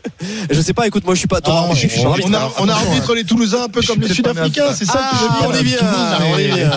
[0.51, 0.87] Je sais pas.
[0.87, 1.41] Écoute, moi je suis pas.
[1.45, 2.29] Ah, je suis- je suis on, arbitre.
[2.31, 4.93] on a, on a arbitré les Toulousains un peu Je comme les Sud-Africains, c'est ça
[4.95, 5.95] que Ah, tu veux dire on est bien, Toulouse,
[6.35, 6.71] on est mais- bien.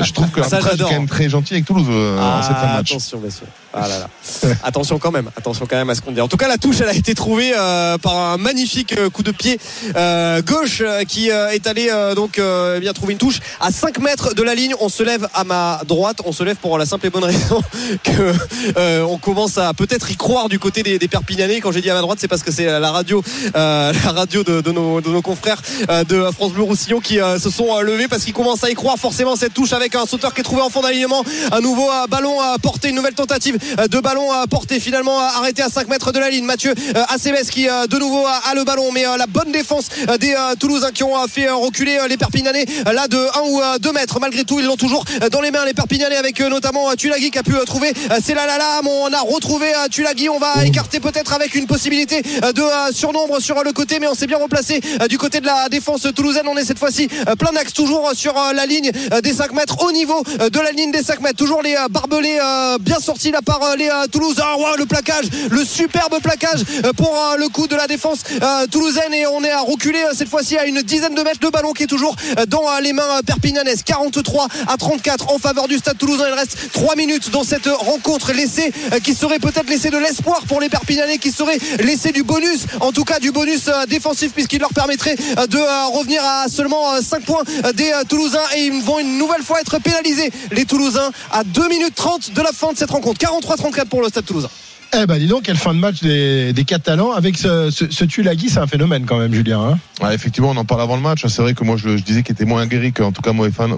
[0.00, 0.88] Je trouve que Ça, l'arbitrage est j'adore.
[0.90, 2.90] quand même très gentil avec Toulouse euh, en cette fin de Ah, match.
[2.90, 3.22] attention.
[3.72, 4.08] Ah là là.
[4.64, 5.30] attention quand même.
[5.36, 6.20] Attention quand même à ce qu'on dit.
[6.20, 9.22] En tout cas, la touche, elle a été trouvée euh, par un magnifique euh, coup
[9.22, 9.60] de pied
[9.96, 13.70] euh, gauche qui euh, est allé euh, donc euh, eh bien trouver une touche à
[13.70, 14.74] 5 mètres de la ligne.
[14.80, 16.18] On se lève à ma droite.
[16.24, 17.62] On se lève pour la simple et bonne raison
[18.02, 18.34] que
[18.76, 21.60] euh, on commence à peut-être y croire du côté des, des Perpignanais.
[21.60, 23.22] Quand j'ai dit à ma droite, c'est parce que c'est la radio,
[23.56, 27.20] euh, la radio de, de nos, de nos confrères euh, de France Bleu Roussillon qui
[27.20, 30.06] euh, se sont levés parce qu'ils commencent à y croire forcément cette touche avec un
[30.06, 31.24] sauteur qui est trouvé en fond d'alignement.
[31.52, 35.68] Un nouveau ballon à porter, une nouvelle tentative de ballon à porter finalement arrêté à
[35.68, 36.44] 5 mètres de la ligne.
[36.44, 36.74] Mathieu
[37.08, 39.88] Acebes qui de nouveau a, a le ballon, mais la bonne défense
[40.18, 44.18] des Toulousains qui ont fait reculer les Perpignanais là de 1 ou 2 mètres.
[44.20, 47.42] Malgré tout, ils l'ont toujours dans les mains les Perpignanais avec notamment Tulagi qui a
[47.42, 47.92] pu trouver.
[48.22, 50.28] C'est là là là, on a retrouvé Tulagi.
[50.28, 52.22] On va écarter peut-être avec une possibilité
[52.54, 56.06] de surnombre sur le côté, mais on s'est bien replacé du côté de la défense
[56.14, 56.46] toulousaine.
[56.48, 57.08] On est cette fois-ci
[57.38, 58.90] plein axe, toujours sur la ligne
[59.22, 61.36] des 5 mètres, au niveau de la ligne des 5 mètres.
[61.36, 62.38] Toujours les barbelés
[62.80, 64.44] bien sortis là par les Toulousains.
[64.46, 66.64] Ah, le plaquage, le superbe plaquage
[66.96, 68.20] pour le coup de la défense
[68.70, 71.40] toulousaine et on est à reculer cette fois-ci à une dizaine de mètres.
[71.40, 72.16] de ballon qui est toujours
[72.48, 73.82] dans les mains perpignanaises.
[73.84, 76.28] 43 à 34 en faveur du Stade Toulousain.
[76.28, 78.72] Il reste 3 minutes dans cette rencontre laissée
[79.02, 82.39] qui serait peut-être laissé de l'espoir pour les Perpignanais qui serait laissé du bonus,
[82.80, 87.42] en tout cas du bonus défensif puisqu'il leur permettrait de revenir à seulement 5 points
[87.74, 91.94] des Toulousains et ils vont une nouvelle fois être pénalisés les Toulousains à 2 minutes
[91.94, 93.20] 30 de la fin de cette rencontre.
[93.20, 94.50] 43-34 pour le Stade Toulousain.
[94.92, 98.04] Eh ben dis donc, quelle fin de match des, des Catalans avec ce, ce, ce
[98.04, 99.60] Tulagi, c'est un phénomène quand même, Julien.
[99.60, 101.24] Hein ouais, effectivement, on en parle avant le match.
[101.28, 103.32] C'est vrai que moi, je, je disais qu'il était moins guéri que, en tout cas,
[103.32, 103.72] moi, fan,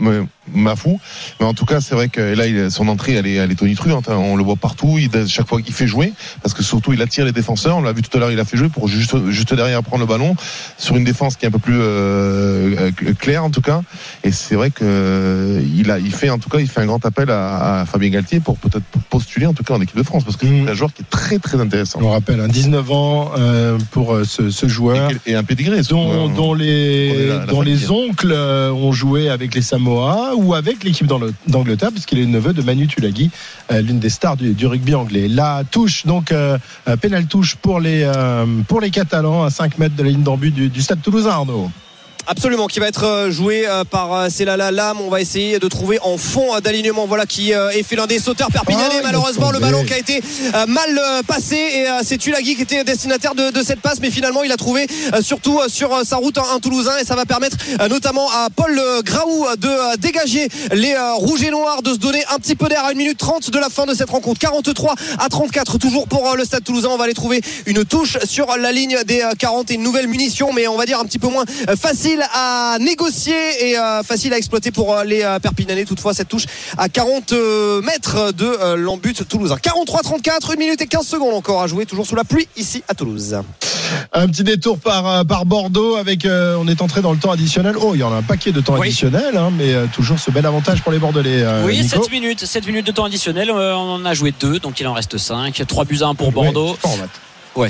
[0.52, 1.00] Mafou.
[1.40, 4.08] Mais en tout cas, c'est vrai que là, son entrée, elle est, elle est tonitruante.
[4.08, 4.16] Hein.
[4.16, 4.98] On le voit partout.
[4.98, 6.12] Il, chaque fois qu'il fait jouer,
[6.42, 7.76] parce que surtout, il attire les défenseurs.
[7.76, 10.00] On l'a vu tout à l'heure, il a fait jouer pour juste, juste derrière prendre
[10.00, 10.36] le ballon
[10.78, 13.82] sur une défense qui est un peu plus euh, claire, en tout cas.
[14.24, 17.04] Et c'est vrai que il a, il fait, en tout cas, il fait un grand
[17.04, 20.24] appel à, à Fabien Galtier pour peut-être postuler, en tout cas, en équipe de France,
[20.24, 22.00] parce que c'est un joueur qui est très très intéressant.
[22.02, 26.28] On rappelle, un 19 ans euh, pour euh, ce, ce, joueur et, un pédigré, dont,
[26.28, 31.90] dont les dont les oncles euh, ont joué avec les Samoa ou avec l'équipe d'Angleterre,
[31.90, 33.30] puisqu'il est le neveu de Manu Tulagi,
[33.70, 35.28] euh, l'une des stars du, rugby anglais.
[35.28, 36.58] La touche, donc euh,
[37.00, 38.10] pénal touche pour les
[38.92, 41.70] Catalans à 5 mètres de la ligne d'en du, du Stade Toulousain, Arnaud.
[42.28, 45.00] Absolument, qui va être euh, joué euh, par euh, Célala Lam.
[45.00, 47.04] On va essayer de trouver en fond d'alignement.
[47.06, 48.96] Voilà qui est fait l'un des sauteurs perpignanais.
[48.98, 50.22] Ah, Malheureusement, le ballon qui a été
[50.68, 54.52] mal passé et c'est Tulagi qui était destinataire de, de, cette passe, mais finalement il
[54.52, 54.86] a trouvé
[55.20, 57.56] surtout sur sa route un, Toulousain et ça va permettre
[57.88, 62.54] notamment à Paul Graou de dégager les rouges et noirs, de se donner un petit
[62.54, 64.38] peu d'air à 1 minute 30 de la fin de cette rencontre.
[64.40, 66.88] 43 à 34 toujours pour le Stade Toulousain.
[66.90, 70.52] On va aller trouver une touche sur la ligne des 40 et une nouvelle munition,
[70.52, 71.44] mais on va dire un petit peu moins
[71.80, 75.84] facile à négocier et euh, facile à exploiter pour euh, les euh, Perpignanais.
[75.84, 77.32] Toutefois, cette touche à 40
[77.82, 79.56] mètres de l'embut toulousain.
[79.56, 82.94] 43-34, 1 minute et 15 secondes encore à jouer, toujours sous la pluie ici à
[82.94, 83.36] Toulouse.
[84.12, 87.76] Un petit détour par, par Bordeaux avec on est entré dans le temps additionnel.
[87.80, 90.46] Oh, il y en a un paquet de temps additionnel, hein, mais toujours ce bel
[90.46, 91.44] avantage pour les Bordelais.
[91.64, 93.50] oui, 7 minutes, 7 minutes de temps additionnel.
[93.50, 95.62] on en a joué 2, donc il en reste 5.
[95.66, 96.76] 3 buts à 1 pour Bordeaux.
[96.84, 96.90] Ouais,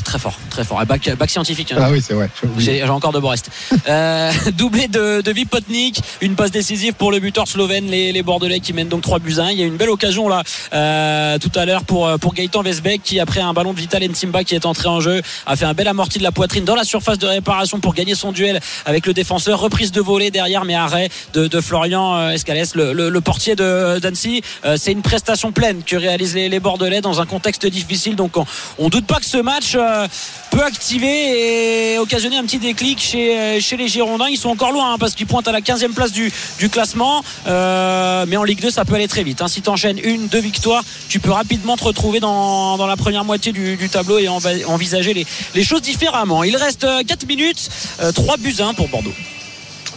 [0.04, 0.84] très fort, très fort.
[0.86, 1.72] Bac, bac scientifique.
[1.72, 1.78] Hein.
[1.80, 2.30] Ah oui, c'est vrai.
[2.58, 3.50] J'ai encore de Brest.
[3.88, 8.60] euh, doublé de, de Vipotnik, une passe décisive pour le buteur slovène, les, les Bordelais
[8.60, 9.50] qui mènent donc 3 buts 1.
[9.50, 10.42] Il y a une belle occasion là
[10.72, 14.44] euh, tout à l'heure pour, pour Gaëtan Vesbeck qui après un ballon de Vital Ntimba
[14.44, 16.84] qui est entré en jeu a fait un bel amorti de la poitrine dans la
[16.84, 19.60] surface de réparation pour gagner son duel avec le défenseur.
[19.60, 23.56] Reprise de volée derrière mais arrêt de, de Florian euh, Escalès, le, le, le, portier
[23.56, 24.42] de d'Annecy.
[24.64, 28.16] Euh, c'est une prestation pleine que réalisent les, les, Bordelais dans un contexte difficile.
[28.16, 28.46] Donc on,
[28.78, 30.06] on doute pas que ce match euh,
[30.50, 34.28] peut activer et occasionner un petit déclic chez, euh, chez les Girondins.
[34.28, 36.30] Ils sont encore loin hein, parce qu'ils pointent à la 15e place du,
[36.70, 37.22] classement.
[37.46, 39.42] Euh, mais en Ligue 2, ça peut aller très vite.
[39.42, 39.48] Hein.
[39.48, 43.52] Si tu enchaînes une, deux victoires, tu peux rapidement te retrouver dans, la première moitié
[43.52, 46.44] du, tableau et envisager les, les, choses différemment.
[46.44, 47.68] Il reste 4 minutes,
[48.14, 49.14] 3 buts 1 pour Bordeaux.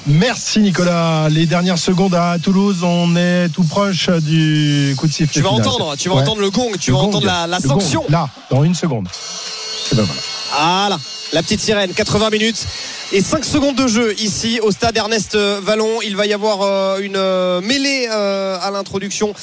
[0.07, 1.30] Merci Nicolas.
[1.30, 5.34] Les dernières secondes à Toulouse, on est tout proche du coup de sifflet.
[5.34, 6.22] Tu vas entendre, tu vas ouais.
[6.22, 8.02] entendre le gong, tu le vas gong, entendre la, la sanction.
[8.02, 9.07] Gong, là, dans une seconde.
[9.94, 10.22] Ben voilà.
[10.52, 10.99] voilà.
[11.34, 12.68] La petite sirène, 80 minutes
[13.12, 16.02] et 5 secondes de jeu ici au stade Ernest Vallon.
[16.04, 19.34] Il va y avoir euh, une euh, mêlée euh, à l'introduction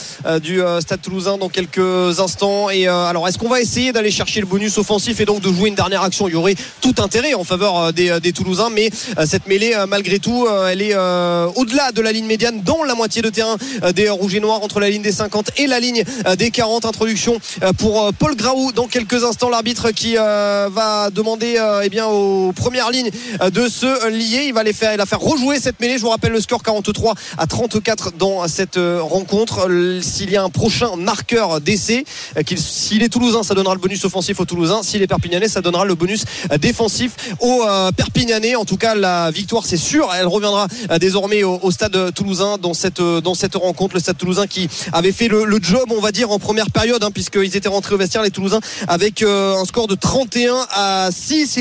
[0.42, 2.70] du stade toulousain dans quelques instants.
[2.70, 5.68] Et alors, est-ce qu'on va essayer d'aller chercher le bonus offensif et donc de jouer
[5.68, 6.28] une dernière action?
[6.28, 8.90] Il y aurait tout intérêt en faveur des, Toulousains, mais
[9.26, 13.28] cette mêlée, malgré tout, elle est au-delà de la ligne médiane, dans la moitié de
[13.28, 13.56] terrain
[13.94, 16.04] des Rouges et Noirs, entre la ligne des 50 et la ligne
[16.38, 16.84] des 40.
[16.84, 17.38] Introduction
[17.78, 23.10] pour Paul Graou dans quelques instants, l'arbitre qui va demander eh bien, aux premières lignes
[23.40, 24.44] de se lier.
[24.46, 25.96] Il va les faire, il va faire rejouer cette mêlée.
[25.96, 29.68] Je vous rappelle le score 43 à 34 dans cette rencontre.
[30.02, 32.04] S'il y a un prochain marqueur d'essai,
[32.56, 34.82] s'il est toulousain, ça donnera le bonus offensif aux Toulousains.
[34.82, 36.24] S'il est perpignanais, ça donnera le bonus
[36.60, 37.64] défensif aux
[37.96, 38.56] Perpignanais.
[38.56, 40.10] En tout cas, la victoire, c'est sûr.
[40.18, 40.66] Elle reviendra
[41.00, 43.94] désormais au, stade toulousain dans cette, dans cette rencontre.
[43.94, 47.02] Le stade toulousain qui avait fait le, le job, on va dire, en première période,
[47.02, 51.56] hein, puisqu'ils étaient rentrés au vestiaire, les Toulousains, avec un score de 31 à 6.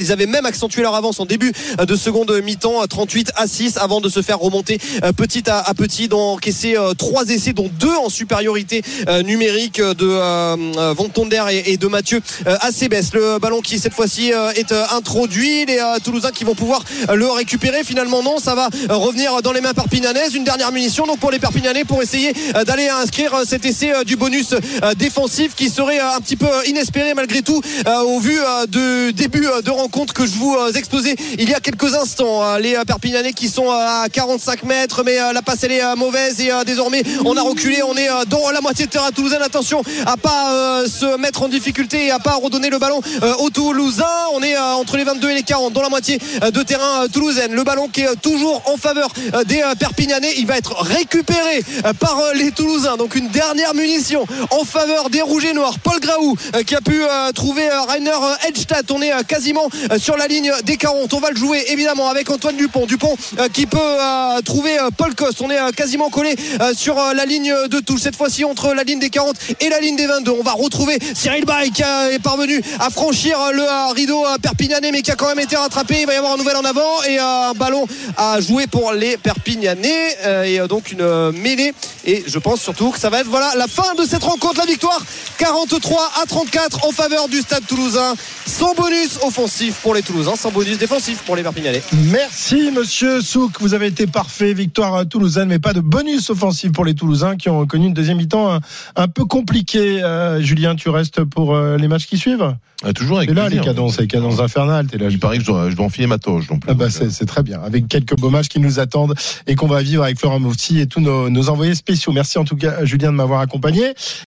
[0.00, 4.00] Ils avaient même accentué leur avance en début de seconde mi-temps 38 à 6 avant
[4.00, 4.78] de se faire remonter
[5.16, 8.82] petit à, petit d'encaisser trois essais dont deux en supériorité
[9.24, 15.66] numérique de Van Tonder et de Mathieu Acebes le ballon qui cette fois-ci est introduit.
[15.66, 16.82] Les Toulousains qui vont pouvoir
[17.14, 17.84] le récupérer.
[17.84, 21.38] Finalement non ça va revenir dans les mains perpignanaises une dernière munition donc pour les
[21.38, 22.32] perpignanais pour essayer
[22.66, 24.54] d'aller inscrire cet essai du bonus
[24.96, 27.60] défensif qui serait un petit peu inespéré malgré tout
[28.06, 29.10] au vu euh, de
[29.44, 32.42] euh, de rencontre que je vous euh, exposais il y a quelques instants.
[32.42, 32.58] hein.
[32.58, 36.50] Les euh, Perpignanais qui sont à 45 mètres, mais la passe elle est mauvaise et
[36.64, 37.82] désormais on a reculé.
[37.82, 39.38] On est dans la moitié de terrain toulousain.
[39.40, 43.00] Attention à pas se mettre en difficulté et à pas redonner le ballon
[43.40, 44.04] aux Toulousains.
[44.32, 47.52] On est entre les 22 et les 40 dans la moitié de terrain toulousaine.
[47.52, 49.08] Le ballon qui est toujours en faveur
[49.46, 50.34] des Perpignanais.
[50.38, 51.62] Il va être récupéré
[51.98, 52.96] par les Toulousains.
[52.96, 55.78] Donc une dernière munition en faveur des Rouges et Noirs.
[55.80, 56.36] Paul Graou
[56.66, 57.02] qui a pu
[57.34, 58.10] trouver Rainer
[58.48, 58.90] Edstadt.
[58.90, 61.12] On est quasiment euh, sur la ligne des 40.
[61.12, 62.86] On va le jouer évidemment avec Antoine Dupont.
[62.86, 65.40] Dupont euh, qui peut euh, trouver Paul Coste.
[65.42, 66.36] On est quasiment collé
[66.74, 68.00] sur la ligne de touche.
[68.00, 70.30] Cette fois-ci entre la ligne des 40 et la ligne des 22.
[70.30, 75.10] On va retrouver Cyril Bay qui est parvenu à franchir le rideau perpignanais mais qui
[75.10, 75.98] a quand même été rattrapé.
[76.00, 77.86] Il va y avoir un nouvel en avant et un ballon
[78.16, 80.16] à jouer pour les Perpignanais
[80.46, 81.74] et donc une mêlée.
[82.04, 84.58] Et je pense surtout que ça va être voilà la fin de cette rencontre.
[84.58, 85.00] La victoire
[85.38, 88.14] 43 à 34 en faveur du Stade Toulousain.
[88.46, 91.82] Sans bonus offensif pour les Toulousains, sans bonus défensif pour les Perpignanais.
[92.10, 94.54] Merci Monsieur Souk, vous avez été parfait.
[94.54, 97.94] Victoire euh, toulousaine, mais pas de bonus offensif pour les Toulousains qui ont connu une
[97.94, 98.60] deuxième mi-temps un,
[98.96, 100.02] un peu compliquée.
[100.02, 102.54] Euh, Julien, tu restes pour euh, les matchs qui suivent?
[102.84, 103.62] Ah, toujours avec T'es là plaisir.
[103.62, 104.86] les cadences, les cadences infernales.
[104.86, 105.06] T'es là.
[105.08, 106.46] Il paraît que je dois, je dois enfiler ma toge.
[106.46, 109.14] Donc, Ah bah c'est c'est très bien, avec quelques beaux matchs qui nous attendent
[109.46, 112.12] et qu'on va vivre avec Florent Moufti et tous nos, nos envoyés spéciaux.
[112.12, 113.94] Merci en tout cas Julien de m'avoir accompagné.